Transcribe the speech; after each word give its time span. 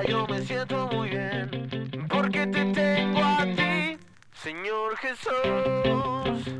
Playa. 0.00 0.08
Yo 0.08 0.26
me 0.26 0.44
siento 0.44 0.88
muy 0.92 1.08
bien 1.08 2.06
porque 2.08 2.46
te 2.46 2.64
tengo 2.72 3.24
a 3.24 3.44
ti, 3.44 3.98
Señor 4.42 4.96
Jesús. 4.96 6.54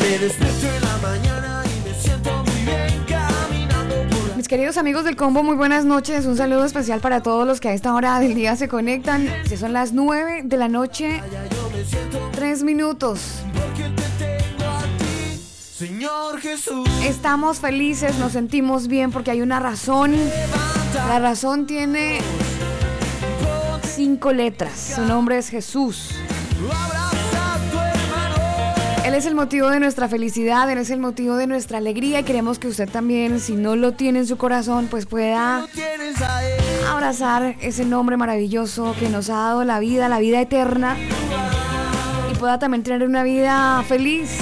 Me 0.00 0.18
despierto 0.18 0.66
en 0.66 0.82
la 0.82 0.96
mañana 1.02 1.62
y 1.64 1.88
me 1.88 1.94
siento 1.94 2.30
muy 2.44 2.60
bien 2.64 3.04
caminando 3.08 3.94
por 4.10 4.28
la 4.28 4.36
Mis 4.36 4.48
queridos 4.48 4.76
amigos 4.76 5.04
del 5.04 5.16
combo, 5.16 5.42
muy 5.42 5.56
buenas 5.56 5.84
noches. 5.84 6.26
Un 6.26 6.36
saludo 6.36 6.64
especial 6.64 7.00
para 7.00 7.22
todos 7.22 7.46
los 7.46 7.60
que 7.60 7.68
a 7.68 7.74
esta 7.74 7.94
hora 7.94 8.18
del 8.20 8.34
día 8.34 8.56
se 8.56 8.68
conectan. 8.68 9.28
Si 9.46 9.56
son 9.56 9.72
las 9.72 9.92
9 9.92 10.42
de 10.44 10.56
la 10.56 10.68
noche, 10.68 11.18
playa. 11.18 11.48
Yo 11.48 11.70
me 11.70 11.84
siento 11.84 12.30
3 12.32 12.62
minutos. 12.62 13.42
porque 13.52 13.90
te 13.90 14.24
tengo 14.24 14.64
a 14.70 14.82
ti, 14.98 15.38
Señor 15.38 16.40
Jesús. 16.40 16.88
Estamos 17.04 17.58
felices, 17.58 18.18
nos 18.18 18.32
sentimos 18.32 18.88
bien 18.88 19.10
porque 19.10 19.30
hay 19.30 19.40
una 19.42 19.60
razón. 19.60 20.14
La 21.08 21.18
razón 21.20 21.66
tiene 21.66 22.18
cinco 23.84 24.32
letras. 24.32 24.92
Su 24.96 25.02
nombre 25.02 25.38
es 25.38 25.48
Jesús. 25.48 26.10
Él 29.04 29.14
es 29.14 29.24
el 29.24 29.36
motivo 29.36 29.68
de 29.70 29.78
nuestra 29.78 30.08
felicidad, 30.08 30.68
Él 30.68 30.78
es 30.78 30.90
el 30.90 30.98
motivo 30.98 31.36
de 31.36 31.46
nuestra 31.46 31.78
alegría 31.78 32.20
y 32.20 32.24
queremos 32.24 32.58
que 32.58 32.66
usted 32.66 32.88
también, 32.88 33.38
si 33.38 33.54
no 33.54 33.76
lo 33.76 33.92
tiene 33.92 34.18
en 34.18 34.26
su 34.26 34.36
corazón, 34.36 34.88
pues 34.90 35.06
pueda 35.06 35.64
abrazar 36.90 37.54
ese 37.60 37.84
nombre 37.84 38.16
maravilloso 38.16 38.96
que 38.98 39.08
nos 39.08 39.30
ha 39.30 39.34
dado 39.34 39.64
la 39.64 39.78
vida, 39.78 40.08
la 40.08 40.18
vida 40.18 40.40
eterna 40.40 40.96
y 42.32 42.34
pueda 42.36 42.58
también 42.58 42.82
tener 42.82 43.06
una 43.06 43.22
vida 43.22 43.84
feliz. 43.86 44.38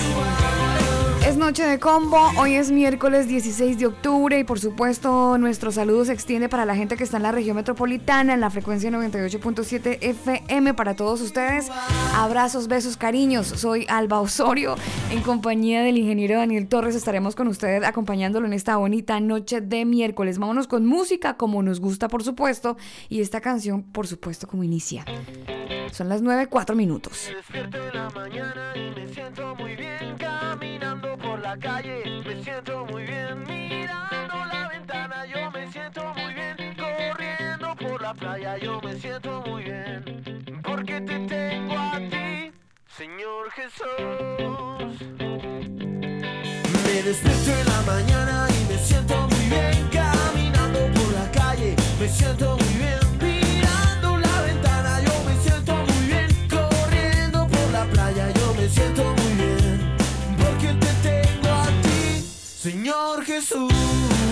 Noche 1.36 1.66
de 1.66 1.78
combo, 1.80 2.30
hoy 2.38 2.54
es 2.54 2.70
miércoles 2.70 3.28
16 3.28 3.78
de 3.78 3.86
octubre 3.86 4.38
y 4.38 4.44
por 4.44 4.60
supuesto 4.60 5.36
nuestro 5.36 5.72
saludo 5.72 6.04
se 6.04 6.12
extiende 6.12 6.48
para 6.48 6.64
la 6.64 6.76
gente 6.76 6.96
que 6.96 7.04
está 7.04 7.18
en 7.18 7.24
la 7.24 7.32
región 7.32 7.56
metropolitana 7.56 8.34
en 8.34 8.40
la 8.40 8.50
frecuencia 8.50 8.90
98.7 8.90 9.98
FM 10.00 10.74
para 10.74 10.94
todos 10.94 11.20
ustedes. 11.20 11.70
Abrazos, 12.14 12.68
besos, 12.68 12.96
cariños. 12.96 13.46
Soy 13.46 13.84
Alba 13.88 14.20
Osorio 14.20 14.76
en 15.10 15.22
compañía 15.22 15.82
del 15.82 15.98
ingeniero 15.98 16.38
Daniel 16.38 16.68
Torres. 16.68 16.94
Estaremos 16.94 17.34
con 17.34 17.48
usted 17.48 17.82
acompañándolo 17.82 18.46
en 18.46 18.52
esta 18.52 18.76
bonita 18.76 19.20
noche 19.20 19.60
de 19.60 19.84
miércoles. 19.84 20.38
Vámonos 20.38 20.66
con 20.66 20.86
música 20.86 21.36
como 21.36 21.62
nos 21.62 21.80
gusta 21.80 22.08
por 22.08 22.22
supuesto 22.22 22.76
y 23.08 23.20
esta 23.20 23.40
canción 23.40 23.82
por 23.82 24.06
supuesto 24.06 24.46
como 24.46 24.64
inicia. 24.64 25.04
Son 25.92 26.08
las 26.08 26.22
9, 26.22 26.46
4 26.46 26.74
minutos. 26.74 27.30
Me 27.52 27.60
en 27.60 27.70
la 27.92 28.08
mañana 28.10 28.72
y 28.74 28.98
me 28.98 29.06
siento 29.12 29.54
muy 29.56 29.76
bien 29.76 29.83
la 31.44 31.56
calle. 31.58 32.22
Me 32.26 32.42
siento 32.42 32.86
muy 32.86 33.02
bien 33.02 33.44
mirando 33.46 34.34
la 34.52 34.68
ventana. 34.68 35.26
Yo 35.26 35.50
me 35.50 35.70
siento 35.70 36.02
muy 36.14 36.32
bien 36.32 36.56
corriendo 36.74 37.76
por 37.76 38.00
la 38.00 38.14
playa. 38.14 38.56
Yo 38.56 38.80
me 38.80 38.94
siento 38.94 39.42
muy 39.46 39.62
bien 39.62 40.60
porque 40.62 41.00
te 41.02 41.18
tengo 41.34 41.78
a 41.78 41.98
ti, 41.98 42.50
Señor 42.96 43.50
Jesús. 43.50 44.94
Me 46.84 47.02
despierto 47.02 47.50
en 47.60 47.66
la 47.74 47.80
mañana 47.92 48.46
y 48.56 48.72
me 48.72 48.78
siento 48.78 49.14
muy 49.28 49.46
bien 49.54 49.88
caminando 49.92 50.80
por 50.96 51.12
la 51.12 51.30
calle. 51.30 51.76
Me 52.00 52.08
siento 52.08 52.56
muy 52.56 52.74
bien 52.78 53.03
Señor 62.64 63.26
Jesús. 63.26 64.23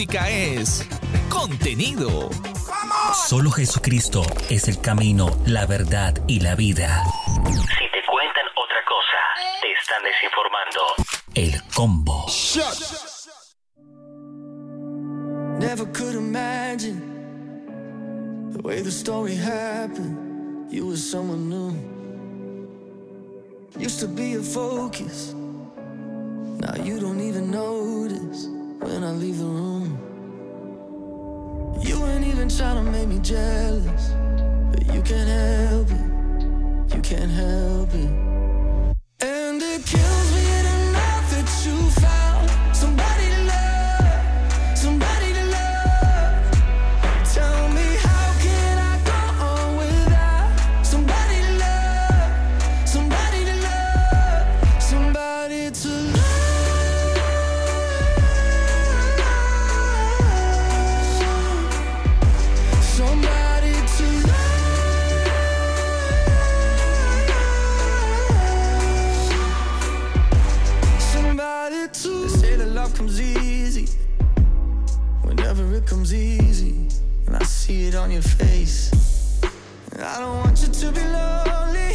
Música 0.00 0.30
es 0.30 0.88
contenido. 1.28 2.30
Solo 3.28 3.50
Jesucristo 3.50 4.22
es 4.48 4.66
el 4.66 4.80
camino, 4.80 5.28
la 5.44 5.66
verdad 5.66 6.14
y 6.26 6.40
la 6.40 6.54
vida. 6.54 7.04
Si 7.44 7.52
te 7.52 8.00
cuentan 8.10 8.46
otra 8.56 8.78
cosa, 8.88 9.18
te 9.60 9.70
están 9.72 10.02
desinformando. 10.02 10.80
El 11.34 11.62
combo. 11.74 12.24
Never 15.58 15.84
could 15.92 16.14
imagine 16.14 17.02
the 18.52 18.62
way 18.62 18.80
the 18.80 18.90
story 18.90 19.36
happened. 19.36 20.16
You 20.72 20.86
were 20.86 20.96
someone 20.96 21.50
new. 21.50 21.74
Used 23.78 24.00
to 24.00 24.08
be 24.08 24.36
a 24.36 24.40
focus. 24.40 25.34
Now 26.58 26.74
you 26.82 26.98
don't 26.98 27.20
even 27.20 27.50
notice 27.50 28.48
when 28.80 29.04
I 29.04 29.12
leave 29.12 29.38
the 29.38 29.44
room. 29.44 29.59
Trying 32.56 32.84
to 32.84 32.90
make 32.90 33.08
me 33.08 33.18
jealous, 33.20 34.10
but 34.70 34.84
you 34.94 35.00
can't 35.00 35.28
help 35.28 35.90
it. 35.90 36.94
You 36.94 37.00
can't 37.00 37.30
help 37.30 37.94
it. 37.94 38.29
See 77.70 77.86
it 77.86 77.94
on 77.94 78.10
your 78.10 78.22
face. 78.22 78.90
I 80.12 80.18
don't 80.18 80.38
want 80.42 80.60
you 80.60 80.70
to 80.80 80.86
be 80.98 81.04
lonely, 81.18 81.92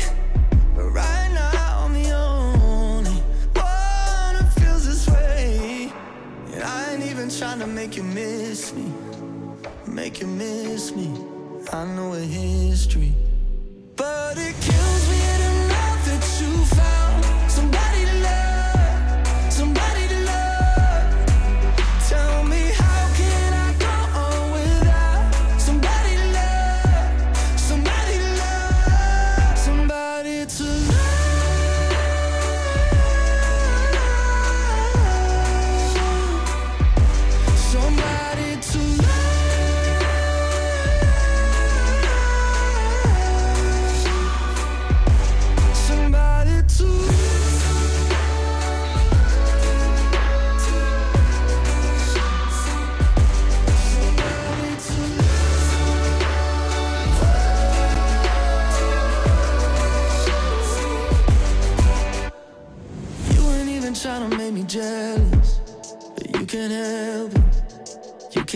but 0.74 0.88
right 1.02 1.30
now 1.34 1.84
I'm 1.84 1.94
the 2.02 2.12
only 2.12 3.18
one 3.54 4.36
who 4.36 4.46
feels 4.62 4.86
this 4.90 5.06
way. 5.10 5.92
And 6.54 6.64
I 6.64 6.94
ain't 6.94 7.04
even 7.12 7.28
trying 7.30 7.60
to 7.60 7.68
make 7.68 7.98
you 7.98 8.04
miss 8.04 8.74
me, 8.74 8.88
make 9.86 10.22
you 10.22 10.28
miss 10.28 10.96
me. 10.96 11.08
I 11.74 11.84
know 11.96 12.14
a 12.14 12.22
history, 12.22 13.14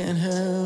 can't 0.09 0.17
help 0.17 0.58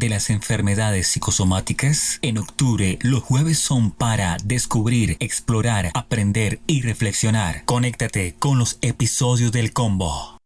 de 0.00 0.08
las 0.08 0.30
enfermedades 0.30 1.06
psicosomáticas? 1.06 2.18
En 2.22 2.38
octubre, 2.38 2.98
los 3.02 3.22
jueves 3.22 3.60
son 3.60 3.92
para 3.92 4.36
descubrir, 4.42 5.16
explorar, 5.20 5.92
aprender 5.94 6.58
y 6.66 6.82
reflexionar. 6.82 7.64
Conéctate 7.66 8.34
con 8.38 8.58
los 8.58 8.78
episodios 8.80 9.52
del 9.52 9.72
combo. 9.72 10.40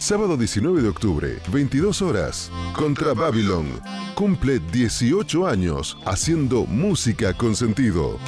Sábado 0.00 0.36
19 0.38 0.80
de 0.80 0.88
octubre, 0.88 1.38
22 1.52 2.00
horas. 2.00 2.50
Contra 2.74 3.12
Babylon. 3.12 3.80
Cumple 4.14 4.58
18 4.72 5.46
años 5.46 5.98
haciendo 6.06 6.64
música 6.64 7.34
con 7.34 7.54
sentido. 7.54 8.18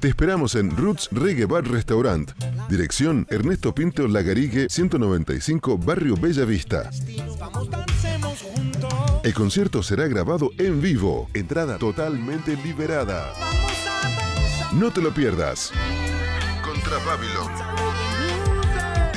Te 0.00 0.08
esperamos 0.08 0.56
en 0.56 0.76
Roots 0.76 1.08
Reggae 1.12 1.44
Bar 1.44 1.70
Restaurant. 1.70 2.32
Dirección 2.72 3.26
Ernesto 3.28 3.74
Pinto 3.74 4.08
Lagarigue 4.08 4.66
195 4.70 5.76
Barrio 5.76 6.16
Bella 6.16 6.46
Vista. 6.46 6.88
El 9.22 9.34
concierto 9.34 9.82
será 9.82 10.08
grabado 10.08 10.48
en 10.56 10.80
vivo. 10.80 11.28
Entrada 11.34 11.76
totalmente 11.76 12.56
liberada. 12.64 13.34
No 14.72 14.90
te 14.90 15.02
lo 15.02 15.12
pierdas. 15.12 15.70
Contra 16.64 16.96
Babylon. 17.04 17.52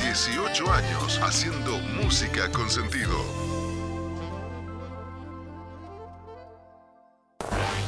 18 0.04 0.70
años 0.70 1.18
haciendo 1.22 1.78
música 2.02 2.52
con 2.52 2.68
sentido. 2.68 3.35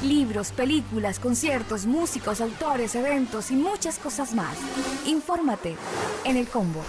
Libros, 0.02 0.52
películas, 0.52 1.18
conciertos, 1.18 1.86
músicos, 1.86 2.40
autores, 2.40 2.94
eventos 2.94 3.50
y 3.50 3.54
muchas 3.54 3.98
cosas 3.98 4.32
más. 4.34 4.56
Infórmate 5.06 5.76
en 6.24 6.36
el 6.36 6.46
combo. 6.46 6.84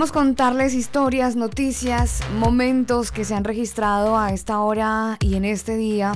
Queremos 0.00 0.12
contarles 0.12 0.72
historias, 0.72 1.36
noticias, 1.36 2.22
momentos 2.38 3.12
que 3.12 3.26
se 3.26 3.34
han 3.34 3.44
registrado 3.44 4.16
a 4.16 4.32
esta 4.32 4.60
hora 4.60 5.18
y 5.20 5.34
en 5.34 5.44
este 5.44 5.76
día. 5.76 6.12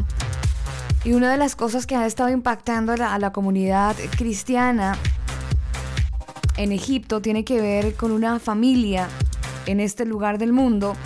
Y 1.05 1.13
una 1.13 1.31
de 1.31 1.37
las 1.37 1.55
cosas 1.55 1.87
que 1.87 1.95
ha 1.95 2.07
estado 2.07 2.31
impactando 2.31 2.93
a 2.93 2.97
la, 2.97 3.13
a 3.13 3.19
la 3.19 3.31
comunidad 3.35 3.95
cristiana 4.17 4.97
en 6.57 6.73
Egipto 6.73 7.21
tiene 7.21 7.45
que 7.45 7.61
ver 7.61 7.95
con 7.95 8.11
una 8.11 8.39
familia 8.39 9.07
en 9.67 9.81
este 9.81 10.07
lugar 10.07 10.39
del 10.39 10.55
mundo 10.55 10.97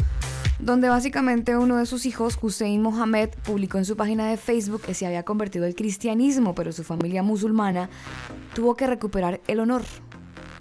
donde 0.60 0.88
básicamente 0.88 1.56
uno 1.56 1.78
de 1.78 1.86
sus 1.86 2.06
hijos, 2.06 2.38
Hussein 2.40 2.80
Mohamed, 2.80 3.30
publicó 3.44 3.78
en 3.78 3.86
su 3.86 3.96
página 3.96 4.30
de 4.30 4.36
Facebook 4.36 4.82
que 4.82 4.94
se 4.94 5.04
había 5.04 5.24
convertido 5.24 5.66
al 5.66 5.74
cristianismo, 5.74 6.54
pero 6.54 6.70
su 6.70 6.84
familia 6.84 7.24
musulmana 7.24 7.90
tuvo 8.54 8.76
que 8.76 8.86
recuperar 8.86 9.40
el 9.48 9.58
honor. 9.58 9.82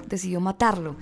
Decidió 0.08 0.42
matarlo. 0.42 0.96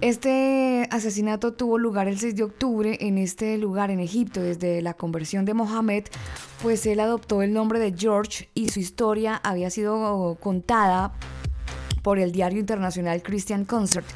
Este 0.00 0.88
asesinato 0.90 1.54
tuvo 1.54 1.78
lugar 1.78 2.08
el 2.08 2.18
6 2.18 2.36
de 2.36 2.42
octubre 2.42 2.98
en 3.00 3.18
este 3.18 3.56
lugar 3.58 3.90
en 3.90 4.00
Egipto. 4.00 4.40
Desde 4.40 4.82
la 4.82 4.94
conversión 4.94 5.44
de 5.44 5.54
Mohamed, 5.54 6.04
pues 6.62 6.86
él 6.86 7.00
adoptó 7.00 7.42
el 7.42 7.52
nombre 7.52 7.78
de 7.78 7.94
George 7.96 8.48
y 8.54 8.68
su 8.68 8.80
historia 8.80 9.40
había 9.42 9.70
sido 9.70 10.36
contada 10.40 11.12
por 12.02 12.18
el 12.18 12.30
diario 12.30 12.60
internacional 12.60 13.22
Christian 13.22 13.64
Concert 13.64 14.06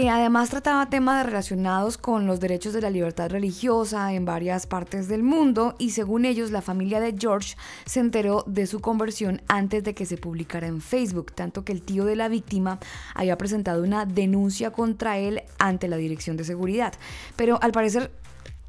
que 0.00 0.10
además 0.10 0.50
trataba 0.50 0.88
temas 0.88 1.26
relacionados 1.26 1.98
con 1.98 2.28
los 2.28 2.38
derechos 2.38 2.72
de 2.72 2.80
la 2.80 2.88
libertad 2.88 3.30
religiosa 3.30 4.12
en 4.12 4.24
varias 4.24 4.64
partes 4.64 5.08
del 5.08 5.24
mundo 5.24 5.74
y 5.76 5.90
según 5.90 6.24
ellos 6.24 6.52
la 6.52 6.62
familia 6.62 7.00
de 7.00 7.16
George 7.18 7.56
se 7.84 7.98
enteró 7.98 8.44
de 8.46 8.68
su 8.68 8.78
conversión 8.78 9.42
antes 9.48 9.82
de 9.82 9.94
que 9.94 10.06
se 10.06 10.16
publicara 10.16 10.68
en 10.68 10.80
Facebook, 10.80 11.32
tanto 11.32 11.64
que 11.64 11.72
el 11.72 11.82
tío 11.82 12.04
de 12.04 12.14
la 12.14 12.28
víctima 12.28 12.78
había 13.12 13.36
presentado 13.36 13.82
una 13.82 14.06
denuncia 14.06 14.70
contra 14.70 15.18
él 15.18 15.42
ante 15.58 15.88
la 15.88 15.96
Dirección 15.96 16.36
de 16.36 16.44
Seguridad. 16.44 16.94
Pero 17.34 17.58
al 17.60 17.72
parecer 17.72 18.12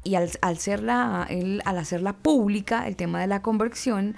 y 0.02 0.16
al, 0.16 0.30
al, 0.40 1.62
al 1.64 1.78
hacerla 1.78 2.12
pública, 2.14 2.88
el 2.88 2.96
tema 2.96 3.20
de 3.20 3.28
la 3.28 3.40
conversión, 3.40 4.16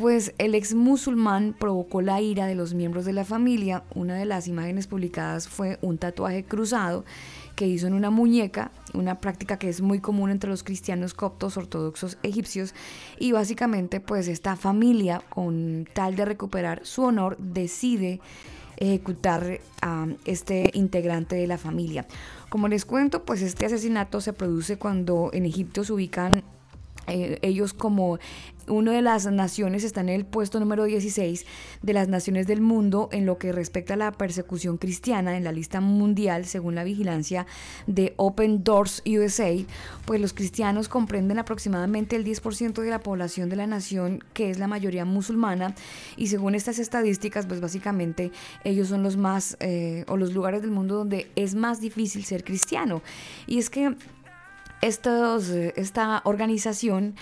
pues 0.00 0.32
el 0.38 0.54
ex 0.54 0.72
musulmán 0.72 1.54
provocó 1.58 2.00
la 2.00 2.22
ira 2.22 2.46
de 2.46 2.54
los 2.54 2.72
miembros 2.72 3.04
de 3.04 3.12
la 3.12 3.26
familia. 3.26 3.84
Una 3.94 4.14
de 4.14 4.24
las 4.24 4.48
imágenes 4.48 4.86
publicadas 4.86 5.46
fue 5.46 5.78
un 5.82 5.98
tatuaje 5.98 6.42
cruzado 6.42 7.04
que 7.54 7.66
hizo 7.66 7.86
en 7.86 7.92
una 7.92 8.08
muñeca, 8.08 8.70
una 8.94 9.20
práctica 9.20 9.58
que 9.58 9.68
es 9.68 9.82
muy 9.82 10.00
común 10.00 10.30
entre 10.30 10.48
los 10.48 10.64
cristianos 10.64 11.12
coptos 11.12 11.58
ortodoxos 11.58 12.16
egipcios 12.22 12.74
y 13.18 13.32
básicamente 13.32 14.00
pues 14.00 14.26
esta 14.28 14.56
familia 14.56 15.22
con 15.28 15.86
tal 15.92 16.16
de 16.16 16.24
recuperar 16.24 16.80
su 16.86 17.02
honor 17.02 17.36
decide 17.36 18.20
ejecutar 18.78 19.60
a 19.82 20.06
este 20.24 20.70
integrante 20.72 21.36
de 21.36 21.46
la 21.46 21.58
familia. 21.58 22.06
Como 22.48 22.68
les 22.68 22.86
cuento, 22.86 23.26
pues 23.26 23.42
este 23.42 23.66
asesinato 23.66 24.22
se 24.22 24.32
produce 24.32 24.78
cuando 24.78 25.28
en 25.34 25.44
Egipto 25.44 25.84
se 25.84 25.92
ubican 25.92 26.42
eh, 27.06 27.38
ellos 27.42 27.72
como 27.72 28.18
una 28.70 28.92
de 28.92 29.02
las 29.02 29.26
naciones 29.26 29.84
está 29.84 30.00
en 30.00 30.08
el 30.08 30.24
puesto 30.24 30.60
número 30.60 30.84
16 30.84 31.44
de 31.82 31.92
las 31.92 32.08
naciones 32.08 32.46
del 32.46 32.60
mundo 32.60 33.08
en 33.12 33.26
lo 33.26 33.38
que 33.38 33.52
respecta 33.52 33.94
a 33.94 33.96
la 33.96 34.12
persecución 34.12 34.78
cristiana 34.78 35.36
en 35.36 35.44
la 35.44 35.52
lista 35.52 35.80
mundial 35.80 36.44
según 36.46 36.74
la 36.74 36.84
vigilancia 36.84 37.46
de 37.86 38.14
Open 38.16 38.62
Doors 38.62 39.02
USA, 39.06 39.56
pues 40.04 40.20
los 40.20 40.32
cristianos 40.32 40.88
comprenden 40.88 41.38
aproximadamente 41.38 42.16
el 42.16 42.24
10% 42.24 42.80
de 42.80 42.90
la 42.90 43.00
población 43.00 43.48
de 43.48 43.56
la 43.56 43.66
nación 43.66 44.22
que 44.34 44.50
es 44.50 44.58
la 44.58 44.68
mayoría 44.68 45.04
musulmana 45.04 45.74
y 46.16 46.28
según 46.28 46.54
estas 46.54 46.78
estadísticas 46.78 47.46
pues 47.46 47.60
básicamente 47.60 48.30
ellos 48.64 48.88
son 48.88 49.02
los 49.02 49.16
más 49.16 49.56
eh, 49.60 50.04
o 50.08 50.16
los 50.16 50.32
lugares 50.32 50.62
del 50.62 50.70
mundo 50.70 50.96
donde 50.96 51.30
es 51.36 51.54
más 51.54 51.80
difícil 51.80 52.24
ser 52.24 52.44
cristiano. 52.44 53.02
Y 53.46 53.58
es 53.58 53.70
que 53.70 53.94
estos, 54.80 55.50
eh, 55.50 55.72
esta 55.76 56.22
organización 56.24 57.14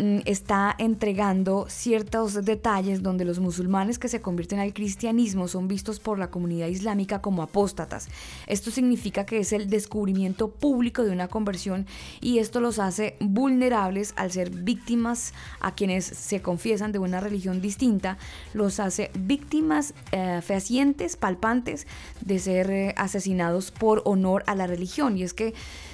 Mm, 0.00 0.20
está 0.24 0.74
entregando 0.78 1.66
ciertos 1.68 2.46
detalles 2.46 3.02
donde 3.02 3.26
los 3.26 3.38
musulmanes 3.38 3.98
que 3.98 4.08
se 4.08 4.22
convierten 4.22 4.58
al 4.58 4.72
cristianismo 4.72 5.46
son 5.46 5.68
vistos 5.68 6.00
por 6.00 6.18
la 6.18 6.30
comunidad 6.30 6.68
islámica 6.68 7.20
como 7.20 7.42
apóstatas. 7.42 8.08
Esto 8.46 8.70
significa 8.70 9.26
que 9.26 9.40
es 9.40 9.52
el 9.52 9.68
descubrimiento 9.68 10.48
público 10.48 11.04
de 11.04 11.10
una 11.10 11.28
conversión 11.28 11.86
y 12.22 12.38
esto 12.38 12.60
los 12.60 12.78
hace 12.78 13.16
vulnerables 13.20 14.14
al 14.16 14.32
ser 14.32 14.48
víctimas 14.48 15.34
a 15.60 15.74
quienes 15.74 16.06
se 16.06 16.40
confiesan 16.40 16.92
de 16.92 16.98
una 16.98 17.20
religión 17.20 17.60
distinta, 17.60 18.16
los 18.54 18.80
hace 18.80 19.10
víctimas 19.18 19.92
eh, 20.12 20.40
fehacientes, 20.42 21.16
palpantes 21.16 21.86
de 22.22 22.38
ser 22.38 22.70
eh, 22.70 22.94
asesinados 22.96 23.70
por 23.70 24.00
honor 24.06 24.44
a 24.46 24.54
la 24.54 24.66
religión. 24.66 25.18
Y 25.18 25.24
es 25.24 25.34
que 25.34 25.52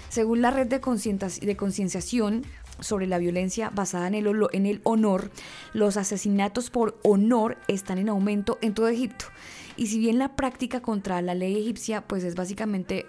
según 0.09 0.43
la 0.43 0.51
red 0.51 0.67
de 0.67 0.81
concienciación, 0.81 2.45
sobre 2.81 3.07
la 3.07 3.19
violencia 3.19 3.71
basada 3.71 4.07
en 4.09 4.15
el, 4.15 4.27
en 4.53 4.67
el 4.67 4.81
honor, 4.85 5.31
los 5.73 5.97
asesinatos 5.97 6.71
por 6.71 6.99
honor 7.03 7.57
están 7.69 7.99
en 7.99 8.09
aumento 8.09 8.59
en 8.61 8.75
todo 8.75 8.89
Egipto. 8.89 9.27
Y 9.77 9.89
si 9.89 9.99
bien 9.99 10.19
la 10.19 10.37
práctica 10.37 10.81
contra 10.81 11.23
la 11.23 11.35
ley 11.35 11.59
egipcia 11.59 12.03
pues 12.07 12.25
es 12.25 12.35
básicamente 12.35 13.07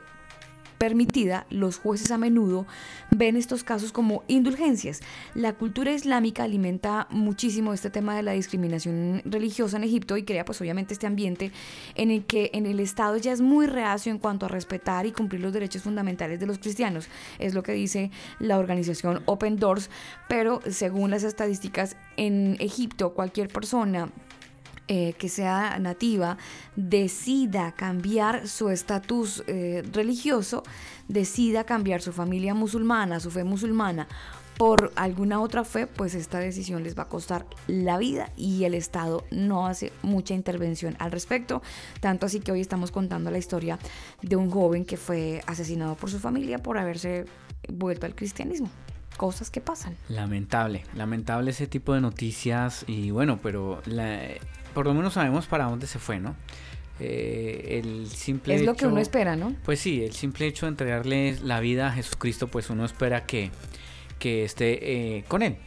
permitida, 0.77 1.45
los 1.49 1.77
jueces 1.77 2.11
a 2.11 2.17
menudo 2.17 2.65
ven 3.11 3.35
estos 3.35 3.63
casos 3.63 3.91
como 3.91 4.23
indulgencias. 4.27 5.01
La 5.33 5.53
cultura 5.53 5.91
islámica 5.91 6.43
alimenta 6.43 7.07
muchísimo 7.09 7.73
este 7.73 7.89
tema 7.89 8.15
de 8.15 8.23
la 8.23 8.33
discriminación 8.33 9.21
religiosa 9.25 9.77
en 9.77 9.83
Egipto 9.83 10.17
y 10.17 10.23
crea 10.23 10.45
pues 10.45 10.61
obviamente 10.61 10.93
este 10.93 11.07
ambiente 11.07 11.51
en 11.95 12.11
el 12.11 12.25
que 12.25 12.51
en 12.53 12.65
el 12.65 12.79
Estado 12.79 13.17
ya 13.17 13.31
es 13.31 13.41
muy 13.41 13.67
reacio 13.67 14.11
en 14.11 14.19
cuanto 14.19 14.45
a 14.45 14.49
respetar 14.49 15.05
y 15.05 15.11
cumplir 15.11 15.41
los 15.41 15.53
derechos 15.53 15.83
fundamentales 15.83 16.39
de 16.39 16.45
los 16.45 16.59
cristianos. 16.59 17.07
Es 17.39 17.53
lo 17.53 17.63
que 17.63 17.73
dice 17.73 18.11
la 18.39 18.57
organización 18.57 19.21
Open 19.25 19.57
Doors, 19.57 19.89
pero 20.27 20.61
según 20.69 21.11
las 21.11 21.23
estadísticas 21.23 21.95
en 22.17 22.57
Egipto 22.59 23.13
cualquier 23.13 23.47
persona 23.47 24.09
eh, 24.87 25.13
que 25.17 25.29
sea 25.29 25.79
nativa 25.79 26.37
decida 26.75 27.73
cambiar 27.73 28.47
su 28.47 28.69
estatus 28.69 29.43
eh, 29.47 29.83
religioso, 29.91 30.63
decida 31.07 31.65
cambiar 31.65 32.01
su 32.01 32.13
familia 32.13 32.53
musulmana, 32.53 33.19
su 33.19 33.29
fe 33.29 33.43
musulmana 33.43 34.07
por 34.57 34.91
alguna 34.95 35.39
otra 35.39 35.63
fe, 35.63 35.87
pues 35.87 36.15
esta 36.15 36.39
decisión 36.39 36.83
les 36.83 36.97
va 36.97 37.03
a 37.03 37.09
costar 37.09 37.45
la 37.67 37.97
vida 37.97 38.31
y 38.35 38.63
el 38.63 38.73
Estado 38.73 39.23
no 39.29 39.67
hace 39.67 39.93
mucha 40.01 40.33
intervención 40.33 40.95
al 40.99 41.11
respecto. 41.11 41.61
Tanto 41.99 42.25
así 42.25 42.39
que 42.39 42.51
hoy 42.51 42.61
estamos 42.61 42.91
contando 42.91 43.29
la 43.29 43.37
historia 43.37 43.77
de 44.21 44.35
un 44.35 44.49
joven 44.49 44.83
que 44.83 44.97
fue 44.97 45.41
asesinado 45.45 45.95
por 45.95 46.09
su 46.09 46.19
familia 46.19 46.57
por 46.57 46.77
haberse 46.77 47.25
vuelto 47.69 48.05
al 48.05 48.15
cristianismo 48.15 48.69
cosas 49.17 49.49
que 49.49 49.61
pasan. 49.61 49.97
Lamentable, 50.09 50.83
lamentable 50.93 51.49
ese 51.49 51.65
tipo 51.65 51.93
de 51.93 52.01
noticias 52.01 52.85
y 52.87 53.09
bueno, 53.09 53.39
pero 53.41 53.81
la, 53.85 54.21
por 54.73 54.85
lo 54.85 54.93
menos 54.93 55.13
sabemos 55.13 55.47
para 55.47 55.65
dónde 55.65 55.87
se 55.87 55.99
fue, 55.99 56.19
¿no? 56.19 56.35
Eh, 56.99 57.79
el 57.83 58.09
simple 58.09 58.55
es 58.55 58.63
lo 58.63 58.75
que 58.75 58.87
uno 58.87 58.99
espera, 58.99 59.35
¿no? 59.35 59.55
Pues 59.63 59.79
sí, 59.79 60.03
el 60.03 60.13
simple 60.13 60.47
hecho 60.47 60.65
de 60.65 60.71
entregarle 60.71 61.37
la 61.43 61.59
vida 61.59 61.87
a 61.87 61.91
Jesucristo, 61.91 62.47
pues 62.47 62.69
uno 62.69 62.85
espera 62.85 63.25
que, 63.25 63.51
que 64.19 64.43
esté 64.43 65.17
eh, 65.17 65.23
con 65.27 65.43
él. 65.43 65.57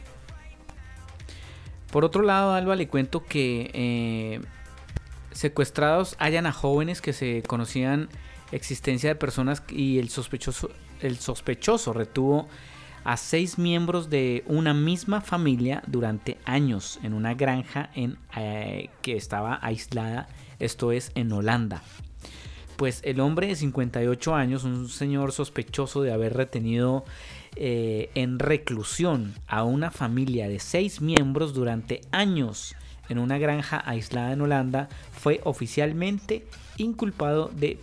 Por 1.91 2.05
otro 2.05 2.21
lado, 2.21 2.53
Alba, 2.53 2.75
le 2.75 2.87
cuento 2.87 3.25
que 3.25 3.69
eh, 3.73 4.41
secuestrados 5.31 6.15
hayan 6.19 6.45
a 6.45 6.51
jóvenes 6.51 7.01
que 7.01 7.13
se 7.13 7.43
conocían 7.43 8.09
existencia 8.51 9.09
de 9.09 9.15
personas 9.15 9.63
y 9.69 9.99
el 9.99 10.09
sospechoso, 10.09 10.69
el 11.01 11.17
sospechoso 11.17 11.93
retuvo 11.93 12.47
a 13.03 13.17
seis 13.17 13.57
miembros 13.57 14.09
de 14.09 14.43
una 14.47 14.73
misma 14.73 15.21
familia 15.21 15.83
durante 15.87 16.37
años 16.45 16.99
en 17.03 17.13
una 17.13 17.33
granja 17.33 17.89
en, 17.95 18.17
eh, 18.35 18.89
que 19.01 19.15
estaba 19.15 19.59
aislada, 19.61 20.27
esto 20.59 20.91
es 20.91 21.11
en 21.15 21.31
Holanda. 21.31 21.81
Pues 22.77 23.01
el 23.03 23.19
hombre 23.19 23.47
de 23.47 23.55
58 23.55 24.35
años, 24.35 24.63
un 24.63 24.89
señor 24.89 25.31
sospechoso 25.31 26.01
de 26.01 26.11
haber 26.11 26.35
retenido 26.35 27.05
eh, 27.55 28.09
en 28.15 28.39
reclusión 28.39 29.35
a 29.47 29.63
una 29.63 29.91
familia 29.91 30.47
de 30.47 30.59
seis 30.59 31.01
miembros 31.01 31.53
durante 31.53 32.01
años 32.11 32.75
en 33.09 33.19
una 33.19 33.37
granja 33.37 33.83
aislada 33.85 34.31
en 34.31 34.41
Holanda, 34.41 34.89
fue 35.11 35.41
oficialmente 35.43 36.45
inculpado 36.81 37.49
de 37.53 37.79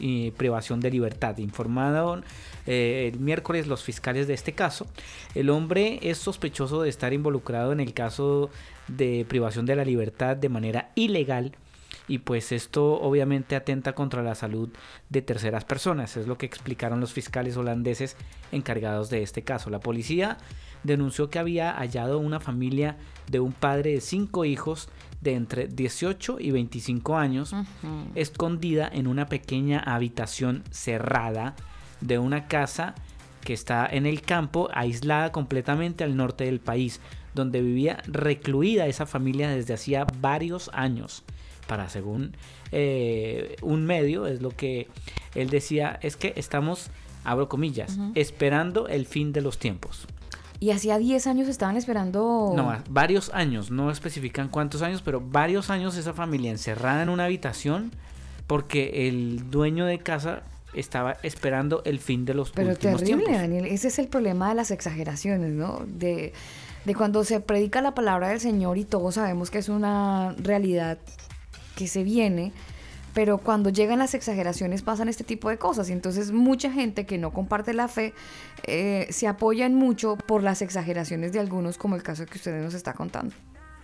eh, 0.00 0.32
privación 0.36 0.80
de 0.80 0.90
libertad. 0.90 1.38
Informado 1.38 2.22
eh, 2.66 3.10
el 3.12 3.20
miércoles 3.20 3.66
los 3.66 3.82
fiscales 3.82 4.26
de 4.26 4.34
este 4.34 4.52
caso, 4.52 4.86
el 5.34 5.50
hombre 5.50 5.98
es 6.02 6.18
sospechoso 6.18 6.82
de 6.82 6.88
estar 6.88 7.12
involucrado 7.12 7.72
en 7.72 7.80
el 7.80 7.92
caso 7.92 8.50
de 8.88 9.26
privación 9.28 9.66
de 9.66 9.76
la 9.76 9.84
libertad 9.84 10.36
de 10.36 10.48
manera 10.48 10.90
ilegal 10.94 11.56
y 12.06 12.18
pues 12.18 12.52
esto 12.52 13.00
obviamente 13.00 13.56
atenta 13.56 13.94
contra 13.94 14.22
la 14.22 14.34
salud 14.34 14.68
de 15.08 15.22
terceras 15.22 15.64
personas, 15.64 16.16
es 16.16 16.26
lo 16.26 16.36
que 16.36 16.46
explicaron 16.46 17.00
los 17.00 17.12
fiscales 17.12 17.56
holandeses 17.56 18.16
encargados 18.52 19.10
de 19.10 19.22
este 19.22 19.42
caso. 19.42 19.70
La 19.70 19.80
policía 19.80 20.36
denunció 20.82 21.30
que 21.30 21.38
había 21.38 21.72
hallado 21.72 22.18
una 22.18 22.40
familia 22.40 22.98
de 23.30 23.40
un 23.40 23.52
padre 23.52 23.92
de 23.92 24.00
cinco 24.00 24.44
hijos 24.44 24.88
de 25.20 25.34
entre 25.34 25.68
18 25.68 26.38
y 26.38 26.50
25 26.50 27.16
años, 27.16 27.54
escondida 28.14 28.88
en 28.92 29.06
una 29.06 29.26
pequeña 29.26 29.80
habitación 29.80 30.62
cerrada 30.70 31.56
de 32.00 32.18
una 32.18 32.46
casa 32.46 32.94
que 33.40 33.54
está 33.54 33.86
en 33.86 34.06
el 34.06 34.22
campo, 34.22 34.68
aislada 34.74 35.32
completamente 35.32 36.04
al 36.04 36.16
norte 36.16 36.44
del 36.44 36.60
país, 36.60 37.00
donde 37.34 37.62
vivía 37.62 38.02
recluida 38.06 38.86
esa 38.86 39.06
familia 39.06 39.48
desde 39.48 39.74
hacía 39.74 40.06
varios 40.20 40.70
años. 40.72 41.24
Para 41.66 41.88
según 41.88 42.36
eh, 42.72 43.56
un 43.62 43.86
medio, 43.86 44.26
es 44.26 44.42
lo 44.42 44.50
que 44.50 44.88
él 45.34 45.48
decía, 45.48 45.98
es 46.02 46.16
que 46.16 46.34
estamos 46.36 46.90
abro 47.24 47.48
comillas, 47.48 47.98
esperando 48.14 48.86
el 48.88 49.06
fin 49.06 49.32
de 49.32 49.40
los 49.40 49.58
tiempos. 49.58 50.06
Y 50.64 50.70
hacía 50.70 50.96
10 50.96 51.26
años 51.26 51.48
estaban 51.48 51.76
esperando... 51.76 52.54
No, 52.56 52.74
varios 52.88 53.28
años, 53.34 53.70
no 53.70 53.90
especifican 53.90 54.48
cuántos 54.48 54.80
años, 54.80 55.02
pero 55.02 55.20
varios 55.20 55.68
años 55.68 55.94
esa 55.94 56.14
familia 56.14 56.50
encerrada 56.50 57.02
en 57.02 57.10
una 57.10 57.26
habitación 57.26 57.92
porque 58.46 59.06
el 59.06 59.50
dueño 59.50 59.84
de 59.84 59.98
casa 59.98 60.42
estaba 60.72 61.18
esperando 61.22 61.82
el 61.84 61.98
fin 61.98 62.24
de 62.24 62.32
los 62.32 62.50
Pero 62.52 62.70
últimos 62.70 63.02
terrible, 63.02 63.26
tiempos. 63.26 63.42
Daniel. 63.42 63.66
Ese 63.66 63.88
es 63.88 63.98
el 63.98 64.08
problema 64.08 64.48
de 64.48 64.54
las 64.54 64.70
exageraciones, 64.70 65.50
¿no? 65.52 65.82
De, 65.86 66.32
de 66.86 66.94
cuando 66.94 67.24
se 67.24 67.40
predica 67.40 67.82
la 67.82 67.94
palabra 67.94 68.28
del 68.30 68.40
Señor 68.40 68.78
y 68.78 68.84
todos 68.84 69.16
sabemos 69.16 69.50
que 69.50 69.58
es 69.58 69.68
una 69.68 70.34
realidad 70.38 70.96
que 71.76 71.88
se 71.88 72.04
viene, 72.04 72.54
pero 73.14 73.38
cuando 73.38 73.70
llegan 73.70 74.00
las 74.00 74.14
exageraciones 74.14 74.82
pasan 74.82 75.08
este 75.08 75.24
tipo 75.24 75.48
de 75.48 75.56
cosas. 75.56 75.88
Y 75.88 75.92
entonces 75.92 76.32
mucha 76.32 76.70
gente 76.70 77.06
que 77.06 77.16
no 77.16 77.32
comparte 77.32 77.72
la 77.72 77.88
fe 77.88 78.12
eh, 78.64 79.06
se 79.10 79.28
apoyan 79.28 79.74
mucho 79.74 80.16
por 80.16 80.42
las 80.42 80.60
exageraciones 80.60 81.32
de 81.32 81.38
algunos, 81.40 81.78
como 81.78 81.94
el 81.94 82.02
caso 82.02 82.26
que 82.26 82.36
usted 82.36 82.60
nos 82.60 82.74
está 82.74 82.92
contando. 82.92 83.34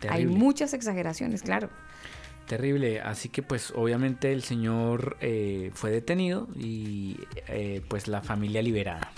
Hay 0.09 0.27
muchas 0.27 0.75
exageraciones, 0.75 1.43
claro. 1.43 1.71
Terrible, 2.47 3.01
así 3.01 3.29
que 3.29 3.43
pues 3.43 3.73
obviamente 3.77 4.33
el 4.33 4.43
señor 4.43 5.17
eh, 5.21 5.71
fue 5.73 5.91
detenido 5.91 6.49
y 6.57 7.17
eh, 7.47 7.81
pues 7.87 8.09
la 8.09 8.23
familia 8.23 8.61
liberada, 8.61 9.13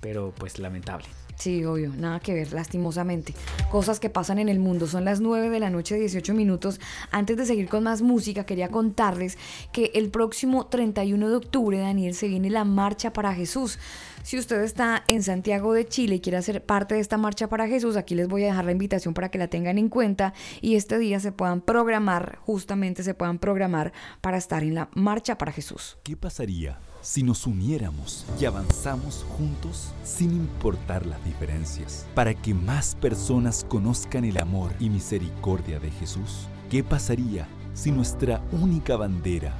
pero 0.00 0.32
pues 0.36 0.60
lamentable. 0.60 1.06
Sí, 1.38 1.64
obvio, 1.64 1.92
nada 1.96 2.18
que 2.18 2.34
ver, 2.34 2.52
lastimosamente. 2.52 3.32
Cosas 3.70 4.00
que 4.00 4.10
pasan 4.10 4.40
en 4.40 4.48
el 4.48 4.58
mundo. 4.58 4.88
Son 4.88 5.04
las 5.04 5.20
9 5.20 5.50
de 5.50 5.60
la 5.60 5.70
noche, 5.70 5.94
18 5.94 6.34
minutos. 6.34 6.80
Antes 7.12 7.36
de 7.36 7.46
seguir 7.46 7.68
con 7.68 7.84
más 7.84 8.02
música, 8.02 8.44
quería 8.44 8.70
contarles 8.70 9.38
que 9.72 9.92
el 9.94 10.10
próximo 10.10 10.66
31 10.66 11.28
de 11.28 11.36
octubre, 11.36 11.78
Daniel, 11.78 12.14
se 12.14 12.26
viene 12.26 12.50
la 12.50 12.64
Marcha 12.64 13.12
para 13.12 13.34
Jesús. 13.34 13.78
Si 14.24 14.36
usted 14.36 14.62
está 14.62 15.04
en 15.06 15.22
Santiago 15.22 15.72
de 15.72 15.86
Chile 15.86 16.16
y 16.16 16.20
quiere 16.20 16.38
hacer 16.38 16.64
parte 16.64 16.96
de 16.96 17.00
esta 17.00 17.18
Marcha 17.18 17.48
para 17.48 17.68
Jesús, 17.68 17.96
aquí 17.96 18.16
les 18.16 18.26
voy 18.26 18.42
a 18.42 18.46
dejar 18.48 18.64
la 18.64 18.72
invitación 18.72 19.14
para 19.14 19.30
que 19.30 19.38
la 19.38 19.46
tengan 19.46 19.78
en 19.78 19.88
cuenta 19.88 20.34
y 20.60 20.74
este 20.74 20.98
día 20.98 21.20
se 21.20 21.30
puedan 21.30 21.60
programar, 21.60 22.38
justamente 22.42 23.04
se 23.04 23.14
puedan 23.14 23.38
programar 23.38 23.92
para 24.20 24.38
estar 24.38 24.64
en 24.64 24.74
la 24.74 24.90
Marcha 24.94 25.38
para 25.38 25.52
Jesús. 25.52 25.98
¿Qué 26.02 26.16
pasaría 26.16 26.80
si 27.00 27.22
nos 27.22 27.46
uniéramos 27.46 28.26
y 28.40 28.44
avanzamos 28.44 29.24
juntos 29.36 29.92
sin 30.04 30.32
importar 30.32 31.06
las 31.06 31.24
diferencias 31.24 32.06
para 32.14 32.34
que 32.34 32.54
más 32.54 32.94
personas 32.96 33.64
conozcan 33.68 34.24
el 34.24 34.38
amor 34.38 34.72
y 34.80 34.90
misericordia 34.90 35.78
de 35.78 35.90
Jesús? 35.90 36.48
¿Qué 36.70 36.82
pasaría 36.82 37.48
si 37.74 37.90
nuestra 37.90 38.42
única 38.52 38.96
bandera 38.96 39.52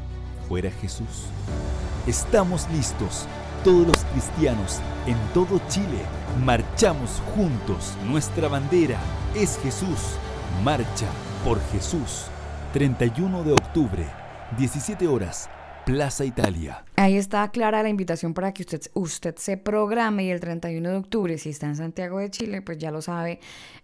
fuera 0.48 0.70
Jesús? 0.70 1.26
Estamos 2.06 2.68
listos. 2.72 3.26
Todos 3.64 3.86
los 3.86 4.04
cristianos 4.12 4.80
en 5.06 5.16
todo 5.34 5.60
Chile 5.68 6.02
marchamos 6.44 7.22
juntos. 7.34 7.94
Nuestra 8.06 8.48
bandera 8.48 8.98
es 9.34 9.58
Jesús. 9.62 10.16
Marcha 10.64 11.08
por 11.44 11.60
Jesús. 11.70 12.26
31 12.72 13.44
de 13.44 13.52
octubre, 13.52 14.06
17 14.58 15.08
horas, 15.08 15.48
Plaza 15.88 16.22
Italia. 16.26 16.84
Ahí 16.96 17.16
está 17.16 17.50
clara 17.50 17.82
la 17.82 17.88
invitación 17.88 18.34
para 18.34 18.52
que 18.52 18.60
usted, 18.60 18.82
usted 18.92 19.36
se 19.36 19.56
programe 19.56 20.24
y 20.24 20.30
el 20.30 20.38
31 20.38 20.86
de 20.86 20.96
octubre, 20.96 21.38
si 21.38 21.48
está 21.48 21.64
en 21.64 21.76
Santiago 21.76 22.18
de 22.18 22.30
Chile, 22.30 22.60
pues 22.60 22.76
ya 22.76 22.90
lo 22.90 23.00
sabe, 23.00 23.40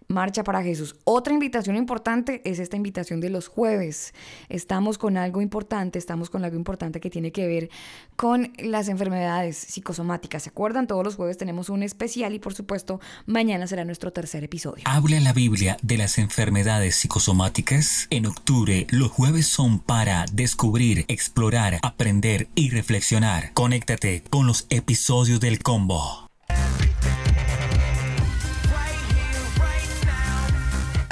Marcha 0.07 0.43
para 0.43 0.63
Jesús. 0.63 0.95
Otra 1.03 1.33
invitación 1.33 1.75
importante 1.75 2.41
es 2.45 2.59
esta 2.59 2.77
invitación 2.77 3.19
de 3.19 3.29
los 3.29 3.47
jueves. 3.47 4.13
Estamos 4.49 4.97
con 4.97 5.17
algo 5.17 5.41
importante, 5.41 5.99
estamos 5.99 6.29
con 6.29 6.43
algo 6.45 6.55
importante 6.57 6.99
que 6.99 7.09
tiene 7.09 7.31
que 7.31 7.47
ver 7.47 7.69
con 8.15 8.53
las 8.57 8.87
enfermedades 8.87 9.57
psicosomáticas. 9.57 10.43
¿Se 10.43 10.49
acuerdan? 10.49 10.87
Todos 10.87 11.03
los 11.03 11.15
jueves 11.15 11.37
tenemos 11.37 11.69
un 11.69 11.83
especial 11.83 12.33
y 12.33 12.39
por 12.39 12.53
supuesto 12.53 12.99
mañana 13.25 13.67
será 13.67 13.85
nuestro 13.85 14.11
tercer 14.11 14.43
episodio. 14.43 14.83
Habla 14.85 15.19
la 15.19 15.33
Biblia 15.33 15.77
de 15.81 15.97
las 15.97 16.17
enfermedades 16.17 16.95
psicosomáticas. 16.95 18.07
En 18.09 18.25
octubre, 18.25 18.87
los 18.89 19.11
jueves 19.11 19.47
son 19.47 19.79
para 19.79 20.25
descubrir, 20.31 21.05
explorar, 21.07 21.79
aprender 21.81 22.47
y 22.55 22.69
reflexionar. 22.69 23.53
Conéctate 23.53 24.23
con 24.29 24.47
los 24.47 24.67
episodios 24.69 25.39
del 25.39 25.59
combo. 25.59 26.29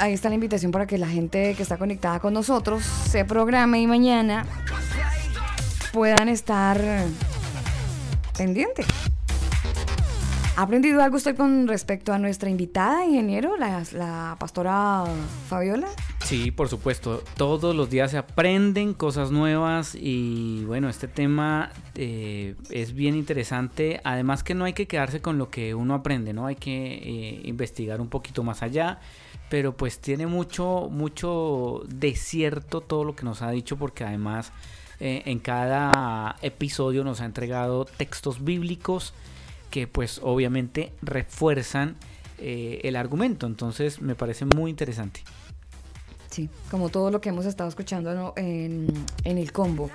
Ahí 0.04 0.12
está 0.12 0.28
la 0.28 0.34
invitación 0.34 0.70
para 0.70 0.86
que 0.86 0.98
la 0.98 1.08
gente 1.08 1.54
que 1.54 1.62
está 1.62 1.78
conectada 1.78 2.20
con 2.20 2.34
nosotros 2.34 2.84
se 2.84 3.24
programe 3.24 3.80
y 3.80 3.86
mañana 3.86 4.44
puedan 5.94 6.28
estar 6.28 6.78
pendientes. 8.36 8.84
¿Ha 10.56 10.60
aprendido 10.60 11.02
algo 11.02 11.16
usted 11.16 11.34
con 11.34 11.66
respecto 11.68 12.12
a 12.12 12.18
nuestra 12.18 12.50
invitada, 12.50 13.06
ingeniero, 13.06 13.56
la, 13.56 13.82
la 13.92 14.36
pastora 14.38 15.04
Fabiola? 15.48 15.88
Sí, 16.22 16.50
por 16.50 16.68
supuesto. 16.68 17.24
Todos 17.38 17.74
los 17.74 17.88
días 17.88 18.10
se 18.10 18.18
aprenden 18.18 18.92
cosas 18.92 19.30
nuevas 19.30 19.94
y 19.98 20.64
bueno, 20.66 20.90
este 20.90 21.08
tema 21.08 21.72
eh, 21.94 22.56
es 22.68 22.92
bien 22.92 23.14
interesante. 23.14 24.02
Además 24.04 24.44
que 24.44 24.52
no 24.52 24.66
hay 24.66 24.74
que 24.74 24.86
quedarse 24.86 25.22
con 25.22 25.38
lo 25.38 25.48
que 25.48 25.74
uno 25.74 25.94
aprende, 25.94 26.34
¿no? 26.34 26.44
Hay 26.44 26.56
que 26.56 26.94
eh, 26.94 27.40
investigar 27.44 28.02
un 28.02 28.08
poquito 28.08 28.42
más 28.42 28.62
allá. 28.62 29.00
Pero 29.54 29.76
pues 29.76 30.00
tiene 30.00 30.26
mucho, 30.26 30.88
mucho 30.90 31.84
desierto 31.86 32.80
todo 32.80 33.04
lo 33.04 33.14
que 33.14 33.22
nos 33.22 33.40
ha 33.40 33.52
dicho 33.52 33.76
porque 33.76 34.02
además 34.02 34.50
eh, 34.98 35.22
en 35.26 35.38
cada 35.38 36.34
episodio 36.42 37.04
nos 37.04 37.20
ha 37.20 37.24
entregado 37.24 37.84
textos 37.84 38.42
bíblicos 38.42 39.14
que 39.70 39.86
pues 39.86 40.18
obviamente 40.24 40.92
refuerzan 41.02 41.94
eh, 42.38 42.80
el 42.82 42.96
argumento. 42.96 43.46
Entonces 43.46 44.02
me 44.02 44.16
parece 44.16 44.44
muy 44.44 44.72
interesante. 44.72 45.20
Sí, 46.30 46.50
como 46.68 46.88
todo 46.88 47.12
lo 47.12 47.20
que 47.20 47.28
hemos 47.28 47.46
estado 47.46 47.68
escuchando 47.68 48.32
en, 48.36 48.88
en 49.22 49.38
el 49.38 49.52
combo. 49.52 49.88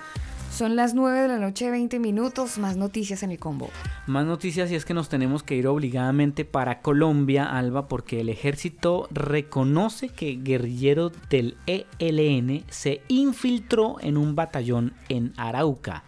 Son 0.60 0.76
las 0.76 0.94
9 0.94 1.22
de 1.22 1.28
la 1.30 1.38
noche, 1.38 1.72
20 1.72 2.00
minutos, 2.00 2.58
más 2.58 2.76
noticias 2.76 3.24
en 3.24 3.32
el 3.32 3.40
combo. 3.40 3.70
Más 4.08 4.26
noticias 4.26 4.70
y 4.70 4.76
es 4.76 4.84
que 4.84 4.94
nos 4.94 5.08
tenemos 5.08 5.42
que 5.42 5.56
ir 5.56 5.68
obligadamente 5.68 6.44
para 6.44 6.82
Colombia, 6.82 7.46
Alba, 7.46 7.88
porque 7.88 8.20
el 8.20 8.28
ejército 8.28 9.08
reconoce 9.10 10.10
que 10.10 10.36
guerrillero 10.36 11.14
del 11.30 11.56
ELN 11.66 12.66
se 12.70 13.02
infiltró 13.08 14.02
en 14.02 14.18
un 14.18 14.36
batallón 14.36 14.92
en 15.08 15.32
Arauca. 15.38 16.04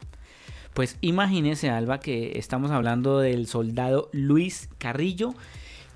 Pues 0.73 0.97
imagínese, 0.99 1.69
Alba, 1.69 2.01
que 2.01 2.37
estamos 2.37 2.71
hablando 2.71 3.19
del 3.19 3.47
soldado 3.47 4.09
Luis 4.11 4.67
Carrillo, 4.79 5.33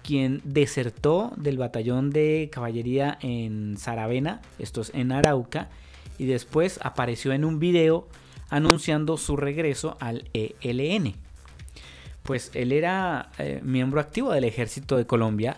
quien 0.02 0.39
desertó 0.46 1.34
del 1.36 1.58
batallón 1.58 2.10
de 2.10 2.50
caballería 2.54 3.18
en 3.20 3.78
Saravena, 3.78 4.39
esto 4.60 4.80
es 4.80 4.94
en 4.94 5.12
Arauca, 5.12 5.68
y 6.18 6.24
después 6.24 6.80
apareció 6.82 7.34
en 7.34 7.44
un 7.44 7.60
video 7.60 8.08
anunciando 8.49 9.17
su 9.17 9.38
regreso 9.38 9.97
al 9.99 10.29
ELN. 10.34 11.15
Pues 12.23 12.51
él 12.55 12.71
era 12.71 13.29
eh, 13.38 13.62
miembro 13.63 13.99
activo 14.01 14.31
del 14.31 14.45
ejército 14.45 14.97
de 14.97 15.05
Colombia 15.05 15.58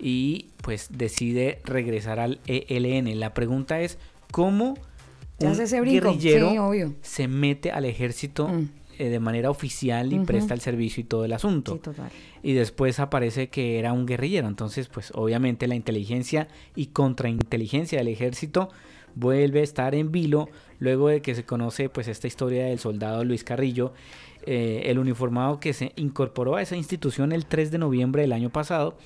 y 0.00 0.46
pues 0.62 0.88
decide 0.90 1.60
regresar 1.64 2.18
al 2.18 2.40
ELN. 2.46 3.18
La 3.20 3.34
pregunta 3.34 3.80
es, 3.80 3.98
¿cómo 4.32 4.74
Se 5.38 5.46
un 5.46 5.54
brinco, 5.82 6.06
guerrillero 6.08 6.72
sí, 6.72 6.94
se 7.02 7.28
mete 7.28 7.70
al 7.70 7.84
ejército 7.84 8.48
Mm. 8.48 8.68
eh, 8.98 9.08
de 9.10 9.20
manera 9.20 9.48
oficial 9.50 10.12
y 10.12 10.18
presta 10.20 10.54
el 10.54 10.60
servicio 10.60 11.02
y 11.02 11.04
todo 11.04 11.24
el 11.24 11.32
asunto? 11.32 11.74
Sí, 11.74 11.78
total. 11.80 12.10
y 12.42 12.52
después 12.52 12.98
aparece 12.98 13.48
que 13.48 13.78
era 13.78 13.92
un 13.92 14.04
guerrillero. 14.06 14.48
Entonces, 14.48 14.88
pues 14.88 15.12
obviamente 15.14 15.68
la 15.68 15.76
inteligencia 15.76 16.48
y 16.74 16.86
contrainteligencia 16.86 17.98
del 17.98 18.08
ejército 18.08 18.70
vuelve 19.18 19.60
a 19.60 19.64
estar 19.64 19.94
en 19.94 20.12
vilo 20.12 20.48
luego 20.78 21.08
de 21.08 21.20
que 21.22 21.34
se 21.34 21.44
conoce 21.44 21.88
pues 21.88 22.08
esta 22.08 22.26
historia 22.26 22.66
del 22.66 22.78
soldado 22.78 23.24
Luis 23.24 23.42
Carrillo, 23.44 23.92
eh, 24.46 24.82
el 24.86 24.98
uniformado 24.98 25.58
que 25.60 25.72
se 25.72 25.92
incorporó 25.96 26.56
a 26.56 26.62
esa 26.62 26.76
institución 26.76 27.32
el 27.32 27.46
3 27.46 27.70
de 27.70 27.78
noviembre 27.78 28.22
del 28.22 28.32
año 28.32 28.50
pasado, 28.50 28.96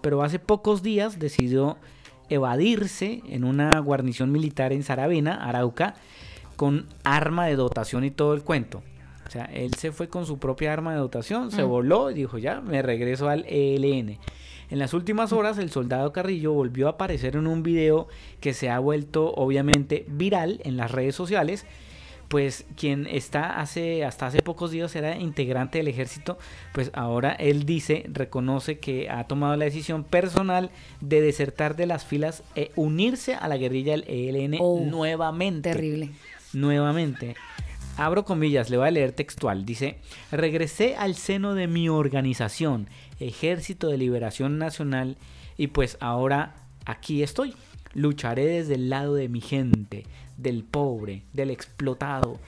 pero 0.00 0.22
hace 0.22 0.38
pocos 0.38 0.82
días 0.82 1.18
decidió 1.18 1.78
evadirse 2.28 3.22
en 3.28 3.44
una 3.44 3.78
guarnición 3.80 4.30
militar 4.30 4.72
en 4.72 4.82
Saravena, 4.82 5.34
Arauca, 5.46 5.94
con 6.56 6.86
arma 7.04 7.46
de 7.46 7.56
dotación 7.56 8.04
y 8.04 8.10
todo 8.10 8.34
el 8.34 8.42
cuento. 8.42 8.82
O 9.26 9.30
sea, 9.30 9.44
él 9.46 9.72
se 9.74 9.92
fue 9.92 10.08
con 10.08 10.26
su 10.26 10.38
propia 10.38 10.72
arma 10.72 10.92
de 10.92 10.98
dotación, 10.98 11.50
se 11.50 11.64
Mm. 11.64 11.68
voló 11.68 12.10
y 12.10 12.14
dijo, 12.14 12.38
ya, 12.38 12.60
me 12.60 12.82
regreso 12.82 13.28
al 13.28 13.44
ELN. 13.48 14.18
En 14.72 14.78
las 14.78 14.94
últimas 14.94 15.34
horas, 15.34 15.58
el 15.58 15.70
soldado 15.70 16.14
Carrillo 16.14 16.54
volvió 16.54 16.86
a 16.86 16.92
aparecer 16.92 17.36
en 17.36 17.46
un 17.46 17.62
video 17.62 18.08
que 18.40 18.54
se 18.54 18.70
ha 18.70 18.78
vuelto 18.78 19.30
obviamente 19.34 20.06
viral 20.08 20.62
en 20.64 20.78
las 20.78 20.90
redes 20.90 21.14
sociales. 21.14 21.66
Pues 22.28 22.64
quien 22.74 23.06
está 23.06 23.60
hace, 23.60 24.02
hasta 24.02 24.28
hace 24.28 24.40
pocos 24.40 24.70
días 24.70 24.96
era 24.96 25.18
integrante 25.18 25.76
del 25.76 25.88
ejército, 25.88 26.38
pues 26.72 26.90
ahora 26.94 27.32
él 27.32 27.66
dice, 27.66 28.06
reconoce 28.10 28.78
que 28.78 29.10
ha 29.10 29.24
tomado 29.24 29.54
la 29.56 29.66
decisión 29.66 30.04
personal 30.04 30.70
de 31.02 31.20
desertar 31.20 31.76
de 31.76 31.84
las 31.84 32.06
filas 32.06 32.42
e 32.56 32.72
unirse 32.74 33.34
a 33.34 33.48
la 33.48 33.58
guerrilla 33.58 33.92
del 33.92 34.04
ELN 34.08 34.56
Oh, 34.58 34.80
nuevamente 34.80 35.70
Terrible. 35.70 36.12
nuevamente. 36.54 37.34
Abro 37.98 38.24
comillas, 38.24 38.70
le 38.70 38.78
voy 38.78 38.88
a 38.88 38.90
leer 38.90 39.12
textual. 39.12 39.66
Dice, 39.66 39.98
regresé 40.30 40.96
al 40.96 41.14
seno 41.14 41.54
de 41.54 41.66
mi 41.66 41.90
organización, 41.90 42.88
Ejército 43.22 43.88
de 43.88 43.98
Liberación 43.98 44.58
Nacional, 44.58 45.16
y 45.56 45.68
pues 45.68 45.96
ahora 46.00 46.54
aquí 46.84 47.22
estoy. 47.22 47.54
Lucharé 47.94 48.46
desde 48.46 48.74
el 48.74 48.90
lado 48.90 49.14
de 49.14 49.28
mi 49.28 49.40
gente, 49.40 50.04
del 50.36 50.64
pobre, 50.64 51.22
del 51.32 51.50
explotado, 51.50 52.38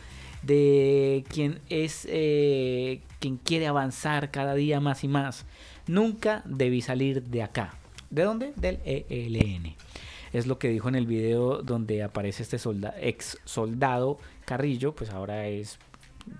de 0.43 1.25
quien 1.29 1.61
es 1.69 2.07
eh, 2.11 3.01
quien 3.21 3.37
quiere 3.37 3.67
avanzar 3.67 4.31
cada 4.31 4.55
día 4.55 4.81
más 4.81 5.05
y 5.05 5.09
más. 5.09 5.45
Nunca 5.87 6.43
debí 6.45 6.83
salir 6.83 7.23
de 7.23 7.43
acá. 7.43 7.75
¿De 8.11 8.23
dónde? 8.23 8.53
Del 8.57 8.81
ELN. 8.85 9.75
Es 10.33 10.47
lo 10.47 10.59
que 10.59 10.69
dijo 10.69 10.89
en 10.89 10.95
el 10.95 11.07
video 11.07 11.63
donde 11.63 12.03
aparece 12.03 12.43
este 12.43 12.59
ex 13.01 13.39
soldado 13.45 14.19
Carrillo, 14.45 14.95
pues 14.95 15.11
ahora 15.11 15.47
es 15.47 15.79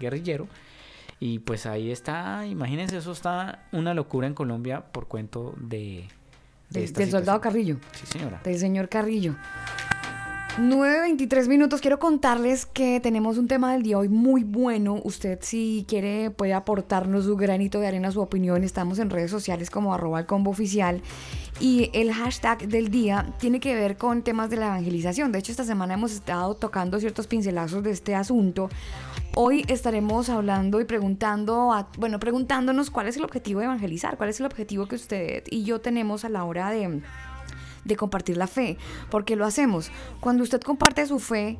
guerrillero. 0.01 0.49
Y 1.20 1.38
pues 1.40 1.66
ahí 1.66 1.90
está, 1.90 2.46
imagínense, 2.46 2.96
eso 2.96 3.12
está 3.12 3.66
una 3.72 3.94
locura 3.94 4.27
en 4.27 4.35
Colombia 4.35 4.85
por 4.92 5.07
cuento 5.07 5.55
de... 5.57 6.09
de 6.70 6.81
Del, 6.81 6.85
esta 6.85 7.00
del 7.00 7.11
soldado. 7.11 7.40
Carrillo. 7.40 7.79
Sí, 7.92 8.07
señora. 8.07 8.40
Del 8.44 8.59
señor 8.59 8.88
Carrillo. 8.88 9.35
9.23 10.59 11.48
minutos. 11.48 11.81
Quiero 11.81 11.98
contarles 11.98 12.64
que 12.64 13.00
tenemos 13.00 13.38
un 13.38 13.48
tema 13.48 13.72
del 13.72 13.83
día 13.83 13.98
hoy 13.98 14.09
muy 14.09 14.44
bueno. 14.44 15.00
Usted 15.03 15.40
si 15.42 15.85
quiere 15.88 16.31
puede 16.31 16.55
aportarnos 16.55 17.24
su 17.24 17.37
granito 17.37 17.81
de 17.81 17.88
arena, 17.88 18.12
su 18.12 18.20
opinión. 18.20 18.62
Estamos 18.62 19.00
en 19.00 19.11
redes 19.11 19.33
sociales 19.33 19.68
como 19.68 19.92
arroba 19.92 20.20
el 20.20 20.27
combo 20.27 20.53
oficial. 20.53 21.03
Y 21.59 21.90
el 21.92 22.12
hashtag 22.12 22.68
del 22.68 22.88
día 22.88 23.33
tiene 23.40 23.59
que 23.59 23.74
ver 23.74 23.96
con 23.96 24.22
temas 24.22 24.48
de 24.48 24.57
la 24.57 24.66
evangelización. 24.66 25.33
De 25.33 25.40
hecho, 25.40 25.50
esta 25.50 25.64
semana 25.64 25.94
hemos 25.94 26.12
estado 26.12 26.55
tocando 26.55 27.00
ciertos 27.00 27.27
pincelazos 27.27 27.83
de 27.83 27.90
este 27.90 28.14
asunto. 28.14 28.68
Hoy 29.37 29.64
estaremos 29.66 30.29
hablando 30.29 30.81
y 30.81 30.85
preguntando, 30.85 31.73
a- 31.73 31.88
bueno, 31.99 32.20
preguntándonos 32.20 32.90
cuál 32.90 33.09
es 33.09 33.16
el 33.16 33.25
objetivo 33.25 33.59
de 33.61 33.66
evangelizar, 33.66 34.16
cuál 34.16 34.29
es 34.31 34.38
el 34.38 34.47
objetivo 34.47 34.87
que 34.87 34.94
usted 34.94 35.42
y 35.51 35.64
yo 35.64 35.81
tenemos 35.81 36.25
a 36.25 36.29
la 36.29 36.44
hora 36.44 36.70
de 36.70 37.03
de 37.85 37.97
compartir 37.97 38.37
la 38.38 38.47
fe. 38.47 38.79
porque 39.11 39.37
lo 39.37 39.44
hacemos? 39.44 39.90
Cuando 40.20 40.42
usted 40.42 40.61
comparte 40.62 41.05
su 41.07 41.18
fe, 41.18 41.59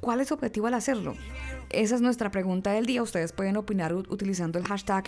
¿cuál 0.00 0.20
es 0.20 0.28
su 0.28 0.34
objetivo 0.34 0.68
al 0.68 0.74
hacerlo? 0.74 1.14
Esa 1.70 1.96
es 1.96 2.00
nuestra 2.02 2.30
pregunta 2.30 2.70
del 2.70 2.86
día. 2.86 3.02
Ustedes 3.02 3.32
pueden 3.32 3.56
opinar 3.56 3.92
utilizando 3.94 4.58
el 4.60 4.64
hashtag 4.66 5.04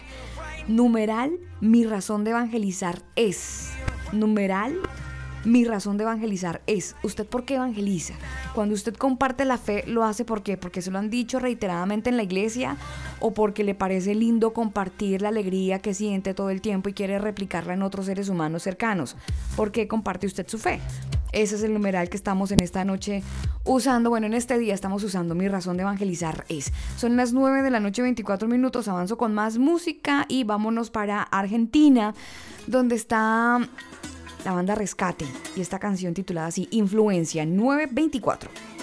numeral 0.67 1.31
mi 1.61 1.85
razón 1.85 2.25
de 2.25 2.31
evangelizar 2.31 3.03
es. 3.15 3.71
Numeral 4.13 4.81
mi 5.49 5.65
razón 5.65 5.97
de 5.97 6.05
evangelizar 6.05 6.61
es. 6.67 6.95
¿Usted 7.03 7.27
por 7.27 7.45
qué 7.45 7.55
evangeliza? 7.55 8.15
Cuando 8.55 8.75
usted 8.75 8.95
comparte 8.95 9.45
la 9.45 9.57
fe, 9.57 9.83
¿lo 9.87 10.05
hace 10.05 10.25
por 10.25 10.43
qué? 10.43 10.57
¿Porque 10.57 10.83
se 10.83 10.91
lo 10.91 10.99
han 10.99 11.11
dicho 11.11 11.39
reiteradamente 11.39 12.11
en 12.11 12.17
la 12.17 12.23
iglesia? 12.23 12.77
¿O 13.19 13.33
porque 13.33 13.65
le 13.65 13.75
parece 13.75 14.15
lindo 14.15 14.53
compartir 14.53 15.23
la 15.23 15.31
alegría 15.31 15.79
que 15.79 15.95
siente 15.95 16.35
todo 16.35 16.51
el 16.51 16.61
tiempo 16.61 16.91
y 16.91 16.93
quiere 16.93 17.19
replicarla 17.19 17.73
en 17.73 17.83
otros 17.83 18.07
seres 18.07 18.29
humanos 18.29 18.63
cercanos? 18.63 19.17
¿Por 19.57 19.73
qué 19.73 19.89
comparte 19.89 20.27
usted 20.27 20.47
su 20.47 20.59
fe? 20.59 20.81
Ese 21.33 21.57
es 21.57 21.63
el 21.63 21.75
numeral 21.75 22.09
que 22.09 22.17
estamos 22.17 22.53
en 22.53 22.61
esta 22.61 22.85
noche 22.85 23.23
usando. 23.65 24.11
Bueno, 24.11 24.27
en 24.27 24.35
este 24.35 24.59
día 24.59 24.75
estamos 24.75 25.03
usando 25.05 25.35
mi 25.35 25.49
razón 25.49 25.77
de 25.77 25.83
evangelizar 25.83 26.45
es. 26.49 26.73
Son 26.97 27.17
las 27.17 27.33
9 27.33 27.63
de 27.63 27.71
la 27.71 27.81
noche, 27.81 28.03
24 28.03 28.49
minutos. 28.49 28.89
Avanzo 28.89 29.19
con 29.19 29.35
más 29.35 29.59
música 29.59 30.25
y 30.29 30.45
vámonos 30.45 30.91
para 30.91 31.23
Argentina, 31.23 32.15
donde 32.67 32.97
está 32.97 33.61
la 34.49 34.55
banda 34.55 34.75
Rescate 34.75 35.27
y 35.57 35.61
esta 35.61 35.79
canción 35.79 36.15
titulada 36.15 36.47
así, 36.47 36.69
Influencia 36.71 37.45
924. 37.45 38.78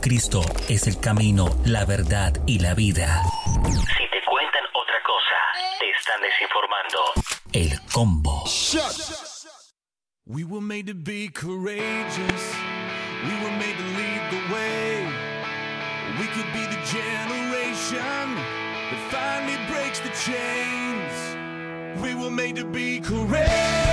Jesucristo 0.00 0.40
es 0.70 0.86
el 0.86 0.98
camino, 0.98 1.54
la 1.66 1.84
verdad 1.84 2.32
y 2.46 2.58
la 2.58 2.72
vida. 2.72 3.22
Si 3.52 4.08
te 4.08 4.24
cuentan 4.24 4.64
otra 4.72 4.96
cosa, 5.04 5.36
te 5.78 5.90
están 5.90 6.18
desinformando. 6.22 6.98
El 7.52 7.78
combo. 7.92 8.44
We 10.24 10.44
were 10.44 10.62
made 10.62 10.86
to 10.86 10.94
be 10.94 11.28
courageous. 11.28 12.54
We 13.24 13.34
were 13.44 13.54
made 13.58 13.76
to 13.76 13.84
lead 13.98 14.22
the 14.30 14.54
way. 14.54 15.06
We 16.18 16.26
could 16.28 16.50
be 16.54 16.64
the 16.64 16.80
generation 16.86 18.36
that 18.88 19.10
finally 19.10 19.58
breaks 19.68 20.00
the 20.00 20.08
chains. 20.24 21.12
We 22.00 22.14
were 22.14 22.30
made 22.30 22.56
to 22.56 22.64
be 22.64 23.00
courageous. 23.00 23.89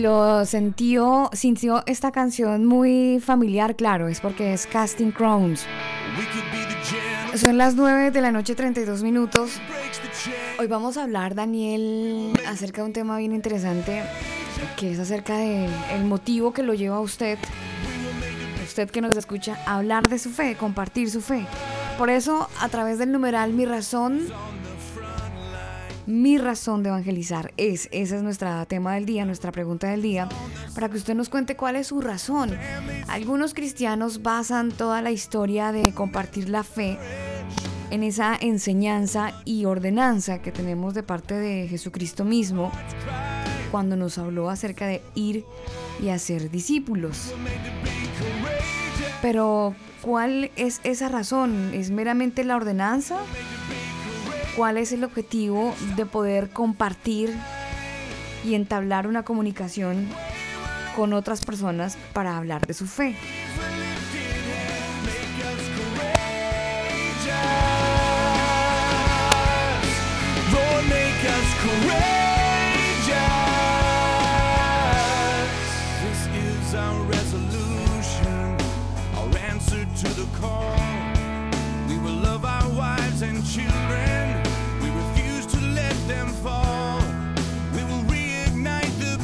Lo 0.00 0.44
sintió, 0.46 1.30
sintió 1.32 1.82
esta 1.86 2.10
canción 2.10 2.64
muy 2.64 3.20
familiar, 3.20 3.76
claro, 3.76 4.08
es 4.08 4.20
porque 4.20 4.54
es 4.54 4.66
Casting 4.66 5.10
Crowns. 5.10 5.66
Son 7.36 7.58
las 7.58 7.76
9 7.76 8.10
de 8.10 8.20
la 8.20 8.32
noche, 8.32 8.54
32 8.54 9.02
minutos. 9.02 9.60
Hoy 10.58 10.66
vamos 10.66 10.96
a 10.96 11.04
hablar, 11.04 11.34
Daniel, 11.34 12.32
acerca 12.46 12.82
de 12.82 12.88
un 12.88 12.92
tema 12.92 13.18
bien 13.18 13.32
interesante, 13.32 14.02
que 14.76 14.92
es 14.92 14.98
acerca 14.98 15.36
de 15.36 15.68
el 15.92 16.04
motivo 16.04 16.52
que 16.52 16.62
lo 16.62 16.74
lleva 16.74 16.96
a 16.96 17.00
usted, 17.00 17.38
usted 18.64 18.90
que 18.90 19.00
nos 19.00 19.16
escucha, 19.16 19.58
a 19.66 19.76
hablar 19.76 20.08
de 20.08 20.18
su 20.18 20.30
fe, 20.30 20.56
compartir 20.56 21.10
su 21.10 21.20
fe. 21.20 21.46
Por 21.98 22.10
eso, 22.10 22.48
a 22.60 22.68
través 22.68 22.98
del 22.98 23.12
numeral 23.12 23.52
Mi 23.52 23.66
Razón, 23.66 24.22
mi 26.10 26.38
razón 26.38 26.82
de 26.82 26.90
evangelizar 26.90 27.52
es, 27.56 27.88
ese 27.92 28.16
es 28.16 28.22
nuestro 28.22 28.66
tema 28.66 28.94
del 28.94 29.06
día, 29.06 29.24
nuestra 29.24 29.52
pregunta 29.52 29.88
del 29.88 30.02
día, 30.02 30.28
para 30.74 30.88
que 30.88 30.96
usted 30.96 31.14
nos 31.14 31.28
cuente 31.28 31.56
cuál 31.56 31.76
es 31.76 31.88
su 31.88 32.00
razón. 32.00 32.56
Algunos 33.08 33.54
cristianos 33.54 34.22
basan 34.22 34.72
toda 34.72 35.02
la 35.02 35.10
historia 35.10 35.72
de 35.72 35.92
compartir 35.94 36.48
la 36.48 36.64
fe 36.64 36.98
en 37.90 38.02
esa 38.02 38.36
enseñanza 38.40 39.32
y 39.44 39.64
ordenanza 39.64 40.40
que 40.40 40.52
tenemos 40.52 40.94
de 40.94 41.02
parte 41.02 41.34
de 41.34 41.68
Jesucristo 41.68 42.24
mismo 42.24 42.70
cuando 43.70 43.96
nos 43.96 44.18
habló 44.18 44.50
acerca 44.50 44.86
de 44.86 45.02
ir 45.14 45.44
y 46.02 46.08
hacer 46.08 46.50
discípulos. 46.50 47.32
Pero, 49.22 49.74
¿cuál 50.02 50.50
es 50.56 50.80
esa 50.82 51.08
razón? 51.08 51.72
¿Es 51.74 51.90
meramente 51.90 52.42
la 52.42 52.56
ordenanza? 52.56 53.18
Cuál 54.56 54.76
es 54.76 54.92
el 54.92 55.04
objetivo 55.04 55.74
de 55.96 56.06
poder 56.06 56.50
compartir 56.50 57.34
y 58.44 58.54
entablar 58.54 59.06
una 59.06 59.22
comunicación 59.22 60.08
con 60.96 61.12
otras 61.12 61.44
personas 61.44 61.96
para 62.12 62.36
hablar 62.36 62.66
de 62.66 62.74
su 62.74 62.86
fe. 62.86 63.14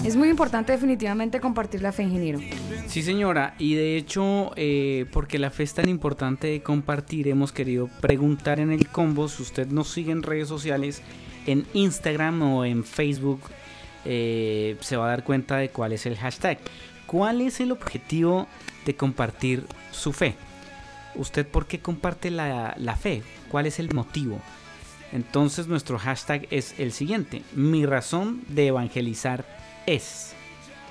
Es 0.06 0.14
muy 0.14 0.28
importante 0.28 0.70
definitivamente 0.70 1.40
compartir 1.40 1.82
la 1.82 1.90
fe, 1.90 2.04
ingeniero. 2.04 2.38
Sí, 2.86 3.02
señora, 3.02 3.56
y 3.58 3.74
de 3.74 3.96
hecho, 3.96 4.52
eh, 4.54 5.04
porque 5.10 5.36
la 5.40 5.50
fe 5.50 5.64
es 5.64 5.74
tan 5.74 5.88
importante 5.88 6.46
de 6.46 6.62
compartir, 6.62 7.26
hemos 7.26 7.50
querido 7.50 7.88
preguntar 8.00 8.60
en 8.60 8.70
el 8.70 8.86
combo 8.86 9.28
si 9.28 9.42
usted 9.42 9.66
nos 9.66 9.88
sigue 9.88 10.12
en 10.12 10.22
redes 10.22 10.46
sociales, 10.46 11.02
en 11.48 11.66
Instagram 11.74 12.40
o 12.40 12.64
en 12.64 12.84
Facebook, 12.84 13.40
eh, 14.04 14.76
se 14.78 14.96
va 14.96 15.06
a 15.06 15.08
dar 15.08 15.24
cuenta 15.24 15.56
de 15.56 15.70
cuál 15.70 15.92
es 15.92 16.06
el 16.06 16.16
hashtag. 16.16 16.60
¿Cuál 17.06 17.40
es 17.40 17.58
el 17.58 17.72
objetivo 17.72 18.46
de 18.84 18.94
compartir 18.94 19.64
su 19.90 20.12
fe? 20.12 20.36
¿Usted 21.16 21.44
por 21.48 21.66
qué 21.66 21.80
comparte 21.80 22.30
la, 22.30 22.76
la 22.78 22.94
fe? 22.94 23.24
¿Cuál 23.48 23.66
es 23.66 23.80
el 23.80 23.92
motivo? 23.92 24.40
Entonces 25.12 25.66
nuestro 25.66 25.98
hashtag 25.98 26.46
es 26.52 26.78
el 26.78 26.92
siguiente. 26.92 27.42
Mi 27.56 27.86
razón 27.86 28.44
de 28.46 28.68
evangelizar 28.68 29.65
es. 29.86 30.34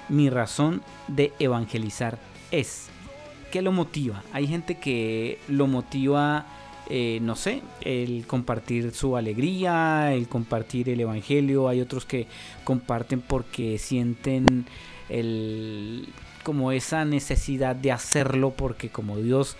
Mi 0.09 0.29
razón 0.29 0.81
de 1.07 1.33
evangelizar 1.39 2.17
es. 2.51 2.89
¿Qué 3.51 3.61
lo 3.61 3.71
motiva? 3.71 4.23
Hay 4.33 4.47
gente 4.47 4.75
que 4.75 5.39
lo 5.47 5.67
motiva, 5.67 6.45
eh, 6.89 7.19
no 7.21 7.35
sé, 7.35 7.61
el 7.81 8.25
compartir 8.27 8.91
su 8.91 9.15
alegría, 9.15 10.13
el 10.13 10.27
compartir 10.27 10.89
el 10.89 10.99
evangelio. 10.99 11.67
Hay 11.67 11.81
otros 11.81 12.05
que 12.05 12.27
comparten 12.63 13.21
porque 13.21 13.77
sienten 13.77 14.65
el, 15.09 16.07
como 16.43 16.71
esa 16.71 17.05
necesidad 17.05 17.75
de 17.75 17.91
hacerlo 17.91 18.51
porque 18.51 18.89
como 18.89 19.17
Dios 19.17 19.57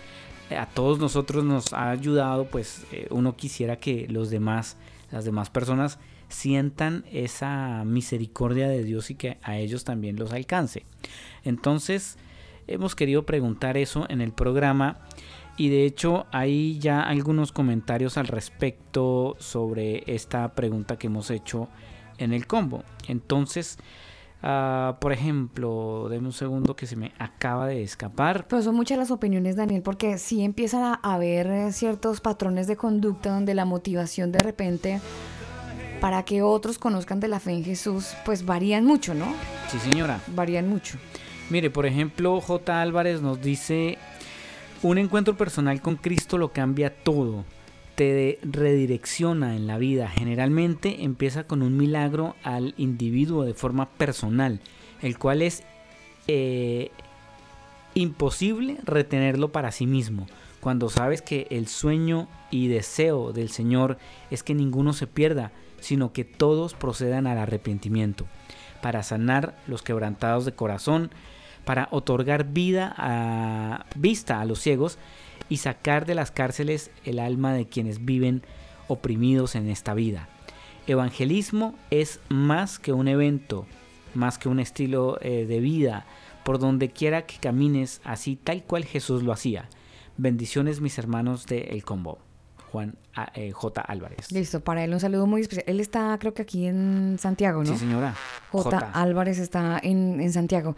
eh, 0.50 0.56
a 0.56 0.66
todos 0.66 0.98
nosotros 0.98 1.44
nos 1.44 1.72
ha 1.72 1.90
ayudado, 1.90 2.46
pues 2.46 2.84
eh, 2.92 3.08
uno 3.10 3.36
quisiera 3.36 3.76
que 3.76 4.06
los 4.08 4.30
demás, 4.30 4.76
las 5.10 5.24
demás 5.24 5.50
personas 5.50 5.98
sientan 6.28 7.04
esa 7.10 7.84
misericordia 7.84 8.68
de 8.68 8.82
Dios 8.82 9.10
y 9.10 9.14
que 9.14 9.38
a 9.42 9.56
ellos 9.58 9.84
también 9.84 10.16
los 10.16 10.32
alcance. 10.32 10.84
Entonces, 11.44 12.18
hemos 12.66 12.94
querido 12.94 13.24
preguntar 13.24 13.76
eso 13.76 14.06
en 14.08 14.20
el 14.20 14.32
programa 14.32 14.98
y 15.56 15.70
de 15.70 15.84
hecho 15.84 16.26
hay 16.32 16.78
ya 16.78 17.00
algunos 17.00 17.52
comentarios 17.52 18.18
al 18.18 18.26
respecto 18.26 19.36
sobre 19.38 20.04
esta 20.06 20.54
pregunta 20.54 20.98
que 20.98 21.06
hemos 21.06 21.30
hecho 21.30 21.68
en 22.18 22.32
el 22.32 22.46
combo. 22.46 22.82
Entonces, 23.08 23.78
ah, 24.42 24.98
por 25.00 25.12
ejemplo, 25.12 26.08
deme 26.10 26.26
un 26.26 26.32
segundo 26.32 26.76
que 26.76 26.86
se 26.86 26.96
me 26.96 27.12
acaba 27.18 27.66
de 27.66 27.82
escapar. 27.82 28.46
Pero 28.48 28.62
son 28.62 28.74
muchas 28.74 28.98
las 28.98 29.10
opiniones, 29.10 29.56
Daniel, 29.56 29.82
porque 29.82 30.18
sí 30.18 30.42
empiezan 30.42 30.82
a 30.82 30.94
haber 30.94 31.46
eh, 31.46 31.72
ciertos 31.72 32.20
patrones 32.20 32.66
de 32.66 32.76
conducta 32.76 33.30
donde 33.30 33.54
la 33.54 33.64
motivación 33.64 34.32
de 34.32 34.40
repente 34.40 35.00
para 36.00 36.24
que 36.24 36.42
otros 36.42 36.78
conozcan 36.78 37.20
de 37.20 37.28
la 37.28 37.40
fe 37.40 37.52
en 37.52 37.64
Jesús, 37.64 38.14
pues 38.24 38.44
varían 38.44 38.84
mucho, 38.84 39.14
¿no? 39.14 39.34
Sí, 39.68 39.78
señora. 39.78 40.20
Varían 40.28 40.68
mucho. 40.68 40.98
Mire, 41.50 41.70
por 41.70 41.86
ejemplo, 41.86 42.40
J. 42.40 42.82
Álvarez 42.82 43.22
nos 43.22 43.40
dice, 43.40 43.98
un 44.82 44.98
encuentro 44.98 45.36
personal 45.36 45.80
con 45.80 45.96
Cristo 45.96 46.38
lo 46.38 46.52
cambia 46.52 46.94
todo, 46.94 47.44
te 47.94 48.38
redirecciona 48.42 49.56
en 49.56 49.66
la 49.66 49.78
vida. 49.78 50.08
Generalmente 50.08 51.04
empieza 51.04 51.44
con 51.44 51.62
un 51.62 51.76
milagro 51.76 52.34
al 52.42 52.74
individuo 52.76 53.44
de 53.44 53.54
forma 53.54 53.88
personal, 53.90 54.60
el 55.02 55.18
cual 55.18 55.42
es 55.42 55.62
eh, 56.28 56.90
imposible 57.94 58.78
retenerlo 58.84 59.52
para 59.52 59.72
sí 59.72 59.86
mismo. 59.86 60.26
Cuando 60.60 60.88
sabes 60.90 61.22
que 61.22 61.46
el 61.50 61.68
sueño 61.68 62.28
y 62.50 62.66
deseo 62.68 63.32
del 63.32 63.50
Señor 63.50 63.98
es 64.30 64.42
que 64.42 64.54
ninguno 64.54 64.92
se 64.92 65.06
pierda, 65.06 65.52
sino 65.80 66.12
que 66.12 66.24
todos 66.24 66.74
procedan 66.74 67.26
al 67.26 67.38
arrepentimiento, 67.38 68.26
para 68.82 69.02
sanar 69.02 69.56
los 69.66 69.82
quebrantados 69.82 70.44
de 70.44 70.52
corazón, 70.52 71.10
para 71.64 71.88
otorgar 71.90 72.52
vida 72.52 72.94
a 72.96 73.86
vista 73.96 74.40
a 74.40 74.44
los 74.44 74.60
ciegos 74.60 74.98
y 75.48 75.58
sacar 75.58 76.06
de 76.06 76.14
las 76.14 76.30
cárceles 76.30 76.90
el 77.04 77.18
alma 77.18 77.52
de 77.52 77.66
quienes 77.66 78.04
viven 78.04 78.42
oprimidos 78.88 79.54
en 79.54 79.68
esta 79.68 79.94
vida. 79.94 80.28
Evangelismo 80.86 81.74
es 81.90 82.20
más 82.28 82.78
que 82.78 82.92
un 82.92 83.08
evento, 83.08 83.66
más 84.14 84.38
que 84.38 84.48
un 84.48 84.60
estilo 84.60 85.18
eh, 85.20 85.46
de 85.46 85.60
vida, 85.60 86.06
por 86.44 86.60
donde 86.60 86.90
quiera 86.90 87.26
que 87.26 87.38
camines, 87.38 88.00
así 88.04 88.36
tal 88.36 88.62
cual 88.62 88.84
Jesús 88.84 89.24
lo 89.24 89.32
hacía. 89.32 89.68
Bendiciones 90.16 90.80
mis 90.80 90.98
hermanos 90.98 91.46
de 91.46 91.62
El 91.62 91.84
Combo. 91.84 92.25
Juan 92.76 92.94
A- 93.14 93.30
eh, 93.34 93.52
J. 93.52 93.80
Álvarez. 93.80 94.30
Listo, 94.30 94.60
para 94.60 94.84
él 94.84 94.92
un 94.92 95.00
saludo 95.00 95.26
muy 95.26 95.40
especial. 95.40 95.64
Él 95.66 95.80
está, 95.80 96.14
creo 96.20 96.34
que 96.34 96.42
aquí 96.42 96.66
en 96.66 97.16
Santiago, 97.18 97.64
¿no? 97.64 97.72
Sí, 97.72 97.78
señora. 97.78 98.14
J. 98.52 98.64
J. 98.70 98.90
Álvarez 98.92 99.38
está 99.38 99.80
en, 99.82 100.20
en 100.20 100.30
Santiago. 100.30 100.76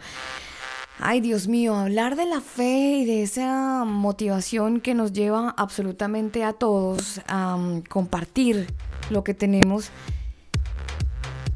Ay, 1.01 1.19
Dios 1.19 1.49
mío, 1.49 1.75
hablar 1.75 2.15
de 2.15 2.25
la 2.25 2.39
fe 2.39 2.99
y 2.99 3.05
de 3.05 3.23
esa 3.23 3.83
motivación 3.83 4.79
que 4.79 4.93
nos 4.93 5.11
lleva 5.11 5.53
absolutamente 5.57 6.45
a 6.45 6.53
todos 6.53 7.19
a 7.27 7.57
mm, 7.57 7.81
compartir 7.89 8.73
lo 9.09 9.25
que 9.25 9.33
tenemos 9.33 9.91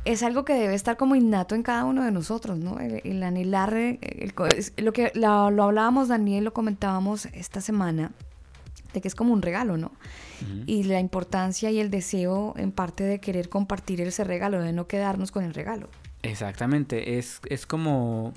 es 0.04 0.24
algo 0.24 0.44
que 0.44 0.54
debe 0.54 0.74
estar 0.76 0.98
como 0.98 1.16
innato 1.16 1.56
en 1.56 1.64
cada 1.64 1.86
uno 1.86 2.04
de 2.04 2.12
nosotros, 2.12 2.58
¿no? 2.58 2.80
El, 2.82 3.00
el 3.06 3.24
anhelar, 3.24 3.74
eh, 3.76 4.00
el 4.02 4.34
es 4.58 4.74
lo 4.76 4.92
que 4.92 5.14
la- 5.16 5.50
lo 5.52 5.64
hablábamos, 5.64 6.10
Daniel, 6.10 6.44
lo 6.44 6.52
comentábamos 6.54 7.28
esta 7.28 7.62
semana, 7.62 8.12
de 8.94 9.02
que 9.02 9.08
es 9.08 9.16
como 9.16 9.34
un 9.34 9.42
regalo, 9.42 9.78
¿no? 9.78 9.92
Y 10.66 10.84
la 10.84 11.00
importancia 11.00 11.72
y 11.72 11.80
el 11.80 11.90
deseo 11.90 12.54
en 12.58 12.72
parte 12.72 13.04
de 13.04 13.20
querer 13.20 13.50
compartir 13.50 14.02
ese 14.02 14.24
regalo, 14.24 14.62
de 14.62 14.74
no 14.74 14.88
quedarnos 14.88 15.32
con 15.32 15.44
el 15.44 15.54
regalo. 15.54 15.90
Exactamente, 16.22 17.18
es, 17.18 17.40
es 17.50 17.66
como, 17.66 18.34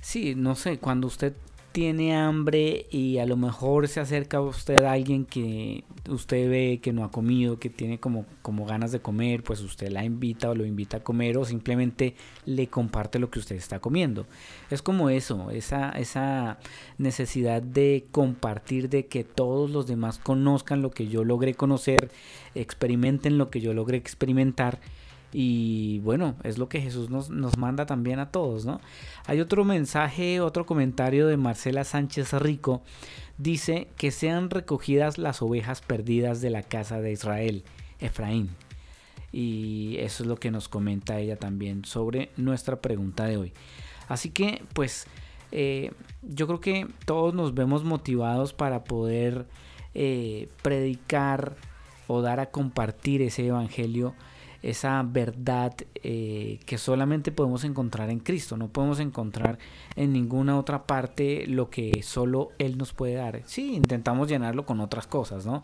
sí, 0.00 0.34
no 0.34 0.54
sé, 0.54 0.78
cuando 0.78 1.06
usted 1.06 1.34
tiene 1.72 2.16
hambre 2.16 2.86
y 2.90 3.18
a 3.18 3.26
lo 3.26 3.36
mejor 3.36 3.88
se 3.88 4.00
acerca 4.00 4.38
a 4.38 4.40
usted 4.40 4.82
a 4.82 4.92
alguien 4.92 5.24
que 5.24 5.84
usted 6.08 6.48
ve 6.48 6.80
que 6.82 6.92
no 6.92 7.04
ha 7.04 7.10
comido, 7.10 7.58
que 7.58 7.70
tiene 7.70 8.00
como, 8.00 8.26
como 8.42 8.64
ganas 8.64 8.92
de 8.92 9.00
comer, 9.00 9.42
pues 9.42 9.60
usted 9.60 9.90
la 9.90 10.04
invita 10.04 10.50
o 10.50 10.54
lo 10.54 10.64
invita 10.64 10.98
a 10.98 11.04
comer 11.04 11.36
o 11.36 11.44
simplemente 11.44 12.14
le 12.46 12.68
comparte 12.68 13.18
lo 13.18 13.30
que 13.30 13.38
usted 13.38 13.56
está 13.56 13.80
comiendo. 13.80 14.26
Es 14.70 14.82
como 14.82 15.10
eso, 15.10 15.50
esa, 15.50 15.90
esa 15.90 16.58
necesidad 16.96 17.62
de 17.62 18.06
compartir, 18.10 18.88
de 18.88 19.06
que 19.06 19.24
todos 19.24 19.70
los 19.70 19.86
demás 19.86 20.18
conozcan 20.18 20.82
lo 20.82 20.90
que 20.90 21.08
yo 21.08 21.24
logré 21.24 21.54
conocer, 21.54 22.10
experimenten 22.54 23.38
lo 23.38 23.50
que 23.50 23.60
yo 23.60 23.74
logré 23.74 23.98
experimentar. 23.98 24.80
Y 25.32 25.98
bueno, 26.00 26.36
es 26.42 26.56
lo 26.56 26.68
que 26.68 26.80
Jesús 26.80 27.10
nos, 27.10 27.28
nos 27.28 27.58
manda 27.58 27.84
también 27.84 28.18
a 28.18 28.30
todos, 28.30 28.64
¿no? 28.64 28.80
Hay 29.26 29.40
otro 29.40 29.64
mensaje, 29.64 30.40
otro 30.40 30.64
comentario 30.64 31.26
de 31.26 31.36
Marcela 31.36 31.84
Sánchez 31.84 32.32
Rico. 32.34 32.82
Dice 33.36 33.88
que 33.96 34.10
sean 34.10 34.50
recogidas 34.50 35.18
las 35.18 35.42
ovejas 35.42 35.82
perdidas 35.82 36.40
de 36.40 36.50
la 36.50 36.62
casa 36.62 37.00
de 37.00 37.12
Israel, 37.12 37.62
Efraín. 38.00 38.50
Y 39.30 39.96
eso 39.98 40.22
es 40.22 40.28
lo 40.28 40.36
que 40.36 40.50
nos 40.50 40.68
comenta 40.68 41.20
ella 41.20 41.36
también 41.36 41.84
sobre 41.84 42.30
nuestra 42.36 42.80
pregunta 42.80 43.26
de 43.26 43.36
hoy. 43.36 43.52
Así 44.08 44.30
que, 44.30 44.62
pues, 44.72 45.06
eh, 45.52 45.92
yo 46.22 46.46
creo 46.46 46.60
que 46.60 46.86
todos 47.04 47.34
nos 47.34 47.54
vemos 47.54 47.84
motivados 47.84 48.54
para 48.54 48.84
poder 48.84 49.46
eh, 49.94 50.48
predicar 50.62 51.56
o 52.06 52.22
dar 52.22 52.40
a 52.40 52.50
compartir 52.50 53.20
ese 53.20 53.46
evangelio 53.46 54.14
esa 54.62 55.02
verdad 55.04 55.74
eh, 56.02 56.58
que 56.66 56.78
solamente 56.78 57.30
podemos 57.30 57.64
encontrar 57.64 58.10
en 58.10 58.18
Cristo, 58.18 58.56
no 58.56 58.68
podemos 58.68 58.98
encontrar 58.98 59.58
en 59.94 60.12
ninguna 60.12 60.58
otra 60.58 60.86
parte 60.86 61.46
lo 61.46 61.70
que 61.70 62.02
solo 62.02 62.50
Él 62.58 62.76
nos 62.76 62.92
puede 62.92 63.14
dar. 63.14 63.42
Sí, 63.46 63.74
intentamos 63.74 64.28
llenarlo 64.28 64.66
con 64.66 64.80
otras 64.80 65.06
cosas, 65.06 65.46
¿no? 65.46 65.62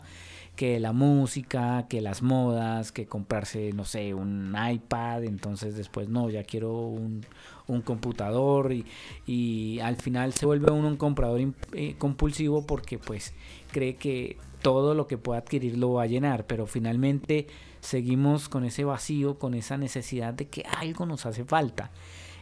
Que 0.55 0.79
la 0.79 0.93
música, 0.93 1.85
que 1.89 1.99
las 1.99 2.21
modas, 2.21 2.93
que 2.93 3.05
comprarse, 3.05 3.73
no 3.73 3.83
sé, 3.83 4.13
un 4.13 4.55
iPad, 4.55 5.25
entonces 5.25 5.75
después 5.75 6.07
no, 6.07 6.29
ya 6.29 6.43
quiero 6.43 6.71
un, 6.71 7.25
un 7.67 7.81
computador 7.81 8.71
y, 8.71 8.85
y 9.25 9.79
al 9.79 9.97
final 9.97 10.31
se 10.31 10.45
vuelve 10.45 10.71
uno 10.71 10.87
un 10.87 10.95
comprador 10.95 11.41
eh, 11.73 11.95
compulsivo 11.97 12.65
porque 12.65 12.97
pues 12.97 13.33
cree 13.71 13.95
que 13.97 14.37
todo 14.61 14.95
lo 14.95 15.05
que 15.07 15.17
pueda 15.17 15.39
adquirir 15.39 15.77
lo 15.77 15.93
va 15.93 16.03
a 16.03 16.07
llenar, 16.07 16.47
pero 16.47 16.65
finalmente 16.65 17.47
seguimos 17.85 18.49
con 18.49 18.65
ese 18.65 18.83
vacío, 18.83 19.37
con 19.37 19.53
esa 19.53 19.77
necesidad 19.77 20.33
de 20.33 20.47
que 20.47 20.63
algo 20.77 21.05
nos 21.05 21.25
hace 21.25 21.45
falta. 21.45 21.91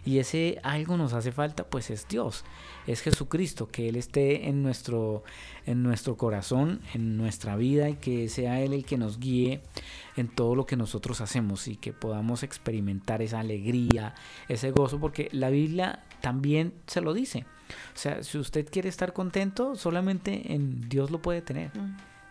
Y 0.06 0.20
ese 0.20 0.60
algo 0.64 0.98
nos 0.98 1.14
hace 1.14 1.32
falta, 1.32 1.64
pues 1.70 1.90
es 1.90 2.08
Dios, 2.10 2.44
es 2.88 3.00
Jesucristo, 3.02 3.70
que 3.70 3.88
Él 3.88 3.96
esté 3.96 4.50
en 4.50 4.62
nuestro, 4.62 5.24
en 5.66 5.82
nuestro 5.82 6.18
corazón, 6.18 6.82
en 6.94 7.16
nuestra 7.16 7.56
vida 7.56 7.90
y 7.90 7.96
que 7.96 8.28
sea 8.28 8.60
Él 8.60 8.74
el 8.74 8.84
que 8.84 8.98
nos 8.98 9.18
guíe 9.18 9.62
en 10.18 10.28
todo 10.28 10.56
lo 10.56 10.66
que 10.66 10.76
nosotros 10.76 11.22
hacemos 11.22 11.70
y 11.70 11.78
que 11.78 11.94
podamos 11.94 12.44
experimentar 12.44 13.22
esa 13.22 13.40
alegría, 13.40 14.14
ese 14.50 14.72
gozo, 14.72 15.00
porque 15.00 15.30
la 15.32 15.50
Biblia 15.50 16.04
también 16.20 16.74
se 16.86 17.00
lo 17.00 17.14
dice. 17.14 17.46
O 17.96 17.98
sea, 17.98 18.24
si 18.24 18.38
usted 18.38 18.68
quiere 18.70 18.90
estar 18.90 19.14
contento, 19.14 19.76
solamente 19.76 20.54
en 20.54 20.90
Dios 20.90 21.12
lo 21.12 21.22
puede 21.22 21.42
tener. 21.42 21.72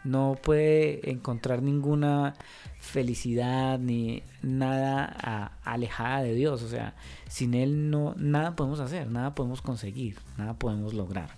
No 0.04 0.36
puede 0.42 1.10
encontrar 1.10 1.62
ninguna 1.62 2.34
felicidad 2.80 3.78
ni 3.78 4.22
nada 4.42 5.52
alejada 5.64 6.22
de 6.22 6.34
Dios. 6.34 6.62
O 6.62 6.68
sea, 6.68 6.94
sin 7.28 7.54
Él 7.54 7.90
no, 7.90 8.14
nada 8.16 8.56
podemos 8.56 8.80
hacer, 8.80 9.10
nada 9.10 9.34
podemos 9.34 9.62
conseguir, 9.62 10.16
nada 10.36 10.54
podemos 10.54 10.94
lograr. 10.94 11.30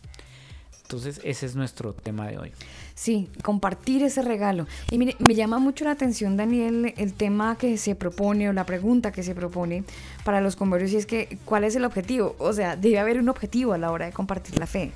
Entonces, 0.85 1.21
ese 1.25 1.47
es 1.47 1.57
nuestro 1.57 1.95
tema 1.95 2.29
de 2.29 2.39
hoy. 2.39 2.53
Sí, 2.95 3.29
compartir 3.43 4.03
ese 4.03 4.21
regalo. 4.21 4.67
Y 4.91 4.99
mire, 4.99 5.17
me 5.27 5.35
llama 5.35 5.59
mucho 5.59 5.85
la 5.85 5.93
atención, 5.93 6.37
Daniel, 6.37 6.93
el 6.99 7.15
tema 7.15 7.57
que 7.57 7.79
se 7.79 7.95
propone 7.95 8.51
o 8.51 8.53
la 8.53 8.67
pregunta 8.67 9.11
que 9.11 9.23
se 9.23 9.35
propone 9.35 9.85
para 10.25 10.43
los 10.43 10.57
conversos 10.57 10.93
y 10.93 10.97
es 10.97 11.07
que, 11.07 11.39
¿cuál 11.47 11.65
es 11.65 11.75
el 11.75 11.87
objetivo? 11.87 12.37
O 12.39 12.53
sea, 12.53 12.77
debe 12.77 12.99
haber 12.99 13.19
un 13.19 13.31
objetivo 13.31 13.73
a 13.73 13.79
la 13.79 13.91
hora 13.91 14.07
de 14.07 14.12
compartir 14.12 14.59
la 14.59 14.67
fe. 14.67 14.93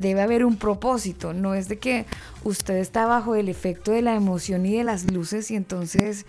Debe 0.00 0.22
haber 0.22 0.46
un 0.46 0.56
propósito. 0.56 1.34
No 1.34 1.52
es 1.54 1.68
de 1.68 1.78
que 1.78 2.06
usted 2.42 2.76
está 2.76 3.04
bajo 3.04 3.34
el 3.34 3.50
efecto 3.50 3.92
de 3.92 4.00
la 4.00 4.14
emoción 4.14 4.64
y 4.64 4.74
de 4.78 4.82
las 4.82 5.12
luces 5.12 5.50
y 5.50 5.56
entonces 5.56 6.24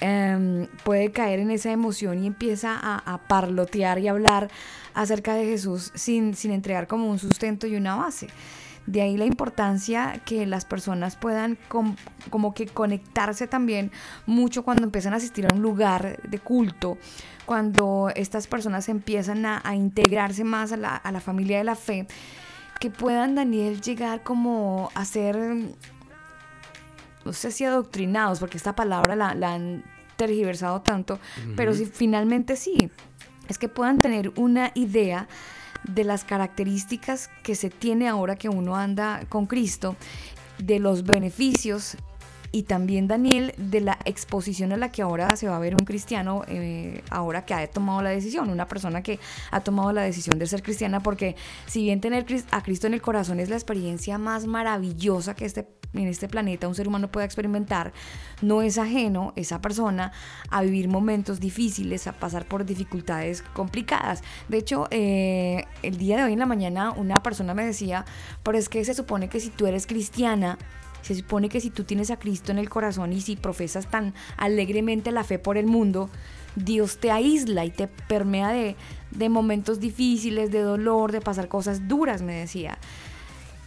em, 0.00 0.66
puede 0.84 1.10
caer 1.10 1.40
en 1.40 1.50
esa 1.50 1.72
emoción 1.72 2.22
y 2.22 2.26
empieza 2.26 2.78
a, 2.78 2.98
a 2.98 3.18
parlotear 3.26 3.98
y 3.98 4.08
hablar 4.08 4.50
acerca 4.92 5.34
de 5.34 5.46
Jesús 5.46 5.90
sin, 5.94 6.34
sin 6.34 6.52
entregar 6.52 6.86
como 6.86 7.08
un 7.10 7.18
sustento 7.18 7.66
y 7.66 7.76
una 7.76 7.96
base. 7.96 8.28
De 8.86 9.00
ahí 9.00 9.16
la 9.16 9.24
importancia 9.24 10.20
que 10.26 10.44
las 10.44 10.66
personas 10.66 11.16
puedan 11.16 11.56
com- 11.68 11.96
como 12.28 12.52
que 12.52 12.66
conectarse 12.66 13.46
también 13.46 13.90
mucho 14.26 14.62
cuando 14.64 14.84
empiezan 14.84 15.14
a 15.14 15.16
asistir 15.16 15.46
a 15.46 15.54
un 15.54 15.62
lugar 15.62 16.20
de 16.28 16.38
culto, 16.38 16.98
cuando 17.46 18.10
estas 18.14 18.46
personas 18.46 18.90
empiezan 18.90 19.46
a, 19.46 19.62
a 19.64 19.74
integrarse 19.74 20.44
más 20.44 20.72
a 20.72 20.76
la, 20.76 20.94
a 20.96 21.10
la 21.12 21.20
familia 21.20 21.56
de 21.56 21.64
la 21.64 21.76
fe, 21.76 22.06
que 22.80 22.90
puedan, 22.90 23.34
Daniel, 23.34 23.80
llegar 23.80 24.22
como 24.22 24.90
a 24.94 25.04
ser, 25.04 25.36
no 27.24 27.32
sé 27.32 27.50
si 27.50 27.64
adoctrinados, 27.64 28.40
porque 28.40 28.56
esta 28.56 28.74
palabra 28.74 29.16
la, 29.16 29.34
la 29.34 29.54
han 29.54 29.84
tergiversado 30.16 30.82
tanto, 30.82 31.18
pero 31.56 31.74
si 31.74 31.86
finalmente 31.86 32.56
sí, 32.56 32.90
es 33.48 33.58
que 33.58 33.68
puedan 33.68 33.98
tener 33.98 34.32
una 34.36 34.70
idea 34.74 35.28
de 35.84 36.04
las 36.04 36.24
características 36.24 37.28
que 37.42 37.54
se 37.54 37.70
tiene 37.70 38.08
ahora 38.08 38.36
que 38.36 38.48
uno 38.48 38.76
anda 38.76 39.24
con 39.28 39.46
Cristo, 39.46 39.96
de 40.58 40.78
los 40.78 41.02
beneficios 41.02 41.96
y 42.54 42.62
también 42.62 43.08
Daniel 43.08 43.52
de 43.56 43.80
la 43.80 43.98
exposición 44.04 44.70
a 44.70 44.76
la 44.76 44.92
que 44.92 45.02
ahora 45.02 45.34
se 45.34 45.48
va 45.48 45.56
a 45.56 45.58
ver 45.58 45.74
un 45.74 45.84
cristiano 45.84 46.44
eh, 46.46 47.02
ahora 47.10 47.44
que 47.44 47.52
ha 47.52 47.66
tomado 47.66 48.00
la 48.00 48.10
decisión, 48.10 48.48
una 48.48 48.68
persona 48.68 49.02
que 49.02 49.18
ha 49.50 49.62
tomado 49.62 49.92
la 49.92 50.02
decisión 50.02 50.38
de 50.38 50.46
ser 50.46 50.62
cristiana, 50.62 51.00
porque 51.00 51.34
si 51.66 51.82
bien 51.82 52.00
tener 52.00 52.24
a 52.52 52.62
Cristo 52.62 52.86
en 52.86 52.94
el 52.94 53.02
corazón 53.02 53.40
es 53.40 53.48
la 53.48 53.56
experiencia 53.56 54.18
más 54.18 54.46
maravillosa 54.46 55.34
que 55.34 55.46
este 55.46 55.66
en 55.94 56.08
este 56.08 56.28
planeta 56.28 56.66
un 56.66 56.74
ser 56.74 56.88
humano 56.88 57.10
pueda 57.10 57.24
experimentar, 57.24 57.92
no 58.42 58.62
es 58.62 58.78
ajeno 58.78 59.32
esa 59.36 59.60
persona 59.60 60.12
a 60.50 60.62
vivir 60.62 60.88
momentos 60.88 61.40
difíciles, 61.40 62.06
a 62.06 62.12
pasar 62.12 62.46
por 62.46 62.64
dificultades 62.64 63.42
complicadas. 63.42 64.22
De 64.48 64.58
hecho, 64.58 64.86
eh, 64.90 65.66
el 65.82 65.96
día 65.98 66.16
de 66.16 66.24
hoy 66.24 66.32
en 66.32 66.40
la 66.40 66.46
mañana 66.46 66.90
una 66.92 67.22
persona 67.22 67.54
me 67.54 67.64
decía, 67.64 68.04
pero 68.42 68.58
es 68.58 68.68
que 68.68 68.84
se 68.84 68.94
supone 68.94 69.28
que 69.28 69.40
si 69.40 69.50
tú 69.50 69.66
eres 69.66 69.86
cristiana, 69.86 70.58
se 71.04 71.14
supone 71.14 71.50
que 71.50 71.60
si 71.60 71.68
tú 71.68 71.84
tienes 71.84 72.10
a 72.10 72.18
Cristo 72.18 72.50
en 72.50 72.58
el 72.58 72.70
corazón 72.70 73.12
y 73.12 73.20
si 73.20 73.36
profesas 73.36 73.90
tan 73.90 74.14
alegremente 74.38 75.12
la 75.12 75.22
fe 75.22 75.38
por 75.38 75.58
el 75.58 75.66
mundo, 75.66 76.08
Dios 76.56 76.96
te 76.96 77.10
aísla 77.10 77.66
y 77.66 77.70
te 77.70 77.88
permea 77.88 78.48
de, 78.52 78.74
de 79.10 79.28
momentos 79.28 79.80
difíciles, 79.80 80.50
de 80.50 80.60
dolor, 80.60 81.12
de 81.12 81.20
pasar 81.20 81.48
cosas 81.48 81.88
duras, 81.88 82.22
me 82.22 82.34
decía. 82.34 82.78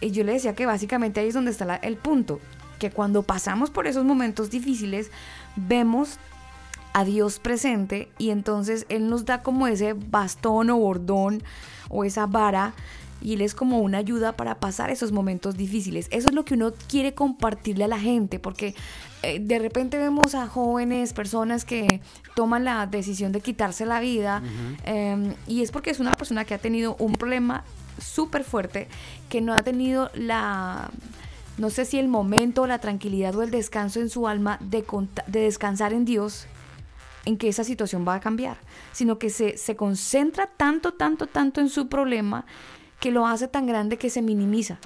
Y 0.00 0.10
yo 0.10 0.24
le 0.24 0.32
decía 0.32 0.56
que 0.56 0.66
básicamente 0.66 1.20
ahí 1.20 1.28
es 1.28 1.34
donde 1.34 1.52
está 1.52 1.76
el 1.76 1.96
punto, 1.96 2.40
que 2.80 2.90
cuando 2.90 3.22
pasamos 3.22 3.70
por 3.70 3.86
esos 3.86 4.04
momentos 4.04 4.50
difíciles, 4.50 5.12
vemos 5.54 6.18
a 6.94 7.04
Dios 7.04 7.38
presente 7.38 8.08
y 8.18 8.30
entonces 8.30 8.84
Él 8.88 9.08
nos 9.08 9.26
da 9.26 9.44
como 9.44 9.68
ese 9.68 9.92
bastón 9.92 10.70
o 10.70 10.78
bordón 10.78 11.40
o 11.88 12.02
esa 12.02 12.26
vara 12.26 12.74
y 13.20 13.34
Él 13.34 13.40
es 13.40 13.54
como 13.54 13.80
una 13.80 13.98
ayuda 13.98 14.32
para 14.32 14.56
pasar 14.56 14.90
esos 14.90 15.12
momentos 15.12 15.56
difíciles. 15.56 16.08
Eso 16.10 16.28
es 16.28 16.34
lo 16.34 16.44
que 16.44 16.54
uno 16.54 16.72
quiere 16.88 17.14
compartirle 17.14 17.84
a 17.84 17.88
la 17.88 17.98
gente 17.98 18.38
porque 18.38 18.74
eh, 19.22 19.40
de 19.40 19.58
repente 19.58 19.98
vemos 19.98 20.34
a 20.34 20.46
jóvenes, 20.46 21.12
personas 21.12 21.64
que 21.64 22.00
toman 22.34 22.64
la 22.64 22.86
decisión 22.86 23.32
de 23.32 23.40
quitarse 23.40 23.86
la 23.86 24.00
vida 24.00 24.42
eh, 24.84 25.34
y 25.46 25.62
es 25.62 25.70
porque 25.70 25.90
es 25.90 26.00
una 26.00 26.14
persona 26.14 26.44
que 26.44 26.54
ha 26.54 26.58
tenido 26.58 26.96
un 26.98 27.12
problema 27.12 27.64
súper 27.98 28.44
fuerte, 28.44 28.88
que 29.28 29.40
no 29.40 29.52
ha 29.54 29.62
tenido 29.62 30.10
la 30.14 30.90
no 31.58 31.70
sé 31.70 31.84
si 31.84 31.98
el 31.98 32.06
momento, 32.06 32.68
la 32.68 32.78
tranquilidad 32.78 33.34
o 33.34 33.42
el 33.42 33.50
descanso 33.50 34.00
en 34.00 34.08
su 34.08 34.28
alma 34.28 34.58
de, 34.60 34.84
de 35.26 35.40
descansar 35.40 35.92
en 35.92 36.04
Dios, 36.04 36.46
en 37.24 37.36
que 37.36 37.48
esa 37.48 37.64
situación 37.64 38.06
va 38.06 38.14
a 38.14 38.20
cambiar, 38.20 38.58
sino 38.92 39.18
que 39.18 39.28
se, 39.28 39.58
se 39.58 39.74
concentra 39.74 40.46
tanto, 40.46 40.94
tanto, 40.94 41.26
tanto 41.26 41.60
en 41.60 41.68
su 41.68 41.88
problema 41.88 42.46
que 43.00 43.10
lo 43.10 43.26
hace 43.26 43.48
tan 43.48 43.66
grande 43.66 43.96
que 43.96 44.10
se 44.10 44.22
minimiza. 44.22 44.78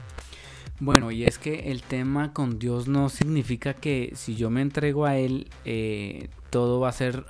Bueno, 0.80 1.12
y 1.12 1.24
es 1.24 1.38
que 1.38 1.70
el 1.70 1.82
tema 1.82 2.32
con 2.32 2.58
Dios 2.58 2.88
no 2.88 3.08
significa 3.08 3.74
que 3.74 4.12
si 4.16 4.34
yo 4.34 4.50
me 4.50 4.62
entrego 4.62 5.06
a 5.06 5.16
Él, 5.16 5.48
eh, 5.64 6.28
todo 6.50 6.80
va 6.80 6.88
a 6.88 6.92
ser 6.92 7.24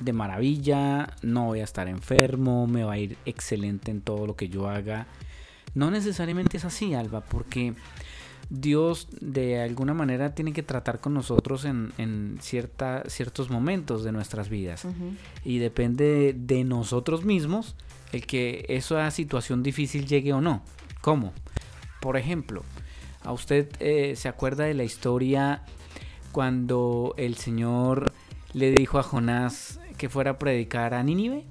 de 0.00 0.12
maravilla, 0.12 1.14
no 1.22 1.46
voy 1.46 1.60
a 1.60 1.64
estar 1.64 1.86
enfermo, 1.86 2.66
me 2.66 2.82
va 2.84 2.94
a 2.94 2.98
ir 2.98 3.16
excelente 3.26 3.90
en 3.90 4.00
todo 4.00 4.26
lo 4.26 4.34
que 4.34 4.48
yo 4.48 4.68
haga. 4.68 5.06
No 5.74 5.90
necesariamente 5.90 6.56
es 6.56 6.64
así, 6.64 6.94
Alba, 6.94 7.20
porque 7.20 7.74
Dios 8.48 9.06
de 9.20 9.60
alguna 9.60 9.94
manera 9.94 10.34
tiene 10.34 10.52
que 10.52 10.64
tratar 10.64 11.00
con 11.00 11.14
nosotros 11.14 11.64
en, 11.64 11.92
en 11.96 12.38
cierta, 12.40 13.04
ciertos 13.06 13.50
momentos 13.50 14.02
de 14.02 14.10
nuestras 14.10 14.48
vidas. 14.48 14.84
Y 15.44 15.58
depende 15.58 16.04
de, 16.04 16.32
de 16.32 16.64
nosotros 16.64 17.24
mismos 17.24 17.76
el 18.12 18.26
que 18.26 18.64
esa 18.68 19.10
situación 19.10 19.62
difícil 19.62 20.06
llegue 20.06 20.32
o 20.32 20.40
no. 20.40 20.62
¿Cómo? 21.00 21.32
Por 22.00 22.16
ejemplo, 22.16 22.62
¿a 23.22 23.32
usted 23.32 23.68
eh, 23.80 24.14
se 24.16 24.28
acuerda 24.28 24.64
de 24.64 24.74
la 24.74 24.84
historia 24.84 25.62
cuando 26.32 27.14
el 27.16 27.36
Señor 27.36 28.12
le 28.52 28.70
dijo 28.70 28.98
a 28.98 29.02
Jonás 29.02 29.80
que 29.98 30.08
fuera 30.08 30.32
a 30.32 30.38
predicar 30.38 30.94
a 30.94 31.02
Nínive? 31.02 31.44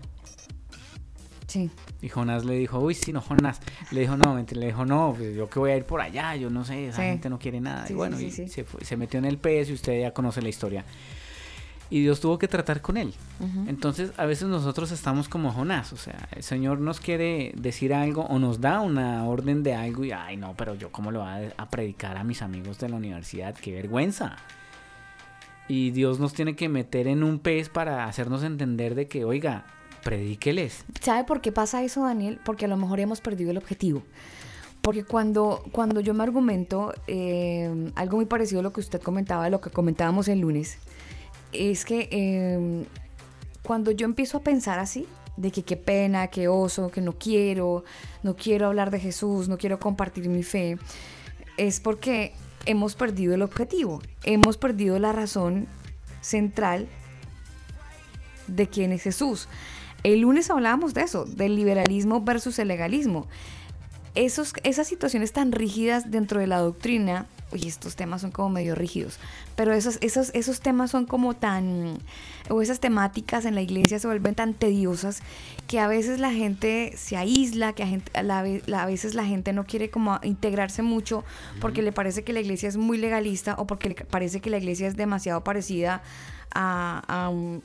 Sí. 1.48 1.72
Y 2.02 2.10
Jonás 2.10 2.46
le 2.46 2.54
dijo, 2.54 2.80
uy, 2.80 2.94
sí, 2.94 3.12
no, 3.12 3.22
Jonás. 3.22 3.60
Le 3.92 4.02
dijo, 4.02 4.16
no, 4.18 4.38
le 4.38 4.66
dijo, 4.68 4.86
no, 4.86 5.16
pues 5.18 5.36
yo 5.36 5.50
que 5.50 5.58
voy 5.60 5.72
a 5.72 5.78
ir 5.78 5.84
por 5.84 6.00
allá, 6.00 6.36
yo 6.36 6.50
no 6.52 6.64
sé, 6.64 6.88
esa 6.90 6.98
Sí. 6.98 7.04
gente 7.04 7.30
no 7.30 7.40
quiere 7.40 7.60
nada. 7.60 7.88
Sí, 7.88 7.94
y 7.94 7.96
bueno, 7.96 8.18
sí, 8.18 8.26
y. 8.28 8.32
Se, 8.48 8.64
fue- 8.64 8.86
se 8.86 8.96
metió 8.98 9.18
en 9.18 9.26
el 9.26 9.38
pez 9.40 9.70
y 9.70 9.74
usted 9.74 10.00
ya 10.00 10.14
conoce 10.14 10.42
la 10.44 10.50
historia. 10.50 10.86
Y 11.90 12.02
Dios 12.02 12.20
tuvo 12.20 12.38
que 12.38 12.48
tratar 12.48 12.82
con 12.82 12.98
él. 12.98 13.14
Entonces, 13.68 14.12
a 14.18 14.26
veces 14.26 14.48
nosotros 14.48 14.92
estamos 14.92 15.28
como 15.28 15.52
Jonás, 15.52 15.92
o 15.92 15.98
sea, 15.98 16.28
el 16.36 16.44
Señor 16.44 16.80
nos 16.80 17.00
quiere 17.00 17.52
decir 17.56 17.94
algo 17.94 18.24
o 18.24 18.38
nos 18.38 18.62
da 18.62 18.82
una 18.82 19.26
orden 19.26 19.64
de 19.64 19.74
algo 19.74 20.06
y, 20.06 20.12
ay, 20.12 20.38
no, 20.38 20.54
pero 20.56 20.76
yo 20.76 20.92
cómo 20.92 21.10
lo 21.12 21.22
voy 21.22 21.30
a, 21.30 21.54
a 21.58 21.70
predicar 21.70 22.18
a 22.18 22.24
mis 22.24 22.42
amigos 22.42 22.78
de 22.80 22.90
la 22.90 22.98
universidad, 22.98 23.56
qué 23.56 23.74
vergüenza. 23.74 24.38
Y 25.68 25.92
Dios 25.92 26.20
nos 26.20 26.34
tiene 26.34 26.56
que 26.56 26.70
meter 26.70 27.08
en 27.08 27.24
un 27.24 27.40
pez 27.40 27.70
para 27.70 28.06
hacernos 28.06 28.44
entender 28.44 28.96
de 28.96 29.08
que, 29.08 29.24
oiga, 29.24 29.66
predíqueles. 30.04 30.86
¿Sabe 31.02 31.24
por 31.24 31.42
qué 31.42 31.52
pasa 31.52 31.84
eso, 31.84 32.04
Daniel? 32.04 32.40
Porque 32.44 32.66
a 32.66 32.68
lo 32.68 32.78
mejor 32.78 33.00
hemos 33.00 33.22
perdido 33.22 33.52
el 33.52 33.58
objetivo. 33.58 34.04
Porque 34.82 35.04
cuando, 35.04 35.64
cuando 35.72 36.00
yo 36.00 36.14
me 36.14 36.24
argumento, 36.24 36.94
eh, 37.08 37.92
algo 37.96 38.18
muy 38.18 38.26
parecido 38.26 38.62
a 38.62 38.64
lo 38.64 38.72
que 38.74 38.80
usted 38.80 39.02
comentaba, 39.02 39.44
de 39.44 39.52
lo 39.52 39.62
que 39.62 39.70
comentábamos 39.70 40.28
el 40.28 40.40
lunes, 40.40 40.80
es 41.52 41.86
que 41.86 42.10
eh, 42.12 42.86
cuando 43.64 43.92
yo 43.92 44.06
empiezo 44.06 44.38
a 44.38 44.42
pensar 44.42 44.80
así, 44.80 45.08
de 45.38 45.52
que 45.52 45.64
qué 45.64 45.78
pena, 45.78 46.28
qué 46.28 46.50
oso, 46.50 46.92
que 46.92 47.00
no 47.00 47.14
quiero, 47.14 47.86
no 48.24 48.36
quiero 48.36 48.68
hablar 48.68 48.92
de 48.92 49.00
Jesús, 49.00 49.48
no 49.48 49.58
quiero 49.58 49.80
compartir 49.80 50.28
mi 50.28 50.44
fe, 50.44 50.78
es 51.56 51.80
porque 51.80 52.34
hemos 52.66 52.96
perdido 52.96 53.34
el 53.34 53.42
objetivo, 53.42 54.02
hemos 54.24 54.58
perdido 54.58 55.00
la 55.00 55.14
razón 55.14 55.68
central 56.20 56.88
de 58.48 58.68
quién 58.68 58.92
es 58.92 59.02
Jesús. 59.02 59.48
El 60.04 60.22
lunes 60.22 60.50
hablábamos 60.50 60.94
de 60.94 61.02
eso, 61.02 61.26
del 61.26 61.56
liberalismo 61.56 62.22
versus 62.22 62.60
el 62.60 62.68
legalismo. 62.68 63.28
esos, 64.16 64.54
esas 64.64 64.88
situaciones 64.88 65.32
tan 65.32 65.52
rígidas 65.52 66.12
dentro 66.12 66.42
de 66.42 66.48
la 66.48 66.60
doctrina, 66.60 67.28
oye, 67.52 67.68
estos 67.68 67.96
temas 67.96 68.22
son 68.22 68.32
como 68.32 68.50
medio 68.50 68.76
rígidos, 68.76 69.20
pero 69.56 69.74
esos, 69.74 69.98
esos, 70.02 70.32
esos 70.34 70.60
temas 70.62 70.92
son 70.92 71.06
como 71.06 71.36
tan, 71.36 71.98
o 72.50 72.62
esas 72.62 72.80
temáticas 72.80 73.46
en 73.46 73.56
la 73.56 73.62
iglesia 73.62 74.00
se 74.00 74.08
vuelven 74.08 74.36
tan 74.36 74.54
tediosas 74.54 75.22
que 75.68 75.80
a 75.80 75.88
veces 75.88 76.20
la 76.20 76.32
gente 76.32 76.94
se 76.98 77.18
aísla, 77.18 77.74
que 77.74 77.84
a, 77.84 77.88
gente, 77.88 78.12
a, 78.18 78.24
la 78.24 78.40
a 78.40 78.86
veces 78.86 79.16
la 79.16 79.26
gente 79.26 79.54
no 79.54 79.66
quiere 79.66 79.90
como 79.90 80.20
integrarse 80.24 80.82
mucho 80.82 81.24
porque 81.62 81.82
le 81.82 81.92
parece 81.92 82.24
que 82.24 82.34
la 82.34 82.40
iglesia 82.42 82.70
es 82.70 82.78
muy 82.78 82.98
legalista 82.98 83.56
o 83.58 83.66
porque 83.68 83.90
le 83.90 83.96
parece 83.96 84.40
que 84.42 84.50
la 84.50 84.58
iglesia 84.58 84.88
es 84.88 84.96
demasiado 84.96 85.44
parecida 85.44 86.02
a, 86.54 87.04
a 87.08 87.30
un- 87.30 87.62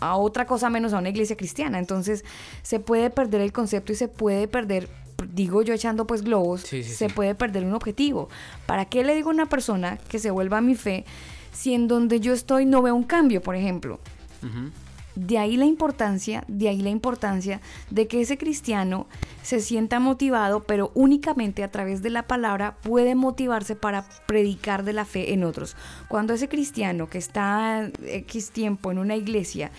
a 0.00 0.16
otra 0.16 0.46
cosa 0.46 0.68
menos 0.68 0.92
a 0.94 0.98
una 0.98 1.10
iglesia 1.10 1.36
cristiana. 1.36 1.78
Entonces 1.78 2.24
se 2.62 2.80
puede 2.80 3.08
perder 3.08 3.40
el 3.40 3.52
concepto 3.52 3.92
y 3.92 3.94
se 3.94 4.08
puede 4.08 4.48
perder, 4.48 4.88
digo 5.32 5.62
yo 5.62 5.74
echando 5.74 6.06
pues 6.06 6.22
globos, 6.22 6.62
Sí, 6.62 6.82
sí, 6.82 6.90
se 6.94 7.08
sí. 7.08 7.14
puede 7.14 7.34
perder 7.34 7.64
un 7.64 7.74
objetivo. 7.74 8.28
¿Para 8.66 8.84
qué 8.86 9.04
le 9.04 9.14
digo 9.14 9.30
a 9.30 9.34
una 9.34 9.46
persona 9.46 9.96
que 10.08 10.18
se 10.18 10.30
vuelva 10.30 10.58
a 10.58 10.60
mi 10.60 10.74
fe 10.74 11.04
si 11.52 11.74
en 11.74 11.88
donde 11.88 12.20
yo 12.20 12.32
estoy 12.32 12.64
no 12.66 12.82
veo 12.82 12.94
un 12.94 13.04
cambio, 13.04 13.40
por 13.42 13.56
ejemplo? 13.56 14.00
De 15.14 15.36
ahí 15.36 15.58
la 15.58 15.66
importancia, 15.66 16.42
de 16.48 16.70
ahí 16.70 16.80
la 16.80 16.88
importancia 16.88 17.60
de 17.90 18.06
que 18.08 18.22
ese 18.22 18.38
cristiano 18.38 19.06
se 19.42 19.60
sienta 19.60 20.00
motivado, 20.00 20.62
pero 20.64 20.90
únicamente 20.94 21.62
a 21.62 21.70
través 21.70 22.00
de 22.02 22.08
la 22.08 22.22
palabra 22.26 22.76
puede 22.82 23.14
motivarse 23.14 23.76
para 23.76 24.06
predicar 24.26 24.84
de 24.84 24.94
la 24.94 25.04
fe 25.04 25.34
en 25.34 25.44
otros. 25.44 25.76
Cuando 26.08 26.32
ese 26.32 26.48
cristiano 26.48 27.10
que 27.10 27.18
está 27.18 27.90
X 28.06 28.50
tiempo 28.52 28.90
en 28.90 28.98
una 28.98 29.14
iglesia 29.14 29.70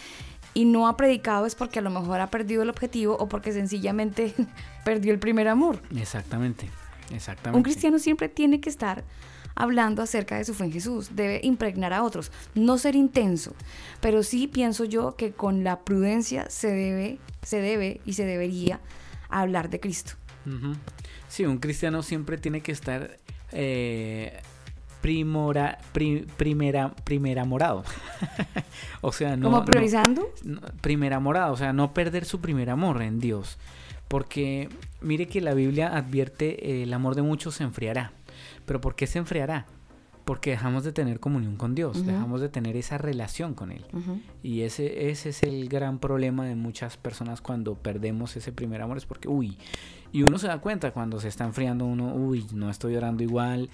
y 0.53 0.65
no 0.65 0.87
ha 0.87 0.97
predicado 0.97 1.45
es 1.45 1.55
porque 1.55 1.79
a 1.79 1.81
lo 1.81 1.89
mejor 1.89 2.19
ha 2.19 2.27
perdido 2.27 2.63
el 2.63 2.69
objetivo 2.69 3.15
o 3.17 3.27
porque 3.27 3.51
sencillamente 3.51 4.33
perdió 4.85 5.13
el 5.13 5.19
primer 5.19 5.47
amor. 5.47 5.79
Exactamente, 5.95 6.69
exactamente. 7.11 7.57
Un 7.57 7.63
cristiano 7.63 7.99
siempre 7.99 8.29
tiene 8.29 8.61
que 8.61 8.69
estar 8.69 9.03
hablando 9.55 10.01
acerca 10.01 10.37
de 10.37 10.45
su 10.45 10.53
fe 10.53 10.65
en 10.65 10.71
Jesús, 10.71 11.15
debe 11.15 11.39
impregnar 11.43 11.93
a 11.93 12.03
otros, 12.03 12.31
no 12.55 12.77
ser 12.77 12.95
intenso, 12.95 13.53
pero 14.01 14.23
sí 14.23 14.47
pienso 14.47 14.83
yo 14.85 15.15
que 15.15 15.31
con 15.31 15.63
la 15.63 15.81
prudencia 15.81 16.49
se 16.49 16.71
debe, 16.71 17.19
se 17.43 17.59
debe 17.61 18.01
y 18.05 18.13
se 18.13 18.25
debería 18.25 18.79
hablar 19.29 19.69
de 19.69 19.79
Cristo. 19.79 20.13
Sí, 21.27 21.45
un 21.45 21.59
cristiano 21.59 22.03
siempre 22.03 22.37
tiene 22.37 22.61
que 22.61 22.71
estar 22.71 23.17
eh, 23.51 24.41
primora, 25.03 25.79
pri- 25.91 26.25
primera, 26.37 26.95
primera 27.03 27.43
morado. 27.43 27.83
o 29.01 29.11
sea, 29.11 29.35
no. 29.35 29.51
¿Como 29.51 29.65
priorizando? 29.65 30.29
no, 30.45 30.61
primer 30.79 31.13
amorado, 31.13 31.51
o 31.51 31.57
sea, 31.57 31.73
no 31.73 31.93
perder 31.93 32.23
su 32.23 32.39
primer 32.39 32.69
amor 32.69 33.01
en 33.01 33.19
Dios. 33.19 33.57
Porque 34.07 34.69
mire 35.01 35.27
que 35.27 35.41
la 35.41 35.53
Biblia 35.53 35.95
advierte 35.97 36.69
eh, 36.71 36.83
el 36.83 36.93
amor 36.93 37.15
de 37.15 37.21
muchos 37.21 37.55
se 37.55 37.63
enfriará. 37.63 38.13
Pero 38.65 38.79
¿por 38.79 38.95
qué 38.95 39.05
se 39.05 39.19
enfriará? 39.19 39.65
Porque 40.23 40.51
dejamos 40.51 40.85
de 40.85 40.93
tener 40.93 41.19
comunión 41.19 41.57
con 41.57 41.75
Dios, 41.75 42.05
dejamos 42.05 42.39
de 42.39 42.47
tener 42.47 42.77
esa 42.77 42.97
relación 42.97 43.53
con 43.53 43.73
Él. 43.73 43.85
Y 44.41 44.61
ese, 44.61 45.09
ese 45.09 45.29
es 45.29 45.43
el 45.43 45.67
gran 45.67 45.99
problema 45.99 46.45
de 46.45 46.55
muchas 46.55 46.95
personas 46.95 47.41
cuando 47.41 47.75
perdemos 47.75 48.37
ese 48.37 48.53
primer 48.53 48.81
amor, 48.81 48.95
es 48.95 49.05
porque, 49.05 49.27
uy, 49.27 49.57
y 50.13 50.21
uno 50.21 50.37
se 50.37 50.47
da 50.47 50.59
cuenta 50.59 50.91
cuando 50.91 51.19
se 51.19 51.27
está 51.27 51.43
enfriando 51.43 51.85
uno, 51.85 52.13
uy, 52.13 52.45
no 52.53 52.69
estoy 52.69 52.95
orando 52.95 53.23
igual, 53.23 53.69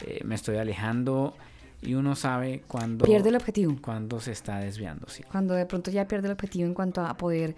eh, 0.00 0.22
me 0.24 0.34
estoy 0.34 0.56
alejando, 0.56 1.36
y 1.82 1.94
uno 1.94 2.14
sabe 2.14 2.62
cuando, 2.68 3.04
Pierde 3.04 3.28
el 3.30 3.36
objetivo. 3.36 3.76
cuando 3.82 4.20
se 4.20 4.32
está 4.32 4.58
desviando, 4.58 5.08
sí. 5.08 5.22
Cuando 5.30 5.54
de 5.54 5.66
pronto 5.66 5.90
ya 5.90 6.06
pierde 6.06 6.28
el 6.28 6.32
objetivo 6.32 6.66
en 6.66 6.74
cuanto 6.74 7.00
a 7.02 7.14
poder 7.16 7.56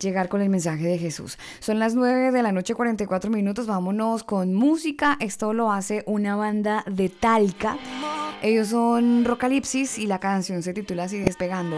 llegar 0.00 0.28
con 0.28 0.40
el 0.40 0.48
mensaje 0.48 0.86
de 0.86 0.98
Jesús. 0.98 1.38
Son 1.60 1.78
las 1.78 1.94
9 1.94 2.32
de 2.32 2.42
la 2.42 2.52
noche, 2.52 2.74
44 2.74 3.30
minutos. 3.30 3.66
Vámonos 3.66 4.24
con 4.24 4.54
música. 4.54 5.16
Esto 5.20 5.52
lo 5.52 5.70
hace 5.70 6.02
una 6.06 6.36
banda 6.36 6.84
de 6.90 7.08
Talca. 7.10 7.76
Ellos 8.42 8.68
son 8.68 9.24
Rocalipsis 9.24 9.98
y 9.98 10.06
la 10.06 10.18
canción 10.20 10.62
se 10.62 10.72
titula 10.72 11.04
así 11.04 11.18
Despegando. 11.18 11.76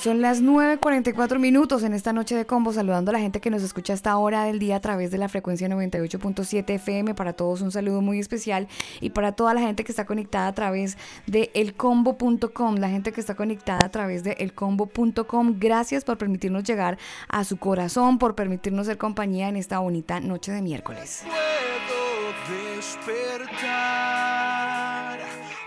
Son 0.00 0.22
las 0.22 0.42
9.44 0.42 1.38
minutos 1.38 1.82
en 1.82 1.92
esta 1.92 2.14
noche 2.14 2.34
de 2.34 2.46
combo, 2.46 2.72
saludando 2.72 3.10
a 3.10 3.12
la 3.12 3.20
gente 3.20 3.42
que 3.42 3.50
nos 3.50 3.62
escucha 3.62 3.92
a 3.92 3.96
esta 3.96 4.16
hora 4.16 4.44
del 4.44 4.58
día 4.58 4.76
a 4.76 4.80
través 4.80 5.10
de 5.10 5.18
la 5.18 5.28
frecuencia 5.28 5.68
98.7 5.68 6.70
FM. 6.70 7.14
Para 7.14 7.34
todos 7.34 7.60
un 7.60 7.70
saludo 7.70 8.00
muy 8.00 8.18
especial 8.18 8.66
y 9.02 9.10
para 9.10 9.32
toda 9.32 9.52
la 9.52 9.60
gente 9.60 9.84
que 9.84 9.92
está 9.92 10.06
conectada 10.06 10.46
a 10.46 10.54
través 10.54 10.96
de 11.30 11.50
elcombo.com, 11.54 12.76
la 12.76 12.88
gente 12.88 13.12
que 13.12 13.20
está 13.20 13.36
conectada 13.36 13.84
a 13.84 13.90
través 13.90 14.24
de 14.24 14.32
elcombo.com. 14.32 15.54
Gracias 15.58 16.04
por 16.04 16.18
permitirnos 16.18 16.64
llegar 16.64 16.98
a 17.28 17.44
su 17.44 17.56
corazón, 17.56 18.18
por 18.18 18.34
permitirnos 18.34 18.86
ser 18.86 18.98
compañía 18.98 19.48
en 19.48 19.56
esta 19.56 19.78
bonita 19.78 20.18
noche 20.20 20.50
de 20.50 20.60
miércoles. 20.60 21.24
puedo 21.24 22.34
despertar. 22.76 23.60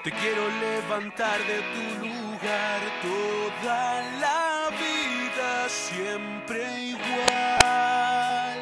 Te 0.03 0.11
quiero 0.11 0.49
levantar 0.59 1.39
de 1.47 1.61
tu 1.73 1.83
lugar 2.07 2.81
toda 3.01 4.01
la 4.19 4.69
vida, 4.71 5.69
siempre 5.69 6.59
igual. 6.89 8.59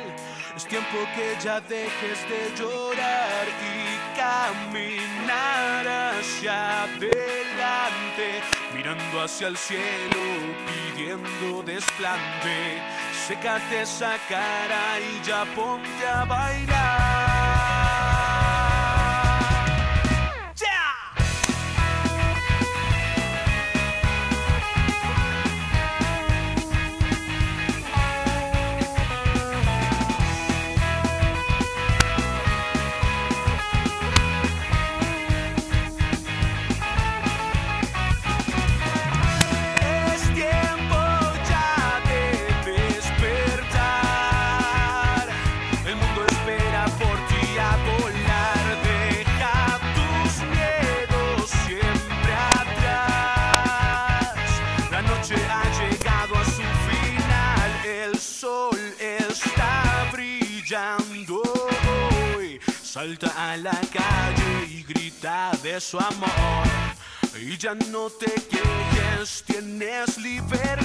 Es 0.55 0.67
tiempo 0.67 0.97
que 1.15 1.35
ya 1.43 1.59
dejes 1.61 2.19
de 2.29 2.51
llorar 2.55 3.47
y 3.47 3.90
caminar 4.21 5.87
hacia 5.87 6.83
adelante, 6.83 8.27
mirando 8.75 9.21
hacia 9.21 9.47
el 9.47 9.57
cielo, 9.57 10.23
pidiendo 10.67 11.63
desplante. 11.63 12.81
Sécate 13.27 13.81
esa 13.81 14.17
cara 14.29 14.99
y 14.99 15.25
ya 15.25 15.45
ponte 15.55 16.07
a 16.07 16.25
bailar. 16.25 17.60
Salta 62.93 63.31
a 63.37 63.55
la 63.55 63.71
calle 63.71 64.65
y 64.69 64.83
grita 64.83 65.51
de 65.63 65.79
su 65.79 65.97
amor. 65.97 66.67
Y 67.39 67.57
ya 67.57 67.73
no 67.73 68.09
te 68.09 68.25
quejes, 68.49 69.45
tienes 69.47 70.17
libertad. 70.17 70.81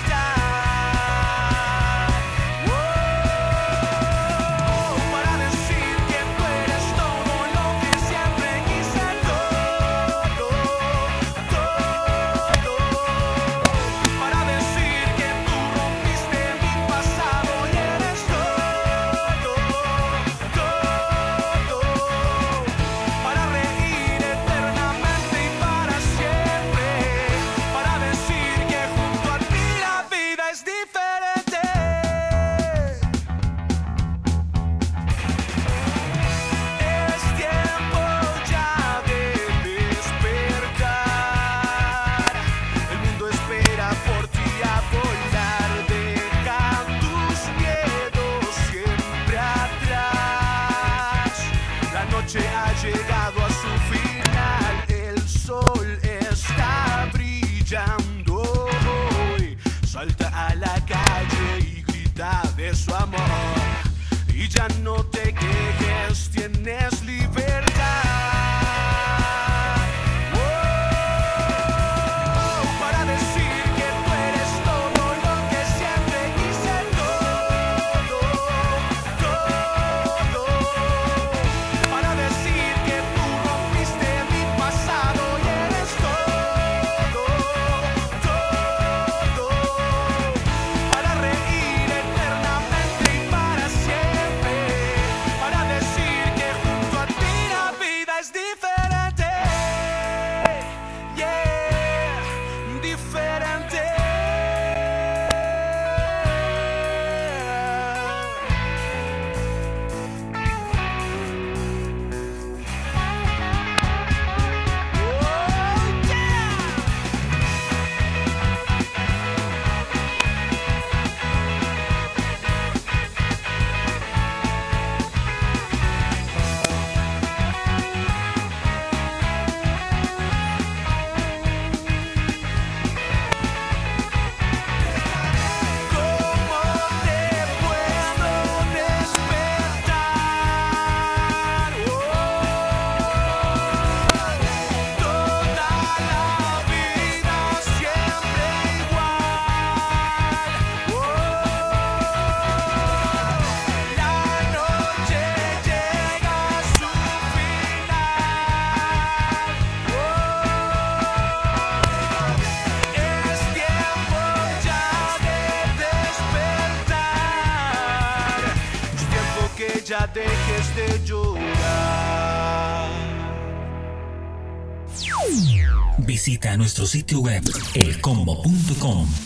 elcombo.com. 178.46 179.25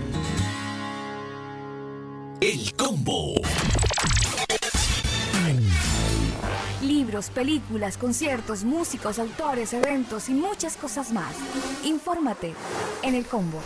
El 2.41 2.73
combo. 2.73 3.35
Libros, 6.81 7.29
películas, 7.29 7.97
conciertos, 7.97 8.63
músicos, 8.63 9.19
autores, 9.19 9.73
eventos 9.73 10.27
y 10.27 10.33
muchas 10.33 10.75
cosas 10.75 11.11
más. 11.11 11.35
Infórmate 11.83 12.55
en 13.03 13.13
el 13.13 13.27
combo. 13.27 13.61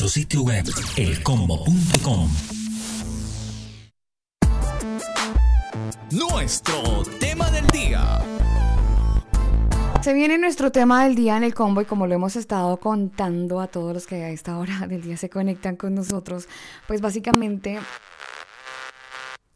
Nuestro 0.00 0.08
sitio 0.08 0.42
web 0.42 0.64
elcombo.com. 0.96 2.30
Nuestro 6.10 7.02
tema 7.18 7.50
del 7.50 7.66
día. 7.66 8.18
Se 10.00 10.14
viene 10.14 10.38
nuestro 10.38 10.72
tema 10.72 11.04
del 11.04 11.16
día 11.16 11.36
en 11.36 11.44
el 11.44 11.52
combo 11.52 11.82
y 11.82 11.84
como 11.84 12.06
lo 12.06 12.14
hemos 12.14 12.36
estado 12.36 12.78
contando 12.78 13.60
a 13.60 13.66
todos 13.66 13.92
los 13.92 14.06
que 14.06 14.24
a 14.24 14.30
esta 14.30 14.56
hora 14.56 14.86
del 14.86 15.02
día 15.02 15.18
se 15.18 15.28
conectan 15.28 15.76
con 15.76 15.94
nosotros, 15.94 16.48
pues 16.88 17.02
básicamente 17.02 17.78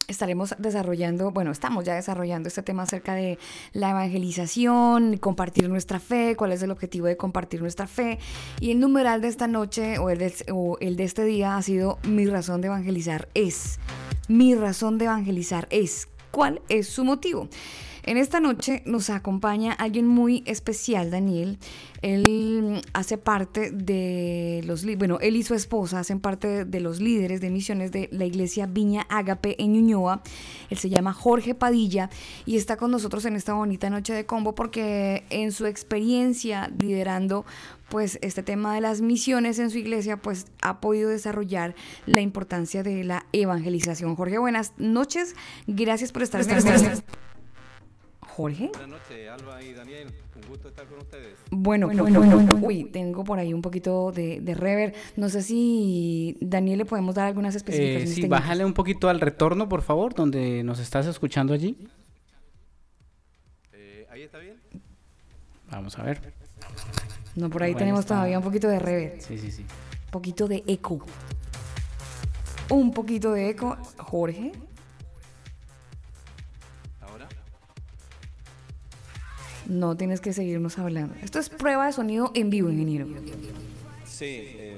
estaremos 0.07 0.55
desarrollando, 0.57 1.31
bueno, 1.31 1.51
estamos 1.51 1.83
ya 1.83 1.95
desarrollando 1.95 2.47
este 2.47 2.63
tema 2.63 2.83
acerca 2.83 3.13
de 3.13 3.37
la 3.73 3.91
evangelización, 3.91 5.17
compartir 5.17 5.69
nuestra 5.69 5.99
fe, 5.99 6.35
cuál 6.35 6.51
es 6.51 6.61
el 6.61 6.71
objetivo 6.71 7.07
de 7.07 7.17
compartir 7.17 7.61
nuestra 7.61 7.87
fe. 7.87 8.19
Y 8.59 8.71
el 8.71 8.79
numeral 8.79 9.21
de 9.21 9.27
esta 9.27 9.47
noche 9.47 9.97
o 9.99 10.09
el 10.09 10.19
de, 10.19 10.33
o 10.51 10.77
el 10.79 10.95
de 10.95 11.03
este 11.03 11.23
día 11.25 11.57
ha 11.57 11.61
sido 11.61 11.99
mi 12.03 12.25
razón 12.25 12.61
de 12.61 12.67
evangelizar 12.67 13.29
es. 13.33 13.79
Mi 14.27 14.55
razón 14.55 14.97
de 14.97 15.05
evangelizar 15.05 15.67
es. 15.69 16.07
¿Cuál 16.31 16.61
es 16.69 16.87
su 16.87 17.05
motivo? 17.05 17.47
En 18.07 18.17
esta 18.17 18.39
noche 18.39 18.83
nos 18.85 19.09
acompaña 19.09 19.73
alguien 19.73 20.05
muy 20.05 20.43
especial, 20.45 21.09
Daniel. 21.09 21.57
Él 22.03 22.83
hace 22.93 23.17
parte 23.17 23.71
de 23.71 24.61
los, 24.63 24.85
bueno, 24.97 25.17
él 25.21 25.35
y 25.35 25.41
su 25.41 25.55
esposa 25.55 26.01
hacen 26.01 26.19
parte 26.19 26.65
de 26.65 26.79
los 26.81 27.01
líderes 27.01 27.41
de 27.41 27.49
misiones 27.49 27.91
de 27.91 28.07
la 28.11 28.25
iglesia 28.25 28.67
Viña 28.67 29.07
Ágape 29.09 29.59
en 29.59 29.73
Ñuñoa. 29.73 30.21
Él 30.69 30.77
se 30.77 30.89
llama 30.89 31.13
Jorge 31.13 31.55
Padilla 31.55 32.11
y 32.45 32.57
está 32.57 32.77
con 32.77 32.91
nosotros 32.91 33.25
en 33.25 33.35
esta 33.35 33.55
bonita 33.55 33.89
noche 33.89 34.13
de 34.13 34.27
combo 34.27 34.53
porque 34.53 35.23
en 35.31 35.51
su 35.51 35.65
experiencia 35.65 36.71
liderando 36.77 37.43
pues 37.89 38.19
este 38.21 38.43
tema 38.43 38.75
de 38.75 38.81
las 38.81 39.01
misiones 39.01 39.57
en 39.57 39.71
su 39.71 39.79
iglesia 39.79 40.17
pues 40.17 40.45
ha 40.61 40.79
podido 40.79 41.09
desarrollar 41.09 41.73
la 42.05 42.21
importancia 42.21 42.83
de 42.83 43.03
la 43.03 43.25
evangelización. 43.31 44.15
Jorge, 44.15 44.37
buenas 44.37 44.73
noches. 44.77 45.33
Gracias 45.65 46.11
por 46.11 46.21
estar 46.21 46.41
en 46.41 46.47
Jorge. 48.35 48.69
Buenas 48.73 48.89
noches, 48.89 49.29
Alba 49.29 49.63
y 49.63 49.73
Daniel. 49.73 50.07
Un 50.35 50.49
gusto 50.49 50.67
estar 50.67 50.85
con 50.87 50.97
ustedes. 50.99 51.37
Bueno, 51.51 51.87
bueno, 51.87 52.03
bueno, 52.21 52.59
uy, 52.61 52.83
tengo 52.85 53.23
por 53.23 53.39
ahí 53.39 53.53
un 53.53 53.61
poquito 53.61 54.11
de, 54.11 54.41
de 54.41 54.53
rever. 54.53 54.93
No 55.15 55.29
sé 55.29 55.41
si 55.41 56.37
Daniel 56.41 56.79
le 56.79 56.85
podemos 56.85 57.15
dar 57.15 57.27
algunas 57.27 57.55
Eh, 57.55 57.57
especificaciones. 57.59 58.09
sí, 58.09 58.15
técnicas. 58.15 58.41
bájale 58.41 58.65
un 58.65 58.73
poquito 58.73 59.07
al 59.07 59.21
retorno, 59.21 59.69
por 59.69 59.83
favor, 59.83 60.13
donde 60.13 60.63
nos 60.63 60.79
estás 60.79 61.05
escuchando 61.05 61.53
allí. 61.53 61.77
Eh, 63.71 64.05
¿Ahí 64.11 64.23
está 64.23 64.39
bien? 64.39 64.57
Vamos 65.71 65.97
a 65.97 66.03
ver. 66.03 66.19
No, 67.37 67.49
por 67.49 67.63
ahí 67.63 67.71
Bueno, 67.71 67.79
tenemos 67.79 67.99
está. 68.01 68.15
todavía 68.15 68.37
un 68.37 68.43
poquito 68.43 68.67
de 68.67 68.79
rever. 68.79 69.21
Sí, 69.21 69.37
sí, 69.37 69.49
sí. 69.49 69.61
Un 69.61 70.11
poquito 70.11 70.47
de 70.49 70.61
eco. 70.67 70.99
Un 72.69 72.91
poquito 72.93 73.31
de 73.31 73.49
eco. 73.49 73.77
Jorge. 73.97 74.51
No 79.67 79.95
tienes 79.97 80.21
que 80.21 80.33
seguirnos 80.33 80.77
hablando. 80.77 81.15
Esto 81.23 81.39
es 81.39 81.49
prueba 81.49 81.85
de 81.87 81.93
sonido 81.93 82.31
en 82.35 82.49
vivo, 82.49 82.69
ingeniero. 82.69 83.07
Sí. 84.05 84.25
eh, 84.27 84.77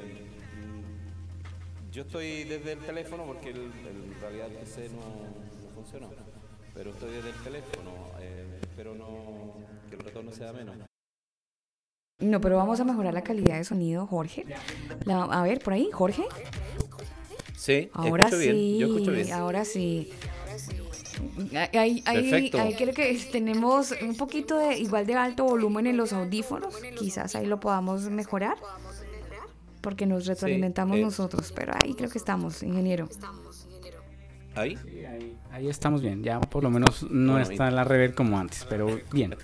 yo 1.91 2.03
estoy 2.03 2.43
desde 2.43 2.73
el 2.73 2.79
teléfono 2.79 3.25
porque 3.25 3.49
el, 3.49 3.57
el- 3.57 4.03
en 4.13 4.21
realidad 4.21 4.47
el 4.47 4.53
PC 4.57 4.89
no, 4.89 4.97
no 4.97 5.69
funcionó. 5.75 6.09
Pero 6.73 6.91
estoy 6.91 7.11
desde 7.11 7.29
el 7.29 7.35
teléfono. 7.43 7.91
eh, 8.19 8.59
espero 8.61 8.93
no, 8.95 9.53
que 9.89 9.95
el 9.95 10.01
retorno 10.01 10.31
sea 10.31 10.53
menos. 10.53 10.75
No, 12.19 12.41
pero 12.41 12.57
vamos 12.57 12.79
a 12.79 12.83
mejorar 12.83 13.13
la 13.13 13.23
calidad 13.23 13.57
de 13.57 13.63
sonido, 13.63 14.05
Jorge. 14.07 14.45
La- 15.05 15.23
a 15.23 15.43
ver, 15.43 15.59
por 15.59 15.73
ahí, 15.73 15.89
Jorge. 15.91 16.23
Sí, 17.55 17.89
Ahora 17.93 18.25
escucho 18.25 18.41
sí, 18.43 18.51
bien. 18.51 18.79
Yo 18.79 18.87
escucho 18.87 19.11
bien. 19.11 19.31
ahora 19.33 19.65
sí. 19.65 20.11
Ahí, 21.73 22.03
ahí, 22.05 22.51
ahí 22.53 22.75
creo 22.75 22.93
que 22.93 23.19
tenemos 23.31 23.93
un 24.01 24.15
poquito 24.15 24.57
de 24.57 24.77
igual 24.77 25.05
de 25.05 25.15
alto 25.15 25.43
volumen 25.43 25.87
en 25.87 25.97
los 25.97 26.13
audífonos. 26.13 26.75
Quizás 26.97 27.35
ahí 27.35 27.45
lo 27.45 27.59
podamos 27.59 28.03
mejorar. 28.09 28.57
Porque 29.81 30.05
nos 30.05 30.25
retroalimentamos 30.25 30.97
eh. 30.97 31.01
nosotros. 31.01 31.53
Pero 31.55 31.73
ahí 31.81 31.93
creo 31.93 32.09
que 32.09 32.17
estamos, 32.17 32.63
ingeniero. 32.63 33.07
¿Ahí? 34.57 34.77
ahí, 35.07 35.35
ahí 35.51 35.69
estamos 35.69 36.01
bien. 36.01 36.23
Ya 36.23 36.39
por 36.39 36.63
lo 36.63 36.69
menos 36.69 37.03
no 37.03 37.33
Bueno, 37.33 37.49
está 37.49 37.69
la 37.71 37.83
rever 37.83 38.13
como 38.13 38.39
antes, 38.39 38.65
pero 38.69 38.99
bien. 39.11 39.35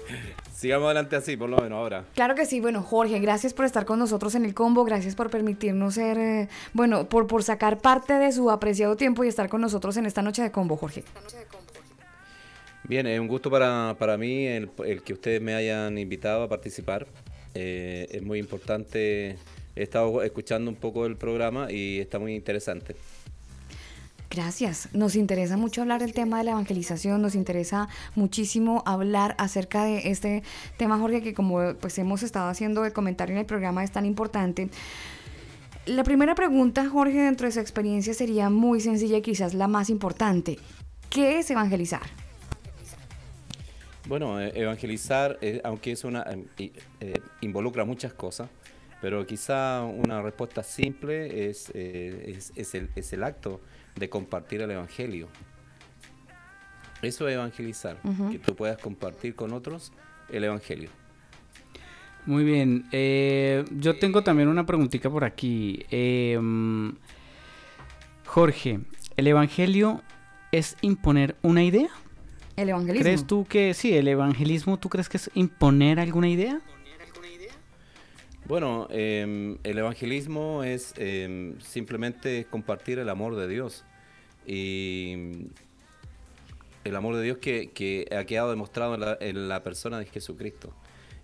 Sigamos 0.54 0.86
adelante 0.86 1.16
así, 1.16 1.36
por 1.36 1.48
lo 1.48 1.58
menos 1.58 1.76
ahora. 1.78 2.04
Claro 2.14 2.34
que 2.34 2.46
sí, 2.46 2.60
bueno, 2.60 2.82
Jorge, 2.82 3.18
gracias 3.18 3.54
por 3.54 3.64
estar 3.64 3.84
con 3.84 3.98
nosotros 3.98 4.34
en 4.34 4.44
el 4.44 4.54
combo, 4.54 4.84
gracias 4.84 5.14
por 5.14 5.30
permitirnos 5.30 5.94
ser, 5.94 6.18
eh, 6.18 6.48
bueno, 6.72 7.08
por, 7.08 7.26
por 7.26 7.42
sacar 7.42 7.78
parte 7.78 8.14
de 8.14 8.32
su 8.32 8.50
apreciado 8.50 8.96
tiempo 8.96 9.24
y 9.24 9.28
estar 9.28 9.48
con 9.48 9.60
nosotros 9.60 9.96
en 9.96 10.06
esta 10.06 10.22
noche 10.22 10.42
de 10.42 10.50
combo, 10.50 10.76
Jorge. 10.76 11.04
Bien, 12.84 13.06
es 13.06 13.20
un 13.20 13.28
gusto 13.28 13.50
para, 13.50 13.94
para 13.98 14.16
mí 14.16 14.46
el, 14.46 14.70
el 14.84 15.02
que 15.02 15.12
ustedes 15.12 15.40
me 15.40 15.54
hayan 15.54 15.96
invitado 15.96 16.42
a 16.42 16.48
participar. 16.48 17.06
Eh, 17.54 18.08
es 18.10 18.22
muy 18.22 18.38
importante. 18.38 19.36
He 19.76 19.82
estado 19.82 20.22
escuchando 20.22 20.70
un 20.70 20.76
poco 20.76 21.06
el 21.06 21.16
programa 21.16 21.70
y 21.70 22.00
está 22.00 22.18
muy 22.18 22.34
interesante. 22.34 22.96
Gracias. 24.30 24.88
Nos 24.92 25.16
interesa 25.16 25.56
mucho 25.56 25.82
hablar 25.82 26.00
del 26.00 26.12
tema 26.12 26.38
de 26.38 26.44
la 26.44 26.52
evangelización, 26.52 27.20
nos 27.20 27.34
interesa 27.34 27.88
muchísimo 28.14 28.84
hablar 28.86 29.34
acerca 29.38 29.84
de 29.84 30.08
este 30.10 30.44
tema, 30.76 30.98
Jorge, 30.98 31.20
que 31.20 31.34
como 31.34 31.74
pues 31.80 31.98
hemos 31.98 32.22
estado 32.22 32.48
haciendo 32.48 32.84
el 32.84 32.92
comentario 32.92 33.34
en 33.34 33.40
el 33.40 33.46
programa 33.46 33.82
es 33.82 33.90
tan 33.90 34.06
importante. 34.06 34.68
La 35.86 36.04
primera 36.04 36.36
pregunta, 36.36 36.88
Jorge, 36.88 37.18
dentro 37.22 37.46
de 37.48 37.52
su 37.52 37.58
experiencia 37.58 38.14
sería 38.14 38.50
muy 38.50 38.80
sencilla 38.80 39.16
y 39.16 39.22
quizás 39.22 39.52
la 39.52 39.66
más 39.66 39.90
importante. 39.90 40.58
¿Qué 41.08 41.40
es 41.40 41.50
evangelizar? 41.50 42.02
Bueno, 44.06 44.40
eh, 44.40 44.52
evangelizar, 44.54 45.40
aunque 45.64 45.90
es 45.92 46.04
una 46.04 46.24
i- 46.56 46.72
eh, 47.00 47.14
involucra 47.40 47.84
muchas 47.84 48.12
cosas, 48.12 48.48
pero 49.00 49.26
quizá 49.26 49.82
una 49.82 50.22
respuesta 50.22 50.62
simple 50.62 51.48
es, 51.48 51.72
eh, 51.74 52.38
es 52.54 52.74
el, 52.74 52.90
es 52.94 53.12
el 53.12 53.24
acto 53.24 53.60
de 53.96 54.08
compartir 54.08 54.62
el 54.62 54.70
evangelio. 54.70 55.28
Eso 57.02 57.28
es 57.28 57.34
evangelizar, 57.34 57.98
que 58.30 58.38
tú 58.38 58.54
puedas 58.54 58.78
compartir 58.78 59.34
con 59.34 59.52
otros 59.52 59.92
el 60.28 60.44
evangelio. 60.44 60.90
Muy 62.26 62.44
bien. 62.44 62.86
eh, 62.92 63.64
yo 63.70 63.98
tengo 63.98 64.22
también 64.22 64.48
una 64.48 64.66
preguntita 64.66 65.08
por 65.08 65.24
aquí. 65.24 65.84
Eh, 65.90 66.38
Jorge, 68.26 68.80
¿el 69.16 69.26
Evangelio 69.26 70.02
es 70.52 70.76
imponer 70.82 71.36
una 71.42 71.64
idea? 71.64 71.88
El 72.56 72.68
evangelismo. 72.68 73.02
¿Crees 73.02 73.26
tú 73.26 73.44
que 73.44 73.74
sí, 73.74 73.96
el 73.96 74.06
evangelismo, 74.06 74.78
tú 74.78 74.88
crees 74.88 75.08
que 75.08 75.16
es 75.16 75.30
imponer 75.34 75.98
alguna 75.98 76.28
idea? 76.28 76.60
Bueno, 78.46 78.88
em, 78.90 79.58
el 79.62 79.78
evangelismo 79.78 80.64
es 80.64 80.94
em, 80.96 81.58
simplemente 81.60 82.46
compartir 82.50 82.98
el 82.98 83.08
amor 83.08 83.36
de 83.36 83.48
Dios. 83.48 83.84
Y 84.46 85.14
el 86.84 86.96
amor 86.96 87.16
de 87.16 87.22
Dios 87.22 87.38
que, 87.38 87.70
que 87.70 88.08
ha 88.16 88.24
quedado 88.24 88.50
demostrado 88.50 88.94
en 88.94 89.00
la, 89.00 89.18
en 89.20 89.48
la 89.48 89.62
persona 89.62 89.98
de 89.98 90.06
Jesucristo. 90.06 90.72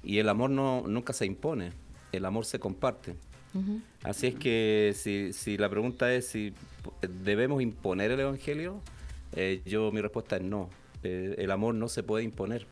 Y 0.03 0.19
el 0.19 0.29
amor 0.29 0.51
no, 0.51 0.85
nunca 0.87 1.12
se 1.12 1.27
impone, 1.27 1.73
el 2.12 2.25
amor 2.25 2.45
se 2.45 2.59
comparte. 2.59 3.17
Así 4.03 4.27
es 4.27 4.35
que 4.35 4.93
si, 4.95 5.33
si 5.33 5.57
la 5.57 5.71
pregunta 5.71 6.12
es 6.12 6.29
si 6.29 6.53
debemos 7.25 7.62
imponer 7.62 8.11
el 8.11 8.21
Evangelio, 8.21 8.83
eh, 9.35 9.62
yo 9.64 9.91
mi 9.93 10.01
respuesta 10.03 10.37
es 10.37 10.43
no. 10.43 10.69
Eh, 11.03 11.37
el 11.39 11.51
amor 11.51 11.75
no 11.75 11.89
se 11.89 12.03
puede 12.03 12.23
imponer, 12.23 12.67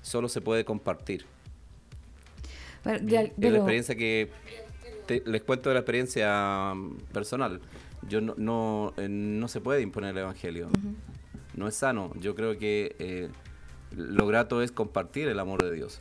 solo 0.00 0.28
se 0.28 0.40
puede 0.40 0.64
compartir. 0.64 1.26
La 3.36 3.48
experiencia 3.58 3.94
que 3.94 4.30
te- 5.06 5.22
les 5.26 5.42
cuento 5.42 5.68
de 5.70 5.74
la 5.74 5.80
experiencia 5.80 6.72
mm, 6.74 6.96
personal. 7.12 7.60
Yo 8.08 8.20
no, 8.20 8.34
no, 8.36 8.92
eh, 8.96 9.08
no 9.08 9.48
se 9.48 9.60
puede 9.60 9.80
imponer 9.82 10.10
el 10.10 10.18
evangelio. 10.18 10.68
No 11.54 11.66
es 11.68 11.74
sano. 11.74 12.12
Yo 12.20 12.34
creo 12.34 12.56
que 12.58 12.94
eh, 12.98 13.28
lo 13.96 14.26
grato 14.26 14.62
es 14.62 14.70
compartir 14.72 15.28
el 15.28 15.38
amor 15.40 15.62
de 15.62 15.72
Dios. 15.72 16.00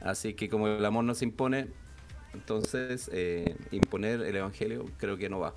Así 0.00 0.34
que 0.34 0.48
como 0.48 0.68
el 0.68 0.84
amor 0.84 1.04
no 1.04 1.14
se 1.14 1.24
impone, 1.24 1.68
entonces 2.34 3.10
eh, 3.12 3.56
imponer 3.70 4.20
el 4.22 4.36
evangelio 4.36 4.84
creo 4.98 5.16
que 5.16 5.28
no 5.28 5.40
va. 5.40 5.54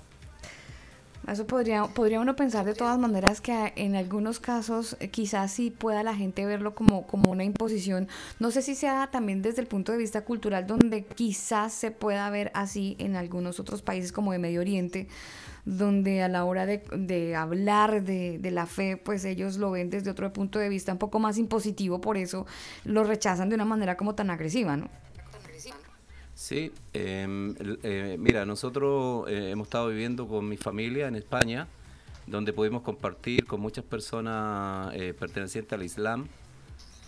Eso 1.28 1.46
podría, 1.46 1.84
podría 1.84 2.20
uno 2.20 2.34
pensar 2.34 2.64
de 2.64 2.74
todas 2.74 2.98
maneras 2.98 3.40
que 3.40 3.72
en 3.76 3.94
algunos 3.94 4.40
casos 4.40 4.96
eh, 4.98 5.08
quizás 5.08 5.52
sí 5.52 5.70
pueda 5.70 6.02
la 6.02 6.16
gente 6.16 6.44
verlo 6.46 6.74
como, 6.74 7.06
como 7.06 7.30
una 7.30 7.44
imposición. 7.44 8.08
No 8.40 8.50
sé 8.50 8.60
si 8.60 8.74
sea 8.74 9.08
también 9.10 9.40
desde 9.40 9.60
el 9.60 9.68
punto 9.68 9.92
de 9.92 9.98
vista 9.98 10.24
cultural 10.24 10.66
donde 10.66 11.04
quizás 11.04 11.72
se 11.72 11.92
pueda 11.92 12.28
ver 12.30 12.50
así 12.54 12.96
en 12.98 13.14
algunos 13.14 13.60
otros 13.60 13.82
países 13.82 14.10
como 14.10 14.32
de 14.32 14.40
Medio 14.40 14.60
Oriente, 14.60 15.06
donde 15.64 16.22
a 16.22 16.28
la 16.28 16.44
hora 16.44 16.66
de, 16.66 16.82
de 16.96 17.36
hablar 17.36 18.02
de, 18.02 18.38
de 18.40 18.50
la 18.50 18.66
fe, 18.66 18.96
pues 18.96 19.24
ellos 19.24 19.58
lo 19.58 19.70
ven 19.70 19.90
desde 19.90 20.10
otro 20.10 20.32
punto 20.32 20.58
de 20.58 20.68
vista 20.68 20.90
un 20.90 20.98
poco 20.98 21.20
más 21.20 21.38
impositivo, 21.38 22.00
por 22.00 22.16
eso 22.16 22.46
lo 22.84 23.04
rechazan 23.04 23.48
de 23.48 23.54
una 23.54 23.64
manera 23.64 23.96
como 23.96 24.16
tan 24.16 24.30
agresiva, 24.30 24.76
¿no? 24.76 24.88
Sí, 26.42 26.72
em, 26.92 27.54
eh, 27.84 28.16
mira, 28.18 28.44
nosotros 28.44 29.30
eh, 29.30 29.50
hemos 29.52 29.68
estado 29.68 29.90
viviendo 29.90 30.26
con 30.26 30.48
mi 30.48 30.56
familia 30.56 31.06
en 31.06 31.14
España, 31.14 31.68
donde 32.26 32.52
pudimos 32.52 32.82
compartir 32.82 33.46
con 33.46 33.60
muchas 33.60 33.84
personas 33.84 34.92
eh, 34.96 35.14
pertenecientes 35.14 35.72
al 35.72 35.84
Islam. 35.84 36.26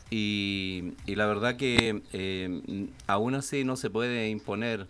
Y, 0.08 0.92
y 1.04 1.16
la 1.16 1.26
verdad 1.26 1.56
que 1.56 2.00
em, 2.12 2.90
aún 3.08 3.34
así 3.34 3.64
no 3.64 3.74
se 3.74 3.90
puede 3.90 4.28
imponer. 4.28 4.86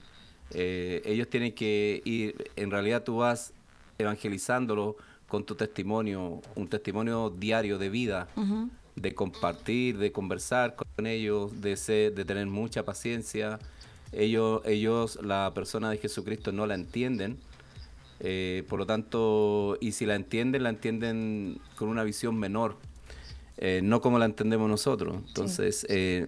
eh, 0.51 1.01
ellos 1.07 1.29
tienen 1.31 1.55
que 1.55 2.03
ir, 2.05 2.51
en 2.57 2.71
realidad 2.71 3.03
tú 3.03 3.17
vas 3.17 3.55
evangelizándolo 3.97 4.97
con 5.27 5.45
tu 5.45 5.55
testimonio, 5.55 6.43
un 6.55 6.69
testimonio 6.69 7.31
diario 7.31 7.79
de 7.79 7.89
vida 7.89 8.29
de 8.95 9.15
compartir, 9.15 9.97
de 9.97 10.13
conversar 10.13 10.77
con 10.77 11.07
ellos, 11.07 11.63
de 11.63 11.77
ser, 11.77 12.15
de 12.15 12.27
tener 12.27 12.47
mucha 12.47 12.85
paciencia. 12.85 13.59
Ellos, 14.17 14.63
ellos, 14.65 15.19
la 15.23 15.53
persona 15.55 15.91
de 15.91 15.99
Jesucristo 15.99 16.53
no 16.53 16.67
la 16.67 16.75
entienden. 16.75 17.39
eh, 18.21 18.65
por 18.69 18.79
lo 18.79 18.87
tanto, 18.87 19.77
y 19.81 19.93
si 19.93 20.07
la 20.07 20.15
entienden, 20.15 20.63
la 20.63 20.71
entienden 20.71 21.61
con 21.77 21.89
una 21.89 22.05
visión 22.05 22.39
menor, 22.39 22.77
eh, 23.59 23.81
no 23.83 24.01
como 24.01 24.19
la 24.19 24.25
entendemos 24.25 24.69
nosotros. 24.69 25.17
Entonces, 25.29 25.87
eh, 25.89 26.27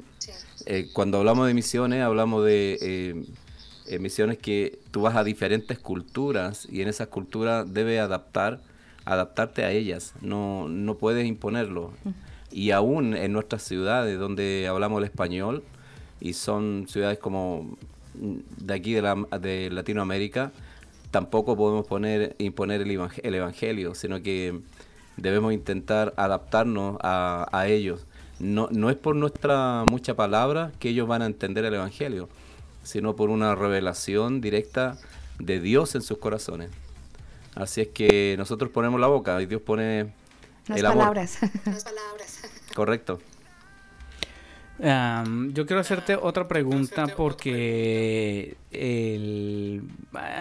cuando 0.93 1.19
hablamos 1.19 1.47
de 1.47 1.55
misiones, 1.55 2.03
hablamos 2.03 2.45
de 2.45 3.25
misiones 4.01 4.39
que 4.39 4.81
tú 4.91 5.03
vas 5.03 5.17
a 5.17 5.25
diferentes 5.25 5.79
culturas 5.79 6.67
y 6.71 6.83
en 6.83 6.89
esas 6.89 7.09
culturas 7.09 7.73
debes 7.73 8.01
adaptar, 8.01 8.61
adaptarte 9.05 9.65
a 9.65 9.71
ellas, 9.71 10.13
no, 10.21 10.69
no 10.69 10.97
puedes 10.99 11.27
imponerlo. 11.27 11.93
Y 12.51 12.73
aún 12.73 13.17
en 13.17 13.33
nuestras 13.33 13.63
ciudades 13.63 14.19
donde 14.19 14.67
hablamos 14.69 14.99
el 14.99 15.05
español, 15.05 15.63
y 16.21 16.33
son 16.33 16.87
ciudades 16.89 17.19
como 17.19 17.77
mm, 18.15 18.65
de 18.65 18.75
aquí 18.75 18.93
de, 18.95 19.03
la, 19.03 19.15
de 19.41 19.71
Latinoamérica, 19.71 20.53
tampoco 21.11 21.57
podemos 21.57 21.87
poner, 21.87 22.35
imponer 22.39 22.81
el, 22.83 22.91
evang- 22.91 23.21
el 23.23 23.35
evangelio, 23.35 23.95
sino 23.95 24.23
que 24.23 24.61
debemos 25.17 25.53
intentar 25.53 26.13
adaptarnos 26.17 26.99
a, 27.03 27.49
a 27.53 27.69
ellos. 27.69 28.07
No, 28.39 28.69
no 28.71 28.91
es 28.91 28.97
por 28.97 29.17
nuestra 29.17 29.85
mucha 29.91 30.15
palabra 30.15 30.73
que 30.79 30.91
ellos 30.91 31.09
van 31.09 31.23
a 31.23 31.27
entender 31.27 31.65
el 31.65 31.73
evangelio, 31.75 32.29
sino 32.83 33.17
por 33.17 33.31
una 33.31 33.55
revelación 33.55 34.41
directa 34.43 34.99
de 35.39 35.59
Dios 35.61 35.95
en 35.95 36.03
sus 36.03 36.19
corazones. 36.19 36.71
Así 37.55 37.81
es 37.81 37.89
que 37.89 38.35
nosotros 38.37 38.71
ponemos 38.71 39.01
la 39.01 39.07
boca 39.07 39.41
y 39.41 39.47
Dios 39.47 39.63
pone 39.63 40.13
Las 40.69 40.79
el 40.79 40.87
amor. 40.87 40.99
palabras. 40.99 41.39
Correcto. 42.75 43.19
Yo 44.79 45.65
quiero 45.67 45.81
hacerte 45.81 46.17
otra 46.17 46.49
pregunta 46.49 47.07
porque 47.17 48.57
el- 48.71 49.83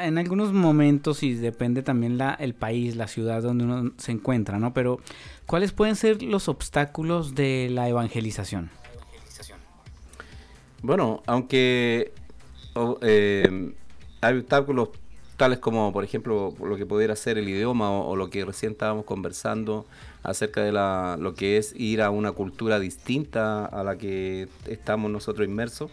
en 0.04 0.18
algunos 0.18 0.52
momentos 0.52 1.24
y 1.24 1.34
depende 1.36 1.84
también 1.84 2.18
la, 2.18 2.34
el 2.34 2.54
país, 2.54 2.96
la 2.98 3.08
ciudad 3.08 3.42
donde 3.42 3.64
uno 3.64 3.94
se 3.98 4.12
encuentra, 4.12 4.60
¿no? 4.60 4.74
Pero 4.74 5.00
¿cuáles 5.46 5.72
pueden 5.72 5.96
ser 5.96 6.22
los 6.22 6.50
obstáculos 6.50 7.34
de 7.34 7.70
la 7.72 7.88
evangelización? 7.88 8.70
Bueno, 10.82 11.24
aunque 11.26 12.12
eh, 13.02 13.74
hay 14.22 14.38
obstáculos 14.38 14.90
tales 15.38 15.60
como, 15.60 15.92
por 15.92 16.04
ejemplo, 16.04 16.54
lo 16.64 16.78
que 16.78 16.86
pudiera 16.86 17.16
ser 17.16 17.38
el 17.38 17.48
idioma 17.50 17.92
o, 17.92 18.16
lo 18.16 18.30
que 18.30 18.46
recién 18.46 18.74
estábamos 18.74 19.06
conversando 19.06 19.86
acerca 20.24 20.64
de 20.64 20.72
la, 20.72 21.18
lo 21.20 21.36
que 21.36 21.58
es 21.58 21.74
ir 21.76 22.02
a 22.02 22.10
una 22.10 22.32
cultura 22.32 22.80
distinta 22.80 23.66
a 23.66 23.84
la 23.84 23.98
que 23.98 24.48
estamos 24.68 25.12
nosotros 25.12 25.48
inmersos. 25.48 25.92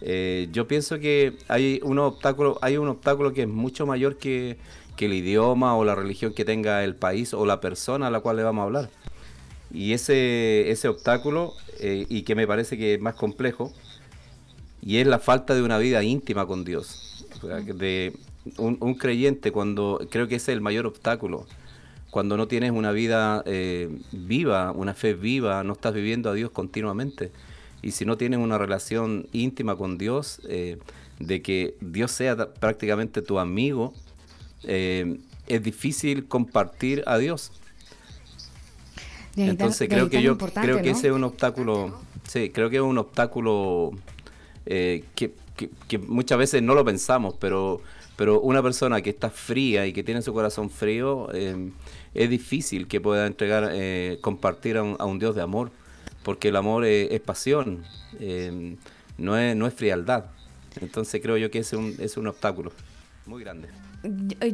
Eh, 0.00 0.48
yo 0.52 0.66
pienso 0.66 0.98
que 0.98 1.36
hay 1.48 1.80
un 1.84 1.98
obstáculo, 1.98 2.58
hay 2.60 2.76
un 2.76 2.88
obstáculo 2.88 3.32
que 3.32 3.42
es 3.42 3.48
mucho 3.48 3.86
mayor 3.86 4.16
que, 4.16 4.58
que 4.96 5.06
el 5.06 5.12
idioma 5.12 5.76
o 5.76 5.84
la 5.84 5.94
religión 5.94 6.32
que 6.32 6.44
tenga 6.44 6.82
el 6.82 6.96
país 6.96 7.34
o 7.34 7.46
la 7.46 7.60
persona 7.60 8.08
a 8.08 8.10
la 8.10 8.20
cual 8.20 8.36
le 8.36 8.42
vamos 8.42 8.62
a 8.62 8.64
hablar. 8.64 8.90
Y 9.70 9.92
ese, 9.92 10.70
ese 10.70 10.88
obstáculo, 10.88 11.54
eh, 11.78 12.06
y 12.08 12.22
que 12.22 12.34
me 12.34 12.46
parece 12.46 12.76
que 12.76 12.94
es 12.94 13.00
más 13.00 13.14
complejo, 13.14 13.72
y 14.82 14.98
es 14.98 15.06
la 15.06 15.18
falta 15.18 15.54
de 15.54 15.62
una 15.62 15.78
vida 15.78 16.02
íntima 16.02 16.46
con 16.46 16.64
Dios. 16.64 17.26
De 17.42 18.12
un, 18.58 18.76
un 18.80 18.94
creyente 18.94 19.52
cuando 19.52 20.06
creo 20.10 20.28
que 20.28 20.36
ese 20.36 20.52
es 20.52 20.56
el 20.56 20.60
mayor 20.62 20.86
obstáculo. 20.86 21.46
Cuando 22.10 22.36
no 22.36 22.46
tienes 22.46 22.72
una 22.72 22.92
vida 22.92 23.42
eh, 23.46 23.88
viva, 24.12 24.70
una 24.72 24.92
fe 24.94 25.14
viva, 25.14 25.64
no 25.64 25.72
estás 25.72 25.94
viviendo 25.94 26.28
a 26.30 26.34
Dios 26.34 26.50
continuamente. 26.50 27.30
Y 27.80 27.92
si 27.92 28.04
no 28.04 28.16
tienes 28.16 28.38
una 28.38 28.58
relación 28.58 29.26
íntima 29.32 29.76
con 29.76 29.96
Dios, 29.98 30.40
eh, 30.48 30.78
de 31.18 31.40
que 31.42 31.74
Dios 31.80 32.10
sea 32.12 32.36
prácticamente 32.54 33.22
tu 33.22 33.38
amigo, 33.38 33.94
eh, 34.64 35.18
es 35.46 35.62
difícil 35.62 36.26
compartir 36.26 37.02
a 37.06 37.18
Dios. 37.18 37.50
Tan- 39.34 39.50
Entonces 39.50 39.88
creo 39.88 40.10
que 40.10 40.22
yo 40.22 40.36
creo 40.66 40.76
que 40.82 40.90
¿no? 40.92 40.98
ese 40.98 41.08
es 41.08 41.12
un 41.14 41.24
obstáculo, 41.24 41.98
sí, 42.28 42.50
creo 42.50 42.68
que 42.70 42.76
es 42.76 42.82
un 42.82 42.98
obstáculo 42.98 43.92
eh, 44.66 45.04
que, 45.14 45.32
que- 45.56 45.70
que 45.88 45.98
muchas 45.98 46.38
veces 46.38 46.62
no 46.62 46.74
lo 46.74 46.84
pensamos, 46.84 47.34
pero 47.40 47.80
pero 48.16 48.40
una 48.40 48.62
persona 48.62 49.00
que 49.00 49.10
está 49.10 49.30
fría 49.30 49.86
y 49.86 49.92
que 49.92 50.02
tiene 50.02 50.22
su 50.22 50.32
corazón 50.32 50.70
frío 50.70 51.28
eh, 51.32 51.70
es 52.14 52.30
difícil 52.30 52.86
que 52.86 53.00
pueda 53.00 53.26
entregar, 53.26 53.70
eh, 53.72 54.18
compartir 54.20 54.76
a 54.76 54.82
un, 54.82 54.96
a 54.98 55.04
un 55.04 55.18
Dios 55.18 55.34
de 55.34 55.42
amor, 55.42 55.70
porque 56.22 56.48
el 56.48 56.56
amor 56.56 56.84
es, 56.84 57.10
es 57.10 57.20
pasión, 57.20 57.84
eh, 58.20 58.76
no 59.18 59.38
es 59.38 59.56
no 59.56 59.66
es 59.66 59.74
frialdad. 59.74 60.26
Entonces 60.80 61.20
creo 61.22 61.36
yo 61.36 61.50
que 61.50 61.58
es 61.58 61.72
un, 61.72 61.96
es 61.98 62.16
un 62.16 62.26
obstáculo 62.26 62.72
muy 63.26 63.42
grande. 63.42 63.68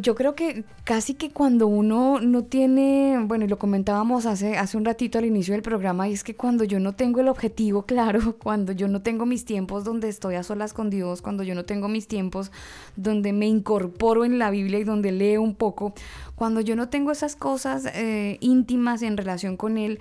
Yo- 0.01 0.15
creo 0.15 0.35
que 0.35 0.65
casi 0.85 1.15
que 1.15 1.31
cuando 1.31 1.67
uno 1.67 2.21
no 2.21 2.45
tiene, 2.45 3.19
bueno, 3.25 3.47
y 3.47 3.49
lo 3.49 3.59
comentábamos 3.59 4.27
hace, 4.27 4.59
hace 4.59 4.77
un 4.77 4.85
ratito 4.85 5.19
al 5.19 5.25
inicio 5.25 5.55
del 5.55 5.63
programa, 5.63 6.07
y 6.07 6.13
es 6.13 6.23
que 6.23 6.35
cuando 6.37 6.65
yo 6.65 6.79
no 6.81 6.95
tengo 6.95 7.21
el 7.21 7.29
objetivo 7.29 7.83
claro, 7.87 8.37
cuando 8.39 8.73
yo 8.73 8.89
no 8.89 9.01
tengo 9.01 9.25
mis 9.25 9.47
tiempos 9.47 9.85
donde 9.85 10.09
estoy 10.11 10.35
a 10.35 10.43
solas 10.43 10.75
con 10.75 10.91
Dios, 10.91 11.23
cuando 11.23 11.43
yo 11.45 11.55
no 11.55 11.65
tengo 11.65 11.89
mis 11.89 12.07
tiempos 12.09 12.53
donde 12.97 13.33
me 13.33 13.47
incorporo 13.47 14.25
en 14.27 14.39
la 14.39 14.51
Biblia 14.51 14.81
y 14.81 14.85
donde 14.85 15.13
leo 15.13 15.41
un 15.41 15.55
poco, 15.55 15.95
cuando 16.35 16.61
yo 16.61 16.77
no 16.77 16.91
tengo 16.91 17.11
esas 17.11 17.35
cosas 17.35 17.87
eh, 17.95 18.37
íntimas 18.41 19.01
en 19.03 19.17
relación 19.17 19.57
con 19.57 19.79
Él, 19.79 19.99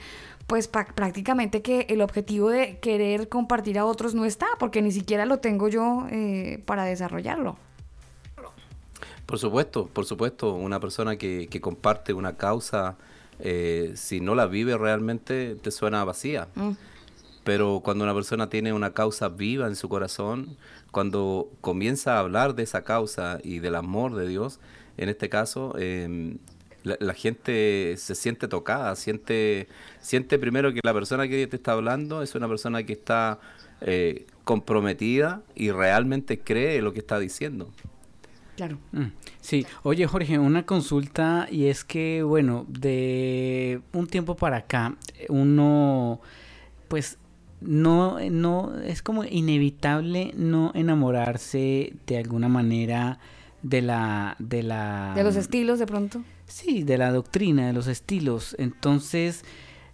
pues 0.48 0.68
prácticamente 0.68 1.62
que 1.62 1.86
el 1.90 2.02
objetivo 2.02 2.50
de 2.50 2.80
querer 2.80 3.30
compartir 3.30 3.80
a 3.80 3.86
otros 3.86 4.14
no 4.16 4.26
está, 4.26 4.48
porque 4.60 4.82
ni 4.82 4.92
siquiera 4.92 5.26
lo 5.26 5.40
tengo 5.40 5.68
yo 5.70 6.06
eh, 6.10 6.62
para 6.66 6.84
desarrollarlo. 6.86 7.58
Por 9.28 9.40
supuesto, 9.40 9.88
por 9.88 10.06
supuesto, 10.06 10.54
una 10.54 10.80
persona 10.80 11.18
que, 11.18 11.48
que 11.48 11.62
comparte 11.62 12.14
una 12.14 12.38
causa, 12.38 12.98
eh, 13.40 13.92
si 13.96 14.22
no 14.22 14.34
la 14.34 14.48
vive 14.48 14.78
realmente, 14.78 15.56
te 15.56 15.70
suena 15.70 16.04
vacía. 16.04 16.48
Mm. 16.56 16.72
pero 17.44 17.82
cuando 17.82 18.04
una 18.04 18.14
persona 18.14 18.50
tiene 18.50 18.74
una 18.74 18.92
causa 18.92 19.30
viva 19.30 19.68
en 19.68 19.76
su 19.76 19.88
corazón, 19.88 20.58
cuando 20.92 21.50
comienza 21.62 22.16
a 22.16 22.20
hablar 22.20 22.56
de 22.56 22.64
esa 22.64 22.84
causa 22.84 23.40
y 23.44 23.60
del 23.60 23.76
amor 23.76 24.16
de 24.16 24.28
Dios, 24.28 24.60
en 24.98 25.08
este 25.10 25.30
caso, 25.30 25.74
eh, 25.78 26.38
la, 26.84 26.98
la 27.00 27.14
gente 27.14 27.96
se 27.98 28.16
siente 28.16 28.48
tocada, 28.48 28.96
siente, 28.96 29.68
siente 30.02 30.40
primero 30.40 30.74
que 30.74 30.82
la 30.84 30.94
persona 30.94 31.28
que 31.28 31.48
te 31.48 31.56
está 31.56 31.74
hablando 31.74 32.22
es 32.22 32.36
una 32.36 32.48
persona 32.48 32.84
que 32.84 32.94
está 32.94 33.40
eh, 33.82 34.26
comprometida 34.44 35.44
y 35.54 35.70
realmente 35.72 36.40
cree 36.40 36.82
lo 36.82 36.94
que 36.94 37.00
está 37.00 37.20
diciendo. 37.20 37.70
Claro. 38.58 38.80
Mm, 38.92 39.12
Sí, 39.40 39.66
oye 39.84 40.08
Jorge, 40.08 40.40
una 40.40 40.66
consulta 40.66 41.48
y 41.50 41.68
es 41.68 41.86
que, 41.86 42.24
bueno, 42.24 42.66
de 42.68 43.82
un 43.94 44.08
tiempo 44.08 44.36
para 44.36 44.58
acá, 44.58 44.96
uno, 45.30 46.20
pues, 46.88 47.20
no, 47.62 48.20
no, 48.32 48.78
es 48.80 49.04
como 49.04 49.24
inevitable 49.24 50.34
no 50.36 50.72
enamorarse 50.74 51.94
de 52.08 52.18
alguna 52.18 52.50
manera 52.50 53.20
de 53.62 53.84
la, 53.84 54.36
de 54.40 54.64
la... 54.64 55.14
De 55.16 55.24
los 55.24 55.36
estilos, 55.36 55.78
de 55.78 55.86
pronto. 55.86 56.24
Sí, 56.48 56.82
de 56.82 56.98
la 56.98 57.12
doctrina, 57.12 57.68
de 57.68 57.74
los 57.74 57.86
estilos. 57.86 58.56
Entonces, 58.58 59.46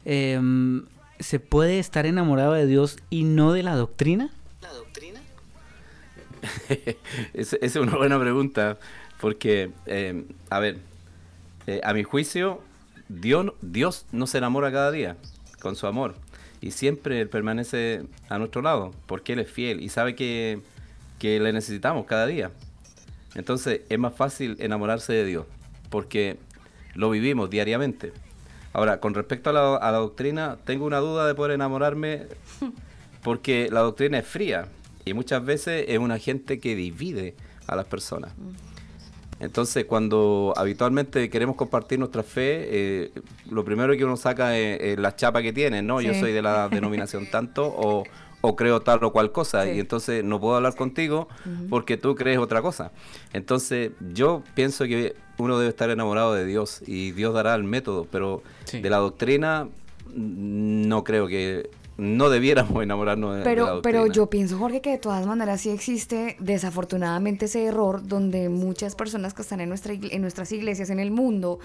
em, 0.05 0.85
¿se 1.19 1.41
puede 1.41 1.79
estar 1.79 2.05
enamorado 2.05 2.53
de 2.53 2.65
Dios 2.65 2.97
y 3.09 3.25
no 3.25 3.51
de 3.51 3.63
la 3.63 3.75
doctrina? 3.75 4.31
Esa 7.33 7.57
es 7.61 7.75
una 7.75 7.95
buena 7.95 8.19
pregunta, 8.19 8.77
porque, 9.19 9.71
eh, 9.85 10.25
a 10.49 10.59
ver, 10.59 10.77
eh, 11.67 11.81
a 11.83 11.93
mi 11.93 12.03
juicio, 12.03 12.61
Dios, 13.09 13.53
Dios 13.61 14.05
nos 14.11 14.35
enamora 14.35 14.71
cada 14.71 14.91
día 14.91 15.17
con 15.61 15.75
su 15.75 15.87
amor 15.87 16.15
y 16.61 16.71
siempre 16.71 17.21
Él 17.21 17.29
permanece 17.29 18.03
a 18.29 18.37
nuestro 18.37 18.61
lado, 18.61 18.91
porque 19.05 19.33
Él 19.33 19.39
es 19.39 19.51
fiel 19.51 19.81
y 19.81 19.89
sabe 19.89 20.15
que, 20.15 20.61
que 21.19 21.39
le 21.39 21.53
necesitamos 21.53 22.05
cada 22.05 22.25
día. 22.25 22.51
Entonces 23.35 23.81
es 23.89 23.99
más 23.99 24.13
fácil 24.13 24.57
enamorarse 24.59 25.13
de 25.13 25.25
Dios, 25.25 25.45
porque 25.89 26.37
lo 26.95 27.09
vivimos 27.09 27.49
diariamente. 27.49 28.11
Ahora, 28.73 28.99
con 28.99 29.13
respecto 29.13 29.51
a 29.51 29.53
la, 29.53 29.75
a 29.75 29.91
la 29.91 29.99
doctrina, 29.99 30.57
tengo 30.65 30.85
una 30.85 30.97
duda 30.97 31.27
de 31.27 31.35
poder 31.35 31.53
enamorarme 31.53 32.27
porque 33.23 33.69
la 33.71 33.81
doctrina 33.81 34.19
es 34.19 34.27
fría 34.27 34.67
y 35.05 35.13
muchas 35.13 35.43
veces 35.43 35.85
es 35.87 35.99
un 35.99 36.11
agente 36.11 36.59
que 36.59 36.75
divide 36.75 37.35
a 37.67 37.75
las 37.75 37.85
personas. 37.85 38.31
Entonces, 39.39 39.85
cuando 39.85 40.53
habitualmente 40.55 41.29
queremos 41.29 41.55
compartir 41.55 41.99
nuestra 41.99 42.23
fe, 42.23 42.67
eh, 42.69 43.11
lo 43.49 43.65
primero 43.65 43.95
que 43.97 44.05
uno 44.05 44.15
saca 44.15 44.57
es, 44.57 44.79
es 44.79 44.99
la 44.99 45.15
chapa 45.15 45.41
que 45.41 45.51
tiene, 45.51 45.81
¿no? 45.81 45.99
Yo 46.01 46.13
soy 46.13 46.31
de 46.31 46.41
la 46.41 46.69
denominación 46.71 47.29
tanto 47.29 47.65
o, 47.65 48.03
o 48.41 48.55
creo 48.55 48.81
tal 48.81 49.03
o 49.03 49.11
cual 49.11 49.31
cosa 49.31 49.65
Sí. 49.65 49.71
y 49.71 49.79
entonces 49.79 50.23
no 50.23 50.39
puedo 50.39 50.55
hablar 50.55 50.75
contigo 50.75 51.27
porque 51.69 51.97
tú 51.97 52.15
crees 52.15 52.37
otra 52.37 52.61
cosa. 52.61 52.91
Entonces, 53.33 53.91
yo 54.13 54.43
pienso 54.55 54.85
que 54.85 55.15
uno 55.37 55.57
debe 55.57 55.69
estar 55.69 55.89
enamorado 55.89 56.33
de 56.35 56.45
Dios 56.45 56.81
y 56.85 57.11
Dios 57.11 57.33
dará 57.33 57.55
el 57.55 57.63
método, 57.63 58.07
pero 58.11 58.43
de 58.71 58.89
la 58.89 58.97
doctrina 58.97 59.67
no 60.15 61.03
creo 61.03 61.27
que 61.27 61.69
no 61.97 62.29
debiéramos 62.29 62.81
enamorarnos 62.81 63.31
de, 63.31 63.39
de 63.39 63.43
la 63.43 63.49
Pero, 63.49 63.81
pero 63.81 64.07
yo 64.07 64.29
pienso, 64.29 64.57
Jorge, 64.57 64.81
que 64.81 64.91
de 64.91 64.97
todas 64.97 65.25
maneras 65.25 65.61
sí 65.61 65.69
existe 65.69 66.35
desafortunadamente 66.39 67.45
ese 67.45 67.65
error 67.65 68.05
donde 68.05 68.49
muchas 68.49 68.95
personas 68.95 69.33
que 69.33 69.41
están 69.41 69.61
en, 69.61 69.69
nuestra, 69.69 69.93
en 69.93 70.21
nuestras 70.21 70.51
iglesias, 70.51 70.89
en 70.89 70.99
el 70.99 71.11
mundo, 71.11 71.59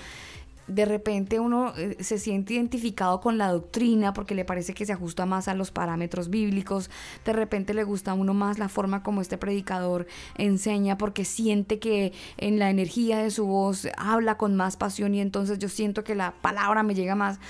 de 0.69 0.85
repente 0.85 1.41
uno 1.41 1.73
eh, 1.77 1.97
se 2.01 2.19
siente 2.19 2.55
identificado 2.55 3.21
con 3.21 3.39
la 3.39 3.51
doctrina 3.51 4.13
porque 4.13 4.35
le 4.35 4.45
parece 4.45 4.75
que 4.75 4.87
se 4.87 4.93
ajusta 4.93 5.27
más 5.27 5.49
a 5.49 5.55
los 5.55 5.71
parámetros 5.71 6.29
bíblicos, 6.29 6.91
de 7.25 7.33
repente 7.33 7.75
le 7.75 7.83
gusta 7.85 8.13
a 8.13 8.15
uno 8.15 8.35
más 8.35 8.59
la 8.59 8.69
forma 8.69 9.03
como 9.03 9.21
este 9.21 9.39
predicador 9.39 10.07
enseña 10.37 10.99
porque 10.99 11.25
siente 11.25 11.79
que 11.79 12.13
en 12.37 12.59
la 12.59 12.71
energía 12.71 13.19
de 13.19 13.31
su 13.31 13.47
voz 13.47 13.89
habla 13.97 14.37
con 14.37 14.55
más 14.57 14.77
pasión 14.77 15.15
y 15.15 15.21
entonces 15.21 15.59
yo 15.59 15.69
siento 15.69 16.05
que 16.05 16.15
la 16.15 16.35
palabra 16.43 16.83
me 16.83 16.95
llega 16.95 17.15
más. 17.15 17.41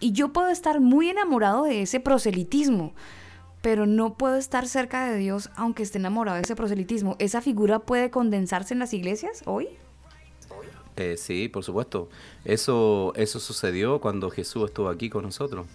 Y 0.00 0.12
yo 0.12 0.32
puedo 0.32 0.48
estar 0.48 0.80
muy 0.80 1.08
enamorado 1.08 1.64
de 1.64 1.82
ese 1.82 1.98
proselitismo, 1.98 2.92
pero 3.62 3.86
no 3.86 4.14
puedo 4.14 4.36
estar 4.36 4.66
cerca 4.68 5.10
de 5.10 5.18
Dios 5.18 5.50
aunque 5.56 5.82
esté 5.82 5.98
enamorado 5.98 6.36
de 6.36 6.42
ese 6.42 6.54
proselitismo. 6.54 7.16
¿Esa 7.18 7.40
figura 7.40 7.80
puede 7.80 8.10
condensarse 8.10 8.74
en 8.74 8.80
las 8.80 8.94
iglesias 8.94 9.42
hoy? 9.44 9.68
Eh, 10.96 11.16
sí, 11.16 11.48
por 11.48 11.64
supuesto. 11.64 12.08
Eso, 12.44 13.12
eso 13.16 13.40
sucedió 13.40 14.00
cuando 14.00 14.30
Jesús 14.30 14.66
estuvo 14.66 14.88
aquí 14.88 15.10
con 15.10 15.24
nosotros. 15.24 15.66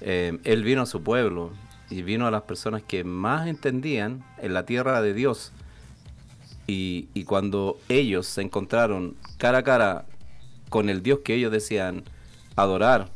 Eh, 0.00 0.38
él 0.44 0.64
vino 0.64 0.82
a 0.82 0.86
su 0.86 1.02
pueblo 1.02 1.50
y 1.90 2.02
vino 2.02 2.26
a 2.26 2.30
las 2.30 2.42
personas 2.42 2.82
que 2.82 3.04
más 3.04 3.46
entendían 3.46 4.24
en 4.38 4.54
la 4.54 4.66
tierra 4.66 5.00
de 5.00 5.14
Dios. 5.14 5.52
Y, 6.66 7.08
y 7.14 7.24
cuando 7.24 7.78
ellos 7.88 8.26
se 8.26 8.42
encontraron 8.42 9.16
cara 9.38 9.58
a 9.58 9.62
cara 9.62 10.06
con 10.70 10.88
el 10.88 11.02
Dios 11.02 11.20
que 11.24 11.34
ellos 11.34 11.52
decían 11.52 12.04
adorar, 12.56 13.13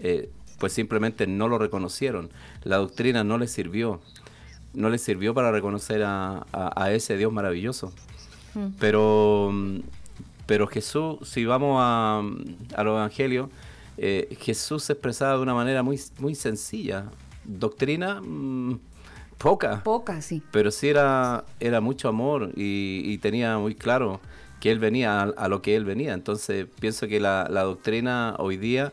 eh, 0.00 0.30
pues 0.58 0.72
simplemente 0.72 1.26
no 1.26 1.48
lo 1.48 1.58
reconocieron. 1.58 2.30
La 2.64 2.76
doctrina 2.76 3.24
no 3.24 3.38
les 3.38 3.50
sirvió. 3.50 4.00
No 4.74 4.88
les 4.90 5.02
sirvió 5.02 5.34
para 5.34 5.50
reconocer 5.52 6.02
a- 6.04 6.46
a- 6.52 6.82
a 6.84 6.92
ese 6.92 7.16
Dios 7.16 7.32
maravilloso. 7.32 7.92
Pero, 8.78 9.50
mm, 9.52 9.78
pero 10.46 10.66
Jesús, 10.66 11.18
si 11.28 11.44
vamos 11.44 11.78
a, 11.80 12.22
a 12.76 12.84
los 12.84 12.92
evangelios, 12.96 13.48
eh, 13.96 14.36
Jesús 14.40 14.84
se 14.84 14.92
expresaba 14.94 15.36
de 15.36 15.42
una 15.42 15.54
manera 15.54 15.82
muy, 15.82 15.98
muy 16.18 16.34
sencilla. 16.34 17.06
Doctrina, 17.44 18.20
mm, 18.20 18.78
poca. 19.38 19.82
Poca, 19.82 20.20
sí. 20.22 20.42
Pero 20.52 20.70
sí 20.70 20.88
era, 20.88 21.44
era 21.60 21.80
mucho 21.80 22.08
amor 22.08 22.52
y, 22.56 23.02
y 23.04 23.18
tenía 23.18 23.58
muy 23.58 23.74
claro 23.74 24.20
que 24.60 24.70
él 24.70 24.78
venía 24.78 25.20
a, 25.20 25.24
a 25.24 25.48
lo 25.48 25.60
que 25.62 25.74
él 25.74 25.84
venía. 25.84 26.12
Entonces 26.12 26.66
pienso 26.80 27.08
que 27.08 27.20
la, 27.20 27.48
la 27.50 27.62
doctrina 27.62 28.36
hoy 28.38 28.56
día 28.58 28.92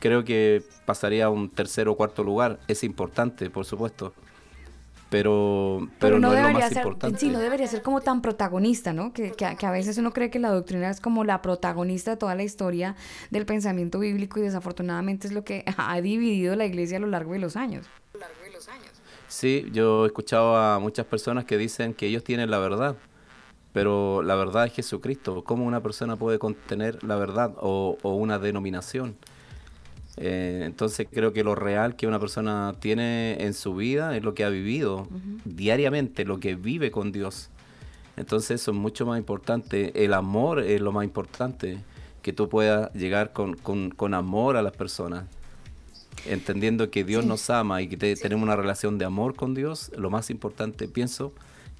creo 0.00 0.24
que 0.24 0.64
pasaría 0.86 1.26
a 1.26 1.30
un 1.30 1.48
tercer 1.50 1.88
o 1.88 1.96
cuarto 1.96 2.24
lugar. 2.24 2.58
Es 2.66 2.82
importante, 2.82 3.50
por 3.50 3.64
supuesto. 3.64 4.12
Pero, 5.10 5.88
pero, 5.98 6.20
no, 6.20 6.28
es 6.28 6.34
lo 6.34 6.36
debería 6.36 6.60
más 6.60 6.68
ser, 6.68 6.78
importante. 6.78 7.18
sí, 7.18 7.30
no 7.30 7.40
debería 7.40 7.66
ser 7.66 7.82
como 7.82 8.00
tan 8.00 8.22
protagonista, 8.22 8.92
¿no? 8.92 9.12
Que, 9.12 9.32
que 9.32 9.66
a 9.66 9.70
veces 9.72 9.98
uno 9.98 10.12
cree 10.12 10.30
que 10.30 10.38
la 10.38 10.50
doctrina 10.50 10.88
es 10.88 11.00
como 11.00 11.24
la 11.24 11.42
protagonista 11.42 12.12
de 12.12 12.16
toda 12.16 12.36
la 12.36 12.44
historia 12.44 12.94
del 13.30 13.44
pensamiento 13.44 13.98
bíblico 13.98 14.38
y 14.38 14.42
desafortunadamente 14.42 15.26
es 15.26 15.32
lo 15.32 15.42
que 15.42 15.64
ha 15.76 16.00
dividido 16.00 16.54
la 16.54 16.64
iglesia 16.64 16.98
a 16.98 17.00
lo 17.00 17.08
largo 17.08 17.32
de 17.32 17.40
los 17.40 17.56
años. 17.56 17.86
Sí, 19.26 19.68
yo 19.72 20.04
he 20.04 20.06
escuchado 20.06 20.56
a 20.56 20.78
muchas 20.78 21.06
personas 21.06 21.44
que 21.44 21.58
dicen 21.58 21.92
que 21.92 22.06
ellos 22.06 22.22
tienen 22.22 22.48
la 22.48 22.58
verdad, 22.58 22.96
pero 23.72 24.22
la 24.22 24.36
verdad 24.36 24.66
es 24.66 24.74
Jesucristo. 24.74 25.42
¿Cómo 25.42 25.64
una 25.64 25.80
persona 25.80 26.14
puede 26.14 26.38
contener 26.38 27.02
la 27.02 27.16
verdad 27.16 27.52
o, 27.56 27.98
o 28.02 28.14
una 28.14 28.38
denominación? 28.38 29.16
Eh, 30.16 30.62
entonces 30.66 31.06
creo 31.10 31.32
que 31.32 31.44
lo 31.44 31.54
real 31.54 31.96
que 31.96 32.06
una 32.06 32.18
persona 32.18 32.74
tiene 32.80 33.42
en 33.42 33.54
su 33.54 33.74
vida 33.74 34.16
es 34.16 34.22
lo 34.22 34.34
que 34.34 34.44
ha 34.44 34.48
vivido 34.50 35.06
diariamente, 35.44 36.24
lo 36.24 36.40
que 36.40 36.54
vive 36.56 36.90
con 36.90 37.12
Dios. 37.12 37.48
Entonces 38.16 38.60
eso 38.60 38.72
es 38.72 38.76
mucho 38.76 39.06
más 39.06 39.18
importante. 39.18 40.04
El 40.04 40.12
amor 40.12 40.60
es 40.60 40.80
lo 40.80 40.92
más 40.92 41.04
importante, 41.04 41.78
que 42.22 42.32
tú 42.34 42.48
puedas 42.50 42.92
llegar 42.92 43.32
con, 43.32 43.54
con- 43.54 43.90
con 43.90 44.12
amor 44.12 44.56
a 44.56 44.62
las 44.62 44.72
personas. 44.76 45.24
Entendiendo 46.26 46.90
que 46.90 47.02
Dios 47.04 47.22
Sí. 47.22 47.28
nos 47.28 47.48
ama 47.48 47.80
y 47.80 47.88
que 47.88 47.96
te- 47.96 48.14
tenemos 48.16 48.42
una 48.42 48.56
relación 48.56 48.98
de 48.98 49.06
amor 49.06 49.34
con 49.34 49.54
Dios, 49.54 49.90
lo 49.96 50.10
más 50.10 50.28
importante 50.28 50.86
pienso 50.86 51.32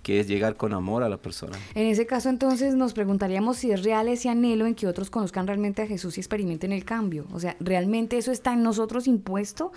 que 0.03 0.21
es 0.21 0.29
llegar 0.29 0.57
con 0.57 0.73
amor 0.73 1.03
a 1.03 1.09
las 1.09 1.19
personas. 1.19 1.59
En 1.75 1.87
ese 1.87 2.07
caso 2.07 2.29
entonces 2.29 2.75
nos 2.75 2.95
preguntaríamos 2.95 3.59
si 3.59 3.71
es 3.71 3.83
real 3.83 4.09
ese 4.09 4.29
anhelo 4.29 4.67
en 4.67 4.75
que 4.75 4.87
otros 4.87 5.11
conozcan 5.11 5.47
realmente 5.47 5.83
a 5.83 5.87
Jesús 5.87 6.17
y 6.17 6.21
experimenten 6.21 6.73
el 6.73 6.85
cambio. 6.85 7.27
O 7.33 7.41
sea, 7.41 7.57
¿realmente 7.61 8.17
eso 8.17 8.33
está 8.33 8.55
en 8.55 8.63
nosotros 8.63 9.07
impuesto? 9.07 9.73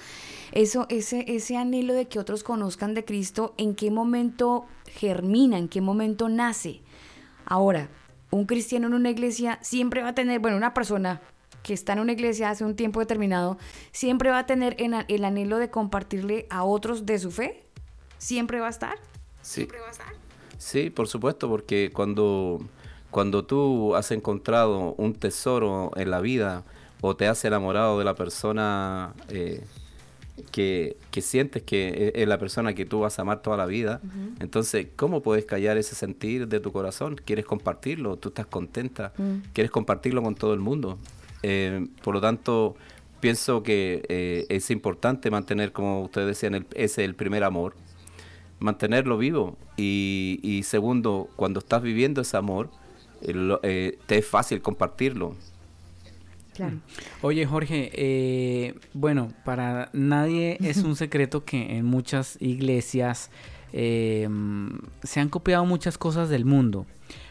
Eso, 0.51 0.85
ese, 0.89 1.25
ese 1.27 1.57
anhelo 1.57 1.93
de 1.93 2.07
que 2.07 2.19
otros 2.19 2.43
conozcan 2.43 2.93
de 2.93 3.03
Cristo, 3.03 3.53
¿en 3.57 3.75
qué 3.75 3.91
momento 3.91 4.65
germina? 4.85 5.57
¿En 5.57 5.67
qué 5.67 5.81
momento 5.81 6.29
nace? 6.29 6.81
Ahora, 7.45 7.89
un 8.31 8.45
cristiano 8.45 8.87
en 8.87 8.93
una 8.93 9.09
iglesia 9.09 9.59
siempre 9.61 10.01
va 10.01 10.09
a 10.09 10.15
tener, 10.15 10.39
bueno, 10.39 10.57
una 10.57 10.73
persona 10.73 11.21
que 11.63 11.73
está 11.73 11.93
en 11.93 11.99
una 11.99 12.11
iglesia 12.11 12.49
hace 12.49 12.65
un 12.65 12.75
tiempo 12.75 12.99
determinado, 12.99 13.57
siempre 13.91 14.29
va 14.29 14.39
a 14.39 14.45
tener 14.45 14.75
el 14.79 15.25
anhelo 15.25 15.57
de 15.57 15.69
compartirle 15.69 16.45
a 16.49 16.63
otros 16.63 17.05
de 17.05 17.19
su 17.19 17.31
fe. 17.31 17.63
¿Siempre 18.17 18.59
va 18.59 18.67
a 18.67 18.69
estar? 18.69 18.95
Sí. 19.43 19.67
Sí, 20.57 20.89
por 20.89 21.07
supuesto, 21.07 21.49
porque 21.49 21.91
cuando, 21.93 22.59
cuando 23.11 23.45
tú 23.45 23.95
has 23.95 24.11
encontrado 24.11 24.95
un 24.97 25.13
tesoro 25.13 25.91
en 25.95 26.09
la 26.09 26.21
vida 26.21 26.63
o 27.01 27.15
te 27.15 27.27
has 27.27 27.43
enamorado 27.43 27.99
de 27.99 28.05
la 28.05 28.15
persona 28.15 29.13
eh, 29.27 29.61
que, 30.51 30.95
que 31.11 31.21
sientes 31.21 31.63
que 31.63 32.13
es, 32.15 32.21
es 32.23 32.27
la 32.27 32.37
persona 32.39 32.73
que 32.73 32.85
tú 32.85 33.01
vas 33.01 33.19
a 33.19 33.23
amar 33.23 33.41
toda 33.41 33.57
la 33.57 33.65
vida, 33.65 33.99
entonces, 34.39 34.87
¿cómo 34.95 35.21
puedes 35.21 35.43
callar 35.43 35.77
ese 35.77 35.95
sentir 35.95 36.47
de 36.47 36.61
tu 36.61 36.71
corazón? 36.71 37.15
¿Quieres 37.23 37.45
compartirlo? 37.45 38.15
¿Tú 38.15 38.29
estás 38.29 38.45
contenta? 38.45 39.11
Mm. 39.17 39.51
¿Quieres 39.51 39.69
compartirlo 39.69 40.23
con 40.23 40.35
todo 40.35 40.53
el 40.53 40.61
mundo? 40.61 40.97
Eh, 41.43 41.87
por 42.03 42.13
lo 42.13 42.21
tanto, 42.21 42.77
pienso 43.19 43.63
que 43.63 44.05
eh, 44.07 44.45
es 44.47 44.71
importante 44.71 45.29
mantener, 45.29 45.73
como 45.73 46.03
ustedes 46.03 46.27
decían, 46.27 46.55
el, 46.55 46.65
ese 46.73 47.03
el 47.03 47.15
primer 47.15 47.43
amor, 47.43 47.75
mantenerlo 48.63 49.17
vivo. 49.17 49.57
Y, 49.77 50.39
y 50.41 50.63
segundo, 50.63 51.29
cuando 51.35 51.59
estás 51.59 51.81
viviendo 51.83 52.21
ese 52.21 52.37
amor, 52.37 52.69
eh, 53.21 53.33
lo- 53.33 53.59
eh, 53.63 53.99
te 54.07 54.17
es 54.17 54.25
fácil 54.25 54.61
compartirlo. 54.61 55.35
Claro. 56.55 56.77
Oye, 57.21 57.45
Jorge, 57.45 57.89
eh, 57.93 58.75
bueno, 58.93 59.33
para 59.43 59.89
nadie 59.93 60.57
es 60.61 60.77
un 60.77 60.95
secreto 61.03 61.43
que 61.45 61.77
en 61.77 61.85
muchas 61.85 62.37
iglesias 62.39 63.31
eh, 63.73 64.27
mm, 64.29 64.77
se 65.03 65.19
han 65.19 65.29
copiado 65.29 65.65
muchas 65.65 65.97
cosas 65.97 66.29
del 66.29 66.45
mundo. 66.45 66.85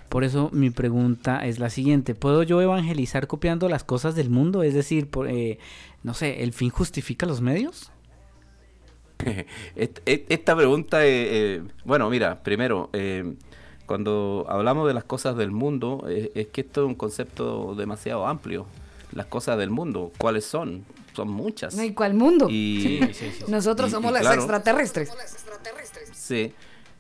Por 0.09 0.25
eso 0.25 0.51
mi 0.53 0.69
pregunta 0.71 1.47
es 1.47 1.59
la 1.59 1.71
siguiente, 1.71 2.15
¿puedo 2.15 2.43
yo 2.43 2.61
evangelizar 2.61 3.27
copiando 3.29 3.69
las 3.71 3.85
cosas 3.85 4.15
del 4.15 4.29
mundo? 4.29 4.63
Es 4.63 4.75
decir, 4.75 5.07
por, 5.09 5.29
eh, 5.31 5.59
no 6.03 6.13
sé, 6.13 6.43
¿el 6.43 6.53
fin 6.53 6.69
justifica 6.69 7.25
los 7.25 7.41
medios? 7.41 7.91
Est- 9.77 10.01
est- 10.07 10.31
Esta 10.31 10.57
pregunta, 10.57 11.05
eh, 11.07 11.11
eh, 11.57 11.63
bueno, 11.85 12.09
mira, 12.11 12.43
primero, 12.43 12.91
eh, 12.93 13.35
cuando 13.87 14.47
hablamos 14.49 14.87
de 14.89 14.95
las 14.95 15.05
cosas 15.05 15.37
del 15.37 15.51
mundo, 15.51 16.05
eh, 16.09 16.31
es 16.35 16.49
que 16.49 16.63
esto 16.63 16.83
es 16.83 16.87
un 16.89 16.95
concepto 16.95 17.75
demasiado 17.75 18.27
amplio. 18.27 18.67
Las 19.13 19.27
cosas 19.27 19.59
del 19.59 19.69
mundo, 19.71 20.11
¿cuáles 20.19 20.45
son? 20.47 20.85
Son 21.15 21.29
muchas. 21.31 21.77
¿Y 21.79 21.93
cuál 21.93 22.15
mundo? 22.15 22.49
Y- 22.49 23.01
Nosotros 23.49 23.89
y- 23.89 23.93
somos 23.93 24.11
y 24.11 24.15
las 24.15 24.23
claro. 24.23 24.41
extraterrestres. 24.41 25.11
Sí, 26.15 26.55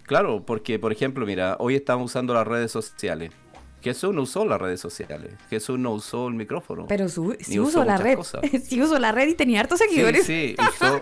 claro, 0.05 0.43
porque 0.45 0.79
por 0.79 0.93
ejemplo, 0.93 1.25
mira, 1.25 1.57
hoy 1.59 1.75
estamos 1.77 2.07
usando 2.11 2.35
las 2.35 2.47
redes 2.47 2.71
sociales. 2.71 3.33
Jesús 3.81 4.15
no 4.15 4.23
usó 4.23 4.45
las 4.45 4.61
redes 4.61 4.79
sociales. 4.81 5.33
Jesús 5.51 5.77
no 5.79 5.91
usó 5.93 6.29
el 6.29 6.35
micrófono. 6.35 6.87
Pero 6.87 7.09
su, 7.09 7.35
sí 7.41 7.59
usó 7.59 7.81
usó 7.81 7.85
la 7.85 7.97
red. 7.97 8.15
cosas. 8.17 8.43
Sí 8.63 8.81
usó 8.81 8.99
la 8.99 9.11
red 9.11 9.29
y 9.29 9.35
tenía 9.35 9.61
hartos 9.61 9.81
Sí, 9.81 9.89
seguidores. 9.89 10.25
sí, 10.27 10.55
usó. 10.59 11.01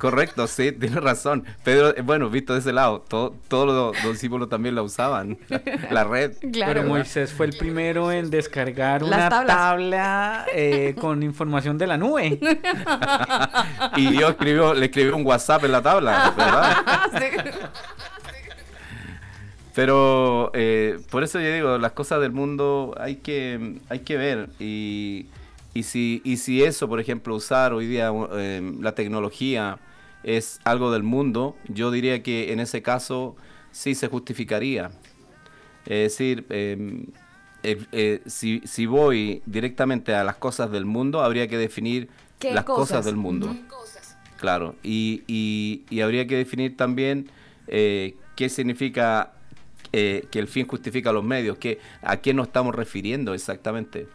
Correcto, 0.00 0.46
sí, 0.46 0.72
tienes 0.72 1.02
razón. 1.02 1.44
Pero 1.62 1.94
eh, 1.96 2.00
bueno, 2.02 2.30
visto 2.30 2.54
de 2.54 2.60
ese 2.60 2.72
lado, 2.72 3.04
todo- 3.06 3.34
todos 3.48 3.66
los, 3.94 4.02
los 4.04 4.12
discípulos 4.14 4.48
también 4.48 4.74
la 4.74 4.82
usaban. 4.82 5.36
la 5.90 6.04
red. 6.04 6.32
Pero 6.40 6.84
Moisés 6.84 7.32
fue 7.32 7.44
el 7.46 7.56
primero 7.56 8.10
en 8.10 8.30
descargar 8.30 9.04
una 9.04 9.28
tablas. 9.28 9.56
tabla 9.56 10.46
eh, 10.54 10.94
con 11.00 11.22
información 11.22 11.76
de 11.78 11.86
la 11.86 11.98
nube. 11.98 12.40
Y 13.96 14.06
Dios 14.10 14.30
escribió, 14.30 14.72
le 14.74 14.86
escribió 14.86 15.16
un 15.16 15.26
WhatsApp 15.26 15.64
en 15.64 15.72
la 15.72 15.82
tabla, 15.82 16.32
¿verdad? 16.36 16.76
Pero 19.74 20.50
eh, 20.54 20.98
por 21.10 21.22
eso 21.22 21.38
yo 21.40 21.52
digo, 21.52 21.78
las 21.78 21.92
cosas 21.92 22.20
del 22.20 22.32
mundo 22.32 22.94
hay 22.98 23.16
que, 23.16 23.76
hay 23.88 24.00
que 24.00 24.16
ver. 24.16 24.48
Y, 24.58 25.26
y, 25.74 25.84
si, 25.84 26.20
y 26.24 26.38
si 26.38 26.62
eso, 26.62 26.88
por 26.88 27.00
ejemplo, 27.00 27.34
usar 27.34 27.72
hoy 27.72 27.86
día 27.86 28.10
eh, 28.32 28.72
la 28.80 28.92
tecnología 28.92 29.78
es 30.22 30.60
algo 30.64 30.90
del 30.92 31.02
mundo, 31.02 31.56
yo 31.68 31.90
diría 31.90 32.22
que 32.22 32.52
en 32.52 32.60
ese 32.60 32.82
caso 32.82 33.36
sí 33.72 33.94
se 33.94 34.08
justificaría. 34.08 34.90
Es 35.86 36.12
decir, 36.12 36.46
eh, 36.50 37.04
eh, 37.62 37.82
eh, 37.92 38.22
si, 38.26 38.60
si 38.64 38.86
voy 38.86 39.42
directamente 39.46 40.14
a 40.14 40.24
las 40.24 40.36
cosas 40.36 40.70
del 40.70 40.84
mundo, 40.84 41.22
habría 41.22 41.48
que 41.48 41.56
definir 41.58 42.08
¿Qué 42.38 42.52
las 42.54 42.64
cosas, 42.64 42.88
cosas? 42.98 43.04
del 43.06 43.16
mundo. 43.16 43.46
Ujú. 43.46 43.56
Claro, 44.36 44.74
y, 44.82 45.22
y- 45.26 45.82
y 45.90 46.00
habría 46.00 46.26
que 46.26 46.36
definir 46.36 46.74
también 46.76 47.30
eh, 47.66 48.16
qué 48.36 48.48
significa 48.48 49.32
eh, 49.92 50.26
que 50.30 50.38
el 50.38 50.48
fin 50.48 50.66
justifica 50.66 51.12
los 51.12 51.22
medios, 51.24 51.58
que, 51.58 51.78
a 52.00 52.16
qué 52.18 52.32
nos 52.32 52.46
estamos 52.46 52.74
refiriendo 52.74 53.34
exactamente. 53.34 54.06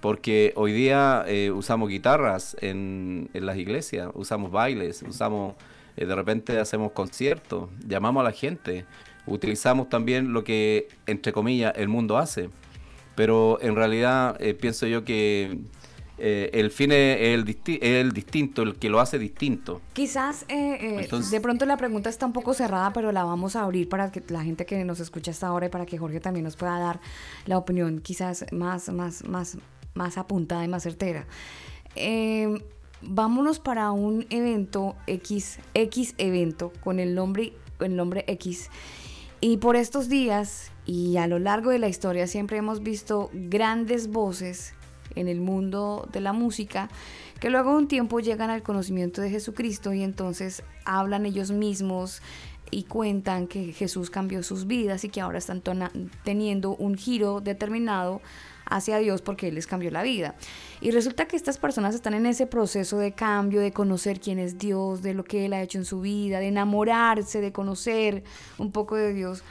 Porque 0.00 0.52
hoy 0.56 0.72
día 0.72 1.24
eh, 1.26 1.50
usamos 1.50 1.88
guitarras 1.90 2.56
en, 2.60 3.28
en 3.34 3.44
las 3.46 3.58
iglesias, 3.58 4.08
usamos 4.14 4.50
bailes, 4.50 5.02
usamos, 5.02 5.54
eh, 5.96 6.06
de 6.06 6.14
repente 6.14 6.58
hacemos 6.58 6.92
conciertos, 6.92 7.68
llamamos 7.86 8.22
a 8.22 8.24
la 8.24 8.32
gente, 8.32 8.86
utilizamos 9.26 9.88
también 9.90 10.32
lo 10.32 10.42
que, 10.42 10.88
entre 11.06 11.32
comillas, 11.32 11.74
el 11.76 11.88
mundo 11.88 12.16
hace. 12.16 12.48
Pero 13.14 13.58
en 13.60 13.76
realidad 13.76 14.40
eh, 14.40 14.54
pienso 14.54 14.86
yo 14.86 15.04
que 15.04 15.58
eh, 16.16 16.50
el 16.54 16.70
fin 16.70 16.92
es 16.92 17.18
el, 17.20 17.44
disti- 17.44 17.78
es 17.82 18.00
el 18.00 18.12
distinto, 18.12 18.62
el 18.62 18.76
que 18.76 18.88
lo 18.88 19.00
hace 19.00 19.18
distinto. 19.18 19.82
Quizás 19.92 20.44
eh, 20.48 20.78
eh, 20.80 20.96
Entonces- 21.02 21.30
de 21.30 21.40
pronto 21.42 21.66
la 21.66 21.76
pregunta 21.76 22.08
está 22.08 22.24
un 22.24 22.32
poco 22.32 22.54
cerrada, 22.54 22.92
pero 22.94 23.12
la 23.12 23.24
vamos 23.24 23.56
a 23.56 23.62
abrir 23.64 23.88
para 23.90 24.10
que 24.12 24.22
la 24.28 24.42
gente 24.42 24.64
que 24.64 24.82
nos 24.84 25.00
escucha 25.00 25.30
hasta 25.30 25.48
ahora 25.48 25.66
y 25.66 25.68
para 25.68 25.84
que 25.84 25.98
Jorge 25.98 26.20
también 26.20 26.44
nos 26.44 26.56
pueda 26.56 26.78
dar 26.78 27.00
la 27.44 27.58
opinión 27.58 28.00
quizás 28.00 28.46
más, 28.52 28.88
más, 28.90 29.24
más, 29.24 29.58
más 29.94 30.18
apuntada 30.18 30.64
y 30.64 30.68
más 30.68 30.82
certera. 30.82 31.26
Eh, 31.96 32.62
vámonos 33.02 33.58
para 33.58 33.90
un 33.92 34.26
evento 34.30 34.96
X, 35.06 35.58
X 35.74 36.14
evento 36.18 36.72
con 36.82 37.00
el 37.00 37.14
nombre, 37.14 37.52
el 37.80 37.96
nombre 37.96 38.24
X. 38.26 38.70
Y 39.40 39.56
por 39.56 39.76
estos 39.76 40.08
días 40.08 40.70
y 40.84 41.16
a 41.16 41.26
lo 41.26 41.38
largo 41.38 41.70
de 41.70 41.78
la 41.78 41.88
historia 41.88 42.26
siempre 42.26 42.58
hemos 42.58 42.82
visto 42.82 43.30
grandes 43.32 44.08
voces 44.08 44.74
en 45.14 45.28
el 45.28 45.40
mundo 45.40 46.08
de 46.12 46.20
la 46.20 46.32
música 46.32 46.88
que 47.40 47.50
luego 47.50 47.70
de 47.70 47.78
un 47.78 47.88
tiempo 47.88 48.20
llegan 48.20 48.50
al 48.50 48.62
conocimiento 48.62 49.22
de 49.22 49.30
Jesucristo 49.30 49.92
y 49.94 50.02
entonces 50.02 50.62
hablan 50.84 51.24
ellos 51.24 51.50
mismos 51.50 52.20
y 52.70 52.84
cuentan 52.84 53.46
que 53.46 53.72
Jesús 53.72 54.10
cambió 54.10 54.42
sus 54.42 54.66
vidas 54.66 55.04
y 55.04 55.08
que 55.08 55.20
ahora 55.20 55.38
están 55.38 55.62
teniendo 56.22 56.76
un 56.76 56.96
giro 56.96 57.40
determinado 57.40 58.20
hacia 58.70 58.98
Dios 58.98 59.20
porque 59.22 59.48
Él 59.48 59.56
les 59.56 59.66
cambió 59.66 59.90
la 59.90 60.02
vida. 60.02 60.34
Y 60.80 60.90
resulta 60.92 61.26
que 61.26 61.36
estas 61.36 61.58
personas 61.58 61.94
están 61.94 62.14
en 62.14 62.24
ese 62.26 62.46
proceso 62.46 62.98
de 62.98 63.12
cambio, 63.12 63.60
de 63.60 63.72
conocer 63.72 64.20
quién 64.20 64.38
es 64.38 64.58
Dios, 64.58 65.02
de 65.02 65.12
lo 65.14 65.24
que 65.24 65.44
Él 65.46 65.52
ha 65.52 65.62
hecho 65.62 65.78
en 65.78 65.84
su 65.84 66.00
vida, 66.00 66.38
de 66.40 66.48
enamorarse, 66.48 67.40
de 67.40 67.52
conocer 67.52 68.22
un 68.58 68.72
poco 68.72 68.96
de 68.96 69.12
Dios. 69.12 69.42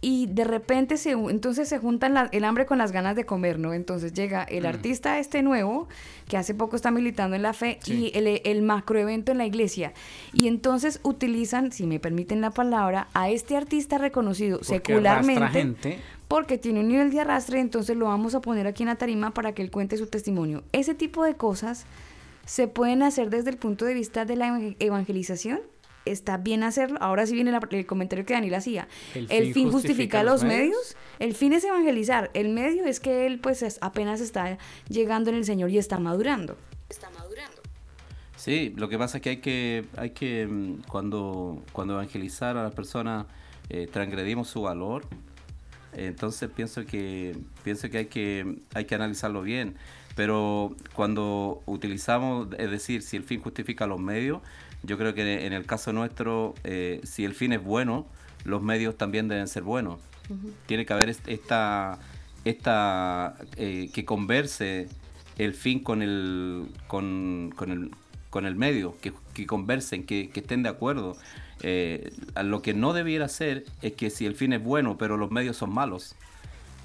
Y 0.00 0.26
de 0.26 0.44
repente 0.44 0.98
se, 0.98 1.12
entonces 1.12 1.66
se 1.66 1.78
juntan 1.78 2.12
la- 2.12 2.28
el 2.30 2.44
hambre 2.44 2.66
con 2.66 2.76
las 2.76 2.92
ganas 2.92 3.16
de 3.16 3.24
comer, 3.24 3.58
¿no? 3.58 3.72
Entonces 3.72 4.12
llega 4.12 4.42
el 4.42 4.64
Mm. 4.64 4.66
artista 4.66 5.18
este 5.18 5.42
nuevo, 5.42 5.88
que 6.28 6.36
hace 6.36 6.52
poco 6.52 6.76
está 6.76 6.90
militando 6.90 7.36
en 7.36 7.42
la 7.42 7.54
fe, 7.54 7.78
y 7.86 8.10
el, 8.14 8.42
el 8.44 8.60
macroevento 8.60 9.32
en 9.32 9.38
la 9.38 9.46
iglesia. 9.46 9.94
Y 10.34 10.48
entonces 10.48 11.00
utilizan, 11.04 11.72
si 11.72 11.86
me 11.86 12.00
permiten 12.00 12.42
la 12.42 12.50
palabra, 12.50 13.08
a 13.14 13.30
este 13.30 13.56
artista 13.56 13.96
reconocido 13.96 14.58
Porque 14.58 14.74
secularmente. 14.74 15.48
gente. 15.48 15.98
Porque 16.28 16.58
tiene 16.58 16.80
un 16.80 16.88
nivel 16.88 17.10
de 17.10 17.20
arrastre, 17.20 17.60
entonces 17.60 17.96
lo 17.96 18.06
vamos 18.06 18.34
a 18.34 18.40
poner 18.40 18.66
aquí 18.66 18.82
en 18.82 18.88
la 18.88 18.96
tarima 18.96 19.32
para 19.32 19.52
que 19.54 19.62
él 19.62 19.70
cuente 19.70 19.96
su 19.96 20.06
testimonio. 20.06 20.64
Ese 20.72 20.94
tipo 20.94 21.22
de 21.24 21.34
cosas 21.34 21.84
se 22.46 22.66
pueden 22.68 23.02
hacer 23.02 23.30
desde 23.30 23.50
el 23.50 23.56
punto 23.56 23.84
de 23.84 23.94
vista 23.94 24.24
de 24.24 24.36
la 24.36 24.48
evang- 24.48 24.76
evangelización. 24.78 25.60
Está 26.06 26.36
bien 26.36 26.62
hacerlo. 26.64 26.98
Ahora 27.00 27.26
sí 27.26 27.34
viene 27.34 27.50
la- 27.50 27.60
el 27.70 27.86
comentario 27.86 28.26
que 28.26 28.34
Daniel 28.34 28.54
hacía. 28.56 28.88
El 29.14 29.26
El, 29.30 29.44
fin 29.44 29.54
fin 29.54 29.70
justifica 29.70 29.72
justifica 29.72 30.22
los 30.22 30.32
los 30.42 30.44
medios. 30.44 30.60
medios. 30.68 30.96
El 31.18 31.34
fin 31.34 31.52
es 31.54 31.64
evangelizar. 31.64 32.30
El 32.34 32.50
medio 32.50 32.84
es 32.84 33.00
que 33.00 33.26
él 33.26 33.38
pues 33.40 33.62
es- 33.62 33.78
apenas 33.80 34.20
está 34.20 34.58
llegando 34.88 35.30
en 35.30 35.36
el 35.36 35.44
Señor 35.46 35.70
y 35.70 35.78
está 35.78 35.98
madurando. 35.98 36.56
Sí, 38.36 38.74
lo 38.76 38.88
que 38.90 38.98
pasa 38.98 39.18
es 39.18 39.22
que 39.22 39.30
hay 39.30 39.36
que, 39.38 39.84
hay 39.96 40.10
que 40.10 40.46
mm, 40.46 40.82
cuando, 40.90 41.62
cuando 41.72 41.94
evangelizar 41.94 42.56
a 42.58 42.62
las 42.64 42.74
personas 42.74 43.26
eh, 43.70 43.88
transgredimos 43.90 44.48
su 44.48 44.60
valor. 44.62 45.06
Entonces 45.96 46.50
pienso 46.54 46.84
que 46.86 47.36
pienso 47.62 47.88
que 47.90 47.98
hay 47.98 48.06
que 48.06 48.56
hay 48.74 48.84
que 48.84 48.94
analizarlo 48.94 49.42
bien. 49.42 49.74
Pero 50.16 50.76
cuando 50.94 51.62
utilizamos, 51.66 52.48
es 52.58 52.70
decir, 52.70 53.02
si 53.02 53.16
el 53.16 53.24
fin 53.24 53.40
justifica 53.40 53.86
los 53.86 53.98
medios, 54.00 54.40
yo 54.84 54.96
creo 54.96 55.12
que 55.14 55.46
en 55.46 55.52
el 55.52 55.66
caso 55.66 55.92
nuestro, 55.92 56.54
eh, 56.62 57.00
si 57.02 57.24
el 57.24 57.34
fin 57.34 57.52
es 57.52 57.62
bueno, 57.64 58.06
los 58.44 58.62
medios 58.62 58.96
también 58.96 59.26
deben 59.28 59.48
ser 59.48 59.62
buenos. 59.64 59.98
Tiene 60.66 60.86
que 60.86 60.92
haber 60.92 61.08
est- 61.08 61.26
esta, 61.28 61.98
esta 62.44 63.36
eh, 63.56 63.90
que 63.92 64.04
converse 64.04 64.88
el 65.36 65.52
fin 65.54 65.80
con 65.80 66.00
el, 66.00 66.66
con, 66.86 67.52
con 67.56 67.70
el, 67.72 67.90
con 68.34 68.46
el 68.46 68.56
medio, 68.56 68.96
que, 69.00 69.12
que 69.32 69.46
conversen, 69.46 70.04
que, 70.04 70.28
que 70.28 70.40
estén 70.40 70.64
de 70.64 70.68
acuerdo. 70.68 71.16
Eh, 71.62 72.12
a 72.34 72.42
lo 72.42 72.62
que 72.62 72.74
no 72.74 72.92
debiera 72.92 73.28
ser 73.28 73.64
es 73.80 73.92
que 73.92 74.10
si 74.10 74.26
el 74.26 74.34
fin 74.34 74.52
es 74.52 74.60
bueno, 74.62 74.98
pero 74.98 75.16
los 75.16 75.30
medios 75.30 75.56
son 75.56 75.72
malos. 75.72 76.16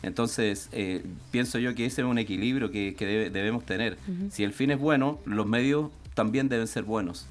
Entonces, 0.03 0.69
eh, 0.73 1.03
pienso 1.31 1.57
yo 1.57 1.73
que 1.73 1.87
ese 1.87 2.01
es 2.03 2.07
un 2.07 2.19
equilibrio 2.19 2.69
que, 2.69 2.93
que 2.95 3.05
debe- 3.07 3.29
debemos 3.31 3.65
tener. 3.65 3.97
Si 4.29 4.43
el 4.43 4.53
fin 4.53 4.69
es 4.69 4.77
bueno, 4.79 5.17
los 5.25 5.47
medios 5.47 5.89
también 6.13 6.49
deben 6.49 6.67
ser 6.67 6.83
buenos. 6.83 7.25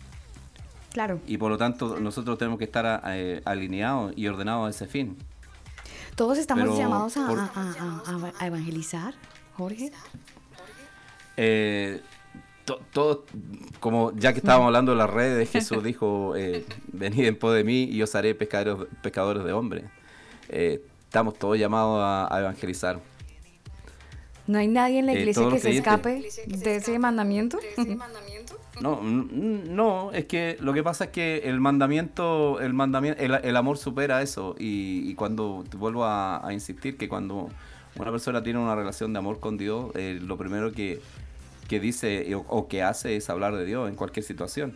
Claro. 0.93 1.21
Y 1.29 1.37
por 1.39 1.51
lo 1.53 1.57
tanto, 1.57 2.01
nosotros 2.01 2.39
tenemos 2.39 2.59
que 2.59 2.65
estar 2.65 2.87
a- 2.87 3.03
alineados 3.45 4.13
y 4.17 4.27
ordenados 4.27 4.67
a 4.67 4.71
ese 4.71 4.89
fin. 4.89 5.17
Todos 6.17 6.39
estamos 6.39 6.65
Pero 6.65 6.77
llamados 6.77 7.15
por- 7.15 7.39
a- 7.39 8.33
a 8.41 8.47
evangelizar, 8.49 9.15
Jorge. 9.57 9.93
Eh, 11.37 12.01
to- 12.69 12.81
todo, 12.93 13.25
como 13.81 14.13
ya 14.17 14.33
que 14.33 14.39
estábamos 14.39 14.67
hablando 14.67 14.93
de 14.93 14.99
las 14.99 15.11
redes, 15.11 15.51
Jesús 15.51 15.83
dijo, 15.83 16.35
eh, 16.37 16.65
venid 16.93 17.25
en 17.27 17.37
pos 17.39 17.55
de 17.55 17.65
mí 17.65 17.85
y 17.85 18.01
os 18.03 18.15
haré 18.15 18.35
pescadores, 18.35 18.87
pescadores 19.03 19.43
de 19.45 19.53
hombres. 19.53 19.85
Eh, 20.49 20.81
estamos 21.05 21.39
todos 21.39 21.59
llamados 21.59 22.01
a, 22.03 22.33
a 22.35 22.41
evangelizar. 22.41 23.01
¿No 24.47 24.59
hay 24.59 24.69
nadie 24.69 25.01
en 25.01 25.07
la 25.07 25.13
Eh, 25.13 25.21
iglesia 25.21 25.43
que 25.51 25.59
se 25.59 25.77
escape 25.77 26.23
de 26.47 26.77
ese 26.77 26.99
mandamiento? 26.99 27.59
No, 28.81 29.01
n- 29.03 29.65
no, 29.69 30.11
es 30.13 30.25
que 30.27 30.57
lo 30.61 30.73
que 30.73 30.83
pasa 30.83 31.05
es 31.05 31.11
que 31.11 31.39
el 31.45 31.61
mandamiento, 31.61 32.61
el 32.61 32.73
mandamiento, 32.73 33.21
el, 33.23 33.35
el 33.43 33.57
amor 33.57 33.77
supera 33.77 34.23
eso 34.23 34.55
y, 34.59 35.03
y 35.11 35.15
cuando 35.17 35.65
te 35.69 35.77
vuelvo 35.77 36.05
a, 36.05 36.47
a 36.47 36.53
insistir 36.53 36.97
que 36.97 37.09
cuando 37.09 37.49
una 37.97 38.11
persona 38.11 38.43
tiene 38.43 38.59
una 38.61 38.75
relación 38.77 39.13
de 39.13 39.19
amor 39.19 39.41
con 39.41 39.59
Dios, 39.59 39.91
eh, 39.97 40.19
lo 40.23 40.37
primero 40.39 40.71
que, 40.73 41.01
que 41.69 41.79
dice 41.79 42.35
o, 42.35 42.41
o 42.49 42.67
que 42.67 42.83
hace 42.83 43.17
es 43.17 43.31
hablar 43.31 43.55
de 43.55 43.65
Dios 43.65 43.89
en 43.89 43.95
cualquier 43.95 44.25
situación. 44.25 44.75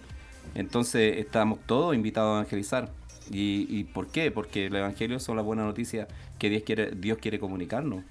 Entonces 0.54 1.18
estamos 1.18 1.58
todos 1.66 1.94
invitados 1.94 2.34
a 2.34 2.40
evangelizar. 2.40 2.90
¿Y, 3.30 3.66
y 3.68 3.84
por 3.84 4.08
qué? 4.08 4.30
Porque 4.30 4.66
el 4.66 4.76
evangelio 4.76 5.18
son 5.18 5.36
las 5.36 5.44
buenas 5.44 5.64
noticias 5.64 6.08
que 6.38 6.50
Dios 6.50 6.62
quiere, 6.64 6.90
Dios 6.90 7.18
quiere 7.18 7.38
comunicarnos. 7.38 8.04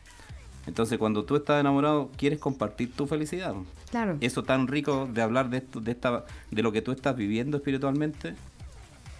Entonces 0.67 0.97
cuando 0.97 1.25
tú 1.25 1.35
estás 1.35 1.59
enamorado, 1.59 2.09
quieres 2.17 2.39
compartir 2.39 2.93
tu 2.93 3.07
felicidad. 3.07 3.53
Claro. 3.89 4.17
Eso 4.21 4.43
tan 4.43 4.67
rico 4.67 5.07
de 5.11 5.21
hablar 5.21 5.49
de 5.49 5.57
esto, 5.57 5.79
de 5.79 5.91
esta, 5.91 6.25
de 6.49 6.63
lo 6.63 6.71
que 6.71 6.81
tú 6.81 6.91
estás 6.91 7.15
viviendo 7.15 7.57
espiritualmente. 7.57 8.35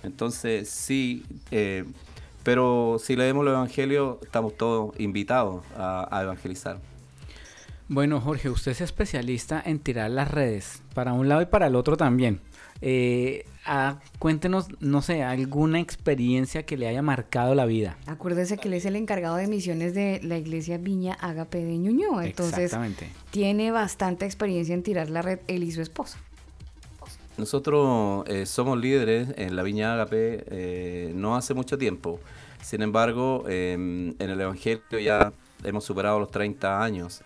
Entonces 0.03 0.69
sí, 0.69 1.25
eh, 1.51 1.85
pero 2.43 2.97
si 2.99 3.15
leemos 3.15 3.45
el 3.45 3.53
Evangelio, 3.53 4.19
estamos 4.23 4.55
todos 4.57 4.99
invitados 4.99 5.63
a, 5.77 6.07
a 6.15 6.23
evangelizar. 6.23 6.79
Bueno, 7.93 8.21
Jorge, 8.21 8.49
usted 8.49 8.71
es 8.71 8.79
especialista 8.79 9.61
en 9.65 9.77
tirar 9.79 10.09
las 10.11 10.31
redes 10.31 10.81
para 10.93 11.11
un 11.11 11.27
lado 11.27 11.41
y 11.41 11.45
para 11.47 11.67
el 11.67 11.75
otro 11.75 11.97
también. 11.97 12.39
Eh, 12.79 13.45
ah, 13.65 13.99
cuéntenos, 14.17 14.67
no 14.79 15.01
sé, 15.01 15.23
alguna 15.23 15.81
experiencia 15.81 16.63
que 16.65 16.77
le 16.77 16.87
haya 16.87 17.01
marcado 17.01 17.53
la 17.53 17.65
vida. 17.65 17.97
Acuérdese 18.05 18.57
que 18.57 18.69
él 18.69 18.75
es 18.75 18.85
el 18.85 18.95
encargado 18.95 19.35
de 19.35 19.47
misiones 19.47 19.93
de 19.93 20.21
la 20.23 20.37
iglesia 20.37 20.77
Viña 20.77 21.15
Agape 21.15 21.65
de 21.65 21.77
Ñuñoa. 21.79 22.25
Entonces, 22.25 22.59
Exactamente. 22.59 23.09
tiene 23.29 23.71
bastante 23.71 24.23
experiencia 24.23 24.73
en 24.73 24.83
tirar 24.83 25.09
la 25.09 25.21
red 25.21 25.39
él 25.47 25.65
y 25.65 25.73
su 25.73 25.81
esposa. 25.81 26.17
Nosotros 27.37 28.23
eh, 28.29 28.45
somos 28.45 28.79
líderes 28.79 29.33
en 29.35 29.57
la 29.57 29.63
Viña 29.63 29.95
Agape 29.95 30.45
eh, 30.47 31.11
no 31.13 31.35
hace 31.35 31.53
mucho 31.53 31.77
tiempo. 31.77 32.21
Sin 32.61 32.83
embargo, 32.83 33.43
eh, 33.49 33.73
en 33.73 34.15
el 34.17 34.39
Evangelio 34.39 34.97
ya 34.97 35.33
hemos 35.65 35.83
superado 35.83 36.21
los 36.21 36.31
30 36.31 36.81
años. 36.81 37.21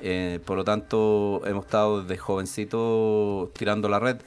Eh, 0.00 0.40
por 0.44 0.56
lo 0.56 0.64
tanto, 0.64 1.42
hemos 1.46 1.64
estado 1.66 2.02
desde 2.02 2.16
jovencito 2.18 3.50
tirando 3.56 3.88
la 3.88 3.98
red. 3.98 4.18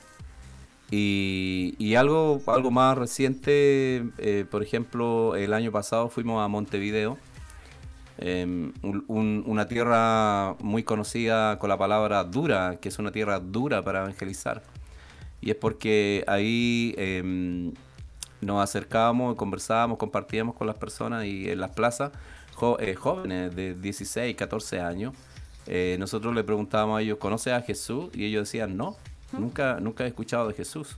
Y, 0.94 1.96
algo, 1.96 2.42
algo 2.48 2.70
más 2.70 2.98
reciente, 2.98 4.04
eh, 4.18 4.46
por 4.50 4.62
ejemplo, 4.62 5.36
el 5.38 5.54
año 5.54 5.72
pasado 5.72 6.10
fuimos 6.10 6.44
a 6.44 6.48
Montevideo, 6.50 7.18
un- 9.08 9.44
una 9.48 9.68
tierra 9.68 10.56
muy 10.60 10.84
conocida 10.84 11.58
con 11.60 11.70
la 11.70 11.78
palabra 11.78 12.24
dura, 12.24 12.78
que 12.82 12.90
es 12.90 13.00
una 13.00 13.12
tierra 13.12 13.40
dura 13.40 13.82
para 13.84 14.00
evangelizar. 14.02 14.62
Y 15.42 15.50
es 15.50 15.56
porque 15.56 16.24
ahí 16.28 16.94
em, 16.98 17.74
nos 18.42 18.62
acercábamos, 18.62 19.36
conversábamos, 19.36 19.98
compartíamos 19.98 20.56
con 20.56 20.68
las 20.68 20.76
personas 20.76 21.26
y 21.26 21.50
en 21.50 21.60
las 21.60 21.72
plazas, 21.72 22.12
eh, 22.80 22.94
jóvenes 22.96 23.56
de 23.56 23.74
16, 23.74 24.36
14 24.36 24.82
años, 24.82 25.14
eh, 25.68 25.96
nosotros 26.00 26.34
le 26.36 26.44
preguntábamos 26.44 27.00
a 27.00 27.02
ellos, 27.02 27.18
¿conoces 27.18 27.54
a 27.54 27.62
Jesús? 27.62 28.10
Y 28.14 28.26
ellos 28.26 28.48
decían, 28.48 28.76
no, 28.78 28.96
nunca, 29.32 29.80
nunca 29.80 30.04
he 30.06 30.08
escuchado 30.08 30.48
de 30.48 30.54
Jesús. 30.54 30.98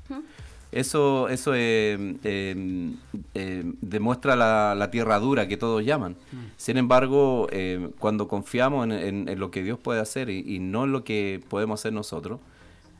Eso, 0.71 1.29
eso 1.29 1.53
eh, 1.55 2.15
eh, 2.23 2.91
eh, 3.35 3.63
demuestra 3.81 4.35
la, 4.35 4.73
la 4.75 4.89
tierra 4.89 5.19
dura 5.19 5.47
que 5.47 5.55
todos 5.55 5.85
llaman. 5.85 6.15
Sin 6.57 6.77
embargo, 6.77 7.47
eh, 7.51 7.89
cuando 7.99 8.27
confiamos 8.27 8.85
en, 8.85 8.91
en- 8.91 9.29
en 9.29 9.39
lo 9.39 9.51
que 9.51 9.61
Dios 9.61 9.77
puede 9.77 9.99
hacer 10.01 10.31
y, 10.31 10.39
y 10.55 10.57
no 10.59 10.85
en 10.85 10.91
lo 10.91 11.03
que 11.03 11.41
podemos 11.47 11.79
hacer 11.79 11.93
nosotros, 11.93 12.39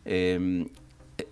eh, 0.06 0.68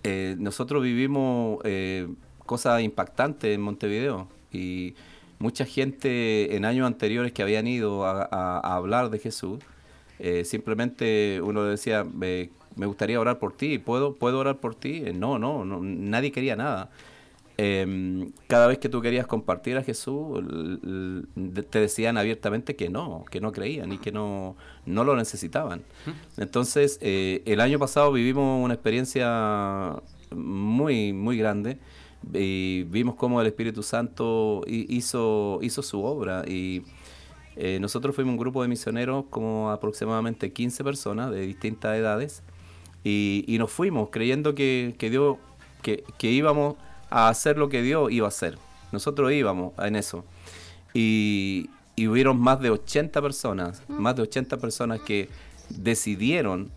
eh, 0.02 0.34
nosotros 0.38 0.82
vivimos 0.82 1.58
eh, 1.64 2.08
cosas 2.44 2.82
impactantes 2.82 3.54
en 3.54 3.60
Montevideo 3.60 4.26
y 4.52 4.94
mucha 5.38 5.64
gente 5.64 6.56
en 6.56 6.64
años 6.64 6.86
anteriores 6.86 7.32
que 7.32 7.42
habían 7.42 7.66
ido 7.66 8.04
a, 8.04 8.22
a- 8.30 8.58
a 8.58 8.74
hablar 8.76 9.10
de 9.10 9.18
Jesús, 9.20 9.60
eh, 10.22 10.44
simplemente 10.46 11.40
uno 11.42 11.64
decía, 11.64 12.04
"Me- 12.04 12.48
me 12.76 12.86
gustaría 12.86 13.20
orar 13.20 13.38
por 13.38 13.52
ti, 13.52 13.78
¿puedo, 13.78 14.14
¿puedo 14.14 14.38
orar 14.38 14.56
por 14.58 14.74
ti? 14.74 15.02
Eh, 15.04 15.12
No, 15.12 15.38
no, 15.38 15.64
no, 15.66 15.80
nadie 15.82 16.32
quería 16.32 16.56
nada. 16.56 16.88
Em, 17.58 18.32
cada 18.48 18.66
vez 18.66 18.78
que 18.78 18.88
tú 18.88 19.02
querías 19.02 19.26
compartir 19.26 19.76
a 19.76 19.82
Jesús, 19.82 20.40
te 21.70 21.78
decían 21.80 22.16
abiertamente 22.16 22.74
que 22.76 22.88
no, 22.88 23.24
que 23.30 23.40
no 23.42 23.52
creían 23.52 23.92
y 23.92 23.98
que 23.98 24.10
no, 24.10 24.56
no 24.86 25.04
lo 25.04 25.14
necesitaban. 25.16 25.82
Entonces, 26.38 26.98
eh, 27.02 27.42
el 27.44 27.60
año 27.60 27.78
pasado 27.78 28.10
vivimos 28.12 28.64
una 28.64 28.72
experiencia 28.74 29.96
muy, 30.34 31.12
muy 31.12 31.36
grande 31.36 31.76
y 32.32 32.84
vimos 32.84 33.16
cómo 33.16 33.40
el 33.40 33.46
Espíritu 33.48 33.82
Santo 33.82 34.62
hi- 34.66 34.86
hizo, 34.88 35.58
hizo 35.62 35.82
su 35.82 36.02
obra 36.02 36.44
y 36.48 36.82
eh, 37.56 37.78
nosotros 37.80 38.14
fuimos 38.14 38.32
un 38.32 38.38
grupo 38.38 38.62
de 38.62 38.68
misioneros 38.68 39.26
como 39.30 39.70
aproximadamente 39.70 40.52
15 40.52 40.84
personas 40.84 41.30
de 41.30 41.40
distintas 41.42 41.96
edades 41.96 42.42
y, 43.04 43.44
y 43.46 43.58
nos 43.58 43.70
fuimos 43.70 44.08
creyendo 44.10 44.54
que, 44.54 44.94
que 44.98 45.10
Dios, 45.10 45.36
que, 45.82 46.04
que 46.18 46.30
íbamos 46.30 46.76
a 47.10 47.28
hacer 47.28 47.58
lo 47.58 47.68
que 47.68 47.82
Dios 47.82 48.10
iba 48.10 48.26
a 48.26 48.28
hacer. 48.28 48.58
Nosotros 48.90 49.32
íbamos 49.32 49.72
en 49.78 49.96
eso. 49.96 50.24
Y, 50.94 51.70
y 51.96 52.08
hubieron 52.08 52.40
más 52.40 52.60
de 52.60 52.70
80 52.70 53.20
personas, 53.20 53.82
más 53.88 54.16
de 54.16 54.22
80 54.22 54.56
personas 54.58 55.00
que 55.00 55.28
decidieron, 55.68 56.70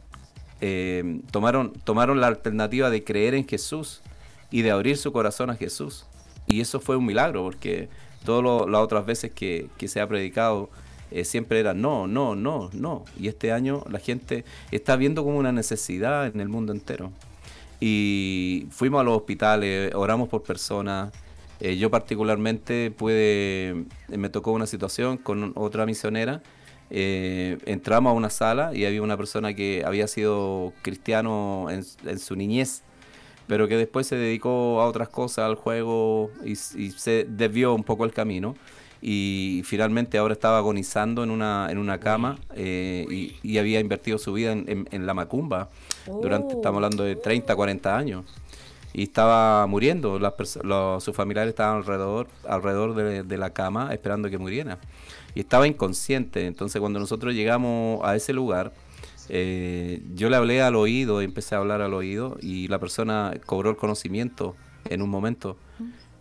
eh, 0.61 1.21
tomaron, 1.31 1.73
tomaron 1.83 2.21
la 2.21 2.27
alternativa 2.27 2.89
de 2.89 3.03
creer 3.03 3.33
en 3.33 3.47
Jesús 3.47 4.01
y 4.51 4.61
de 4.61 4.71
abrir 4.71 4.97
su 4.97 5.11
corazón 5.11 5.49
a 5.49 5.55
Jesús. 5.55 6.05
Y 6.47 6.61
eso 6.61 6.79
fue 6.79 6.95
un 6.95 7.05
milagro, 7.05 7.43
porque 7.43 7.89
todas 8.25 8.69
las 8.69 8.81
otras 8.81 9.05
veces 9.05 9.31
que, 9.31 9.67
que 9.77 9.87
se 9.87 10.01
ha 10.01 10.07
predicado 10.07 10.69
eh, 11.11 11.23
siempre 11.23 11.59
era 11.59 11.73
no, 11.73 12.07
no, 12.07 12.35
no, 12.35 12.69
no. 12.73 13.05
Y 13.19 13.27
este 13.27 13.51
año 13.51 13.83
la 13.89 13.99
gente 13.99 14.43
está 14.71 14.95
viendo 14.95 15.23
como 15.23 15.37
una 15.37 15.51
necesidad 15.51 16.27
en 16.27 16.41
el 16.41 16.49
mundo 16.49 16.73
entero. 16.73 17.11
Y 17.79 18.67
fuimos 18.71 19.01
a 19.01 19.03
los 19.03 19.17
hospitales, 19.17 19.93
oramos 19.95 20.29
por 20.29 20.43
personas. 20.43 21.13
Eh, 21.59 21.77
yo 21.77 21.89
particularmente 21.89 22.91
pude, 22.91 23.85
me 24.09 24.29
tocó 24.29 24.51
una 24.51 24.67
situación 24.67 25.17
con 25.17 25.53
otra 25.55 25.85
misionera. 25.85 26.41
Eh, 26.89 27.57
entramos 27.65 28.11
a 28.11 28.13
una 28.13 28.29
sala 28.29 28.75
y 28.75 28.85
había 28.85 29.01
una 29.01 29.17
persona 29.17 29.53
que 29.53 29.83
había 29.85 30.07
sido 30.07 30.73
cristiano 30.81 31.67
en, 31.69 31.83
en 32.05 32.19
su 32.19 32.35
niñez, 32.35 32.83
pero 33.47 33.67
que 33.67 33.77
después 33.77 34.07
se 34.07 34.15
dedicó 34.15 34.81
a 34.81 34.85
otras 34.87 35.09
cosas, 35.09 35.45
al 35.45 35.55
juego 35.55 36.31
y, 36.43 36.55
se 36.55 37.25
desvió 37.29 37.73
un 37.73 37.83
poco 37.83 38.05
el 38.05 38.11
camino. 38.13 38.55
Y 39.01 39.61
finalmente 39.65 40.17
ahora 40.17 40.33
estaba 40.33 40.57
agonizando 40.57 41.23
en 41.23 41.29
una, 41.29 41.67
en 41.69 41.77
una 41.77 41.99
cama 41.99 42.39
eh, 42.55 43.05
y, 43.09 43.35
y 43.43 43.57
había 43.59 43.79
invertido 43.79 44.17
su 44.17 44.33
vida 44.33 44.51
en, 44.51 44.65
en- 44.67 44.87
en 44.91 45.05
la 45.05 45.13
macumba 45.13 45.69
durante, 46.21 46.55
estamos 46.55 46.77
hablando 46.77 47.03
de 47.03 47.15
30, 47.15 47.55
40 47.55 47.95
años. 47.97 48.25
Y 48.93 49.03
estaba 49.03 49.67
muriendo, 49.67 50.17
las 50.17 50.33
los- 50.63 51.03
sus 51.03 51.15
familiares 51.15 51.49
estaban 51.49 51.77
alrededor, 51.77 52.27
alrededor 52.47 52.95
de, 52.95 53.23
de 53.23 53.37
la 53.37 53.51
cama 53.51 53.93
esperando 53.93 54.29
que 54.29 54.37
muriera. 54.39 54.79
Y 55.35 55.41
estaba 55.41 55.67
inconsciente, 55.67 56.47
entonces 56.47 56.79
cuando 56.79 56.97
nosotros 56.97 57.33
llegamos 57.33 57.99
a 58.03 58.15
ese 58.15 58.31
lugar, 58.33 58.71
eh, 59.29 60.01
yo 60.15 60.29
le 60.29 60.35
hablé 60.35 60.61
al 60.61 60.75
oído, 60.75 61.21
empecé 61.21 61.55
a 61.55 61.59
hablar 61.59 61.81
al 61.81 61.93
oído 61.93 62.37
y 62.41 62.67
la 62.67 62.79
persona 62.79 63.33
cobró 63.45 63.69
el 63.71 63.77
conocimiento 63.77 64.55
en 64.89 65.01
un 65.01 65.09
momento 65.09 65.57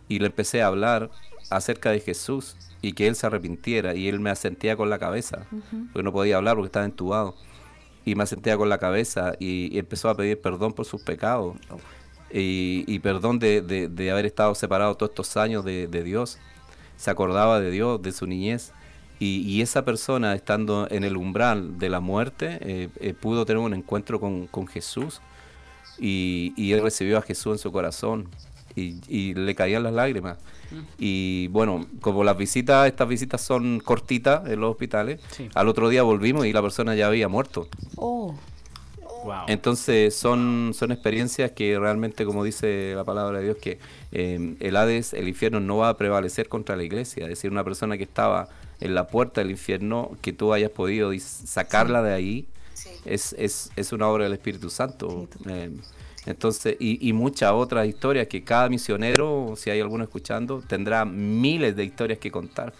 y 0.07 0.19
le 0.19 0.27
empecé 0.27 0.61
a 0.61 0.67
hablar 0.67 1.09
acerca 1.49 1.91
de 1.91 1.99
Jesús 1.99 2.55
y 2.81 2.93
que 2.93 3.07
él 3.07 3.15
se 3.15 3.27
arrepintiera 3.27 3.95
y 3.95 4.07
él 4.07 4.19
me 4.19 4.29
asentía 4.29 4.75
con 4.75 4.89
la 4.89 4.99
cabeza 4.99 5.45
porque 5.91 6.03
no 6.03 6.11
podía 6.11 6.37
hablar 6.37 6.55
porque 6.55 6.67
estaba 6.67 6.85
entubado. 6.85 7.35
Y 8.07 8.13
me 8.15 8.21
asentía 8.23 8.55
con 8.55 8.69
la 8.69 8.77
cabeza 8.77 9.33
y, 9.39 9.73
y 9.75 9.79
empezó 9.79 10.09
a 10.09 10.15
pedir 10.15 10.39
perdón 10.39 10.73
por 10.73 10.85
sus 10.85 11.01
pecados 11.01 11.55
y, 12.31 12.83
y 12.87 12.99
perdón 12.99 13.39
de, 13.39 13.61
de- 13.61 13.87
de 13.87 14.11
haber 14.11 14.25
estado 14.27 14.53
separado 14.55 14.95
todos 14.95 15.09
estos 15.11 15.37
años 15.37 15.65
de, 15.65 15.87
de 15.87 16.03
Dios. 16.03 16.37
Se 16.97 17.09
acordaba 17.09 17.59
de 17.59 17.71
Dios, 17.71 18.01
de 18.01 18.11
su 18.11 18.27
niñez 18.27 18.73
y, 19.19 19.41
y 19.41 19.61
esa 19.61 19.85
persona 19.85 20.33
estando 20.35 20.87
en 20.91 21.03
el 21.03 21.15
umbral 21.17 21.77
de 21.79 21.89
la 21.89 21.99
muerte 21.99 22.57
eh, 22.61 22.89
eh, 22.99 23.13
pudo 23.13 23.45
tener 23.45 23.59
un 23.59 23.73
encuentro 23.73 24.19
con, 24.19 24.47
con 24.47 24.67
Jesús 24.67 25.21
y, 25.99 26.53
y 26.57 26.73
él 26.73 26.81
recibió 26.81 27.17
a 27.17 27.21
Jesús 27.21 27.53
en 27.53 27.57
su 27.59 27.71
corazón 27.71 28.27
y, 28.75 28.99
y 29.07 29.33
le 29.33 29.55
caían 29.55 29.83
las 29.83 29.93
lágrimas. 29.93 30.37
Y 30.99 31.47
bueno, 31.49 31.85
como 32.01 32.23
las 32.25 32.35
visitas, 32.37 32.87
estas 32.87 33.07
visitas 33.07 33.39
son 33.41 33.79
cortitas 33.79 34.49
en 34.49 34.59
los 34.59 34.71
hospitales, 34.71 35.21
Sí. 35.31 35.49
al 35.53 35.69
otro 35.69 35.87
día 35.87 36.03
volvimos 36.03 36.45
y 36.45 36.51
la 36.51 36.61
persona 36.61 36.93
ya 36.95 37.07
había 37.07 37.29
muerto. 37.29 37.69
Oh, 37.95 38.35
Entonces 39.47 40.13
son, 40.15 40.71
son 40.73 40.91
experiencias 40.91 41.51
que 41.51 41.79
realmente, 41.79 42.25
como 42.25 42.43
dice 42.43 42.93
la 42.95 43.03
palabra 43.05 43.39
de 43.39 43.45
Dios, 43.45 43.57
que 43.57 43.79
eh, 44.11 44.55
el 44.59 44.75
Hades, 44.75 45.13
el 45.13 45.27
infierno, 45.29 45.59
no 45.61 45.77
va 45.77 45.89
a 45.89 45.97
prevalecer 45.97 46.49
contra 46.49 46.75
la 46.75 46.83
iglesia. 46.83 47.23
Es 47.23 47.29
decir, 47.29 47.51
una 47.51 47.63
persona 47.63 47.97
que 47.97 48.03
estaba 48.03 48.49
en 48.85 48.95
la 48.95 49.07
puerta 49.07 49.41
del 49.41 49.51
infierno, 49.51 50.11
que 50.21 50.31
tú 50.33 50.53
hayas 50.53 50.71
podido 50.71 51.11
sacarla 51.19 52.01
de 52.03 52.13
ahí, 52.13 52.47
es, 53.05 53.33
es, 53.37 53.71
es 53.75 53.91
una 53.93 54.07
obra 54.07 54.23
del 54.25 54.33
Espíritu 54.33 54.69
Santo. 54.69 55.27
Eh, 55.47 55.71
entonces, 56.25 56.75
y, 56.79 57.07
y 57.07 57.13
muchas 57.13 57.51
otras 57.51 57.87
historias 57.87 58.27
que 58.27 58.43
cada 58.43 58.67
misionero, 58.69 59.53
si 59.57 59.69
hay 59.69 59.79
alguno 59.79 60.03
escuchando, 60.03 60.63
tendrá 60.67 61.05
miles 61.05 61.75
de 61.75 61.83
historias 61.85 62.19
que 62.19 62.31
contar. 62.31 62.73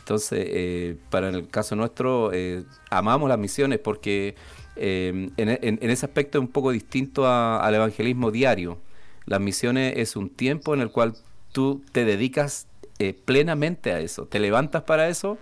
Entonces, 0.00 0.44
eh, 0.48 0.96
para 1.10 1.28
el 1.28 1.48
caso 1.48 1.76
nuestro, 1.76 2.30
eh, 2.32 2.64
amamos 2.90 3.28
las 3.28 3.38
misiones 3.38 3.78
porque 3.78 4.34
eh, 4.74 5.28
en, 5.36 5.48
en- 5.48 5.78
en 5.80 5.90
ese 5.90 6.06
aspecto 6.06 6.38
es 6.38 6.42
un 6.42 6.48
poco 6.48 6.70
distinto 6.72 7.26
a- 7.26 7.60
al 7.64 7.74
evangelismo 7.74 8.30
diario. 8.30 8.78
Las 9.26 9.40
misiones 9.40 9.94
es 9.96 10.16
un 10.16 10.28
tiempo 10.28 10.74
en 10.74 10.80
el 10.80 10.90
cual 10.90 11.14
tú 11.52 11.82
te 11.92 12.04
dedicas 12.04 12.66
eh, 13.08 13.14
plenamente 13.24 13.92
a 13.92 14.00
eso, 14.00 14.26
te 14.26 14.38
levantas 14.38 14.82
para 14.82 15.08
eso, 15.08 15.38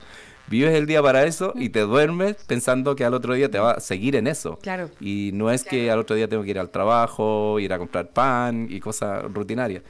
vives 0.49 0.75
el 0.75 0.87
día 0.87 1.03
para 1.03 1.25
eso 1.25 1.53
y 1.55 1.69
te 1.69 1.81
duermes 1.81 2.37
pensando 2.47 2.97
que 2.97 3.05
al 3.05 3.15
otro 3.15 3.35
día 3.35 3.51
te 3.51 3.59
va 3.59 3.73
a 3.73 3.81
seguir 3.81 4.17
en 4.17 4.27
eso. 4.27 4.59
Claro. 4.63 4.91
Y 5.01 5.31
no 5.35 5.51
es 5.51 5.65
que 5.65 5.91
al 5.91 5.99
otro 5.99 6.17
día 6.17 6.29
tengo 6.29 6.43
que 6.43 6.51
ir 6.51 6.59
al 6.59 6.71
trabajo, 6.71 7.59
ir 7.61 7.73
a 7.73 7.79
comprar 7.79 8.09
pan 8.09 8.67
y 8.69 8.81
cosas 8.81 9.25
rutinarias. 9.33 9.83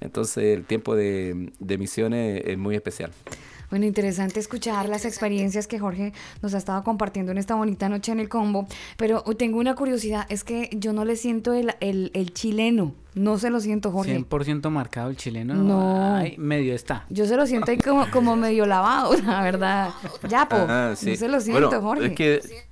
Entonces 0.00 0.56
el 0.56 0.64
tiempo 0.64 0.94
de, 0.94 1.52
de 1.58 1.78
misiones 1.78 2.42
es 2.46 2.58
muy 2.58 2.74
especial. 2.74 3.10
Bueno, 3.70 3.86
interesante 3.86 4.40
escuchar 4.40 4.88
las 4.88 5.04
experiencias 5.04 5.66
que 5.66 5.78
Jorge 5.78 6.12
nos 6.42 6.54
ha 6.54 6.58
estado 6.58 6.82
compartiendo 6.82 7.32
en 7.32 7.38
esta 7.38 7.54
bonita 7.54 7.88
noche 7.88 8.12
en 8.12 8.20
el 8.20 8.28
combo. 8.28 8.66
Pero 8.96 9.22
tengo 9.36 9.58
una 9.58 9.74
curiosidad, 9.74 10.26
es 10.28 10.44
que 10.44 10.70
yo 10.72 10.92
no 10.92 11.04
le 11.04 11.16
siento 11.16 11.52
el, 11.52 11.74
el, 11.80 12.10
el 12.14 12.32
chileno. 12.32 12.94
No 13.14 13.38
se 13.38 13.48
lo 13.48 13.60
siento, 13.60 13.92
Jorge. 13.92 14.18
100% 14.18 14.70
marcado 14.70 15.08
el 15.10 15.16
chileno. 15.16 15.54
No. 15.54 16.16
Ay, 16.16 16.34
medio 16.36 16.74
está. 16.74 17.06
Yo 17.10 17.26
se 17.26 17.36
lo 17.36 17.46
siento 17.46 17.70
ahí 17.70 17.78
como, 17.78 18.10
como 18.10 18.34
medio 18.34 18.66
lavado, 18.66 19.14
la 19.24 19.42
verdad. 19.42 19.90
Ya, 20.28 20.48
po. 20.48 20.56
Ajá, 20.56 20.96
sí. 20.96 21.10
No 21.10 21.16
se 21.16 21.28
lo 21.28 21.40
siento, 21.40 21.68
Bueno, 21.68 21.80
Jorge. 21.80 22.06
Es 22.06 22.14
que 22.14 22.64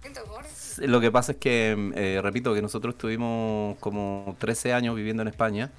lo 0.86 1.01
que 1.01 1.10
pasa 1.10 1.32
es 1.32 1.39
que, 1.39 1.93
eh, 1.94 2.20
repito, 2.23 2.55
que 2.55 2.62
nosotros 2.62 2.94
estuvimos 2.94 3.77
como 3.78 4.36
13 4.39 4.73
años 4.73 4.97
viviendo 4.97 5.23
en 5.23 5.28
España 5.28 5.70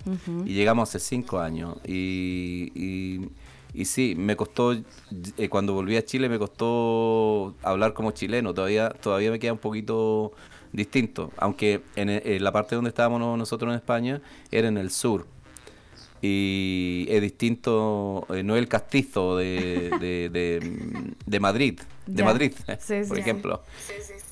y 0.46 0.54
llegamos 0.54 0.90
hace 0.90 1.00
5 1.00 1.40
años. 1.40 1.78
Y, 1.86 2.72
y, 2.76 3.30
y 3.74 3.86
sí, 3.86 4.14
me 4.18 4.36
costó, 4.36 4.74
eh, 4.74 5.50
cuando 5.50 5.74
volví 5.74 5.96
a 5.98 6.06
Chile 6.06 6.30
me 6.30 6.38
costó 6.40 7.56
hablar 7.64 7.94
como 7.94 8.12
chileno. 8.12 8.54
Todavía, 8.54 8.90
todavía 8.90 9.32
me 9.32 9.40
queda 9.40 9.54
un 9.54 9.60
poquito 9.60 10.32
distinto, 10.72 11.32
aunque 11.38 11.82
en, 11.96 12.10
e- 12.10 12.22
en 12.36 12.44
la 12.44 12.52
parte 12.52 12.76
donde 12.76 12.90
estábamos 12.90 13.20
no- 13.20 13.38
nosotros 13.38 13.70
en 13.72 13.76
España 13.76 14.22
era 14.52 14.68
en 14.68 14.78
el 14.78 14.90
sur. 14.92 15.26
Y 16.22 17.06
es 17.10 17.22
distinto, 17.22 18.26
eh, 18.34 18.44
no 18.44 18.56
es 18.56 18.60
el 18.62 18.70
castizo 18.70 19.36
de, 19.38 19.92
de, 20.00 20.30
de- 20.30 21.14
de 21.26 21.40
Madrid, 21.40 21.80
de 22.06 22.14
Ya. 22.20 22.24
Madrid, 22.26 22.54
Sí, 22.80 22.96
por 23.08 23.18
sí, 23.18 23.22
ejemplo. 23.22 23.62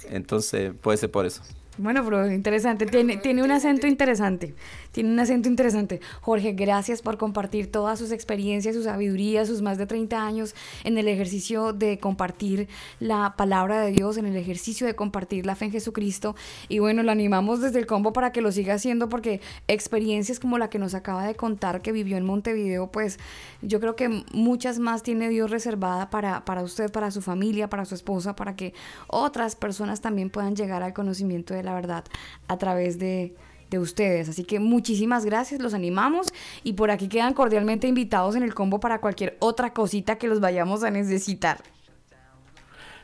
Entonces, 0.10 0.74
puede 0.82 0.98
ser 0.98 1.12
por 1.12 1.26
eso. 1.26 1.42
Bueno, 1.78 2.04
pero 2.04 2.30
interesante. 2.32 2.86
Tiene, 2.86 3.18
tiene 3.18 3.44
un 3.44 3.52
acento 3.52 3.88
interesante. 3.88 4.54
Tiene 4.92 5.12
un 5.12 5.20
acento 5.20 5.48
interesante. 5.48 6.02
Jorge, 6.22 6.52
gracias 6.52 7.02
por 7.02 7.18
compartir 7.18 7.72
todas 7.72 7.98
sus 7.98 8.12
experiencias, 8.12 8.76
su 8.76 8.84
sabiduría, 8.84 9.46
sus 9.46 9.62
más 9.62 9.78
de 9.78 9.86
30 9.86 10.26
años 10.26 10.54
en 10.84 10.98
el 10.98 11.08
ejercicio 11.08 11.72
de 11.72 11.98
compartir 11.98 12.68
la 13.00 13.36
palabra 13.38 13.82
de 13.82 13.92
Dios, 13.92 14.18
en 14.18 14.26
el 14.26 14.36
ejercicio 14.36 14.86
de 14.86 14.96
compartir 14.96 15.46
la 15.46 15.56
fe 15.56 15.66
en 15.66 15.72
Jesucristo. 15.72 16.36
Y 16.68 16.80
bueno, 16.80 17.04
lo 17.04 17.12
animamos 17.12 17.62
desde 17.62 17.80
el 17.80 17.86
combo 17.86 18.12
para 18.12 18.32
que 18.32 18.42
lo 18.42 18.52
siga 18.52 18.74
haciendo 18.74 19.08
porque 19.08 19.40
experiencias 19.68 20.40
como 20.40 20.58
la 20.58 20.70
que 20.70 20.80
nos 20.80 20.94
acaba 20.94 21.26
de 21.26 21.36
contar 21.36 21.82
que 21.82 21.92
vivió 21.92 22.18
en 22.18 22.26
Montevideo, 22.26 22.92
pues 22.92 23.18
yo 23.62 23.80
creo 23.80 23.96
que 23.96 24.24
muchas 24.34 24.80
más 24.80 25.04
tiene 25.04 25.30
Dios 25.30 25.52
reservada 25.52 26.10
para, 26.10 26.44
para 26.44 26.64
usted, 26.64 26.92
para 26.92 27.12
su 27.12 27.22
familia, 27.22 27.70
para 27.70 27.86
su 27.86 27.96
esposa, 27.96 28.36
para 28.36 28.56
que 28.56 28.74
otras 29.08 29.56
personas 29.56 30.02
también 30.02 30.30
puedan 30.30 30.56
llegar 30.56 30.84
al 30.84 30.94
conocimiento 30.94 31.54
de 31.54 31.64
la 31.64 31.74
verdad 31.74 32.04
a 32.48 32.58
través 32.58 33.00
de, 33.00 33.36
de 33.72 33.80
ustedes. 33.80 34.30
Así 34.30 34.44
que 34.44 34.60
muchísimas 34.60 35.26
gracias, 35.26 35.60
los 35.62 35.74
animamos 35.74 36.28
y 36.64 36.74
por 36.74 36.92
aquí 36.92 37.08
quedan 37.08 37.34
cordialmente 37.34 37.88
invitados 37.88 38.36
en 38.36 38.44
el 38.44 38.54
combo 38.54 38.80
para 38.80 39.02
cualquier 39.02 39.38
otra 39.40 39.74
cosita 39.74 40.18
que 40.18 40.28
los 40.28 40.40
vayamos 40.40 40.84
a 40.84 40.92
necesitar. 40.92 41.64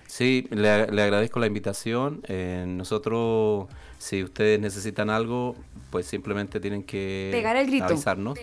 Sí, 0.06 0.48
le, 0.52 0.88
le 0.88 1.02
agradezco 1.02 1.40
la 1.40 1.48
invitación. 1.48 2.22
Eh, 2.28 2.66
nosotros, 2.68 3.68
si 3.98 4.24
ustedes 4.24 4.60
necesitan 4.60 5.10
algo, 5.10 5.56
pues 5.90 6.06
simplemente 6.06 6.60
tienen 6.60 6.84
que 6.84 7.30
Pegar 7.32 7.56
el 7.56 7.68
grito. 7.68 7.86
avisarnos. 7.86 8.38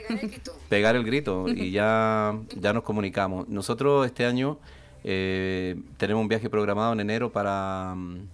Pegar 0.68 0.96
el 0.96 1.04
grito 1.04 1.46
y 1.48 1.70
ya, 1.70 2.36
ya 2.56 2.72
nos 2.72 2.82
comunicamos. 2.82 3.48
Nosotros 3.48 4.06
este 4.06 4.24
año 4.26 4.58
eh, 5.04 5.76
tenemos 5.96 6.22
un 6.22 6.28
viaje 6.28 6.48
programado 6.50 6.92
en 6.92 7.00
enero 7.00 7.32
para, 7.32 7.94
mm, 7.96 8.28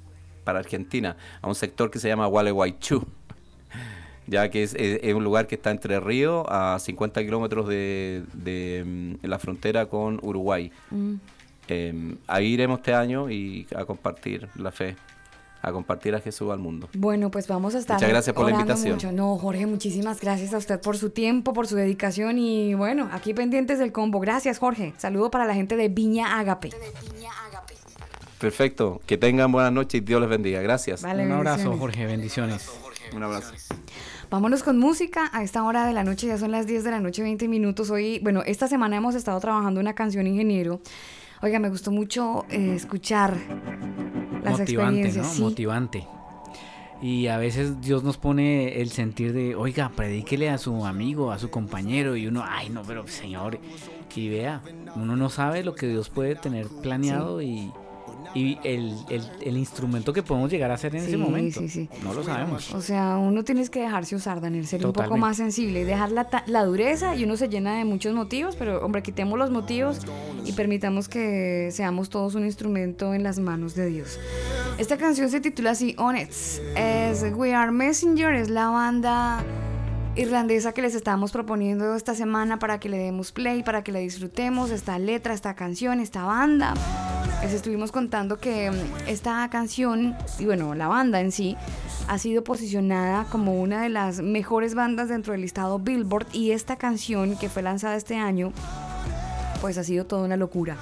para 0.45 0.59
Argentina, 0.61 1.17
a 1.41 1.49
un 1.49 1.55
sector 1.55 1.91
que 1.91 1.99
se 1.99 2.09
llama 2.09 2.27
Gualeguaychú, 2.27 3.05
ya 4.31 4.48
que 4.48 4.62
es, 4.62 4.74
es- 4.74 5.01
es 5.02 5.15
un 5.15 5.24
lugar 5.24 5.47
que 5.47 5.57
está 5.57 5.70
entre 5.70 5.98
Río, 6.01 6.44
a 6.51 6.78
50 6.78 7.20
kilómetros 7.23 7.69
de, 7.69 8.23
de, 8.32 8.85
mm, 9.23 9.27
la 9.27 9.39
frontera 9.39 9.86
con 9.86 10.19
Uruguay. 10.23 10.70
Mm. 10.90 11.15
Eh, 11.69 12.15
ahí 12.27 12.47
iremos 12.47 12.78
este 12.78 12.94
año 12.94 13.28
y 13.31 13.66
a 13.77 13.85
compartir 13.85 14.48
la 14.57 14.73
fe, 14.73 14.97
a 15.62 15.70
compartir 15.73 16.15
a 16.15 16.20
Jesús 16.20 16.51
al 16.51 16.59
mundo. 16.59 16.89
Bueno, 16.97 17.31
pues 17.31 17.47
vamos 17.47 17.74
a 17.74 17.78
estar. 17.78 17.97
Muchas 17.97 18.09
gracias 18.09 18.35
por 18.35 18.47
la 18.47 18.52
invitación. 18.52 18.94
mucho. 18.94 19.12
No, 19.12 19.36
Jorge, 19.36 19.66
muchísimas 19.66 20.20
gracias 20.20 20.55
a 20.55 20.59
usted 20.59 20.81
por 20.81 20.97
su 20.97 21.11
tiempo, 21.11 21.52
por 21.52 21.66
su 21.69 21.77
dedicación 21.77 22.39
y 22.39 22.74
bueno, 22.74 23.09
aquí 23.12 23.35
pendientes 23.35 23.78
del 23.78 23.93
combo. 23.93 24.19
Gracias, 24.20 24.59
Jorge. 24.59 24.94
Saludo 24.97 25.31
para 25.31 25.44
la 25.44 25.55
gente 25.55 25.77
de 25.77 25.89
Viña 25.89 26.39
Agape. 26.40 26.70
Perfecto, 28.39 29.02
que 29.07 29.19
tengan 29.19 29.52
buenas 29.52 29.70
noches 29.73 30.01
y 30.01 30.05
Dios 30.05 30.20
les 30.20 30.31
bendiga. 30.31 30.62
Gracias. 30.62 31.02
Vale, 31.02 31.27
Un 31.27 31.32
abrazo, 31.32 31.57
bendiciones. 31.70 31.78
Jorge. 31.81 32.07
Bendiciones. 32.07 32.70
Un 33.15 33.23
abrazo. 33.23 33.52
Vámonos 34.31 34.62
con 34.62 34.78
música. 34.78 35.28
A 35.32 35.43
esta 35.43 35.65
hora 35.65 35.86
de 35.86 35.93
la 35.93 36.05
noche, 36.05 36.28
ya 36.28 36.39
son 36.39 36.52
las 36.52 36.66
10 36.66 36.85
de 36.85 36.90
la 36.93 37.01
noche, 37.01 37.23
20 37.23 37.48
minutos. 37.48 37.90
Hoy, 37.90 38.20
bueno, 38.23 38.43
esta 38.47 38.69
semana 38.69 38.97
hemos 38.97 39.16
estado 39.16 39.40
trabajando 39.40 39.81
una 39.81 39.94
canción 39.94 40.27
ingeniero. 40.27 40.81
Oiga, 41.43 41.59
me 41.59 41.69
gustó 41.69 41.90
mucho 41.90 42.47
eh, 42.48 42.74
escuchar 42.77 43.36
las 44.44 44.61
Motivante, 44.61 44.62
experiencias. 44.62 45.27
¿no? 45.27 45.32
sí. 45.32 45.43
Motivante. 45.43 46.07
Y 47.02 47.27
a 47.27 47.39
veces 47.39 47.81
Dios 47.81 48.05
nos 48.05 48.19
pone 48.19 48.81
el 48.81 48.90
sentir 48.90 49.32
de, 49.32 49.57
oiga, 49.57 49.90
predíquele 49.97 50.48
a 50.51 50.59
su 50.59 50.86
amigo, 50.86 51.32
a 51.32 51.39
su 51.39 51.51
compañero, 51.51 52.15
y 52.15 52.27
uno, 52.27 52.44
ay, 52.47 52.69
no, 52.69 52.82
pero 52.82 53.09
señor, 53.09 53.59
y 54.15 54.28
vea, 54.28 54.61
uno 54.97 55.16
no 55.16 55.31
sabe 55.31 55.65
lo 55.65 55.74
que 55.74 55.86
Dios 55.89 56.11
puede 56.11 56.35
tener 56.35 56.66
planeado 56.66 57.40
y, 57.40 57.73
y 58.35 58.59
el, 58.65 58.97
el- 59.09 59.28
el 59.43 59.57
instrumento 59.57 60.12
que 60.12 60.23
podemos 60.23 60.51
llegar 60.51 60.70
a 60.70 60.74
hacer 60.74 60.94
en 60.94 61.02
Sí, 61.02 61.09
ese 61.09 61.16
momento. 61.16 61.61
sí, 61.61 61.69
sí. 61.69 61.89
No 62.05 62.15
lo 62.15 62.23
sabemos. 62.23 62.73
O 62.74 62.81
sea, 62.81 63.16
uno 63.16 63.43
tienes 63.44 63.70
que 63.70 63.81
dejarse 63.81 64.15
usar, 64.16 64.40
Daniel, 64.40 64.66
ser 64.66 64.86
un 64.86 64.93
poco 64.93 65.16
más 65.16 65.36
sensible 65.36 65.81
y 65.81 65.85
dejar 65.85 66.12
la, 66.12 66.28
la 66.47 66.65
dureza 66.65 67.16
y 67.16 67.24
uno 67.24 67.36
se 67.36 67.48
llena 67.48 67.77
de 67.77 67.85
muchos 67.85 68.15
motivos, 68.15 68.55
pero 68.57 68.85
hombre, 68.85 69.02
quitemos 69.02 69.39
los 69.39 69.51
motivos 69.51 70.01
y 70.44 70.52
permitamos 70.52 71.09
que 71.09 71.70
seamos 71.73 72.09
todos 72.09 72.35
un 72.35 72.44
instrumento 72.44 73.15
en 73.15 73.23
las 73.23 73.39
manos 73.39 73.74
de 73.74 73.86
Dios. 73.86 74.19
Esta 74.78 74.97
canción 74.97 75.28
se 75.28 75.40
titula 75.40 75.73
así, 75.73 75.94
Honest, 75.98 76.61
es 76.77 77.24
We 77.35 77.55
Are 77.55 77.70
Messenger, 77.73 78.32
es 78.35 78.48
la 78.48 78.69
banda 78.70 79.44
irlandesa 80.16 80.73
que 80.73 80.82
les 80.82 80.95
estamos 80.95 81.32
proponiendo 81.32 81.95
esta 81.95 82.15
semana 82.15 82.59
para 82.59 82.81
que 82.81 82.89
le 82.89 82.99
demos 82.99 83.32
play, 83.32 83.62
para 83.62 83.85
que 83.85 83.93
le 83.93 84.01
disfrutemos 84.01 84.70
esta 84.70 84.99
letra, 84.99 85.35
esta 85.35 85.55
canción, 85.55 86.01
esta 86.01 86.24
banda. 86.24 86.74
Les 87.43 87.53
estuvimos 87.53 87.93
contando 87.93 88.39
que 88.39 88.70
mm, 88.70 89.09
esta 89.09 89.49
canción, 89.51 90.16
y 90.39 90.45
bueno, 90.45 90.74
la 90.74 90.89
banda 90.89 91.20
en 91.20 91.32
sí, 91.32 91.57
ha 92.09 92.19
sido 92.19 92.43
posicionada 92.43 93.24
como 93.31 93.61
una 93.61 93.82
de 93.82 93.89
las 93.89 94.20
mejores 94.20 94.74
bandas 94.74 95.09
dentro 95.09 95.32
del 95.32 95.43
listado 95.43 95.78
Billboard 95.78 96.27
y 96.32 96.51
esta 96.51 96.77
canción 96.77 97.37
que 97.37 97.49
fue 97.49 97.62
lanzada 97.62 97.97
este 97.97 98.16
año, 98.16 98.53
pues 99.61 99.78
ha 99.78 99.85
sido 99.85 100.07
toda 100.07 100.24
una 100.24 100.37
locura. 100.37 100.77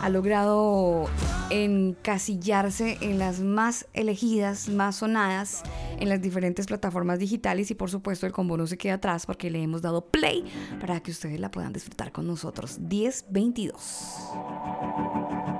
Ha 0.00 0.08
logrado 0.08 1.06
encasillarse 1.50 2.98
en 3.00 3.18
las 3.18 3.40
más 3.40 3.86
elegidas, 3.92 4.68
más 4.68 4.96
sonadas 4.96 5.62
en 6.00 6.08
las 6.08 6.20
diferentes 6.20 6.66
plataformas 6.66 7.18
digitales 7.18 7.70
y 7.70 7.74
por 7.74 7.90
supuesto 7.90 8.26
el 8.26 8.32
combo 8.32 8.56
no 8.56 8.66
se 8.66 8.78
queda 8.78 8.94
atrás 8.94 9.26
porque 9.26 9.50
le 9.50 9.62
hemos 9.62 9.82
dado 9.82 10.06
play 10.06 10.44
para 10.80 11.00
que 11.00 11.10
ustedes 11.10 11.40
la 11.40 11.50
puedan 11.50 11.72
disfrutar 11.72 12.10
con 12.10 12.26
nosotros. 12.26 12.78
1022. 12.78 15.51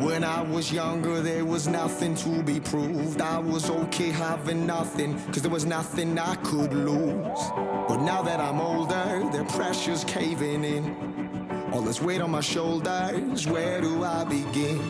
When 0.00 0.24
I 0.24 0.42
was 0.42 0.70
younger, 0.70 1.22
there 1.22 1.46
was 1.46 1.66
nothing 1.66 2.14
to 2.16 2.42
be 2.42 2.60
proved. 2.60 3.22
I 3.22 3.38
was 3.38 3.70
okay 3.70 4.10
having 4.10 4.66
nothing, 4.66 5.18
cause 5.32 5.40
there 5.40 5.50
was 5.50 5.64
nothing 5.64 6.18
I 6.18 6.34
could 6.36 6.74
lose. 6.74 7.40
But 7.88 8.02
now 8.02 8.20
that 8.22 8.38
I'm 8.38 8.60
older, 8.60 9.22
the 9.32 9.44
pressure's 9.56 10.04
caving 10.04 10.64
in. 10.64 11.70
All 11.72 11.80
this 11.80 12.02
weight 12.02 12.20
on 12.20 12.30
my 12.30 12.42
shoulders, 12.42 13.46
where 13.46 13.80
do 13.80 14.04
I 14.04 14.24
begin? 14.24 14.82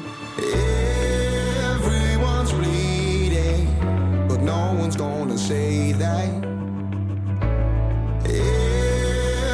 Everyone's 1.74 2.52
bleeding, 2.52 4.26
but 4.28 4.40
no 4.42 4.74
one's 4.74 4.96
gonna 4.96 5.38
say 5.38 5.92
that. 5.92 6.44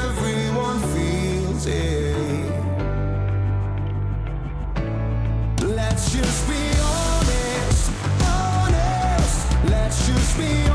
Everyone 0.00 0.80
feels 0.94 1.66
it 1.66 2.01
Let's 6.02 6.14
just 6.14 6.48
be 6.48 6.54
honest, 6.82 7.92
honest. 8.24 9.70
Let's 9.70 10.08
just 10.08 10.36
be 10.36 10.44
honest. 10.44 10.71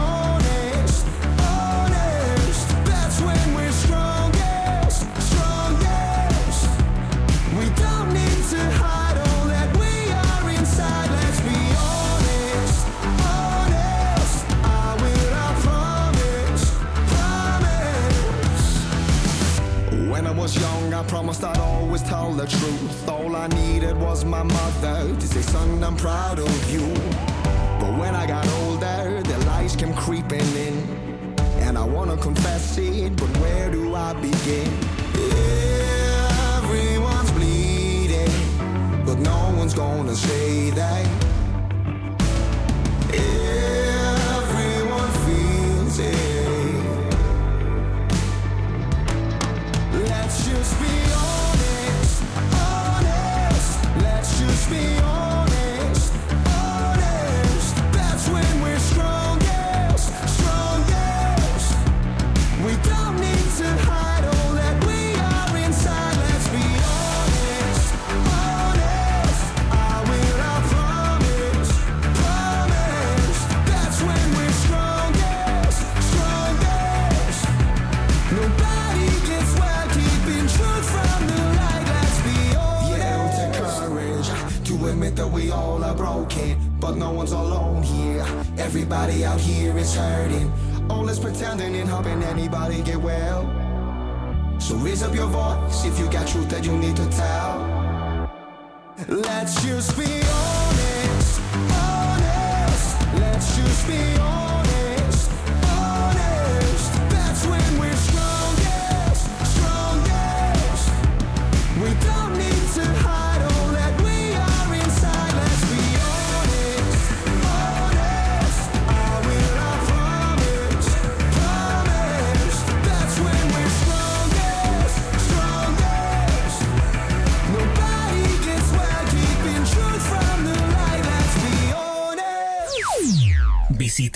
was 24.07 24.23
my 24.23 24.41
mother. 24.41 25.13
to 25.19 25.27
say, 25.27 25.41
son, 25.41 25.83
I'm 25.83 25.97
proud 25.97 26.39
of 26.39 26.71
you. 26.71 26.87
But 27.81 27.91
when 27.99 28.15
I 28.15 28.25
got 28.25 28.47
older, 28.61 29.21
the 29.21 29.37
lies 29.45 29.75
came 29.75 29.93
creeping 29.93 30.49
in. 30.67 30.75
And 31.65 31.77
I 31.77 31.83
wanna 31.83 32.15
confess 32.15 32.77
it, 32.77 33.17
but 33.17 33.29
where 33.41 33.69
do 33.69 33.95
I 33.95 34.13
begin? 34.13 34.69
Everyone's 36.55 37.31
bleeding, 37.31 38.33
but 39.05 39.17
no 39.19 39.39
one's 39.57 39.73
gonna 39.73 40.15
say 40.15 40.69
that. 40.69 41.26
be 54.69 54.96
but 86.87 86.95
no 86.95 87.11
one's 87.11 87.33
alone 87.33 87.83
here. 87.83 88.25
Everybody 88.57 89.25
out 89.25 89.41
here 89.41 89.77
is 89.77 89.93
hurting. 89.93 90.49
Oh, 90.89 90.95
All 90.95 91.09
is 91.09 91.19
pretending 91.19 91.75
and 91.75 91.89
hoping 91.89 92.23
anybody 92.23 92.81
get 92.81 92.95
well. 92.95 93.43
So 94.57 94.75
raise 94.75 95.03
up 95.03 95.13
your 95.13 95.27
voice 95.27 95.83
if 95.83 95.99
you 95.99 96.09
got 96.09 96.25
truth 96.27 96.49
that 96.49 96.65
you 96.65 96.77
need 96.77 96.95
to 96.95 97.07
tell. 97.09 97.55
Let's 99.09 99.61
just 99.65 99.97
be 99.97 100.11
honest, 100.39 101.41
honest. 101.75 102.87
Let's 103.19 103.57
just 103.57 103.87
be 103.87 103.99
honest. 104.21 104.46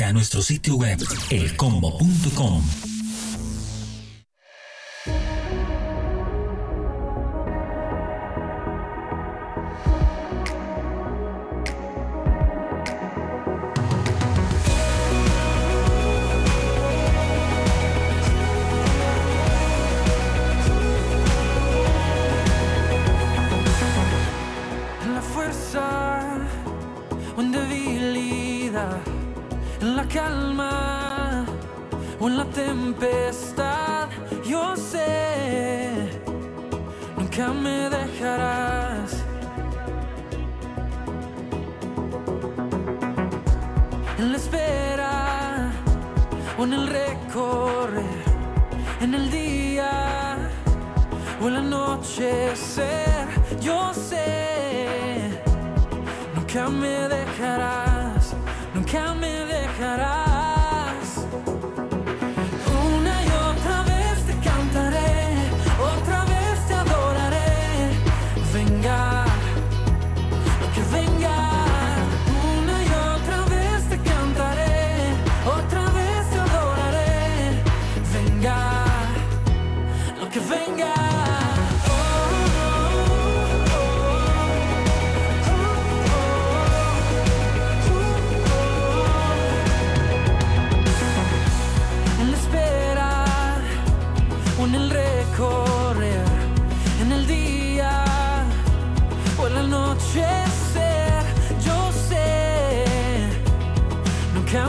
visita 0.01 0.11
nuestro 0.11 0.41
sitio 0.41 0.75
web 0.77 0.99
elcombo.com 1.29 2.90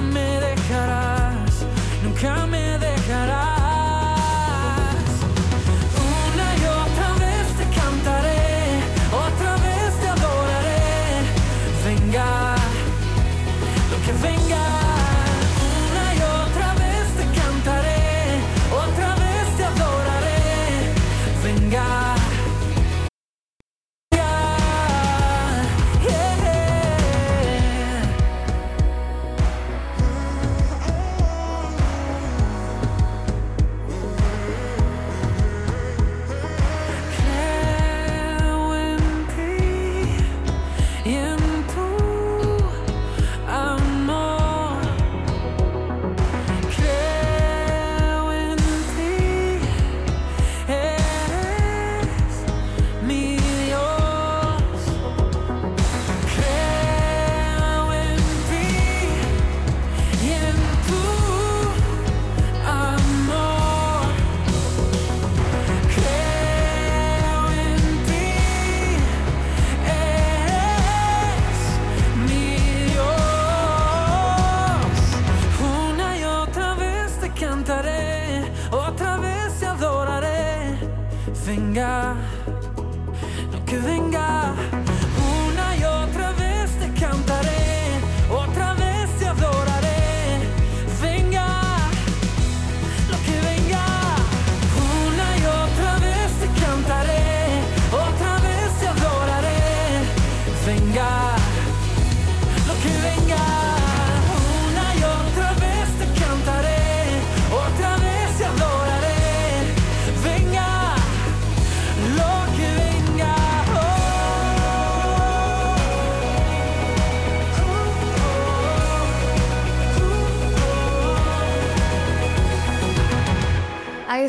coming 0.02 0.31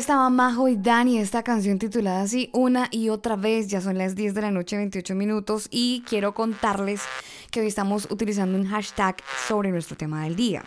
Ahí 0.04 0.06
estaba 0.06 0.28
Majo 0.28 0.68
y 0.68 0.76
Dani, 0.76 1.16
esta 1.16 1.42
canción 1.42 1.78
titulada 1.78 2.20
así 2.20 2.50
una 2.52 2.88
y 2.90 3.08
otra 3.08 3.36
vez. 3.36 3.68
Ya 3.68 3.80
son 3.80 3.96
las 3.96 4.14
10 4.14 4.34
de 4.34 4.42
la 4.42 4.50
noche, 4.50 4.76
28 4.76 5.14
minutos. 5.14 5.66
Y 5.70 6.04
quiero 6.06 6.34
contarles 6.34 7.00
que 7.50 7.60
hoy 7.60 7.68
estamos 7.68 8.06
utilizando 8.10 8.58
un 8.58 8.66
hashtag 8.66 9.16
sobre 9.48 9.70
nuestro 9.70 9.96
tema 9.96 10.24
del 10.24 10.36
día. 10.36 10.62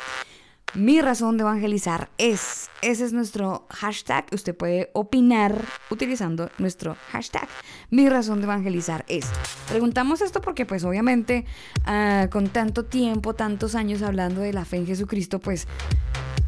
Mi 0.74 1.02
razón 1.02 1.38
de 1.38 1.44
evangelizar 1.44 2.10
es. 2.18 2.72
Ese 2.82 3.06
es 3.06 3.14
nuestro 3.14 3.68
hashtag. 3.70 4.26
Usted 4.32 4.58
puede 4.58 4.90
opinar 4.94 5.64
utilizando 5.92 6.50
nuestro 6.58 6.98
hashtag. 7.12 7.48
Mi 7.92 8.10
razón 8.10 8.40
de 8.40 8.46
evangelizar 8.46 9.06
es. 9.08 9.28
Preguntamos 9.70 10.22
esto 10.22 10.42
porque 10.42 10.66
pues 10.66 10.84
obviamente 10.84 11.46
ah, 11.86 12.28
con 12.32 12.50
tanto 12.50 12.86
tiempo, 12.86 13.36
tantos 13.36 13.76
años 13.76 14.02
hablando 14.02 14.42
de 14.42 14.54
la 14.54 14.66
fe 14.66 14.78
en 14.78 14.88
Jesucristo, 14.88 15.38
pues 15.38 15.68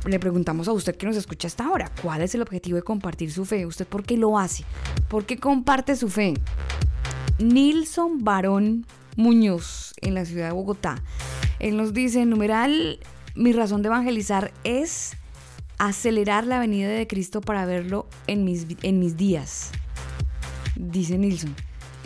le 0.05 0.19
preguntamos 0.19 0.67
a 0.67 0.71
usted 0.71 0.95
que 0.95 1.05
nos 1.05 1.17
escucha 1.17 1.47
hasta 1.47 1.65
ahora, 1.65 1.91
¿cuál 2.01 2.21
es 2.21 2.33
el 2.35 2.41
objetivo 2.41 2.77
de 2.77 2.83
compartir 2.83 3.31
su 3.31 3.45
fe? 3.45 3.65
¿Usted 3.65 3.87
por 3.87 4.03
qué 4.03 4.17
lo 4.17 4.37
hace? 4.39 4.63
¿Por 5.07 5.25
qué 5.25 5.37
comparte 5.37 5.95
su 5.95 6.09
fe? 6.09 6.33
Nilson 7.39 8.23
Barón 8.23 8.85
Muñoz, 9.15 9.93
en 10.01 10.13
la 10.13 10.25
ciudad 10.25 10.47
de 10.47 10.53
Bogotá. 10.53 11.01
Él 11.59 11.77
nos 11.77 11.93
dice, 11.93 12.25
numeral, 12.25 12.99
mi 13.35 13.51
razón 13.51 13.81
de 13.81 13.87
evangelizar 13.87 14.51
es 14.63 15.13
acelerar 15.77 16.45
la 16.45 16.59
venida 16.59 16.89
de 16.89 17.07
Cristo 17.07 17.41
para 17.41 17.65
verlo 17.65 18.07
en 18.27 18.45
mis, 18.45 18.65
en 18.81 18.99
mis 18.99 19.17
días. 19.17 19.71
Dice 20.75 21.17
Nilson, 21.17 21.55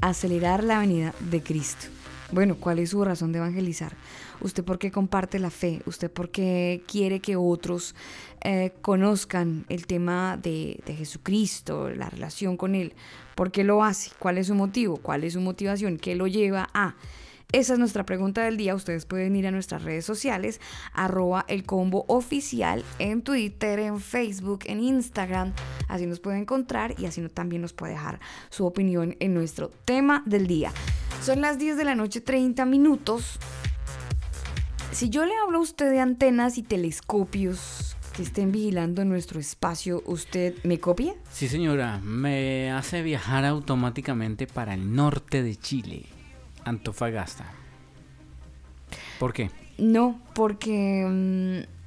acelerar 0.01 0.63
la 0.63 0.79
venida 0.79 1.13
de 1.31 1.41
Cristo. 1.41 1.87
Bueno, 2.31 2.55
¿cuál 2.55 2.79
es 2.79 2.89
su 2.89 3.03
razón 3.03 3.31
de 3.31 3.39
evangelizar? 3.39 3.93
¿Usted 4.41 4.63
por 4.63 4.79
qué 4.79 4.91
comparte 4.91 5.39
la 5.39 5.49
fe? 5.49 5.81
¿Usted 5.85 6.11
por 6.11 6.29
qué 6.29 6.83
quiere 6.87 7.19
que 7.19 7.35
otros 7.35 7.95
eh, 8.41 8.73
conozcan 8.81 9.65
el 9.69 9.87
tema 9.87 10.37
de, 10.37 10.81
de 10.85 10.95
Jesucristo, 10.95 11.89
la 11.89 12.09
relación 12.09 12.57
con 12.57 12.75
Él? 12.75 12.93
¿Por 13.35 13.51
qué 13.51 13.63
lo 13.63 13.83
hace? 13.83 14.11
¿Cuál 14.19 14.37
es 14.37 14.47
su 14.47 14.55
motivo? 14.55 14.97
¿Cuál 14.97 15.23
es 15.23 15.33
su 15.33 15.41
motivación? 15.41 15.97
¿Qué 15.97 16.15
lo 16.15 16.27
lleva 16.27 16.69
a? 16.73 16.95
Esa 17.53 17.73
es 17.73 17.79
nuestra 17.79 18.03
pregunta 18.03 18.41
del 18.43 18.57
día. 18.57 18.73
Ustedes 18.73 19.05
pueden 19.05 19.35
ir 19.35 19.45
a 19.45 19.51
nuestras 19.51 19.83
redes 19.83 20.05
sociales, 20.05 20.59
arroba 20.91 21.45
el 21.47 21.65
combo 21.65 22.03
oficial 22.07 22.83
en 22.97 23.21
Twitter, 23.21 23.77
en 23.77 23.99
Facebook, 23.99 24.61
en 24.65 24.79
Instagram. 24.79 25.53
Así 25.87 26.07
nos 26.07 26.19
puede 26.19 26.39
encontrar 26.39 26.99
y 26.99 27.05
así 27.05 27.21
también 27.29 27.61
nos 27.61 27.71
puede 27.71 27.93
dejar 27.93 28.19
su 28.49 28.65
opinión 28.65 29.15
en 29.19 29.35
nuestro 29.35 29.69
tema 29.69 30.23
del 30.25 30.47
día. 30.47 30.71
Son 31.21 31.41
las 31.41 31.59
10 31.59 31.77
de 31.77 31.85
la 31.85 31.93
noche, 31.93 32.21
30 32.21 32.65
minutos. 32.65 33.37
Si 34.93 35.09
yo 35.09 35.25
le 35.25 35.33
hablo 35.35 35.57
a 35.57 35.61
usted 35.61 35.89
de 35.89 35.99
antenas 35.99 36.59
y 36.59 36.63
telescopios 36.63 37.97
que 38.15 38.21
estén 38.21 38.51
vigilando 38.51 39.03
nuestro 39.05 39.39
espacio, 39.39 40.03
¿usted 40.05 40.53
me 40.63 40.79
copia? 40.79 41.15
Sí, 41.31 41.47
señora, 41.47 41.99
me 42.03 42.71
hace 42.71 43.01
viajar 43.01 43.43
automáticamente 43.43 44.45
para 44.45 44.75
el 44.75 44.95
norte 44.95 45.41
de 45.41 45.55
Chile, 45.55 46.05
Antofagasta. 46.63 47.51
¿Por 49.19 49.33
qué? 49.33 49.49
No, 49.79 50.21
porque 50.35 51.07
mm, 51.09 51.82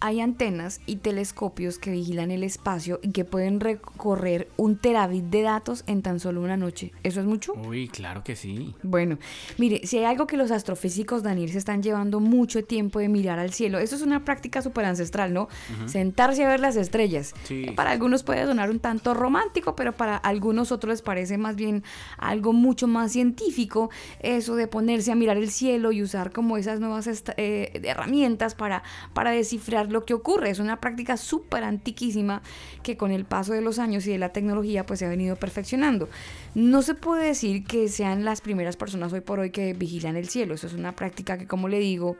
hay 0.00 0.20
antenas 0.20 0.80
y 0.86 0.96
telescopios 0.96 1.78
que 1.78 1.90
vigilan 1.90 2.30
el 2.30 2.42
espacio 2.42 3.00
y 3.02 3.12
que 3.12 3.24
pueden 3.24 3.60
recorrer 3.60 4.48
un 4.56 4.76
terabit 4.76 5.24
de 5.24 5.42
datos 5.42 5.84
en 5.86 6.02
tan 6.02 6.20
solo 6.20 6.42
una 6.42 6.56
noche. 6.56 6.92
¿Eso 7.02 7.20
es 7.20 7.26
mucho? 7.26 7.54
Uy, 7.54 7.88
claro 7.88 8.22
que 8.22 8.36
sí. 8.36 8.74
Bueno, 8.82 9.18
mire, 9.56 9.86
si 9.86 9.98
hay 9.98 10.04
algo 10.04 10.26
que 10.26 10.36
los 10.36 10.50
astrofísicos, 10.50 11.22
Daniel, 11.22 11.50
se 11.50 11.58
están 11.58 11.82
llevando 11.82 12.20
mucho 12.20 12.62
tiempo 12.64 12.98
de 12.98 13.08
mirar 13.08 13.38
al 13.38 13.52
cielo, 13.52 13.78
eso 13.78 13.96
es 13.96 14.02
una 14.02 14.24
práctica 14.24 14.60
súper 14.60 14.84
ancestral, 14.84 15.32
¿no? 15.32 15.48
Sentarse 15.86 16.44
a 16.44 16.48
ver 16.48 16.60
las 16.60 16.76
estrellas. 16.76 17.34
Sí. 17.44 17.70
Para 17.74 17.90
algunos 17.90 18.22
puede 18.22 18.44
sonar 18.44 18.70
un 18.70 18.80
tanto 18.80 19.14
romántico, 19.14 19.76
pero 19.76 19.92
para 19.92 20.16
algunos 20.16 20.72
otros 20.72 20.90
les 20.90 21.02
parece 21.02 21.38
más 21.38 21.56
bien 21.56 21.84
algo 22.18 22.52
mucho 22.52 22.86
más 22.86 23.12
científico, 23.12 23.90
eso 24.20 24.56
de 24.56 24.66
ponerse 24.66 25.10
a 25.10 25.14
mirar 25.14 25.38
el 25.38 25.50
cielo 25.50 25.92
y 25.92 26.02
usar 26.02 26.32
como 26.32 26.58
esas 26.58 26.80
nuevas 26.80 27.08
eh, 27.36 27.80
herramientas 27.82 28.54
para, 28.54 28.82
para 29.14 29.30
descifrar 29.30 29.85
lo 29.90 30.04
que 30.04 30.14
ocurre. 30.14 30.50
Es 30.50 30.58
una 30.58 30.80
práctica 30.80 31.16
súper 31.16 31.64
antiquísima 31.64 32.42
que 32.82 32.96
con 32.96 33.10
el 33.10 33.24
paso 33.24 33.52
de 33.52 33.60
los 33.60 33.78
años 33.78 34.06
y 34.06 34.12
de 34.12 34.18
la 34.18 34.30
tecnología 34.30 34.86
pues 34.86 35.00
se 35.00 35.06
ha 35.06 35.08
venido 35.08 35.36
perfeccionando. 35.36 36.08
No 36.54 36.82
se 36.82 36.94
puede 36.94 37.26
decir 37.26 37.64
que 37.64 37.88
sean 37.88 38.24
las 38.24 38.40
primeras 38.40 38.76
personas 38.76 39.12
hoy 39.12 39.20
por 39.20 39.40
hoy 39.40 39.50
que 39.50 39.74
vigilan 39.74 40.16
el 40.16 40.28
cielo. 40.28 40.54
Eso 40.54 40.66
es 40.66 40.74
una 40.74 40.94
práctica 40.96 41.38
que, 41.38 41.46
como 41.46 41.68
le 41.68 41.78
digo, 41.78 42.16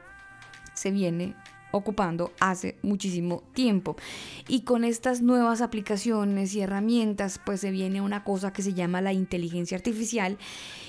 se 0.74 0.90
viene 0.90 1.34
ocupando 1.77 2.32
hace 2.40 2.77
muchísimo 2.82 3.43
tiempo. 3.53 3.97
Y 4.48 4.62
con 4.62 4.85
estas 4.85 5.23
nuevas 5.23 5.61
aplicaciones 5.61 6.55
y 6.55 6.61
herramientas, 6.61 7.40
pues 7.44 7.61
se 7.61 7.70
viene 7.70 8.01
una 8.01 8.24
cosa 8.24 8.53
que 8.53 8.62
se 8.62 8.74
llama 8.74 9.01
la 9.01 9.12
inteligencia 9.12 9.77
artificial 9.77 10.39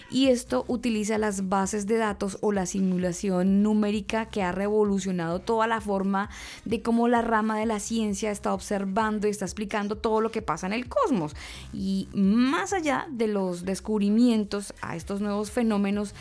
y 0.09 0.27
esto 0.27 0.63
utiliza 0.67 1.17
las 1.17 1.49
bases 1.49 1.85
de 1.85 1.97
datos 1.97 2.37
o 2.41 2.51
la 2.51 2.65
simulación 2.65 3.61
numérica 3.61 4.27
que 4.27 4.41
ha 4.41 4.51
revolucionado 4.51 5.39
toda 5.39 5.67
la 5.67 5.81
forma 5.81 6.29
de 6.65 6.81
cómo 6.81 7.07
la 7.07 7.21
rama 7.21 7.59
de 7.59 7.65
la 7.65 7.79
ciencia 7.79 8.31
está 8.31 8.53
observando 8.53 9.27
y 9.27 9.31
está 9.31 9.45
explicando 9.45 9.97
todo 9.97 10.21
lo 10.21 10.31
que 10.31 10.41
pasa 10.41 10.67
en 10.67 10.73
el 10.73 10.87
cosmos. 10.87 11.35
Y 11.73 12.07
más 12.13 12.73
allá 12.73 13.07
de 13.09 13.27
los 13.27 13.65
descubrimientos 13.65 14.73
a 14.81 14.95
estos 14.95 15.21
nuevos 15.21 15.51
fenómenos, 15.51 16.13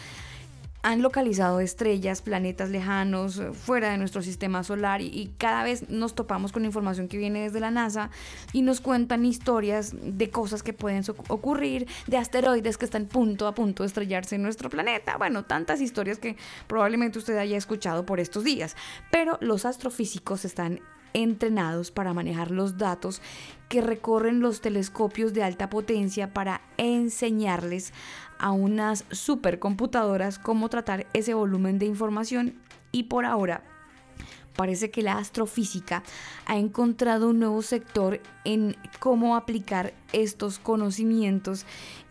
han 0.86 1.02
localizado 1.02 1.58
estrellas, 1.58 2.22
planetas 2.22 2.70
lejanos, 2.70 3.40
eh, 3.40 3.52
fuera 3.52 3.90
de 3.90 3.98
nuestro 3.98 4.22
sistema 4.22 4.62
solar 4.62 5.00
y, 5.00 5.32
cada 5.36 5.64
vez 5.64 5.90
nos 5.90 6.14
topamos 6.14 6.52
con 6.52 6.64
información 6.64 7.08
que 7.08 7.18
viene 7.18 7.42
desde 7.42 7.58
la 7.58 7.72
NASA 7.72 8.10
y 8.52 8.62
nos 8.62 8.80
cuentan 8.80 9.24
historias 9.24 9.92
de 10.00 10.30
cosas 10.30 10.62
que 10.62 10.72
pueden 10.72 11.02
ocurrir, 11.28 11.88
de 12.06 12.18
asteroides 12.18 12.78
que 12.78 12.84
están 12.84 13.06
punto 13.06 13.48
a 13.48 13.54
punto 13.54 13.82
de 13.82 13.88
estrellarse 13.88 14.36
en 14.36 14.42
nuestro 14.42 14.70
planeta. 14.70 15.16
Bueno, 15.16 15.44
tantas 15.44 15.80
historias 15.80 16.18
que 16.18 16.36
probablemente 16.68 17.18
usted 17.18 17.36
haya 17.36 17.56
escuchado 17.56 18.06
por 18.06 18.20
estos 18.20 18.44
días. 18.44 18.76
Pero 19.10 19.38
los 19.40 19.64
astrofísicos 19.64 20.44
están 20.44 20.80
entrenados 21.16 21.90
para 21.90 22.12
manejar 22.12 22.50
los 22.50 22.76
datos 22.76 23.22
que 23.68 23.80
recorren 23.80 24.40
los 24.40 24.60
telescopios 24.60 25.32
de 25.32 25.42
alta 25.42 25.70
potencia 25.70 26.32
para 26.32 26.60
enseñarles 26.76 27.92
a 28.38 28.52
unas 28.52 29.04
supercomputadoras 29.10 30.38
cómo 30.38 30.68
tratar 30.68 31.06
ese 31.12 31.34
volumen 31.34 31.78
de 31.78 31.86
información 31.86 32.54
y 32.92 33.04
por 33.04 33.24
ahora 33.24 33.62
parece 34.56 34.90
que 34.90 35.02
la 35.02 35.18
astrofísica 35.18 36.02
ha 36.46 36.56
encontrado 36.56 37.28
un 37.28 37.38
nuevo 37.38 37.62
sector 37.62 38.20
en 38.44 38.76
cómo 38.98 39.36
aplicar 39.36 39.92
estos 40.12 40.58
conocimientos 40.58 41.66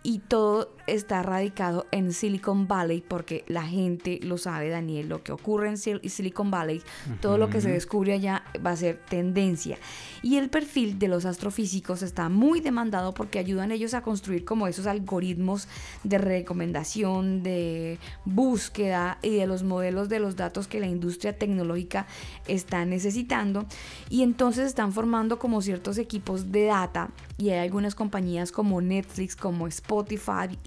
y 0.06 0.20
todo 0.20 0.72
está 0.86 1.24
radicado 1.24 1.88
en 1.90 2.14
Silicon 2.14 2.68
Valley 2.68 3.02
porque 3.02 3.44
la 3.48 3.64
gente 3.64 4.20
lo 4.22 4.38
sabe, 4.38 4.70
Daniel, 4.70 5.10
lo 5.10 5.24
que 5.24 5.32
ocurre 5.32 5.68
en 5.70 5.78
Sil- 5.82 6.08
Silicon 6.08 6.52
Valley, 6.52 6.84
todo 7.22 7.40
lo 7.40 7.50
que 7.50 7.60
se 7.60 7.72
descubre 7.72 8.14
allá 8.14 8.44
va 8.64 8.70
a 8.70 8.76
ser 8.76 9.02
tendencia. 9.10 9.80
Y 10.22 10.38
el 10.38 10.52
perfil 10.52 11.00
de 11.00 11.08
los 11.08 11.26
astrofísicos 11.26 12.04
está 12.04 12.30
muy 12.30 12.60
demandado 12.60 13.16
porque 13.16 13.40
ayudan 13.40 13.72
ellos 13.72 13.96
a 13.96 14.04
construir 14.04 14.46
como 14.46 14.68
esos 14.68 14.86
algoritmos 14.86 15.68
de 16.04 16.20
recomendación, 16.20 17.42
de 17.42 17.98
búsqueda 18.26 19.18
y 19.24 19.32
de 19.38 19.48
los 19.48 19.64
modelos 19.64 20.08
de 20.08 20.20
los 20.20 20.36
datos 20.36 20.68
que 20.68 20.80
la 20.80 20.88
industria 20.88 21.36
tecnológica 21.36 22.06
está 22.48 22.86
necesitando. 22.86 23.66
Y 24.12 24.22
entonces 24.22 24.68
están 24.68 24.92
formando 24.92 25.40
como 25.40 25.64
ciertos 25.64 25.98
equipos 25.98 26.52
de 26.52 26.66
data 26.66 27.10
y 27.40 27.50
hay 27.50 27.58
algunas 27.58 27.96
compañías 27.96 28.52
como 28.52 28.82
Netflix, 28.82 29.36
como 29.36 29.66
Spotify 29.66 29.95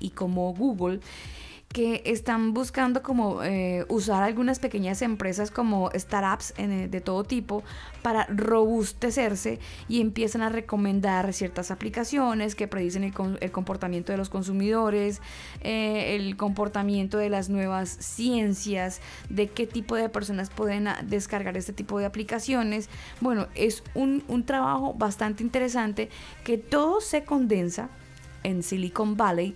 y 0.01 0.11
como 0.11 0.55
Google 0.55 1.01
que 1.73 2.03
están 2.07 2.55
buscando 2.55 3.03
como 3.03 3.43
eh, 3.43 3.85
usar 3.89 4.23
algunas 4.23 4.59
pequeñas 4.59 5.03
empresas 5.03 5.51
como 5.51 5.91
startups 5.95 6.55
eh, 6.57 6.89
de 6.91 7.01
todo 7.03 7.25
tipo 7.25 7.63
para 8.01 8.25
robustecerse 8.27 9.59
y 9.87 10.01
empiezan 10.01 10.41
a 10.41 10.49
recomendar 10.49 11.31
ciertas 11.35 11.71
aplicaciones 11.71 12.55
que 12.55 12.69
predicen 12.69 13.05
el, 13.05 13.53
comportamiento 13.53 14.13
de 14.13 14.19
los 14.19 14.31
consumidores, 14.31 15.21
eh, 15.61 16.17
el 16.17 16.39
comportamiento 16.39 17.19
de 17.19 17.29
las 17.29 17.51
nuevas 17.51 17.91
ciencias, 17.91 19.03
de 19.29 19.49
qué 19.49 19.67
tipo 19.67 19.95
de 19.95 20.09
personas 20.09 20.49
pueden 20.49 20.89
ah, 20.89 21.01
descargar 21.07 21.59
este 21.59 21.75
tipo 21.75 21.99
de 21.99 22.07
aplicaciones. 22.07 22.89
Bueno, 23.21 23.47
es 23.55 23.83
un 23.95 24.45
trabajo 24.47 24.95
bastante 24.95 25.43
interesante 25.43 26.09
que 26.45 26.57
todo 26.57 27.03
se 27.03 27.25
condensa 27.25 27.91
en 28.49 28.63
Silicon 28.63 29.17
Valley 29.17 29.55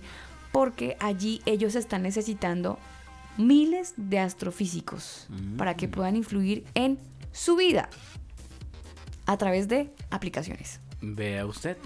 porque 0.51 0.95
allí 0.99 1.41
ellos 1.45 1.75
están 1.75 2.03
necesitando 2.03 2.77
miles 3.37 3.93
de 3.97 4.19
astrofísicos 4.19 5.27
para 5.57 5.75
que 5.75 5.87
puedan 5.87 6.15
influir 6.15 6.63
en 6.75 6.99
su 7.31 7.55
vida 7.55 7.89
a 9.25 9.37
través 9.37 9.67
de 9.67 9.89
aplicaciones. 10.11 10.79
Vea 11.01 11.45
usted. 11.45 11.77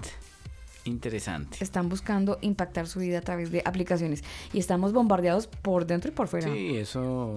Interesante. 0.84 1.58
Están 1.62 1.88
buscando 1.88 2.38
impactar 2.40 2.86
su 2.86 3.00
vida 3.00 3.18
a 3.18 3.22
través 3.22 3.50
de 3.50 3.62
aplicaciones 3.64 4.24
y 4.52 4.58
estamos 4.58 4.92
bombardeados 4.92 5.46
por 5.46 5.86
dentro 5.86 6.10
y 6.10 6.14
por 6.14 6.28
fuera. 6.28 6.50
Sí, 6.52 6.76
eso 6.76 7.34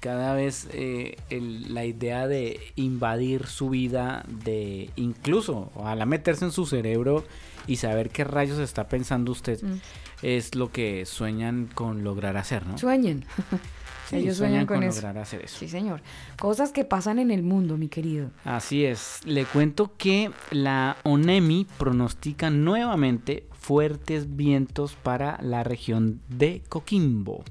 cada 0.00 0.34
vez 0.34 0.68
eh, 0.72 1.16
el- 1.30 1.72
la 1.72 1.84
idea 1.86 2.26
de 2.28 2.60
invadir 2.76 3.46
su 3.46 3.70
vida, 3.70 4.24
de 4.44 4.90
incluso 4.96 5.70
ojalá 5.74 6.04
meterse 6.04 6.44
en 6.44 6.50
su 6.52 6.66
cerebro 6.66 7.24
y 7.66 7.76
saber 7.76 8.10
qué 8.10 8.24
rayos 8.24 8.58
está 8.58 8.88
pensando 8.88 9.32
usted, 9.32 9.62
Mm. 9.62 9.78
es 10.22 10.54
lo 10.54 10.70
que 10.70 11.06
sueñan 11.06 11.68
con 11.74 12.04
lograr 12.04 12.36
hacer, 12.36 12.66
¿no? 12.66 12.78
Sueñen. 12.78 13.24
Sí, 14.10 14.16
Ellos 14.16 14.36
sueñan 14.36 14.66
con, 14.66 14.82
eso. 14.82 14.96
lograr 14.96 15.16
hacer 15.16 15.42
eso. 15.46 15.56
Sí, 15.58 15.66
señor. 15.66 16.02
Cosas 16.38 16.72
que 16.72 16.84
pasan 16.84 17.18
en 17.18 17.30
el 17.30 17.42
mundo, 17.42 17.78
mi 17.78 17.88
querido. 17.88 18.28
Así 18.44 18.84
es. 18.84 19.20
Le 19.24 19.46
cuento 19.46 19.92
que 19.96 20.30
la 20.50 20.98
ONEMI 21.04 21.66
pronostica 21.78 22.50
nuevamente 22.50 23.46
fuertes 23.52 24.36
vientos 24.36 24.94
para 24.94 25.38
la 25.40 25.64
región 25.64 26.20
de 26.28 26.62
Coquimbo. 26.68 27.44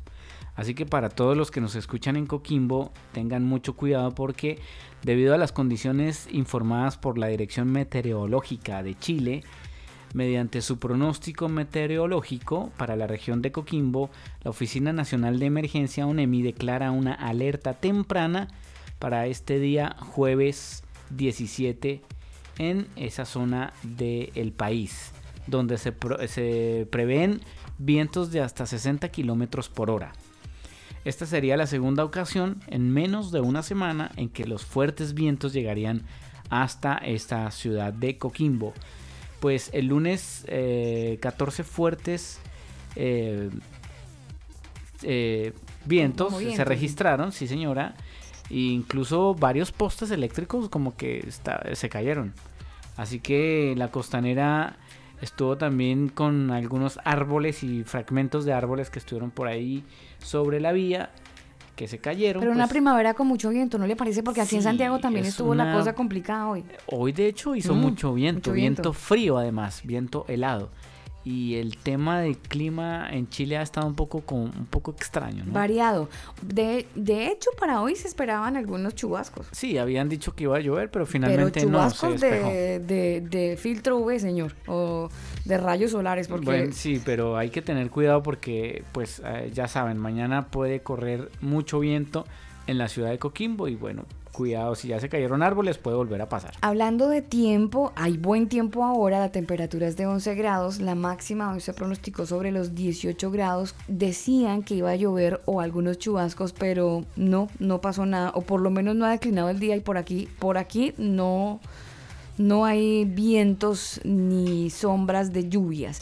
Así 0.56 0.76
que 0.76 0.86
para 0.86 1.10
todos 1.10 1.36
los 1.36 1.50
que 1.50 1.60
nos 1.60 1.74
escuchan 1.74 2.18
en 2.18 2.28
Coquimbo, 2.28 2.92
tengan 3.14 3.44
mucho 3.44 3.76
cuidado 3.76 4.12
porque 4.14 4.60
debido 5.02 5.34
a 5.34 5.40
las 5.40 5.52
condiciones 5.52 6.28
informadas 6.32 7.00
por 7.00 7.18
la 7.18 7.26
Dirección 7.30 7.72
Meteorológica 7.72 8.84
de 8.84 8.94
Chile, 8.94 9.44
mediante 10.14 10.62
su 10.62 10.80
pronóstico 10.80 11.50
meteorológico 11.50 12.72
para 12.78 12.96
la 12.96 13.08
región 13.08 13.42
de 13.42 13.52
Coquimbo, 13.52 14.10
la 14.44 14.52
Oficina 14.52 14.94
Nacional 14.94 15.40
de 15.40 15.48
Emergencia 15.48 16.08
ONEMI 16.08 16.44
declara 16.44 16.92
una 16.92 17.14
alerta 17.14 17.74
temprana 17.74 18.48
para 19.00 19.26
este 19.28 19.60
día 19.60 19.96
jueves 20.00 20.84
17 21.10 22.02
en 22.60 22.88
esa 22.96 23.26
zona 23.26 23.74
del 23.84 24.54
país, 24.54 25.12
donde 25.48 25.78
se, 25.78 25.94
se 26.28 26.88
prevén 26.92 27.42
vientos 27.78 28.32
de 28.32 28.42
hasta 28.42 28.66
60 28.66 29.10
kilómetros 29.10 29.70
por 29.70 29.90
hora. 29.90 30.14
Esta 31.06 31.26
sería 31.26 31.58
la 31.58 31.68
segunda 31.68 32.06
ocasión 32.06 32.62
en 32.68 32.90
menos 32.90 33.32
de 33.32 33.42
una 33.42 33.62
semana 33.62 34.12
en 34.16 34.30
que 34.30 34.46
los 34.46 34.64
fuertes 34.64 35.14
vientos 35.14 35.52
llegarían 35.52 36.04
hasta 36.50 36.96
esta 36.98 37.50
ciudad 37.52 37.92
de 37.92 38.18
Coquimbo. 38.18 38.74
Pues 39.44 39.72
el 39.74 39.88
lunes 39.88 40.46
eh, 40.48 41.18
14 41.22 41.66
fuertes 41.66 42.40
eh, 42.96 43.50
eh, 45.02 45.52
vientos 45.84 46.34
se 46.56 46.64
registraron, 46.64 47.34
sí 47.34 47.46
señora. 47.50 47.94
E 48.50 48.56
incluso 48.56 49.36
varios 49.36 49.74
postes 49.74 50.12
eléctricos 50.12 50.70
como 50.70 50.96
que 50.96 51.20
está- 51.28 51.62
se 51.76 51.90
cayeron. 51.90 52.34
Así 52.96 53.20
que 53.20 53.74
la 53.76 53.90
costanera 53.90 54.78
estuvo 55.20 55.58
también 55.58 56.08
con 56.08 56.50
algunos 56.52 56.98
árboles 57.04 57.64
y 57.64 57.84
fragmentos 57.84 58.46
de 58.46 58.54
árboles 58.54 58.90
que 58.90 59.00
estuvieron 59.00 59.30
por 59.30 59.50
ahí 59.50 59.84
sobre 60.20 60.62
la 60.62 60.72
vía 60.72 61.12
que 61.76 61.88
se 61.88 61.98
cayeron. 61.98 62.42
Pero 62.42 62.52
una 62.52 62.64
pues, 62.66 62.72
primavera 62.72 63.14
con 63.14 63.28
mucho 63.28 63.50
viento, 63.50 63.78
¿no 63.78 63.88
le 63.88 63.96
parece? 63.96 64.22
Porque 64.24 64.42
aquí 64.42 64.56
en 64.56 64.62
Sí, 64.62 64.66
Santiago 64.66 65.00
también 65.00 65.26
es 65.26 65.32
estuvo 65.32 65.56
la 65.56 65.64
una- 65.64 65.74
cosa 65.78 65.94
complicada 65.94 66.48
hoy. 66.48 66.64
Hoy 66.88 67.12
de 67.12 67.28
hecho 67.28 67.56
hizo 67.56 67.74
Mm, 67.74 67.78
mucho 67.80 68.14
viento, 68.14 68.40
mucho 68.40 68.54
viento, 68.54 68.82
viento. 68.84 68.94
frío 68.94 69.38
además, 69.38 69.82
viento 69.84 70.26
helado. 70.28 70.70
Y 71.26 71.56
el 71.56 71.78
tema 71.78 72.20
del 72.20 72.38
clima 72.38 73.08
en 73.10 73.30
Chile 73.30 73.58
ha 73.58 73.62
estado 73.62 73.88
un 73.88 73.96
poco 73.96 74.22
con, 74.22 74.40
un 74.40 74.66
poco 74.70 74.92
extraño, 74.92 75.46
¿no? 75.46 75.54
Variado. 75.54 76.10
De, 76.42 76.86
de 76.96 77.28
hecho, 77.28 77.50
para 77.58 77.82
hoy 77.82 77.96
se 77.96 78.08
esperaban 78.08 78.58
algunos 78.58 78.96
chubascos. 78.96 79.48
Sí, 79.52 79.78
habían 79.78 80.10
dicho 80.10 80.36
que 80.36 80.44
iba 80.44 80.58
a 80.58 80.60
llover, 80.60 80.92
pero 80.92 81.06
Pero 81.06 81.06
finalmente 81.06 81.66
no 81.66 81.90
se 81.90 81.98
chubascos 81.98 82.22
de, 82.22 82.80
de, 82.80 83.22
de 83.22 83.58
filtro 83.58 83.98
UV, 83.98 84.20
señor. 84.20 84.56
O 84.68 85.10
de 85.46 85.58
rayos 85.58 85.92
solares, 85.92 86.28
porque... 86.28 86.46
Bueno, 86.46 86.74
sí, 86.74 87.02
pero 87.04 87.38
hay 87.38 87.50
que 87.50 87.62
tener 87.62 87.90
cuidado 87.90 88.22
porque, 88.22 88.84
pues, 88.92 89.22
eh, 89.26 89.52
ya 89.54 89.68
saben, 89.68 89.98
mañana 89.98 90.48
puede 90.48 90.82
correr 90.82 91.32
mucho 91.42 91.80
viento 91.80 92.26
en 92.68 92.78
la 92.78 92.88
ciudad 92.88 93.10
de 93.10 93.20
Coquimbo 93.20 93.68
y 93.68 93.76
bueno, 93.76 94.06
cuidado, 94.34 94.76
si 94.76 94.90
ya 94.90 95.00
se 95.00 95.08
cayeron 95.08 95.44
árboles 95.44 95.78
puede 95.78 95.96
volver 95.96 96.22
a 96.22 96.28
pasar. 96.28 96.56
Hablando 96.60 97.08
de 97.08 97.22
tiempo, 97.22 97.94
hay 97.96 98.18
buen 98.18 98.50
tiempo 98.50 98.84
ahora, 98.84 99.20
la 99.20 99.32
temperatura 99.32 99.88
es 99.88 99.96
de 99.96 100.08
11 100.08 100.36
grados, 100.36 100.82
la 100.82 100.96
máxima 100.96 101.54
hoy 101.54 101.62
se 101.62 101.74
pronosticó 101.74 102.26
sobre 102.26 102.52
los 102.52 102.76
18 102.76 103.32
grados, 103.32 103.76
decían 103.88 104.64
que 104.64 104.76
iba 104.76 104.90
a 104.90 104.96
llover 104.96 105.42
o 105.46 105.62
algunos 105.62 106.00
chubascos, 106.00 106.52
pero 106.52 107.06
no, 107.16 107.48
no 107.60 107.80
pasó 107.80 108.06
nada, 108.06 108.32
o 108.34 108.42
por 108.42 108.60
lo 108.60 108.72
menos 108.72 108.96
no 108.96 109.06
ha 109.06 109.12
declinado 109.12 109.50
el 109.50 109.60
día 109.60 109.76
y 109.76 109.80
por 109.80 109.98
aquí, 109.98 110.28
por 110.40 110.58
aquí 110.58 110.94
no, 110.98 111.60
no 112.38 112.66
hay 112.66 113.06
vientos 113.06 114.02
ni 114.04 114.70
sombras 114.72 115.32
de 115.32 115.48
lluvias. 115.48 116.02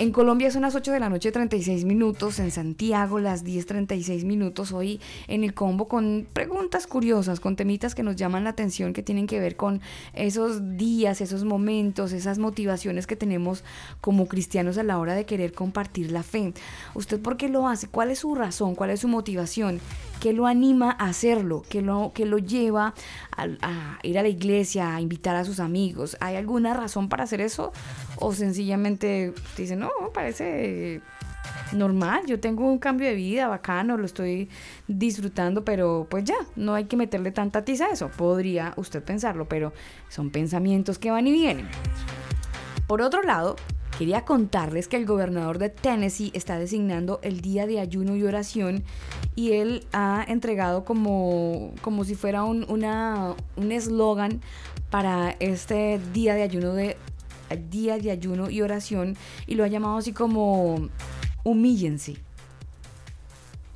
En 0.00 0.12
Colombia 0.12 0.50
son 0.50 0.62
las 0.62 0.74
8 0.74 0.92
de 0.92 0.98
la 0.98 1.10
noche 1.10 1.30
36 1.30 1.84
minutos, 1.84 2.38
en 2.38 2.50
Santiago 2.50 3.18
las 3.18 3.44
10.36 3.44 4.24
minutos, 4.24 4.72
hoy 4.72 4.98
en 5.28 5.44
el 5.44 5.52
combo 5.52 5.88
con 5.88 6.26
preguntas 6.32 6.86
curiosas, 6.86 7.38
con 7.38 7.54
temitas 7.54 7.94
que 7.94 8.02
nos 8.02 8.16
llaman 8.16 8.44
la 8.44 8.48
atención, 8.48 8.94
que 8.94 9.02
tienen 9.02 9.26
que 9.26 9.38
ver 9.40 9.56
con 9.56 9.82
esos 10.14 10.78
días, 10.78 11.20
esos 11.20 11.44
momentos, 11.44 12.12
esas 12.12 12.38
motivaciones 12.38 13.06
que 13.06 13.14
tenemos 13.14 13.62
como 14.00 14.26
cristianos 14.26 14.78
a 14.78 14.84
la 14.84 14.98
hora 14.98 15.14
de 15.14 15.26
querer 15.26 15.52
compartir 15.52 16.10
la 16.12 16.22
fe. 16.22 16.54
¿Usted 16.94 17.20
por 17.20 17.36
qué 17.36 17.50
lo 17.50 17.68
hace? 17.68 17.86
¿Cuál 17.86 18.10
es 18.10 18.20
su 18.20 18.34
razón? 18.34 18.76
¿Cuál 18.76 18.88
es 18.88 19.00
su 19.00 19.08
motivación? 19.08 19.80
¿Qué 20.20 20.34
lo 20.34 20.46
anima 20.46 20.94
a 20.98 21.06
hacerlo? 21.06 21.62
¿Qué 21.68 21.80
lo, 21.80 22.12
lo 22.14 22.38
lleva 22.38 22.94
a, 23.36 23.98
ir 24.02 24.18
a 24.18 24.22
la 24.22 24.28
iglesia, 24.28 24.94
a 24.94 25.00
invitar 25.00 25.34
a 25.34 25.44
sus 25.44 25.60
amigos? 25.60 26.16
¿Hay 26.20 26.36
alguna 26.36 26.74
razón 26.74 27.08
para 27.08 27.24
hacer 27.24 27.40
eso? 27.40 27.72
¿O 28.16 28.34
sencillamente 28.34 29.32
usted 29.34 29.64
dice, 29.64 29.76
no, 29.76 29.90
parece 30.12 31.00
normal, 31.72 32.26
yo 32.26 32.38
tengo 32.38 32.70
un 32.70 32.78
cambio 32.78 33.08
de 33.08 33.14
vida 33.14 33.48
bacano, 33.48 33.96
lo 33.96 34.04
estoy 34.04 34.50
disfrutando, 34.86 35.64
pero 35.64 36.06
pues 36.10 36.24
ya, 36.24 36.36
no 36.56 36.74
hay 36.74 36.84
que 36.84 36.96
meterle 36.96 37.32
tanta 37.32 37.64
tiza 37.64 37.86
a 37.86 37.90
eso. 37.90 38.10
Podría 38.10 38.74
usted 38.76 39.02
pensarlo, 39.02 39.48
pero 39.48 39.72
son 40.08 40.30
pensamientos 40.30 40.98
que 40.98 41.10
van 41.10 41.26
y 41.26 41.32
vienen. 41.32 41.68
Por 42.86 43.02
otro 43.02 43.22
lado, 43.22 43.56
quería 44.00 44.24
contarles 44.24 44.88
que 44.88 44.96
el 44.96 45.04
gobernador 45.04 45.58
de 45.58 45.68
Tennessee 45.68 46.30
está 46.32 46.58
designando 46.58 47.20
el 47.22 47.42
día 47.42 47.66
de 47.66 47.80
ayuno 47.80 48.16
y 48.16 48.22
oración 48.22 48.82
y 49.36 49.52
él 49.52 49.84
ha 49.92 50.24
entregado 50.26 50.86
como, 50.86 51.74
como 51.82 52.04
si 52.04 52.14
fuera 52.14 52.42
un 52.42 53.70
eslogan 53.70 54.40
para 54.88 55.36
este 55.38 56.00
día 56.14 56.34
de 56.34 56.40
ayuno 56.40 56.72
de 56.72 56.96
día 57.68 57.98
de 57.98 58.10
ayuno 58.10 58.48
y 58.48 58.62
oración 58.62 59.18
y 59.46 59.56
lo 59.56 59.64
ha 59.64 59.68
llamado 59.68 59.98
así 59.98 60.14
como 60.14 60.88
humíllense. 61.44 62.16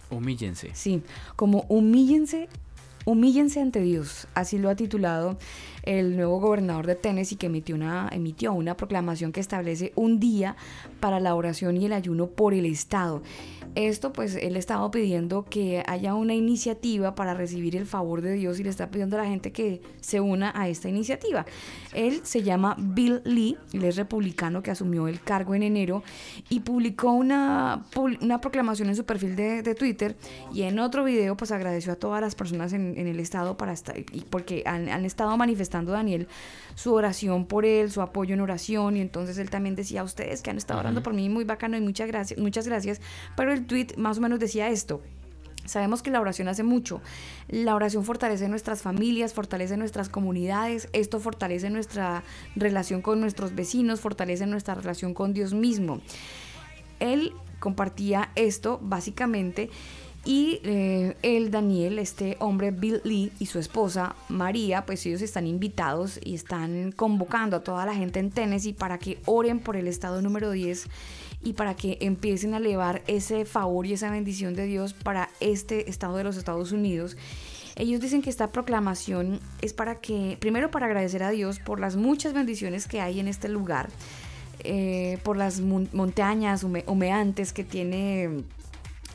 Humíllense. 0.09 0.71
Sí, 0.73 1.03
como 1.37 1.67
humíllense, 1.69 2.49
humíllense 3.05 3.61
ante 3.61 3.83
Dios. 3.83 4.27
Así 4.33 4.57
lo 4.57 4.71
ha 4.71 4.75
titulado 4.75 5.37
el 5.85 6.17
nuevo 6.17 6.41
gobernador 6.41 6.87
de 6.87 6.95
Tennessee 6.95 7.37
que 7.37 7.47
emitió 7.47 7.75
una, 7.75 8.09
emitió 8.13 8.53
una 8.53 8.77
proclamación 8.77 9.33
que 9.33 9.41
establece 9.41 9.93
un 9.95 10.21
día 10.21 10.57
para 11.01 11.21
la 11.21 11.35
oración 11.35 11.77
y 11.77 11.87
el 11.87 11.93
ayuno 11.93 12.27
por 12.27 12.55
el 12.55 12.67
Estado. 12.67 13.23
Esto 13.75 14.13
pues 14.13 14.37
él 14.37 14.57
estaba 14.57 14.91
pidiendo 14.91 15.45
que 15.45 15.83
haya 15.87 16.15
una 16.15 16.35
iniciativa 16.35 17.15
para 17.15 17.35
recibir 17.35 17.77
el 17.77 17.87
favor 17.87 18.23
de 18.23 18.35
Dios 18.35 18.61
y 18.61 18.65
le 18.65 18.71
está 18.71 18.91
pidiendo 18.91 19.17
a 19.17 19.23
la 19.23 19.29
gente 19.29 19.53
que 19.53 19.83
se 20.01 20.21
una 20.21 20.53
a 20.55 20.69
esta 20.69 20.89
iniciativa. 20.89 21.45
Él 21.93 22.21
se 22.25 22.43
llama 22.43 22.77
Bill 22.79 23.21
Lee, 23.25 23.57
él 23.73 23.85
es 23.85 23.97
republicano 23.97 24.63
que 24.63 24.71
asumió 24.71 25.09
el 25.09 25.21
cargo 25.21 25.55
en 25.55 25.63
enero 25.63 26.03
y 26.49 26.61
publicó 26.61 27.13
una, 27.13 27.85
una 28.21 28.41
proclamación 28.41 28.89
en 28.89 28.97
su 28.97 29.05
perfil 29.05 29.37
de, 29.37 29.63
de 29.63 29.75
Twitter 29.75 30.17
y 30.53 30.63
en 30.63 30.79
otro 30.79 31.05
video 31.05 31.37
pues 31.37 31.51
agradeció 31.51 31.93
a 31.93 31.97
todas 31.97 32.21
las 32.21 32.35
personas 32.35 32.73
en, 32.73 32.97
en 32.97 33.07
el 33.07 33.21
estado 33.21 33.57
para 33.57 33.73
estar, 33.73 33.99
y 33.99 34.25
porque 34.31 34.63
han, 34.67 34.89
han 34.89 35.05
estado 35.05 35.37
manifestando 35.37 35.93
Daniel 35.93 36.29
su 36.75 36.93
oración 36.93 37.47
por 37.47 37.65
él, 37.65 37.91
su 37.91 38.03
apoyo 38.03 38.35
en 38.35 38.41
oración 38.41 38.97
y 38.97 39.01
entonces 39.01 39.39
él 39.39 39.51
también 39.51 39.75
decía 39.75 40.01
a 40.01 40.05
ustedes 40.05 40.43
que 40.43 40.51
han 40.51 40.59
estado 40.59 40.81
orando 40.81 41.03
por 41.03 41.15
mí 41.15 41.29
muy 41.29 41.45
bacano 41.45 41.77
y 41.77 41.81
muchas 41.81 42.09
gracias, 42.09 42.39
muchas 42.41 42.67
gracias, 42.67 43.01
pero 43.37 43.53
él 43.53 43.64
tweet 43.67 43.89
más 43.97 44.19
o 44.19 44.21
menos 44.21 44.39
decía 44.39 44.69
esto. 44.69 45.03
Sabemos 45.67 46.03
que 46.03 46.11
la 46.11 46.21
oración 46.21 46.49
hace 46.49 46.63
mucho. 46.63 47.01
La 47.49 47.75
oración 47.75 48.05
fortalece 48.05 48.49
nuestras 48.49 48.83
familias, 48.83 49.33
fortalece 49.33 49.77
nuestras 49.77 50.09
comunidades, 50.09 50.89
esto 50.93 51.21
fortalece 51.21 51.71
nuestra 51.71 52.23
relación 52.55 53.01
con 53.01 53.21
nuestros 53.21 53.55
vecinos, 53.55 54.01
fortalece 54.01 54.47
nuestra 54.47 54.75
relación 54.75 55.15
con 55.15 55.33
Dios 55.33 55.55
mismo. 55.55 56.01
Él 57.01 57.33
compartía 57.61 58.31
esto 58.35 58.79
básicamente 58.83 59.71
y 60.25 60.61
eh, 60.65 61.17
él, 61.23 61.51
Daniel, 61.51 61.99
este 61.99 62.37
hombre 62.41 62.71
Bill 62.71 63.01
Lee 63.05 63.33
y 63.39 63.47
su 63.47 63.59
esposa 63.59 64.17
María, 64.29 64.87
pues 64.87 65.05
ellos 65.05 65.21
están 65.21 65.47
invitados 65.47 66.19
y 66.23 66.35
están 66.35 66.93
convocando 66.93 67.57
a 67.57 67.61
toda 67.63 67.85
la 67.85 67.95
gente 67.95 68.21
en 68.21 68.31
Tennessee 68.31 68.73
para 68.73 68.99
que 68.99 69.19
oren 69.27 69.61
por 69.61 69.77
el 69.77 69.87
estado 69.87 70.23
número 70.23 70.51
10 70.51 70.89
y 71.45 71.53
para 71.53 71.77
que 71.77 71.99
empiecen 72.01 72.55
a 72.55 72.57
elevar 72.57 73.03
ese 73.07 73.45
favor 73.45 73.87
y 73.87 73.93
esa 73.93 74.11
bendición 74.11 74.55
de 74.55 74.65
Dios 74.67 74.95
para 74.95 75.29
este 75.41 75.89
estado 75.91 76.17
de 76.17 76.25
los 76.25 76.37
Estados 76.37 76.73
Unidos. 76.73 77.17
Ellos 77.77 78.01
dicen 78.01 78.23
que 78.23 78.31
esta 78.31 78.51
proclamación 78.53 79.41
es 79.61 79.73
para 79.75 79.97
que, 80.01 80.37
primero 80.41 80.71
para 80.71 80.87
agradecer 80.87 81.23
a 81.23 81.31
Dios 81.31 81.59
por 81.59 81.81
las 81.81 81.97
muchas 81.97 82.33
bendiciones 82.33 82.87
que 82.87 83.01
hay 83.01 83.21
en 83.21 83.29
este 83.29 83.49
lugar, 83.49 83.91
eh, 84.61 85.19
por 85.25 85.37
las 85.37 85.61
mon- 85.61 85.89
montañas 85.93 86.65
hume- 86.65 86.85
humeantes 86.87 87.53
que 87.53 87.65
tiene 87.65 88.45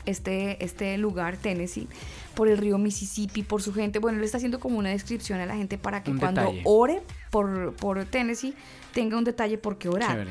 este, 0.06 0.62
este 0.64 0.96
lugar, 0.98 1.36
Tennessee, 1.36 1.88
por 2.34 2.48
el 2.48 2.56
río 2.58 2.78
Mississippi, 2.78 3.42
por 3.42 3.60
su 3.62 3.72
gente. 3.74 3.98
Bueno, 3.98 4.18
él 4.18 4.24
está 4.24 4.36
haciendo 4.38 4.60
como 4.60 4.78
una 4.78 4.90
descripción 4.90 5.40
a 5.40 5.46
la 5.46 5.56
gente 5.56 5.76
para 5.78 6.02
que 6.02 6.10
Un 6.10 6.18
cuando 6.18 6.40
detalle. 6.42 6.62
ore 6.64 7.02
por, 7.30 7.74
por 7.76 8.04
Tennessee 8.06 8.54
tenga 8.94 9.16
un 9.18 9.24
detalle 9.24 9.58
por 9.58 9.78
qué 9.78 9.88
orar. 9.88 10.10
Chévere. 10.10 10.30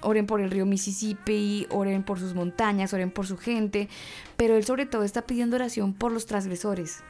Oren 0.00 0.26
por 0.26 0.40
el 0.40 0.50
río 0.50 0.66
Mississippi, 0.66 1.66
oren 1.70 2.02
por 2.02 2.18
sus 2.18 2.34
montañas, 2.34 2.92
oren 2.92 3.10
por 3.10 3.26
su 3.26 3.36
gente, 3.36 3.88
pero 4.36 4.56
él 4.56 4.64
sobre 4.64 4.86
todo 4.86 5.02
está 5.02 5.22
pidiendo 5.22 5.56
oración 5.56 5.92
por 5.92 6.12
los 6.12 6.26
transgresores. 6.26 7.00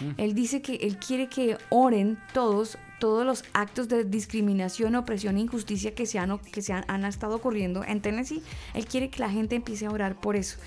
Mm. 0.00 0.20
Él 0.20 0.34
dice 0.34 0.62
que 0.62 0.76
él 0.76 0.98
quiere 0.98 1.28
que 1.28 1.58
oren 1.70 2.18
todos, 2.32 2.78
todos 3.00 3.26
los 3.26 3.44
actos 3.52 3.88
de 3.88 4.04
discriminación, 4.04 4.94
opresión 4.94 5.36
e 5.36 5.40
injusticia 5.40 5.94
que 5.94 6.06
se 6.06 6.18
han, 6.18 6.38
que 6.38 6.62
se 6.62 6.72
han, 6.72 6.84
han 6.88 7.04
estado 7.04 7.36
ocurriendo 7.36 7.84
en 7.84 8.00
Tennessee. 8.00 8.42
Él 8.74 8.86
quiere 8.86 9.10
que 9.10 9.20
la 9.20 9.30
gente 9.30 9.56
empiece 9.56 9.86
a 9.86 9.90
orar 9.90 10.20
por 10.20 10.36
eso. 10.36 10.58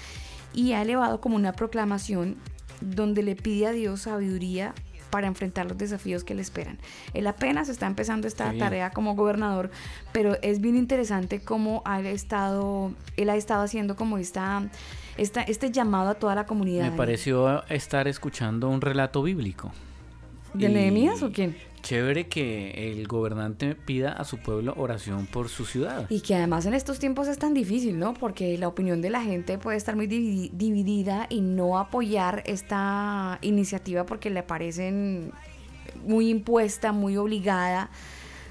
Y 0.54 0.74
ha 0.74 0.82
elevado 0.82 1.22
como 1.22 1.36
una 1.36 1.54
proclamación 1.54 2.38
donde 2.82 3.24
le 3.24 3.36
pide 3.36 3.68
a 3.68 3.72
Dios 3.72 4.02
sabiduría 4.02 4.74
para 5.12 5.28
enfrentar 5.28 5.68
los 5.68 5.78
desafíos 5.78 6.24
que 6.24 6.34
le 6.34 6.42
esperan. 6.42 6.80
Él 7.14 7.28
apenas 7.28 7.70
está 7.70 7.86
empezando 7.86 8.28
esta 8.28 8.52
tarea 8.58 8.90
como 8.90 9.16
gobernador, 9.16 9.70
pero 10.12 10.38
es 10.42 10.60
bien 10.60 10.76
interesante 10.76 11.42
cómo 11.42 11.84
ha 11.86 12.02
estado, 12.02 12.92
él 13.18 13.30
ha 13.30 13.36
estado 13.36 13.64
haciendo 13.64 13.96
como 13.96 14.18
esta, 14.18 14.64
esta, 15.18 15.44
este 15.44 15.70
llamado 15.72 16.10
a 16.10 16.14
toda 16.16 16.34
la 16.34 16.46
comunidad. 16.48 16.90
Me 16.90 16.98
pareció 16.98 17.64
estar 17.68 18.08
escuchando 18.08 18.70
un 18.70 18.82
relato 18.82 19.22
bíblico. 19.22 19.72
¿De 20.54 20.68
Nehemías 20.68 21.22
o 21.22 21.32
quién? 21.32 21.56
Chévere 21.82 22.28
que 22.28 22.92
el 22.92 23.08
gobernante 23.08 23.76
pida 23.76 24.12
a 24.14 24.24
su 24.24 24.38
pueblo 24.38 24.74
oración 24.78 25.26
por 25.26 25.50
su 25.50 25.66
ciudad. 25.66 26.06
Y 26.10 26.22
que 26.22 26.36
además 26.36 26.66
en 26.66 26.74
estos 26.74 27.00
tiempos 27.00 27.28
es 27.28 27.38
tan 27.40 27.54
difícil, 27.54 27.98
¿no? 28.00 28.14
Porque 28.14 28.58
la 28.58 28.68
opinión 28.68 29.02
de 29.02 29.10
la 29.10 29.22
gente 29.22 29.58
puede 29.58 29.78
estar 29.78 29.96
muy 29.96 30.08
dividi- 30.08 30.52
dividida 30.54 31.26
y 31.30 31.42
no 31.42 31.78
apoyar 31.80 32.44
esta 32.46 33.40
iniciativa 33.42 34.06
porque 34.06 34.30
le 34.30 34.44
parecen 34.44 35.32
muy 36.06 36.30
impuesta, 36.30 36.92
muy 36.92 37.18
obligada 37.18 37.90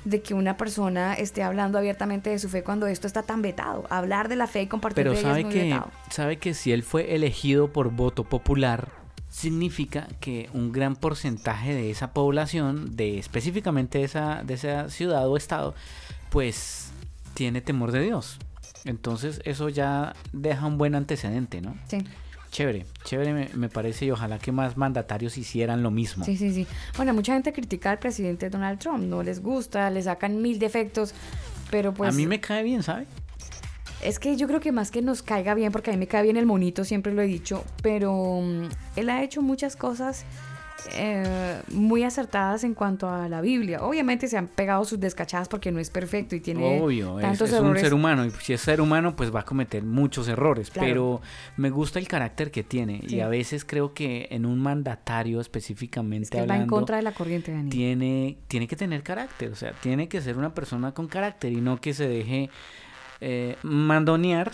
de 0.04 0.22
que 0.22 0.32
una 0.34 0.56
persona 0.56 1.12
esté 1.14 1.42
hablando 1.42 1.76
abiertamente 1.76 2.30
de 2.30 2.38
su 2.38 2.48
fe 2.48 2.62
cuando 2.62 2.86
esto 2.86 3.06
está 3.06 3.22
tan 3.22 3.42
vetado. 3.42 3.84
Hablar 3.90 4.28
de 4.28 4.36
la 4.36 4.46
fe 4.46 4.62
y 4.62 4.66
compartir 4.66 5.04
Pero 5.04 5.12
de 5.12 5.18
ella 5.20 5.28
sabe 5.28 5.40
es 5.40 5.44
muy 5.46 5.54
que, 5.54 5.62
vetado. 5.64 5.90
sabe 6.10 6.38
que 6.38 6.54
si 6.54 6.72
él 6.72 6.82
fue 6.82 7.14
elegido 7.14 7.70
por 7.72 7.90
voto 7.90 8.24
popular, 8.24 8.88
significa 9.30 10.08
que 10.20 10.50
un 10.52 10.72
gran 10.72 10.96
porcentaje 10.96 11.72
de 11.72 11.90
esa 11.90 12.12
población, 12.12 12.96
de 12.96 13.18
específicamente 13.18 14.02
esa, 14.02 14.42
de 14.44 14.54
esa 14.54 14.90
ciudad 14.90 15.26
o 15.28 15.36
estado, 15.36 15.74
pues 16.30 16.90
tiene 17.34 17.60
temor 17.60 17.92
de 17.92 18.02
Dios. 18.02 18.38
Entonces 18.84 19.40
eso 19.44 19.68
ya 19.68 20.14
deja 20.32 20.66
un 20.66 20.78
buen 20.78 20.94
antecedente, 20.94 21.60
¿no? 21.60 21.76
Sí. 21.88 21.98
Chévere, 22.50 22.84
chévere 23.04 23.32
me, 23.32 23.48
me 23.54 23.68
parece 23.68 24.06
y 24.06 24.10
ojalá 24.10 24.40
que 24.40 24.50
más 24.50 24.76
mandatarios 24.76 25.38
hicieran 25.38 25.84
lo 25.84 25.92
mismo. 25.92 26.24
Sí, 26.24 26.36
sí, 26.36 26.52
sí. 26.52 26.66
Bueno, 26.96 27.14
mucha 27.14 27.32
gente 27.32 27.52
critica 27.52 27.92
al 27.92 28.00
presidente 28.00 28.50
Donald 28.50 28.80
Trump, 28.80 29.04
no 29.04 29.22
les 29.22 29.40
gusta, 29.40 29.88
le 29.90 30.02
sacan 30.02 30.42
mil 30.42 30.58
defectos, 30.58 31.14
pero 31.70 31.94
pues... 31.94 32.12
a 32.12 32.16
mí 32.16 32.26
me 32.26 32.40
cae 32.40 32.64
bien, 32.64 32.82
¿sabe? 32.82 33.06
Es 34.02 34.18
que 34.18 34.36
yo 34.36 34.46
creo 34.46 34.60
que 34.60 34.72
más 34.72 34.90
que 34.90 35.02
nos 35.02 35.22
caiga 35.22 35.54
bien, 35.54 35.72
porque 35.72 35.90
a 35.90 35.92
mí 35.92 35.98
me 35.98 36.06
cae 36.06 36.22
bien 36.22 36.36
el 36.36 36.46
monito, 36.46 36.84
siempre 36.84 37.12
lo 37.12 37.20
he 37.22 37.26
dicho, 37.26 37.64
pero 37.82 38.40
mm, 38.42 38.68
él 38.96 39.10
ha 39.10 39.22
hecho 39.22 39.42
muchas 39.42 39.76
cosas 39.76 40.24
eh, 40.94 41.60
muy 41.68 42.02
acertadas 42.04 42.64
en 42.64 42.72
cuanto 42.72 43.10
a 43.10 43.28
la 43.28 43.42
Biblia. 43.42 43.82
Obviamente 43.82 44.26
se 44.28 44.38
han 44.38 44.46
pegado 44.46 44.82
sus 44.86 44.98
descachadas 44.98 45.46
porque 45.46 45.70
no 45.70 45.78
es 45.78 45.90
perfecto 45.90 46.34
y 46.34 46.40
tiene 46.40 46.80
Obvio, 46.80 47.18
es, 47.18 47.22
tantos 47.26 47.50
es 47.50 47.58
un 47.60 47.66
errores. 47.66 47.82
ser 47.82 47.92
humano 47.92 48.24
y 48.24 48.30
si 48.30 48.54
es 48.54 48.62
ser 48.62 48.80
humano 48.80 49.14
pues 49.14 49.32
va 49.34 49.40
a 49.40 49.44
cometer 49.44 49.82
muchos 49.84 50.26
errores, 50.28 50.70
Claro. 50.70 50.88
pero 50.88 51.20
me 51.58 51.68
gusta 51.68 51.98
el 51.98 52.08
carácter 52.08 52.50
que 52.50 52.62
tiene 52.64 53.02
Sí. 53.06 53.16
y 53.16 53.20
a 53.20 53.28
veces 53.28 53.66
creo 53.66 53.92
que 53.92 54.28
en 54.30 54.46
un 54.46 54.58
mandatario 54.58 55.40
específicamente 55.42 56.30
que 56.30 56.38
va 56.38 56.44
en 56.44 56.50
hablando 56.50 56.74
contra 56.74 56.96
de 56.96 57.02
la 57.02 57.12
corriente, 57.12 57.54
tiene, 57.68 58.38
tiene 58.48 58.66
que 58.66 58.76
tener 58.76 59.02
carácter, 59.02 59.52
o 59.52 59.56
sea, 59.56 59.72
tiene 59.82 60.08
que 60.08 60.22
ser 60.22 60.38
una 60.38 60.54
persona 60.54 60.92
con 60.94 61.08
carácter 61.08 61.52
y 61.52 61.60
no 61.60 61.78
que 61.78 61.92
se 61.92 62.08
deje 62.08 62.48
eh, 63.20 63.56
mandonear. 63.62 64.50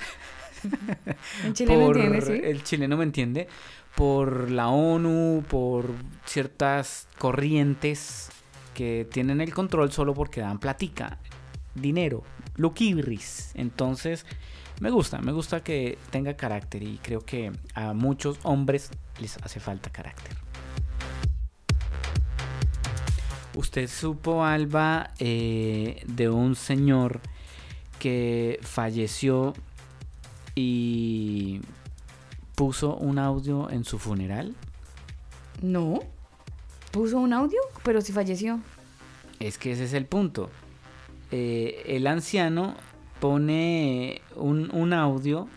El 1.44 1.52
chileno 1.55 1.86
por- 1.86 1.97
entiende, 1.97 2.20
sí. 2.26 2.40
El 2.43 2.62
chileno 2.64 2.97
me 2.97 3.05
entiende 3.05 3.48
por 3.94 4.51
la 4.51 4.68
ONU, 4.68 5.44
por 5.48 5.90
ciertas 6.24 7.09
corrientes 7.18 8.30
que 8.74 9.06
tienen 9.10 9.40
el 9.40 9.55
control 9.55 9.90
solo 9.90 10.12
porque 10.12 10.40
dan 10.43 10.59
platica, 10.59 11.18
dinero, 11.74 12.22
luquibris. 12.56 13.52
Entonces, 13.55 14.26
me 14.80 14.90
gusta, 14.90 15.18
me 15.20 15.32
gusta 15.32 15.62
que 15.62 15.97
tenga 16.10 16.36
carácter 16.36 16.82
y 16.82 16.98
creo 17.02 17.24
que 17.24 17.52
a 17.74 17.94
muchos 17.94 18.38
hombres 18.43 18.90
les 19.20 19.38
hace 19.38 19.60
falta 19.60 19.88
carácter. 19.90 20.36
Usted 23.55 23.88
supo, 23.88 24.44
Alba, 24.44 25.12
eh, 25.18 26.02
de 26.06 26.28
un 26.28 26.55
señor 26.56 27.20
que 27.98 28.59
falleció 28.62 29.55
y 30.55 31.60
puso 32.55 32.97
un 32.97 33.18
audio 33.18 33.70
en 33.70 33.85
su 33.85 33.98
funeral. 33.98 34.55
No. 35.62 36.01
¿Puso 36.90 37.18
un 37.18 37.32
audio? 37.32 37.60
Pero 37.82 38.01
si 38.01 38.12
falleció. 38.12 38.60
Es 39.39 39.59
que 39.59 39.73
ese 39.73 39.85
es 39.85 39.93
el 39.93 40.06
punto. 40.06 40.51
Eh, 41.31 41.82
el 41.86 42.06
anciano 42.06 42.74
pone 43.20 44.23
un, 44.35 44.70
un 44.74 44.93
audio 44.93 45.48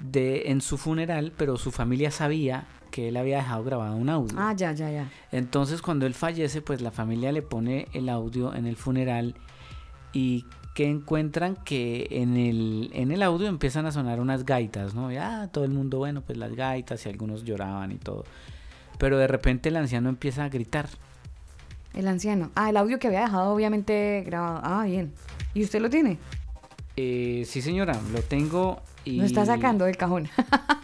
de, 0.00 0.50
en 0.50 0.60
su 0.60 0.78
funeral, 0.78 1.32
pero 1.36 1.56
su 1.56 1.70
familia 1.70 2.10
sabía 2.10 2.66
que 2.90 3.08
él 3.08 3.16
había 3.16 3.38
dejado 3.38 3.64
grabado 3.64 3.96
un 3.96 4.08
audio. 4.08 4.36
Ah, 4.38 4.54
ya, 4.54 4.72
ya, 4.72 4.90
ya. 4.90 5.10
Entonces 5.32 5.82
cuando 5.82 6.06
él 6.06 6.14
fallece, 6.14 6.62
pues 6.62 6.80
la 6.80 6.90
familia 6.90 7.32
le 7.32 7.42
pone 7.42 7.88
el 7.92 8.08
audio 8.08 8.54
en 8.54 8.66
el 8.66 8.76
funeral 8.76 9.34
y 10.12 10.44
que 10.78 10.88
encuentran 10.88 11.56
que 11.56 12.06
en 12.08 12.36
el, 12.36 12.90
en 12.92 13.10
el 13.10 13.24
audio 13.24 13.48
empiezan 13.48 13.86
a 13.86 13.90
sonar 13.90 14.20
unas 14.20 14.46
gaitas, 14.46 14.94
¿no? 14.94 15.10
Y, 15.10 15.16
ah, 15.16 15.48
todo 15.50 15.64
el 15.64 15.72
mundo, 15.72 15.98
bueno, 15.98 16.20
pues 16.20 16.38
las 16.38 16.54
gaitas 16.54 17.04
y 17.04 17.08
algunos 17.08 17.42
lloraban 17.42 17.90
y 17.90 17.96
todo. 17.96 18.24
Pero 18.96 19.18
de 19.18 19.26
repente 19.26 19.70
el 19.70 19.76
anciano 19.76 20.08
empieza 20.08 20.44
a 20.44 20.48
gritar. 20.48 20.88
El 21.94 22.06
anciano. 22.06 22.52
Ah, 22.54 22.70
el 22.70 22.76
audio 22.76 23.00
que 23.00 23.08
había 23.08 23.22
dejado 23.22 23.52
obviamente 23.52 24.22
grabado. 24.24 24.60
Ah, 24.62 24.84
bien. 24.84 25.12
¿Y 25.52 25.64
usted 25.64 25.80
lo 25.80 25.90
tiene? 25.90 26.16
Eh, 26.94 27.42
sí 27.44 27.60
señora, 27.60 28.00
lo 28.12 28.22
tengo 28.22 28.80
y... 29.04 29.16
Lo 29.16 29.24
está 29.24 29.44
sacando 29.46 29.84
del 29.84 29.96
cajón. 29.96 30.28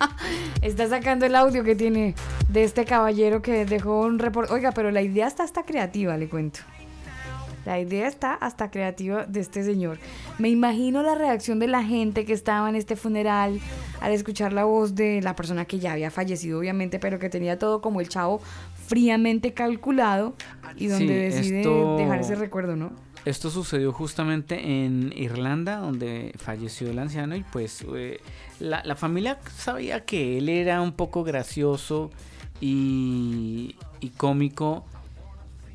está 0.61 0.89
sacando 0.89 1.25
el 1.25 1.37
audio 1.37 1.63
que 1.63 1.77
tiene 1.77 2.17
de 2.49 2.65
este 2.65 2.85
caballero 2.85 3.43
que 3.43 3.65
dejó 3.65 4.01
un 4.01 4.19
reporte. 4.19 4.53
Oiga, 4.55 4.73
pero 4.73 4.91
la 4.91 5.03
idea 5.03 5.29
está 5.29 5.45
hasta 5.45 5.63
creativa, 5.63 6.17
le 6.17 6.29
cuento. 6.29 6.59
La 7.67 7.81
idea 7.81 8.07
está 8.09 8.35
hasta 8.35 8.71
creativa 8.71 9.25
de 9.25 9.41
este 9.41 9.65
señor. 9.65 9.99
Me 10.39 10.51
imagino 10.51 11.03
la 11.03 11.15
reacción 11.15 11.59
de 11.59 11.67
la 11.67 11.83
gente 11.83 12.25
que 12.25 12.33
estaba 12.35 12.69
en 12.69 12.77
este 12.77 12.95
funeral 12.97 13.59
al 14.01 14.13
escuchar 14.13 14.53
la 14.53 14.65
voz 14.65 14.95
de 14.95 15.23
la 15.23 15.35
persona 15.35 15.65
que 15.65 15.79
ya 15.79 15.93
había 15.93 16.11
fallecido, 16.11 16.59
obviamente, 16.59 16.99
pero 16.99 17.19
que 17.19 17.31
tenía 17.31 17.59
todo 17.59 17.81
como 17.81 18.01
el 18.01 18.09
chavo 18.09 18.41
fríamente 18.87 19.55
calculado 19.55 20.35
y 20.77 20.89
donde 20.89 21.31
Sí, 21.33 21.37
decide 21.39 21.61
esto- 21.61 21.97
dejar 21.97 22.21
ese 22.21 22.35
recuerdo, 22.35 22.77
¿no? 22.77 22.93
Esto 23.25 23.49
sucedió 23.49 23.91
justamente 23.91 24.85
en 24.85 25.11
Irlanda, 25.17 25.77
donde 25.79 26.35
falleció 26.37 26.91
el 26.91 26.99
anciano 26.99 27.35
y 27.35 27.43
pues 27.43 27.83
eh, 27.97 28.21
la, 28.61 28.83
la 28.85 28.97
familia 28.97 29.39
sabía 29.57 30.05
que 30.05 30.37
él 30.37 30.51
era 30.51 30.83
un 30.83 30.93
poco 30.93 31.25
gracioso 31.25 32.11
y, 32.61 33.77
y 34.01 34.09
cómico, 34.11 34.85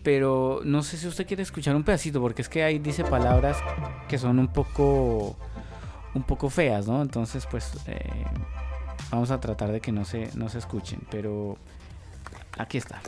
pero 0.04 0.62
no 0.64 0.84
sé 0.84 0.98
si 0.98 1.08
usted 1.08 1.28
quiere 1.28 1.44
escuchar 1.44 1.76
un 1.76 1.84
pedacito, 1.84 2.22
porque 2.22 2.42
es 2.42 2.50
que 2.50 2.64
ahí 2.64 2.80
dice 2.80 3.04
palabras 3.04 3.58
que 4.08 4.18
son 4.18 4.40
un 4.40 4.48
poco, 4.48 5.38
un 6.14 6.24
poco 6.24 6.50
feas, 6.50 6.88
¿no? 6.88 7.02
Entonces 7.02 7.46
pues 7.46 7.74
eh, 7.88 8.26
Vamos 9.12 9.32
a 9.32 9.40
tratar 9.40 9.72
de 9.72 9.82
que 9.82 9.92
no 9.92 10.06
se, 10.06 10.30
no 10.36 10.50
se 10.50 10.60
escuchen, 10.60 11.02
pero 11.10 11.58
aquí 12.58 12.78
está. 12.78 13.02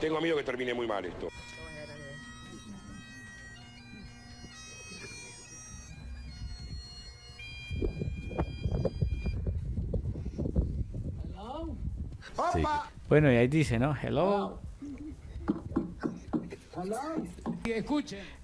Tengo 0.00 0.20
miedo 0.20 0.36
que 0.36 0.44
termine 0.44 0.72
muy 0.72 0.86
mal 0.86 1.04
esto. 1.04 1.28
Bueno, 13.08 13.32
y 13.32 13.36
ahí 13.36 13.48
dice, 13.48 13.78
¿no? 13.78 13.94
Hello. 14.00 14.58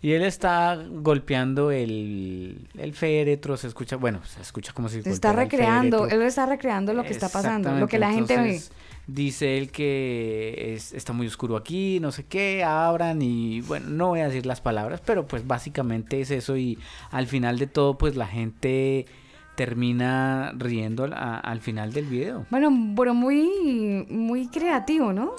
Y 0.01 0.12
él 0.12 0.23
está 0.23 0.78
golpeando 0.89 1.70
el, 1.70 2.69
el 2.78 2.94
féretro, 2.94 3.57
se 3.57 3.66
escucha, 3.66 3.97
bueno, 3.97 4.20
se 4.24 4.40
escucha 4.40 4.73
como 4.73 4.89
si 4.89 5.02
Se 5.02 5.11
está 5.11 5.32
recreando, 5.32 6.07
él 6.07 6.23
está 6.23 6.47
recreando 6.47 6.94
lo 6.94 7.02
que 7.02 7.11
está 7.11 7.28
pasando, 7.28 7.73
lo 7.73 7.86
que 7.86 7.98
la 7.98 8.12
gente 8.12 8.36
ve. 8.36 8.61
Dice 9.07 9.59
él 9.59 9.71
que 9.73 10.75
es- 10.77 10.93
está 10.93 11.13
muy 11.13 11.27
oscuro 11.27 11.57
aquí, 11.57 11.99
no 12.01 12.13
sé 12.13 12.25
qué, 12.25 12.63
abran 12.63 13.21
y 13.23 13.61
bueno, 13.63 13.89
no 13.89 14.09
voy 14.09 14.21
a 14.21 14.29
decir 14.29 14.47
las 14.47 14.61
palabras, 14.61 15.03
pero 15.05 15.27
pues 15.27 15.47
básicamente 15.47 16.21
es 16.21 16.31
eso 16.31 16.57
y 16.57 16.79
al 17.11 17.27
final 17.27 17.59
de 17.59 17.67
todo 17.67 17.99
pues 17.99 18.15
la 18.15 18.27
gente 18.29 19.07
termina 19.57 20.53
riendo 20.57 21.05
al- 21.05 21.61
final 21.61 21.93
del 21.93 22.07
video. 22.07 22.47
Bueno, 22.51 22.71
pero 22.97 23.13
muy, 23.13 24.07
muy 24.09 24.47
creativo, 24.49 25.13
¿no? 25.13 25.33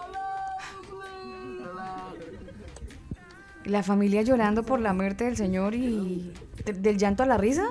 La 3.65 3.83
familia 3.83 4.21
llorando 4.23 4.63
por 4.63 4.79
la 4.79 4.91
muerte 4.93 5.25
del 5.25 5.37
Señor 5.37 5.75
y 5.75 6.31
de- 6.65 6.73
del 6.73 6.97
llanto 6.97 7.21
a 7.23 7.25
la 7.27 7.37
risa. 7.37 7.65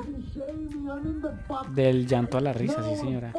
Del 1.75 2.07
llanto 2.07 2.39
a 2.39 2.41
la 2.41 2.53
risa, 2.53 2.83
sí 2.89 2.97
señora. 3.01 3.33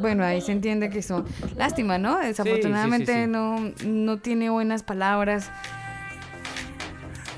Bueno, 0.00 0.24
ahí 0.24 0.40
se 0.40 0.52
entiende 0.52 0.88
que 0.90 1.02
son. 1.02 1.24
Lástima, 1.56 1.98
¿no? 1.98 2.18
Desafortunadamente 2.18 3.24
sí. 3.24 3.30
No, 3.30 3.58
no 3.84 4.18
tiene 4.18 4.48
buenas 4.50 4.82
palabras. 4.82 5.50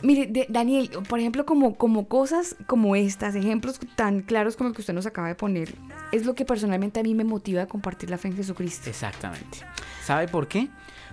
Mire, 0.03 0.27
de- 0.27 0.47
Daniel, 0.49 0.91
por 1.09 1.21
ejemplo, 1.21 1.47
como, 1.47 1.77
como 1.77 2.09
cosas 2.09 2.57
como 2.67 2.97
estas, 2.97 3.37
ejemplos 3.37 3.79
tan 3.95 4.21
claros 4.21 4.57
como 4.57 4.69
el 4.71 4.75
que 4.75 4.83
usted 4.83 4.95
nos 4.95 5.07
acaba 5.07 5.29
de 5.29 5.37
poner, 5.37 5.75
es 6.11 6.27
lo 6.27 6.35
que 6.35 6.45
personalmente 6.45 6.99
a 6.99 7.03
mí 7.05 7.15
me 7.15 7.23
motiva 7.25 7.63
a 7.63 7.67
compartir 7.67 8.11
la 8.11 8.19
fe 8.19 8.29
en 8.29 8.37
Jesucristo. 8.37 8.91
Exactamente. 8.91 9.59
¿Sabe 10.05 10.27
por 10.27 10.49
qué? 10.49 10.69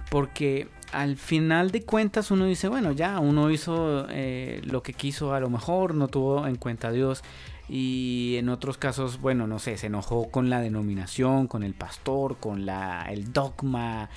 Porque 0.09 0.67
al 0.91 1.17
final 1.17 1.71
de 1.71 1.83
cuentas 1.83 2.31
uno 2.31 2.45
dice, 2.45 2.67
bueno, 2.67 2.91
ya 2.91 3.19
uno 3.19 3.51
hizo 3.51 4.07
eh, 4.09 4.61
lo 4.63 4.81
que 4.83 4.93
quiso, 4.93 5.33
a 5.33 5.39
lo 5.39 5.49
mejor 5.49 5.93
no 5.93 6.07
tuvo 6.07 6.47
en 6.47 6.55
cuenta 6.55 6.89
a 6.89 6.91
Dios. 6.91 7.23
Y 7.67 8.35
en 8.37 8.49
otros 8.49 8.79
casos, 8.79 9.21
bueno, 9.21 9.45
no 9.45 9.59
sé, 9.59 9.77
se 9.77 9.87
enojó 9.87 10.31
con 10.31 10.49
la 10.49 10.59
denominación, 10.59 11.47
con 11.47 11.61
el 11.61 11.75
pastor, 11.75 12.37
con 12.37 12.65
la, 12.65 13.05
el 13.11 13.31
dogma, 13.31 14.09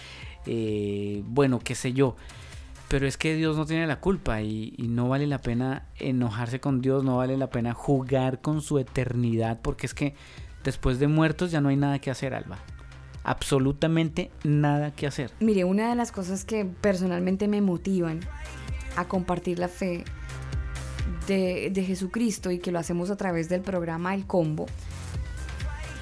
eh, 0.46 1.22
bueno, 1.26 1.58
qué 1.58 1.74
sé 1.74 1.92
yo. 1.92 2.16
Pero 2.88 3.06
es 3.06 3.18
que 3.18 3.34
Dios 3.34 3.56
no 3.56 3.66
tiene 3.66 3.86
la 3.86 4.00
culpa 4.00 4.40
y, 4.40 4.74
y 4.78 4.88
no 4.88 5.08
vale 5.08 5.26
la 5.26 5.38
pena 5.38 5.86
enojarse 5.98 6.60
con 6.60 6.80
Dios, 6.80 7.04
no 7.04 7.18
vale 7.18 7.36
la 7.36 7.50
pena 7.50 7.74
jugar 7.74 8.40
con 8.40 8.62
su 8.62 8.78
eternidad, 8.78 9.60
porque 9.60 9.86
es 9.86 9.92
que 9.92 10.14
después 10.64 10.98
de 10.98 11.08
muertos 11.08 11.50
ya 11.50 11.60
no 11.60 11.68
hay 11.68 11.76
nada 11.76 11.98
que 11.98 12.10
hacer, 12.10 12.32
Alba. 12.32 12.58
Absolutamente 13.24 14.30
nada 14.44 14.90
que 14.92 15.06
hacer. 15.06 15.32
Mire, 15.40 15.64
una 15.64 15.88
de 15.88 15.94
las 15.94 16.12
cosas 16.12 16.44
que 16.44 16.64
personalmente 16.64 17.48
me 17.48 17.60
motivan 17.60 18.20
a 18.96 19.06
compartir 19.06 19.58
la 19.58 19.68
fe 19.68 20.04
de, 21.26 21.84
Jesucristo 21.86 22.50
y 22.50 22.58
que 22.58 22.72
lo 22.72 22.78
hacemos 22.78 23.10
a 23.10 23.16
través 23.16 23.48
del 23.48 23.60
programa 23.60 24.14
El 24.14 24.26
Combo 24.26 24.66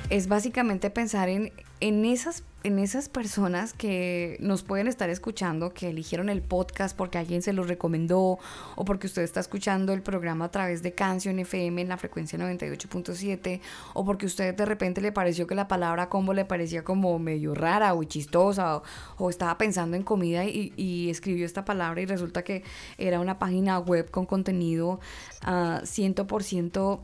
es 0.08 0.28
básicamente 0.28 0.90
pensar 0.90 1.28
en, 1.28 1.52
en, 1.80 2.04
esas, 2.04 2.44
en 2.62 2.78
esas 2.78 3.08
personas 3.08 3.72
que 3.72 4.36
nos 4.40 4.62
pueden 4.62 4.86
estar 4.86 5.08
escuchando, 5.08 5.72
que 5.72 5.88
eligieron 5.88 6.28
el 6.28 6.42
podcast 6.42 6.96
porque 6.96 7.18
alguien 7.18 7.40
se 7.42 7.54
los 7.54 7.68
recomendó 7.68 8.38
o 8.76 8.84
porque 8.84 9.06
usted 9.06 9.22
está 9.22 9.40
escuchando 9.40 9.94
el 9.94 10.02
programa 10.02 10.46
a 10.46 10.50
través 10.50 10.82
de 10.82 10.92
Canción 10.92 11.38
FM 11.38 11.80
en 11.80 11.88
la 11.88 11.96
frecuencia 11.96 12.38
98.7 12.38 13.60
o 13.94 14.04
porque 14.04 14.26
usted 14.26 14.54
de 14.54 14.66
repente 14.66 15.00
le 15.00 15.10
pareció 15.10 15.46
que 15.46 15.54
la 15.54 15.68
palabra 15.68 16.10
combo 16.10 16.34
le 16.34 16.44
parecía 16.44 16.84
como 16.84 17.18
medio 17.18 17.54
rara 17.54 17.94
o 17.94 18.04
chistosa 18.04 18.82
o, 19.16 19.30
estaba 19.30 19.56
pensando 19.56 19.96
en 19.96 20.02
comida 20.02 20.44
y, 20.44 21.08
escribió 21.10 21.46
esta 21.46 21.64
palabra 21.64 22.00
y 22.02 22.06
resulta 22.06 22.42
que 22.42 22.62
era 22.98 23.20
una 23.20 23.38
página 23.38 23.78
web 23.78 24.10
con 24.10 24.26
contenido 24.26 25.00
ah, 25.42 25.80
100% 25.82 27.00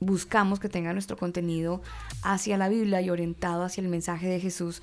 buscamos 0.00 0.58
que 0.58 0.68
tenga 0.68 0.92
nuestro 0.92 1.16
contenido 1.16 1.82
hacia 2.22 2.56
la 2.56 2.68
Biblia 2.68 3.00
y 3.02 3.10
orientado 3.10 3.62
hacia 3.62 3.82
el 3.82 3.88
mensaje 3.88 4.26
de 4.26 4.40
Jesús, 4.40 4.82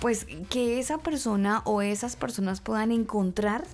pues 0.00 0.26
que 0.50 0.78
esa 0.78 0.98
persona 0.98 1.62
o 1.64 1.82
esas 1.82 2.16
personas 2.16 2.60
puedan 2.60 2.90
encontrar, 2.92 3.64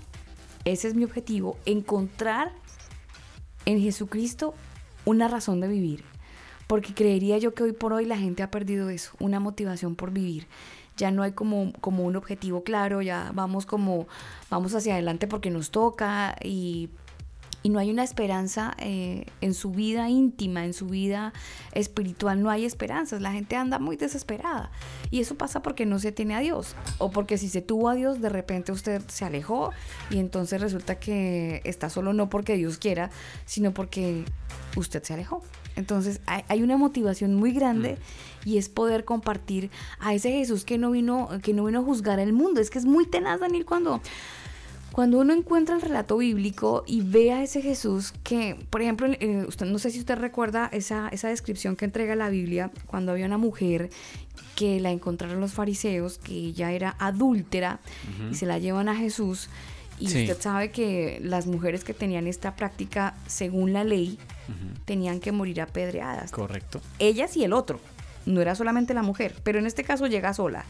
ese 0.64 0.88
es 0.88 0.94
mi 0.94 1.04
objetivo, 1.04 1.56
encontrar 1.64 2.52
en 3.64 3.80
Jesucristo 3.80 4.54
una 5.04 5.28
razón 5.28 5.60
de 5.60 5.68
vivir. 5.68 6.04
Porque 6.66 6.94
creería 6.94 7.38
yo 7.38 7.54
que 7.54 7.64
hoy 7.64 7.72
por 7.72 7.92
hoy 7.92 8.06
la 8.06 8.16
gente 8.16 8.42
ha 8.42 8.50
perdido 8.50 8.88
eso, 8.88 9.12
una 9.18 9.40
motivación 9.40 9.94
por 9.94 10.10
vivir. 10.10 10.46
Ya 10.96 11.10
no 11.10 11.22
hay 11.22 11.32
como, 11.32 11.72
como 11.80 12.04
un 12.04 12.16
objetivo 12.16 12.62
claro, 12.64 13.02
ya 13.02 13.30
vamos 13.34 13.66
como, 13.66 14.06
vamos 14.50 14.74
hacia 14.74 14.94
adelante 14.94 15.26
porque 15.26 15.50
nos 15.50 15.70
toca 15.70 16.36
y 16.42 16.90
y 17.62 17.68
no 17.68 17.78
hay 17.78 17.90
una 17.90 18.02
esperanza 18.02 18.74
eh, 18.78 19.26
en 19.40 19.54
su 19.54 19.70
vida 19.70 20.08
íntima, 20.08 20.64
en 20.64 20.74
su 20.74 20.86
vida 20.86 21.32
espiritual, 21.72 22.42
no 22.42 22.50
hay 22.50 22.64
esperanzas, 22.64 23.22
la 23.22 23.32
gente 23.32 23.56
anda 23.56 23.78
muy 23.78 23.96
desesperada 23.96 24.70
y 25.10 25.20
eso 25.20 25.36
pasa 25.36 25.62
porque 25.62 25.86
no 25.86 25.98
se 25.98 26.12
tiene 26.12 26.34
a 26.34 26.40
Dios 26.40 26.74
o 26.98 27.10
porque 27.10 27.38
si 27.38 27.48
se 27.48 27.62
tuvo 27.62 27.88
a 27.88 27.94
Dios 27.94 28.20
de 28.20 28.28
repente 28.28 28.72
usted 28.72 29.02
se 29.08 29.24
alejó 29.24 29.70
y 30.10 30.18
entonces 30.18 30.60
resulta 30.60 30.98
que 30.98 31.60
está 31.64 31.88
solo 31.88 32.12
no 32.12 32.28
porque 32.28 32.56
Dios 32.56 32.78
quiera, 32.78 33.10
sino 33.44 33.72
porque 33.72 34.24
usted 34.76 35.02
se 35.02 35.14
alejó. 35.14 35.42
Entonces 35.74 36.20
hay, 36.26 36.42
hay 36.48 36.62
una 36.62 36.76
motivación 36.76 37.34
muy 37.34 37.52
grande 37.52 37.96
y 38.44 38.58
es 38.58 38.68
poder 38.68 39.04
compartir 39.04 39.70
a 40.00 40.12
ese 40.12 40.30
Jesús 40.30 40.64
que 40.64 40.76
no 40.76 40.90
vino 40.90 41.28
que 41.42 41.54
no 41.54 41.64
vino 41.64 41.80
a 41.80 41.82
juzgar 41.82 42.18
el 42.18 42.32
mundo, 42.32 42.60
es 42.60 42.70
que 42.70 42.78
es 42.78 42.84
muy 42.84 43.06
tenaz 43.06 43.40
Daniel 43.40 43.64
cuando 43.64 44.00
cuando 44.92 45.18
uno 45.18 45.32
encuentra 45.32 45.74
el 45.74 45.80
relato 45.82 46.18
bíblico 46.18 46.84
y 46.86 47.00
ve 47.00 47.32
a 47.32 47.42
ese 47.42 47.62
Jesús 47.62 48.12
que, 48.22 48.56
por 48.70 48.82
ejemplo, 48.82 49.08
eh, 49.08 49.44
usted 49.48 49.66
no 49.66 49.78
sé 49.78 49.90
si 49.90 49.98
usted 49.98 50.16
recuerda 50.18 50.68
esa, 50.72 51.08
esa 51.08 51.28
descripción 51.28 51.76
que 51.76 51.84
entrega 51.86 52.14
la 52.14 52.28
Biblia 52.28 52.70
cuando 52.86 53.12
había 53.12 53.26
una 53.26 53.38
mujer 53.38 53.88
que 54.54 54.80
la 54.80 54.90
encontraron 54.90 55.40
los 55.40 55.52
fariseos, 55.54 56.18
que 56.18 56.34
ella 56.34 56.72
era 56.72 56.94
adúltera 56.98 57.80
y 58.30 58.34
se 58.34 58.44
la 58.46 58.58
llevan 58.58 58.88
a 58.88 58.94
Jesús. 58.94 59.48
Y 59.98 60.08
Sí. 60.08 60.22
usted 60.22 60.40
sabe 60.40 60.70
que 60.70 61.20
las 61.22 61.46
mujeres 61.46 61.84
que 61.84 61.94
tenían 61.94 62.26
esta 62.26 62.54
práctica, 62.56 63.14
según 63.26 63.72
la 63.72 63.84
ley, 63.84 64.18
tenían 64.84 65.20
que 65.20 65.32
morir 65.32 65.60
apedreadas. 65.62 66.30
Correcto. 66.32 66.80
Ellas 66.98 67.36
y 67.36 67.44
el 67.44 67.52
otro. 67.52 67.80
No 68.26 68.40
era 68.40 68.54
solamente 68.54 68.94
la 68.94 69.02
mujer, 69.02 69.34
pero 69.42 69.58
en 69.58 69.66
este 69.66 69.84
caso 69.84 70.06
llega 70.06 70.34
sola. 70.34 70.64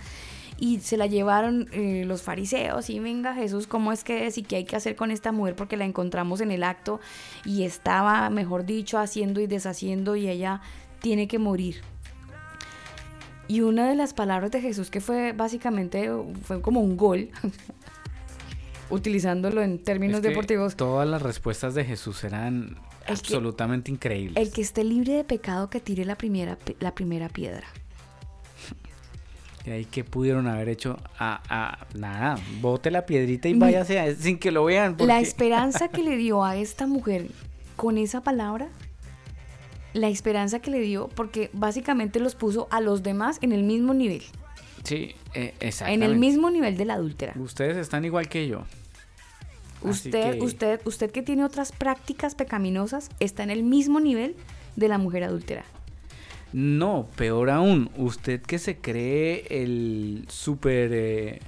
Y 0.64 0.78
se 0.78 0.96
la 0.96 1.06
llevaron 1.08 1.68
eh, 1.72 2.04
los 2.06 2.22
fariseos 2.22 2.88
y 2.88 3.00
venga 3.00 3.34
Jesús, 3.34 3.66
¿cómo 3.66 3.90
es 3.90 4.04
que 4.04 4.28
es 4.28 4.38
y 4.38 4.44
qué 4.44 4.54
hay 4.56 4.64
que 4.64 4.76
hacer 4.76 4.94
con 4.94 5.10
esta 5.10 5.32
mujer? 5.32 5.56
Porque 5.56 5.76
la 5.76 5.84
encontramos 5.84 6.40
en 6.40 6.52
el 6.52 6.62
acto 6.62 7.00
y 7.44 7.64
estaba, 7.64 8.30
mejor 8.30 8.64
dicho, 8.64 8.96
haciendo 8.98 9.40
y 9.40 9.48
deshaciendo 9.48 10.14
y 10.14 10.28
ella 10.28 10.60
tiene 11.00 11.26
que 11.26 11.40
morir. 11.40 11.80
Y 13.48 13.62
una 13.62 13.88
de 13.88 13.96
las 13.96 14.14
palabras 14.14 14.52
de 14.52 14.60
Jesús 14.60 14.88
que 14.88 15.00
fue 15.00 15.32
básicamente, 15.32 16.08
fue 16.44 16.62
como 16.62 16.80
un 16.80 16.96
gol, 16.96 17.30
utilizándolo 18.90 19.62
en 19.62 19.82
términos 19.82 20.18
Es 20.18 20.22
que 20.22 20.28
deportivos, 20.28 20.76
Todas 20.76 21.08
las 21.08 21.22
respuestas 21.22 21.74
de 21.74 21.84
Jesús 21.84 22.22
eran 22.24 22.76
El 23.00 23.06
que- 23.06 23.12
absolutamente 23.12 23.90
increíbles. 23.90 24.36
el 24.36 24.52
que 24.52 24.60
esté 24.62 24.84
libre 24.84 25.14
de 25.14 25.24
pecado 25.24 25.68
que 25.70 25.80
tire 25.80 26.04
la 26.04 26.14
primera, 26.16 26.56
la 26.78 26.94
primera 26.94 27.28
piedra. 27.28 27.66
Y 29.64 29.70
ahí 29.70 29.84
que 29.84 30.02
pudieron 30.02 30.48
haber 30.48 30.68
hecho 30.68 30.98
a, 31.18 31.40
a- 31.48 31.86
nada, 31.96 32.36
bote 32.60 32.90
la 32.90 33.06
piedrita 33.06 33.48
y 33.48 33.54
váyase 33.54 33.98
a- 34.00 34.14
sin 34.14 34.38
que 34.38 34.50
lo 34.50 34.64
vean. 34.64 34.96
La 34.98 35.20
esperanza 35.20 35.88
que 35.88 36.02
le 36.02 36.16
dio 36.16 36.44
a 36.44 36.56
esta 36.56 36.86
mujer 36.86 37.26
con 37.76 37.96
esa 37.96 38.22
palabra, 38.22 38.68
la 39.92 40.08
esperanza 40.08 40.58
que 40.60 40.70
le 40.70 40.80
dio, 40.80 41.08
porque 41.08 41.50
básicamente 41.52 42.18
los 42.18 42.34
puso 42.34 42.66
a 42.70 42.80
los 42.80 43.02
demás 43.02 43.38
en 43.40 43.52
el 43.52 43.62
mismo 43.62 43.94
nivel, 43.94 44.22
Sí, 44.84 45.14
eh, 45.34 45.54
en 45.60 45.68
exactamente. 45.68 46.06
el 46.06 46.16
mismo 46.16 46.50
nivel 46.50 46.76
de 46.76 46.84
la 46.84 46.94
adúltera. 46.94 47.34
Ustedes 47.36 47.76
están 47.76 48.04
igual 48.04 48.28
que 48.28 48.48
yo. 48.48 48.64
Usted, 49.82 50.38
que- 50.38 50.42
usted, 50.42 50.80
usted 50.86 51.10
que 51.10 51.22
tiene 51.22 51.44
otras 51.44 51.72
prácticas 51.72 52.34
pecaminosas, 52.34 53.10
está 53.20 53.42
en 53.42 53.50
el 53.50 53.62
mismo 53.62 54.00
nivel 54.00 54.34
de 54.76 54.88
la 54.88 54.98
mujer 54.98 55.24
adúltera. 55.24 55.64
No, 56.52 57.06
peor 57.16 57.50
aún, 57.50 57.90
usted 57.96 58.40
que 58.42 58.58
se 58.58 58.76
cree 58.76 59.46
el 59.50 60.26
super 60.28 60.90
eh, 60.92 61.40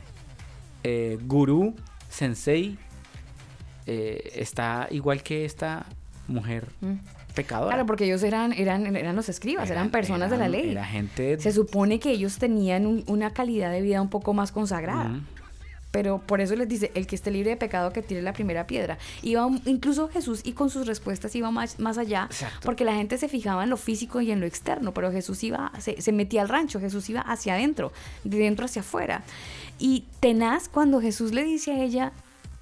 eh, 0.82 1.18
gurú, 1.26 1.74
sensei, 2.09 2.78
eh, 3.86 4.32
está 4.36 4.89
igual 4.90 5.22
que 5.22 5.44
esta 5.44 5.85
mujer 6.26 6.68
Mm. 6.81 6.94
pecadora. 7.35 7.68
Claro, 7.74 7.86
porque 7.86 8.05
ellos 8.06 8.22
eran, 8.22 8.52
eran, 8.55 8.97
eran 8.97 9.14
los 9.16 9.28
escribas, 9.28 9.68
eran, 9.68 9.82
Eran- 9.85 9.90
personas 9.90 10.31
de 10.31 10.39
la 10.39 10.48
ley. 10.48 10.70
era 10.70 10.85
gente- 10.86 11.39
Se 11.39 11.52
supone 11.52 11.98
que 12.01 12.10
ellos 12.10 12.39
tenían 12.39 12.86
un- 12.86 13.05
una 13.06 13.31
calidad 13.32 13.70
de 13.70 13.82
vida 13.82 14.01
un 14.01 14.09
poco 14.09 14.32
más 14.32 14.52
consagrada. 14.52 15.20
Pero 15.95 16.19
por 16.19 16.41
eso 16.41 16.57
les 16.57 16.69
dice, 16.69 16.91
el 16.97 17.07
que 17.07 17.15
esté 17.15 17.31
libre 17.31 17.51
de 17.51 17.57
pecado 17.57 17.93
que 17.93 18.03
tire 18.03 18.21
la 18.21 18.33
primera 18.33 18.66
piedra. 18.66 18.99
Iba 19.23 19.49
incluso 19.65 20.09
Jesús 20.09 20.41
y 20.43 20.51
con 20.51 20.69
sus 20.69 20.89
respuestas 20.89 21.37
iba 21.37 21.53
más, 21.53 21.79
más 21.79 21.99
allá, 21.99 22.29
porque 22.65 22.85
la 22.85 22.97
gente 22.97 23.16
se 23.16 23.29
fijaba 23.29 23.62
en 23.62 23.71
lo 23.71 23.77
físico 23.77 24.21
y 24.21 24.33
en 24.33 24.41
lo 24.41 24.47
externo, 24.47 24.93
pero 24.93 25.12
Jesús 25.12 25.45
iba, 25.45 25.71
se, 25.79 26.03
se 26.03 26.11
metía 26.11 26.43
al 26.43 26.49
rancho, 26.49 26.81
Jesús 26.81 27.09
iba 27.11 27.21
hacia 27.21 27.55
adentro, 27.55 27.93
de 28.25 28.39
dentro 28.39 28.65
hacia 28.65 28.81
afuera. 28.83 29.23
Y 29.79 30.03
tenaz 30.19 30.69
cuando 30.69 31.01
Jesús 31.01 31.33
le 31.33 31.45
dice 31.45 31.71
a 31.71 31.85
ella, 31.85 32.12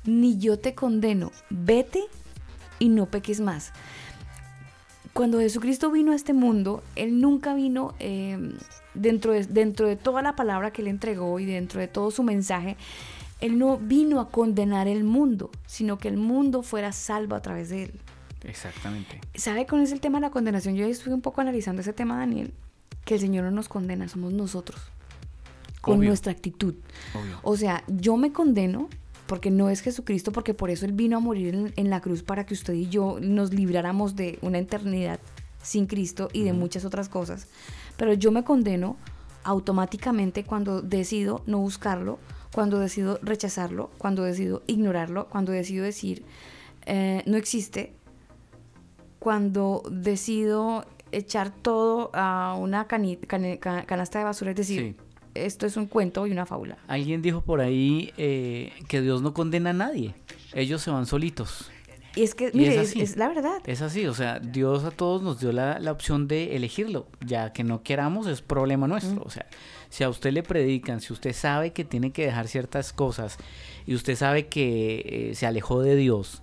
ni 0.04 0.36
yo 0.36 0.58
te 0.58 0.74
condeno, 0.74 1.32
vete 1.48 2.02
y 2.80 2.90
no 2.90 3.06
peques 3.06 3.40
más. 3.40 3.72
Cuando 5.14 5.40
Jesucristo 5.40 5.90
vino 5.90 6.12
a 6.12 6.16
este 6.16 6.34
mundo, 6.34 6.82
Él 6.96 7.18
nunca 7.18 7.54
vino 7.54 7.94
eh, 7.98 8.36
dentro, 8.92 9.32
de, 9.32 9.44
dentro 9.46 9.86
de 9.86 9.96
toda 9.96 10.20
la 10.20 10.36
palabra 10.36 10.70
que 10.70 10.82
Él 10.82 10.88
entregó 10.88 11.40
y 11.40 11.46
dentro 11.46 11.80
de 11.80 11.88
todo 11.88 12.10
su 12.10 12.22
mensaje, 12.22 12.76
Él 13.42 13.58
no 13.58 13.76
vino 13.76 14.20
a 14.20 14.28
condenar 14.30 14.88
el 14.88 15.04
mundo, 15.04 15.50
sino 15.66 15.98
que 15.98 16.08
el 16.08 16.16
mundo 16.16 16.62
fuera 16.62 16.92
salvo 16.92 17.34
a 17.34 17.42
través 17.42 17.68
de 17.68 17.84
Él. 17.84 18.00
Exactamente. 18.44 19.20
¿Sabe 19.34 19.66
con 19.66 19.80
ese 19.80 19.94
el 19.94 20.00
tema 20.00 20.18
de 20.18 20.22
la 20.22 20.30
condenación? 20.30 20.76
Yo 20.76 20.86
estuve 20.86 21.12
un 21.12 21.20
poco 21.20 21.40
analizando 21.40 21.82
ese 21.82 21.92
tema, 21.92 22.16
Daniel, 22.16 22.54
que 23.04 23.14
el 23.14 23.20
Señor 23.20 23.44
no 23.44 23.50
nos 23.50 23.68
condena, 23.68 24.08
somos 24.08 24.32
nosotros, 24.32 24.80
con 25.80 25.98
Obvio. 25.98 26.08
nuestra 26.08 26.32
actitud. 26.32 26.74
Obvio. 27.14 27.38
O 27.42 27.56
sea, 27.56 27.82
yo 27.88 28.16
me 28.16 28.32
condeno 28.32 28.88
porque 29.26 29.50
no 29.50 29.70
es 29.70 29.80
Jesucristo, 29.80 30.30
porque 30.30 30.54
por 30.54 30.70
eso 30.70 30.86
Él 30.86 30.92
vino 30.92 31.16
a 31.16 31.20
morir 31.20 31.54
en, 31.54 31.72
en 31.76 31.90
la 31.90 32.00
cruz 32.00 32.22
para 32.22 32.46
que 32.46 32.54
usted 32.54 32.74
y 32.74 32.88
yo 32.88 33.18
nos 33.20 33.52
libráramos 33.52 34.14
de 34.14 34.38
una 34.40 34.58
eternidad 34.58 35.20
sin 35.62 35.86
Cristo 35.86 36.28
y 36.32 36.44
de 36.44 36.52
muchas 36.52 36.84
otras 36.84 37.08
cosas. 37.08 37.48
Pero 37.96 38.12
yo 38.14 38.30
me 38.30 38.44
condeno 38.44 38.96
automáticamente 39.44 40.44
cuando 40.44 40.82
decido 40.82 41.42
no 41.46 41.58
buscarlo, 41.58 42.18
cuando 42.54 42.78
decido 42.78 43.18
rechazarlo, 43.22 43.90
cuando 43.98 44.22
decido 44.24 44.62
ignorarlo, 44.66 45.28
cuando 45.28 45.52
decido 45.52 45.84
decir 45.84 46.24
eh, 46.86 47.22
no 47.26 47.36
existe, 47.36 47.92
cuando 49.18 49.82
decido 49.90 50.84
echar 51.12 51.50
todo 51.50 52.10
a 52.14 52.56
una 52.58 52.88
cani- 52.88 53.18
cane- 53.18 53.58
ca- 53.58 53.84
canasta 53.84 54.18
de 54.18 54.24
basura, 54.24 54.50
es 54.50 54.56
decir, 54.56 54.80
Sí. 54.80 54.96
esto 55.34 55.66
es 55.66 55.76
un 55.76 55.86
cuento 55.86 56.26
y 56.26 56.32
una 56.32 56.46
fábula. 56.46 56.78
Alguien 56.88 57.22
dijo 57.22 57.40
por 57.42 57.60
ahí 57.60 58.12
eh, 58.16 58.72
que 58.88 59.00
Dios 59.00 59.22
no 59.22 59.32
condena 59.34 59.70
a 59.70 59.74
nadie. 59.74 60.14
Ellos 60.54 60.82
se 60.82 60.90
van 60.90 61.06
solitos. 61.06 61.70
Y 62.14 62.24
es 62.24 62.34
que, 62.34 62.50
Y 62.52 62.58
mire, 62.58 62.74
es 62.74 62.80
es, 62.82 62.88
así. 62.90 63.00
es 63.00 63.16
la 63.16 63.28
verdad. 63.28 63.60
Es 63.64 63.80
así, 63.80 64.06
o 64.06 64.12
sea, 64.12 64.38
Dios 64.38 64.84
a 64.84 64.90
todos 64.90 65.22
nos 65.22 65.40
dio 65.40 65.50
la, 65.52 65.78
la 65.78 65.92
opción 65.92 66.28
de 66.28 66.56
elegirlo. 66.56 67.06
Ya 67.24 67.52
que 67.54 67.64
no 67.64 67.82
queramos 67.82 68.26
es 68.26 68.42
problema 68.42 68.86
nuestro. 68.86 69.22
O 69.24 69.30
sea, 69.30 69.46
si 69.92 70.04
a 70.04 70.08
usted 70.08 70.32
le 70.32 70.42
predican, 70.42 71.02
si 71.02 71.12
usted 71.12 71.34
sabe 71.34 71.74
que 71.74 71.84
tiene 71.84 72.12
que 72.12 72.24
dejar 72.24 72.48
ciertas 72.48 72.94
cosas 72.94 73.36
y 73.86 73.94
usted 73.94 74.16
sabe 74.16 74.46
que 74.46 75.02
eh, 75.04 75.34
se 75.34 75.44
alejó 75.44 75.82
de 75.82 75.96
Dios 75.96 76.40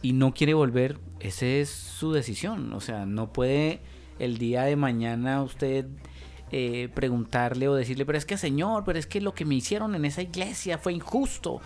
y 0.00 0.14
no 0.14 0.32
quiere 0.32 0.54
volver, 0.54 0.98
esa 1.20 1.44
es 1.44 1.68
su 1.68 2.12
decisión. 2.12 2.72
O 2.72 2.80
sea, 2.80 3.04
no 3.04 3.30
puede 3.30 3.80
el 4.18 4.38
día 4.38 4.62
de 4.62 4.74
mañana 4.74 5.42
usted 5.42 5.84
eh, 6.50 6.88
preguntarle 6.94 7.68
o 7.68 7.74
decirle, 7.74 8.06
pero 8.06 8.16
es 8.16 8.24
que 8.24 8.38
Señor, 8.38 8.84
pero 8.86 8.98
es 8.98 9.06
que 9.06 9.20
lo 9.20 9.34
que 9.34 9.44
me 9.44 9.54
hicieron 9.54 9.94
en 9.94 10.06
esa 10.06 10.22
iglesia 10.22 10.78
fue 10.78 10.94
injusto. 10.94 11.60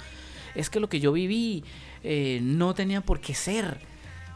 Es 0.56 0.70
que 0.70 0.80
lo 0.80 0.88
que 0.88 0.98
yo 0.98 1.12
viví 1.12 1.62
eh, 2.02 2.40
no 2.42 2.74
tenía 2.74 3.00
por 3.00 3.20
qué 3.20 3.34
ser. 3.34 3.78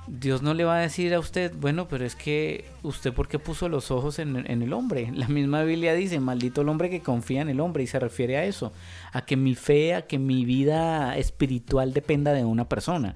Dios 0.06 0.42
no 0.42 0.52
le 0.52 0.64
va 0.64 0.76
a 0.76 0.80
decir 0.80 1.14
a 1.14 1.18
usted, 1.18 1.52
bueno, 1.58 1.88
pero 1.88 2.04
es 2.04 2.14
que 2.14 2.66
usted 2.82 3.12
por 3.14 3.26
qué 3.26 3.38
puso 3.38 3.70
los 3.70 3.90
ojos 3.90 4.18
en, 4.18 4.36
en 4.50 4.60
el 4.62 4.72
hombre. 4.74 5.10
La 5.14 5.28
misma 5.28 5.62
Biblia 5.62 5.94
dice, 5.94 6.20
maldito 6.20 6.60
el 6.60 6.68
hombre 6.68 6.90
que 6.90 7.00
confía 7.00 7.40
en 7.40 7.48
el 7.48 7.58
hombre 7.60 7.84
y 7.84 7.86
se 7.86 7.98
refiere 7.98 8.36
a 8.36 8.44
eso, 8.44 8.72
a 9.12 9.24
que 9.24 9.36
mi 9.36 9.54
fe, 9.54 9.94
a 9.94 10.02
que 10.02 10.18
mi 10.18 10.44
vida 10.44 11.16
espiritual 11.16 11.94
dependa 11.94 12.32
de 12.34 12.44
una 12.44 12.68
persona. 12.68 13.14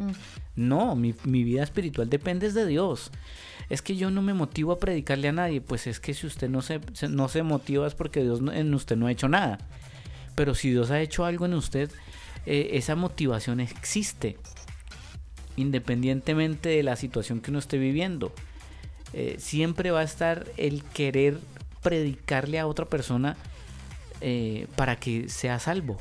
No, 0.56 0.96
mi, 0.96 1.14
mi 1.24 1.44
vida 1.44 1.62
espiritual 1.62 2.08
depende 2.08 2.50
de 2.50 2.66
Dios. 2.66 3.10
Es 3.68 3.82
que 3.82 3.96
yo 3.96 4.10
no 4.10 4.22
me 4.22 4.32
motivo 4.32 4.72
a 4.72 4.78
predicarle 4.78 5.28
a 5.28 5.32
nadie, 5.32 5.60
pues 5.60 5.86
es 5.86 6.00
que 6.00 6.14
si 6.14 6.26
usted 6.26 6.48
no 6.48 6.62
se, 6.62 6.80
no 7.10 7.28
se 7.28 7.42
motiva 7.42 7.86
es 7.86 7.94
porque 7.94 8.22
Dios 8.22 8.40
no- 8.40 8.50
en 8.52 8.72
usted 8.72 8.96
no 8.96 9.06
ha 9.08 9.12
hecho 9.12 9.28
nada. 9.28 9.58
Pero 10.34 10.54
si 10.54 10.70
Dios 10.70 10.90
ha 10.90 11.02
hecho 11.02 11.26
algo 11.26 11.44
en 11.44 11.52
usted, 11.52 11.90
eh, 12.46 12.70
esa 12.72 12.96
motivación 12.96 13.60
existe 13.60 14.38
independientemente 15.58 16.68
de 16.70 16.82
la 16.82 16.96
situación 16.96 17.40
que 17.40 17.50
uno 17.50 17.58
esté 17.58 17.76
viviendo. 17.78 18.32
Eh, 19.12 19.36
siempre 19.38 19.90
va 19.90 20.00
a 20.00 20.04
estar 20.04 20.46
el 20.56 20.82
querer 20.84 21.38
predicarle 21.82 22.58
a 22.58 22.66
otra 22.66 22.84
persona 22.86 23.36
eh, 24.20 24.66
para 24.76 24.96
que 24.96 25.28
sea 25.28 25.58
salvo 25.58 25.96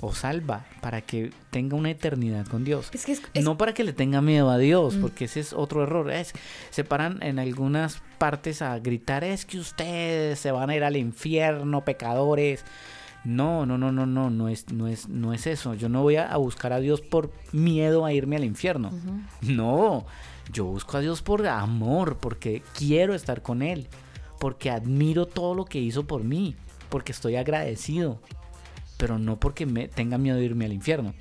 o 0.00 0.14
salva, 0.14 0.66
para 0.82 1.00
que 1.00 1.30
tenga 1.50 1.74
una 1.74 1.90
eternidad 1.90 2.46
con 2.46 2.64
Dios. 2.64 2.90
Es 2.92 3.04
que 3.06 3.12
es- 3.12 3.22
es- 3.32 3.44
No 3.44 3.56
para 3.58 3.72
que 3.74 3.82
le 3.82 3.92
tenga 3.92 4.20
miedo 4.20 4.50
a 4.50 4.58
Dios, 4.58 4.94
Mm. 4.96 5.00
porque 5.00 5.24
ese 5.24 5.40
es 5.40 5.52
otro 5.52 5.82
error. 5.82 6.10
Es, 6.10 6.32
se 6.70 6.84
paran 6.84 7.22
en 7.22 7.38
algunas 7.38 8.02
partes 8.18 8.60
a 8.62 8.78
gritar, 8.78 9.24
es 9.24 9.44
que 9.46 9.58
ustedes 9.58 10.38
se 10.38 10.50
van 10.52 10.68
a 10.70 10.76
ir 10.76 10.84
al 10.84 10.96
infierno, 10.96 11.84
pecadores. 11.84 12.62
No, 13.26 13.66
no, 13.66 13.76
no, 13.76 13.90
no, 13.90 14.06
no, 14.06 14.30
no 14.30 14.48
es, 14.48 14.72
no 14.72 14.86
es, 14.86 15.08
no 15.08 15.32
es 15.32 15.48
eso. 15.48 15.74
Yo 15.74 15.88
no 15.88 16.02
voy 16.02 16.14
a, 16.14 16.30
a 16.30 16.36
buscar 16.36 16.72
a 16.72 16.78
Dios 16.78 17.00
por 17.00 17.32
miedo 17.50 18.04
a 18.04 18.12
irme 18.12 18.36
al 18.36 18.44
infierno. 18.44 18.92
No, 19.42 20.06
yo 20.52 20.64
busco 20.66 20.96
a 20.96 21.00
Dios 21.00 21.22
por 21.22 21.44
amor, 21.48 22.18
porque 22.18 22.62
quiero 22.72 23.14
estar 23.14 23.42
con 23.42 23.62
Él, 23.62 23.88
porque 24.38 24.70
admiro 24.70 25.26
todo 25.26 25.56
lo 25.56 25.64
que 25.64 25.80
hizo 25.80 26.06
por 26.06 26.22
mí, 26.22 26.54
porque 26.88 27.10
estoy 27.10 27.34
agradecido, 27.34 28.20
pero 28.96 29.18
no 29.18 29.40
porque 29.40 29.66
me 29.66 29.88
tenga 29.88 30.18
miedo 30.18 30.36
de 30.36 30.44
irme 30.44 30.66
al 30.66 30.72
infierno. 30.72 31.12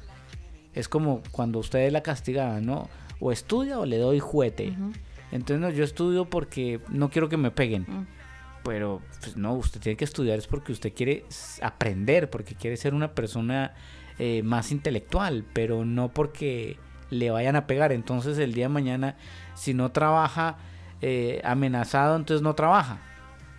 Es 0.75 0.87
como 0.87 1.23
cuando 1.31 1.57
ustedes 1.57 1.91
la 1.91 2.03
castigaban, 2.03 2.67
¿no? 2.67 2.87
O 3.19 3.31
estudia 3.31 3.79
o 3.79 3.85
le 3.87 3.97
doy 3.97 4.19
juguete. 4.19 4.77
Entonces 5.31 5.59
no, 5.59 5.71
yo 5.71 5.83
estudio 5.83 6.25
porque 6.25 6.81
no 6.87 7.09
quiero 7.09 7.29
que 7.29 7.37
me 7.37 7.49
peguen. 7.49 8.07
Pero 8.65 9.01
pues 9.21 9.37
no, 9.37 9.53
usted 9.53 9.79
tiene 9.79 9.95
que 9.95 10.05
estudiar 10.05 10.39
es 10.39 10.47
porque 10.47 10.71
usted 10.71 10.91
quiere 10.93 11.25
aprender, 11.61 12.29
porque 12.29 12.55
quiere 12.55 12.75
ser 12.75 12.93
una 12.93 13.13
persona 13.13 13.75
eh, 14.17 14.41
más 14.43 14.71
intelectual, 14.71 15.45
pero 15.53 15.85
no 15.85 16.09
porque 16.09 16.77
le 17.11 17.29
vayan 17.29 17.55
a 17.55 17.67
pegar. 17.67 17.91
Entonces 17.91 18.39
el 18.39 18.53
día 18.53 18.65
de 18.65 18.69
mañana, 18.69 19.15
si 19.53 19.73
no 19.73 19.91
trabaja 19.91 20.57
eh, 21.01 21.41
amenazado, 21.43 22.15
entonces 22.15 22.41
no 22.41 22.55
trabaja. 22.55 22.99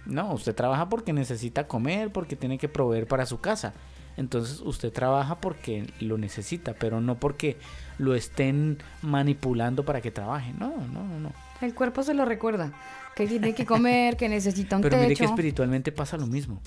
No, 0.07 0.33
usted 0.33 0.55
trabaja 0.55 0.89
porque 0.89 1.13
necesita 1.13 1.67
comer, 1.67 2.11
porque 2.11 2.37
tiene 2.37 2.59
que 2.59 2.69
proveer 2.69 3.07
para 3.07 3.27
su 3.27 3.41
casa. 3.41 3.75
Entonces 4.17 4.61
usted 4.61 4.93
trabaja 4.93 5.41
porque 5.41 5.87
lo 6.01 6.19
necesita, 6.19 6.75
pero 6.75 7.01
no 7.01 7.17
porque 7.17 7.59
lo 7.99 8.15
estén 8.15 8.79
manipulando 9.03 9.85
para 9.85 10.01
que 10.01 10.11
trabaje. 10.11 10.53
No, 10.59 10.71
no, 10.93 11.05
no, 11.05 11.21
no. 11.21 11.33
El 11.61 11.75
cuerpo 11.75 12.03
se 12.03 12.15
lo 12.15 12.25
recuerda, 12.25 12.73
que 13.17 13.27
tiene 13.27 13.55
que 13.55 13.65
comer, 13.65 14.17
que 14.19 14.29
necesita 14.29 14.77
un 14.77 14.83
Pero 14.83 14.99
mire 14.99 15.17
que 15.17 15.25
espiritualmente 15.25 15.91
pasa 15.91 16.19
lo 16.19 16.27
mismo. 16.27 16.61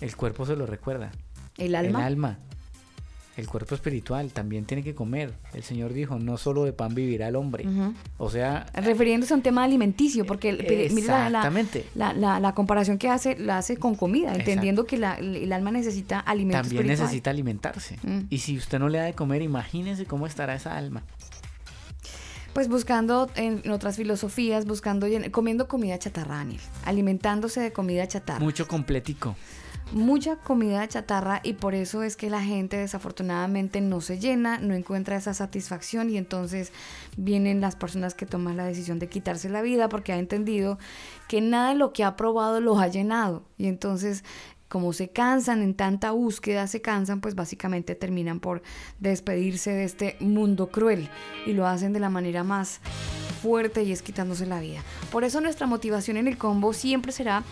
El 0.00 0.14
cuerpo 0.16 0.44
se 0.44 0.56
lo 0.56 0.66
recuerda. 0.66 1.12
¿El 1.56 1.76
alma? 1.76 2.00
El 2.00 2.04
alma. 2.04 2.38
El 3.36 3.46
cuerpo 3.46 3.74
espiritual 3.76 4.30
también 4.32 4.64
tiene 4.66 4.82
que 4.82 4.94
comer. 4.96 5.32
El 5.54 5.62
Señor 5.62 5.92
dijo, 5.94 6.18
no 6.18 6.36
solo 6.36 6.64
de 6.64 6.72
pan 6.74 6.94
vivirá 6.94 7.28
el 7.28 7.36
hombre. 7.36 7.64
O 8.18 8.28
sea, 8.28 8.66
Refiriéndose 8.74 9.32
a 9.32 9.36
un 9.36 9.42
tema 9.42 9.62
alimenticio, 9.62 10.26
porque 10.26 10.50
el- 10.50 10.58
mire 10.92 11.06
la- 11.06 12.40
la- 12.40 12.52
comparación 12.54 12.98
que 12.98 13.08
hace 13.08 13.38
la 13.38 13.58
hace 13.58 13.76
con 13.76 13.94
comida, 13.94 14.30
Exacto. 14.32 14.50
entendiendo 14.50 14.84
que 14.84 14.98
la- 14.98 15.14
el 15.14 15.50
alma 15.52 15.70
necesita 15.70 16.18
alimento 16.18 16.62
también 16.62 16.80
espiritual. 16.82 17.06
necesita 17.06 17.30
alimentarse. 17.30 17.96
Mm. 18.02 18.18
Y 18.28 18.38
si 18.38 18.58
usted 18.58 18.78
no 18.80 18.88
le 18.90 18.98
da 18.98 19.04
de 19.04 19.14
comer, 19.14 19.40
imagínese 19.40 20.04
cómo 20.04 20.26
estará 20.26 20.54
esa 20.56 20.76
alma. 20.76 21.02
Pues 22.52 22.68
buscando 22.68 23.30
en, 23.34 23.62
en 23.64 23.70
otras 23.70 23.96
filosofías, 23.96 24.66
buscando, 24.66 25.06
comiendo 25.30 25.68
comida 25.68 25.98
chatarra, 25.98 26.36
Daniel, 26.36 26.60
alimentándose 26.84 27.60
de 27.60 27.72
comida 27.72 28.06
chatarra. 28.06 28.40
Mucho 28.40 28.68
completico. 28.68 29.34
mucha 29.92 30.36
comida 30.36 30.86
chatarra 30.88 31.40
y 31.42 31.54
por 31.54 31.74
eso 31.74 32.02
es 32.02 32.16
que 32.16 32.30
la 32.30 32.42
gente 32.42 32.76
desafortunadamente 32.78 33.80
no 33.80 34.00
se 34.00 34.18
llena, 34.18 34.58
no 34.58 34.74
encuentra 34.74 35.16
esa 35.16 35.34
satisfacción 35.34 36.08
y 36.08 36.16
entonces 36.16 36.72
vienen 37.16 37.60
las 37.60 37.76
personas 37.76 38.14
que 38.14 38.24
toman 38.24 38.56
la 38.56 38.64
decisión 38.64 38.98
de 38.98 39.08
quitarse 39.08 39.48
la 39.50 39.60
vida 39.60 39.88
porque 39.88 40.12
ha 40.12 40.18
entendido 40.18 40.78
que 41.28 41.40
nada 41.42 41.70
de 41.70 41.74
lo 41.74 41.92
que 41.92 42.04
ha 42.04 42.16
probado 42.16 42.60
los 42.60 42.78
ha 42.78 42.88
llenado 42.88 43.44
y 43.58 43.66
entonces 43.66 44.24
como 44.72 44.94
se 44.94 45.10
cansan 45.10 45.60
en 45.60 45.74
tanta 45.74 46.12
búsqueda, 46.12 46.66
se 46.66 46.80
cansan, 46.80 47.20
pues 47.20 47.34
básicamente 47.34 47.94
terminan 47.94 48.40
por 48.40 48.62
despedirse 49.00 49.70
de 49.70 49.84
este 49.84 50.16
mundo 50.18 50.68
cruel 50.70 51.10
y 51.44 51.52
lo 51.52 51.66
hacen 51.66 51.92
de 51.92 52.00
la 52.00 52.08
manera 52.08 52.42
más 52.42 52.80
fuerte 53.42 53.82
y 53.82 53.92
es 53.92 54.00
quitándose 54.00 54.46
la 54.46 54.60
vida. 54.60 54.82
Por 55.10 55.24
eso 55.24 55.42
nuestra 55.42 55.66
motivación 55.66 56.16
en 56.16 56.26
el 56.26 56.38
combo 56.38 56.72
siempre 56.72 57.12
será 57.12 57.44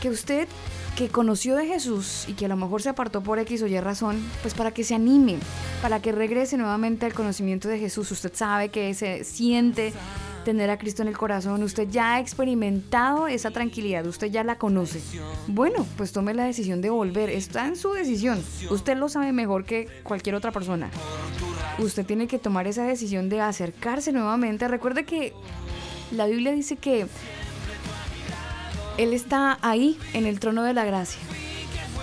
que 0.00 0.08
usted 0.08 0.48
que 0.96 1.10
conoció 1.10 1.54
de 1.54 1.66
Jesús 1.66 2.24
y 2.28 2.32
que 2.32 2.46
a 2.46 2.48
lo 2.48 2.56
mejor 2.56 2.80
se 2.80 2.88
apartó 2.88 3.22
por 3.22 3.38
X 3.40 3.60
o 3.60 3.66
Y 3.66 3.78
razón, 3.78 4.18
pues 4.40 4.54
para 4.54 4.70
que 4.70 4.84
se 4.84 4.94
anime, 4.94 5.36
para 5.82 6.00
que 6.00 6.12
regrese 6.12 6.56
nuevamente 6.56 7.04
al 7.04 7.12
conocimiento 7.12 7.68
de 7.68 7.78
Jesús. 7.78 8.10
Usted 8.10 8.32
sabe 8.34 8.70
que 8.70 8.94
se 8.94 9.22
siente 9.22 9.92
tener 10.48 10.70
a 10.70 10.78
Cristo 10.78 11.02
en 11.02 11.08
el 11.08 11.18
corazón, 11.18 11.62
usted 11.62 11.90
ya 11.90 12.14
ha 12.14 12.20
experimentado 12.20 13.28
esa 13.28 13.50
tranquilidad, 13.50 14.06
usted 14.06 14.28
ya 14.28 14.42
la 14.44 14.56
conoce. 14.56 15.02
Bueno, 15.46 15.86
pues 15.98 16.10
tome 16.10 16.32
la 16.32 16.46
decisión 16.46 16.80
de 16.80 16.88
volver, 16.88 17.28
está 17.28 17.66
en 17.66 17.76
su 17.76 17.92
decisión. 17.92 18.42
Usted 18.70 18.96
lo 18.96 19.10
sabe 19.10 19.30
mejor 19.32 19.66
que 19.66 19.88
cualquier 20.04 20.34
otra 20.34 20.50
persona. 20.50 20.90
Usted 21.78 22.06
tiene 22.06 22.28
que 22.28 22.38
tomar 22.38 22.66
esa 22.66 22.84
decisión 22.84 23.28
de 23.28 23.42
acercarse 23.42 24.10
nuevamente. 24.10 24.66
Recuerde 24.68 25.04
que 25.04 25.34
la 26.12 26.24
Biblia 26.24 26.52
dice 26.52 26.76
que 26.76 27.06
Él 28.96 29.12
está 29.12 29.58
ahí 29.60 29.98
en 30.14 30.24
el 30.24 30.40
trono 30.40 30.62
de 30.62 30.72
la 30.72 30.86
gracia, 30.86 31.20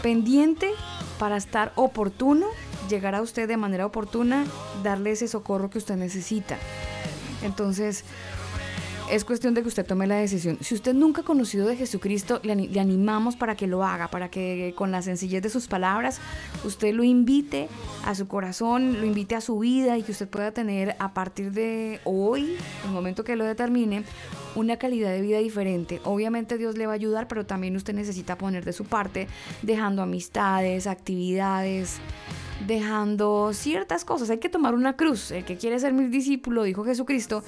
pendiente 0.03 0.69
para 1.17 1.35
estar 1.35 1.73
oportuno, 1.73 2.45
llegar 2.91 3.15
a 3.15 3.23
usted 3.23 3.47
de 3.47 3.57
manera 3.57 3.87
oportuna, 3.87 4.45
darle 4.83 5.13
ese 5.13 5.27
socorro 5.27 5.71
que 5.71 5.79
usted 5.79 5.95
necesita. 5.95 6.59
Entonces, 7.41 8.03
es 9.11 9.23
cuestión 9.23 9.53
de 9.53 9.61
que 9.61 9.67
usted 9.67 9.85
tome 9.85 10.07
la 10.07 10.15
decisión. 10.15 10.57
Si 10.61 10.73
usted 10.73 10.93
nunca 10.93 11.21
ha 11.21 11.23
conocido 11.25 11.67
de 11.67 11.75
Jesucristo, 11.75 12.39
le, 12.43 12.53
ani- 12.53 12.67
le 12.67 12.79
animamos 12.79 13.35
para 13.35 13.55
que 13.55 13.67
lo 13.67 13.83
haga, 13.83 14.09
para 14.09 14.29
que 14.29 14.73
con 14.75 14.91
la 14.91 15.01
sencillez 15.01 15.43
de 15.43 15.49
sus 15.49 15.67
palabras, 15.67 16.19
usted 16.63 16.93
lo 16.93 17.03
invite 17.03 17.69
a 18.03 18.15
su 18.15 18.27
corazón, 18.27 18.99
lo 18.99 19.05
invite 19.05 19.35
a 19.35 19.41
su 19.41 19.59
vida 19.59 19.97
y 19.97 20.03
que 20.03 20.11
usted 20.11 20.27
pueda 20.27 20.51
tener 20.51 20.95
a 20.99 21.13
partir 21.13 21.51
de 21.51 21.99
hoy, 22.03 22.55
el 22.85 22.91
momento 22.91 23.23
que 23.23 23.35
lo 23.35 23.45
determine, 23.45 24.03
una 24.55 24.77
calidad 24.77 25.11
de 25.11 25.21
vida 25.21 25.39
diferente. 25.39 26.01
Obviamente 26.03 26.57
Dios 26.57 26.77
le 26.77 26.87
va 26.87 26.93
a 26.93 26.95
ayudar, 26.95 27.27
pero 27.27 27.45
también 27.45 27.75
usted 27.75 27.93
necesita 27.93 28.37
poner 28.37 28.65
de 28.65 28.73
su 28.73 28.85
parte, 28.85 29.27
dejando 29.61 30.01
amistades, 30.01 30.87
actividades, 30.87 31.97
dejando 32.65 33.51
ciertas 33.53 34.05
cosas. 34.05 34.29
Hay 34.29 34.39
que 34.39 34.49
tomar 34.49 34.73
una 34.73 34.95
cruz. 34.95 35.31
El 35.31 35.45
que 35.45 35.57
quiere 35.57 35.79
ser 35.79 35.93
mi 35.93 36.05
discípulo, 36.05 36.63
dijo 36.63 36.83
Jesucristo, 36.83 37.43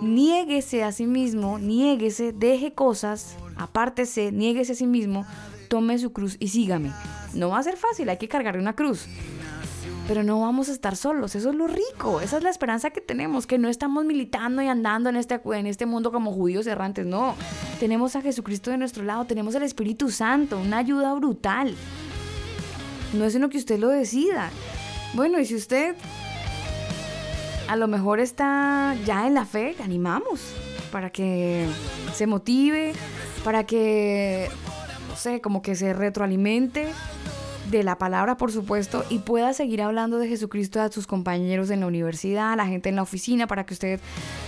niéguese 0.00 0.84
a 0.84 0.92
sí 0.92 1.06
mismo, 1.06 1.58
niéguese, 1.58 2.32
deje 2.32 2.72
cosas, 2.72 3.36
apártese, 3.56 4.32
niéguese 4.32 4.72
a 4.72 4.76
sí 4.76 4.86
mismo, 4.86 5.26
tome 5.68 5.98
su 5.98 6.12
cruz 6.12 6.36
y 6.38 6.48
sígame. 6.48 6.92
No 7.34 7.50
va 7.50 7.58
a 7.58 7.62
ser 7.62 7.76
fácil, 7.76 8.08
hay 8.08 8.18
que 8.18 8.28
cargar 8.28 8.58
una 8.58 8.74
cruz. 8.74 9.06
Pero 10.08 10.22
no 10.22 10.40
vamos 10.40 10.68
a 10.68 10.72
estar 10.72 10.94
solos, 10.94 11.34
eso 11.34 11.50
es 11.50 11.56
lo 11.56 11.66
rico, 11.66 12.20
esa 12.20 12.36
es 12.36 12.42
la 12.44 12.50
esperanza 12.50 12.90
que 12.90 13.00
tenemos, 13.00 13.48
que 13.48 13.58
no 13.58 13.68
estamos 13.68 14.04
militando 14.04 14.62
y 14.62 14.68
andando 14.68 15.08
en 15.08 15.16
este, 15.16 15.40
en 15.52 15.66
este 15.66 15.84
mundo 15.84 16.12
como 16.12 16.32
judíos 16.32 16.64
errantes, 16.68 17.04
no. 17.04 17.34
Tenemos 17.80 18.14
a 18.14 18.22
Jesucristo 18.22 18.70
de 18.70 18.78
nuestro 18.78 19.02
lado, 19.02 19.24
tenemos 19.24 19.56
el 19.56 19.64
Espíritu 19.64 20.10
Santo, 20.10 20.60
una 20.60 20.78
ayuda 20.78 21.12
brutal. 21.14 21.74
No 23.12 23.24
es 23.24 23.32
sino 23.32 23.48
que 23.48 23.58
usted 23.58 23.78
lo 23.78 23.88
decida. 23.88 24.50
Bueno, 25.14 25.38
y 25.38 25.46
si 25.46 25.54
usted 25.54 25.96
a 27.68 27.76
lo 27.76 27.88
mejor 27.88 28.20
está 28.20 28.96
ya 29.04 29.26
en 29.26 29.34
la 29.34 29.44
fe, 29.44 29.74
le 29.78 29.84
animamos 29.84 30.40
para 30.92 31.10
que 31.10 31.66
se 32.14 32.26
motive, 32.26 32.92
para 33.44 33.64
que, 33.64 34.48
no 35.08 35.16
sé, 35.16 35.40
como 35.40 35.62
que 35.62 35.74
se 35.74 35.92
retroalimente 35.92 36.88
de 37.70 37.82
la 37.82 37.98
palabra, 37.98 38.36
por 38.36 38.52
supuesto, 38.52 39.04
y 39.10 39.18
pueda 39.18 39.52
seguir 39.52 39.82
hablando 39.82 40.18
de 40.18 40.28
Jesucristo 40.28 40.80
a 40.80 40.90
sus 40.90 41.06
compañeros 41.06 41.70
en 41.70 41.80
la 41.80 41.86
universidad, 41.86 42.52
a 42.52 42.56
la 42.56 42.66
gente 42.66 42.88
en 42.88 42.96
la 42.96 43.02
oficina, 43.02 43.46
para 43.46 43.66
que 43.66 43.74
usted 43.74 44.00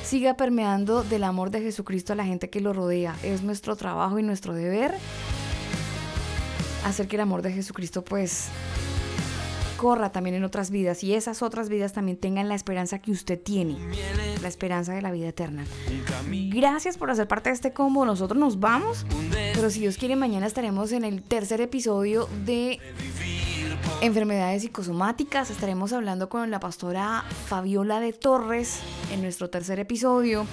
siga 0.04 0.34
permeando 0.34 1.02
del 1.02 1.24
amor 1.24 1.50
de 1.50 1.60
Jesucristo 1.60 2.12
a 2.12 2.16
la 2.16 2.24
gente 2.24 2.48
que 2.50 2.60
lo 2.60 2.72
rodea. 2.72 3.16
Es 3.22 3.42
nuestro 3.42 3.74
trabajo 3.74 4.18
y 4.18 4.22
nuestro 4.22 4.54
deber 4.54 4.94
hacer 6.84 7.08
que 7.08 7.16
el 7.16 7.22
amor 7.22 7.42
de 7.42 7.52
Jesucristo 7.52 8.04
pues 8.04 8.48
corra 9.78 10.10
también 10.10 10.34
en 10.34 10.44
otras 10.44 10.70
vidas 10.70 11.04
y 11.04 11.14
esas 11.14 11.40
otras 11.40 11.68
vidas 11.68 11.92
también 11.92 12.18
tengan 12.18 12.48
la 12.48 12.56
esperanza 12.56 12.98
que 12.98 13.12
usted 13.12 13.40
tiene, 13.40 13.78
la 14.42 14.48
esperanza 14.48 14.92
de 14.92 15.00
la 15.00 15.12
vida 15.12 15.28
eterna. 15.28 15.64
Gracias 16.50 16.98
por 16.98 17.10
hacer 17.10 17.28
parte 17.28 17.50
de 17.50 17.54
este 17.54 17.72
combo. 17.72 18.04
Nosotros 18.04 18.38
nos 18.38 18.58
vamos, 18.58 19.06
pero 19.54 19.70
si 19.70 19.80
Dios 19.80 19.96
quiere 19.96 20.16
mañana 20.16 20.46
estaremos 20.46 20.92
en 20.92 21.04
el 21.04 21.22
tercer 21.22 21.60
episodio 21.60 22.28
de 22.44 22.80
enfermedades 24.02 24.62
psicosomáticas. 24.62 25.50
Estaremos 25.50 25.92
hablando 25.92 26.28
con 26.28 26.50
la 26.50 26.60
pastora 26.60 27.24
Fabiola 27.46 28.00
de 28.00 28.12
Torres 28.12 28.80
en 29.12 29.22
nuestro 29.22 29.48
tercer 29.48 29.78
episodio 29.78 30.44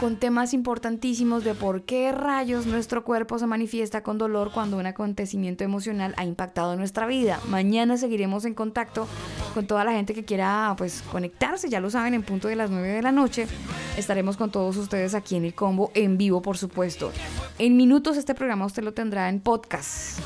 con 0.00 0.16
temas 0.16 0.54
importantísimos 0.54 1.42
de 1.42 1.54
por 1.54 1.82
qué 1.82 2.12
rayos 2.12 2.66
nuestro 2.66 3.02
cuerpo 3.04 3.38
se 3.38 3.46
manifiesta 3.46 4.02
con 4.02 4.16
dolor 4.16 4.52
cuando 4.52 4.76
un 4.76 4.86
acontecimiento 4.86 5.64
emocional 5.64 6.14
ha 6.16 6.24
impactado 6.24 6.76
nuestra 6.76 7.06
vida. 7.06 7.40
Mañana 7.48 7.96
seguiremos 7.96 8.44
en 8.44 8.54
contacto 8.54 9.08
con 9.54 9.66
toda 9.66 9.84
la 9.84 9.92
gente 9.92 10.14
que 10.14 10.24
quiera 10.24 10.74
pues 10.78 11.02
conectarse, 11.10 11.68
ya 11.68 11.80
lo 11.80 11.90
saben, 11.90 12.14
en 12.14 12.22
punto 12.22 12.46
de 12.48 12.56
las 12.56 12.70
9 12.70 12.88
de 12.88 13.02
la 13.02 13.12
noche. 13.12 13.46
Estaremos 13.96 14.36
con 14.36 14.50
todos 14.50 14.76
ustedes 14.76 15.14
aquí 15.14 15.34
en 15.34 15.44
el 15.44 15.54
combo 15.54 15.90
en 15.94 16.16
vivo, 16.16 16.42
por 16.42 16.56
supuesto. 16.56 17.10
En 17.58 17.76
minutos 17.76 18.16
este 18.16 18.34
programa 18.34 18.66
usted 18.66 18.84
lo 18.84 18.94
tendrá 18.94 19.28
en 19.28 19.40
podcast. 19.40 20.20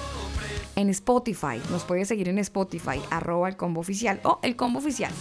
En 0.77 0.90
Spotify, 0.90 1.61
nos 1.70 1.85
puede 1.85 2.05
seguir 2.05 2.28
en 2.28 2.39
Spotify, 2.39 3.01
arroba 3.11 3.49
el 3.49 3.57
combo 3.57 3.81
oficial 3.81 4.20
o 4.24 4.39
el 4.43 4.57
combo 4.57 4.78
oficial. 4.78 5.12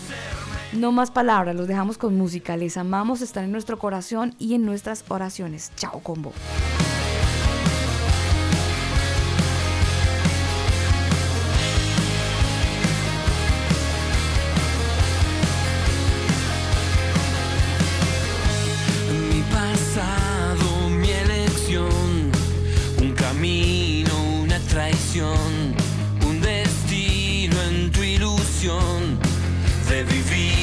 No 0.73 0.93
más 0.93 1.11
palabras, 1.11 1.53
los 1.53 1.67
dejamos 1.67 1.97
con 1.97 2.17
música. 2.17 2.55
Les 2.55 2.77
amamos 2.77 3.21
estar 3.21 3.43
en 3.43 3.51
nuestro 3.51 3.77
corazón 3.77 4.33
y 4.39 4.55
en 4.55 4.65
nuestras 4.65 5.03
oraciones. 5.09 5.71
Chao, 5.75 5.99
combo. 5.99 6.31
Mi 19.29 19.41
pasado, 19.51 20.89
mi 20.89 21.09
elección, 21.09 21.89
un 26.25 26.41
destino 26.41 27.61
en 27.69 27.91
tu 27.91 28.01
ilusión 28.01 29.19
de 29.89 30.03
vivir 30.03 30.60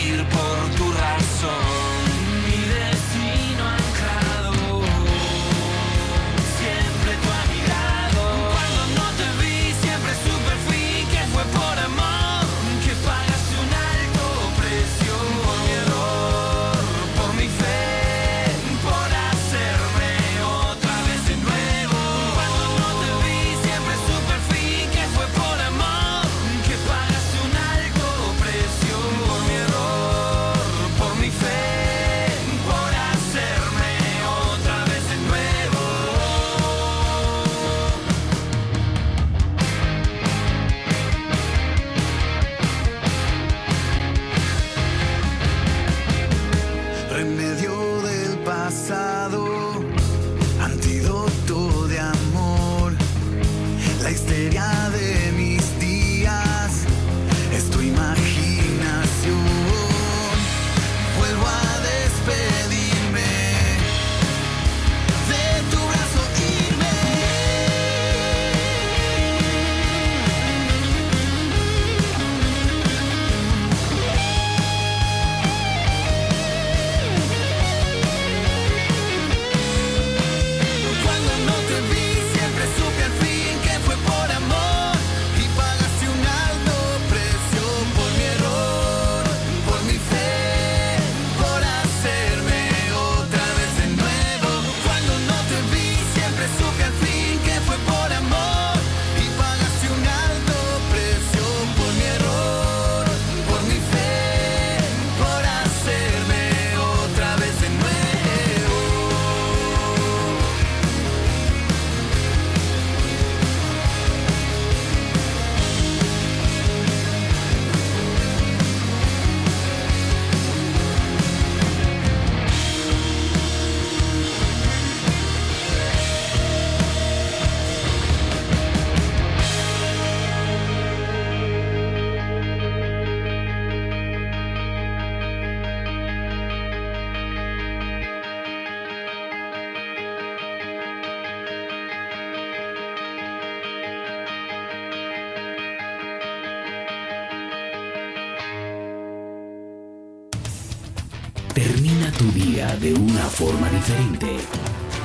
diferente. 153.88 154.36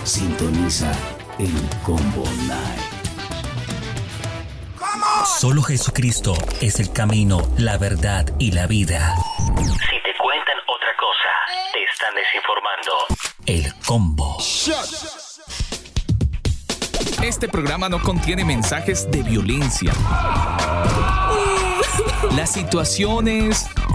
Sintoniza 0.04 0.92
el 1.40 1.54
Combo 1.84 2.26
Night. 2.48 2.82
Solo 5.40 5.62
Jesucristo 5.62 6.34
es 6.62 6.80
el 6.80 6.92
camino, 6.92 7.48
la 7.58 7.78
verdad 7.78 8.26
y 8.40 8.52
la 8.52 8.66
vida. 8.68 9.16
Si 9.48 9.56
te 9.56 10.14
cuentan 10.22 10.58
otra 10.68 10.90
cosa, 11.00 11.30
te 11.72 11.82
están 11.84 12.14
desinformando. 12.16 12.92
El 13.46 13.74
combo. 13.86 14.38
Este 17.24 17.48
programa 17.48 17.88
no 17.88 18.02
contiene 18.02 18.44
mensajes 18.44 19.10
de 19.10 19.24
violencia. 19.24 19.94
Las 22.36 22.52
situaciones, 22.52 23.66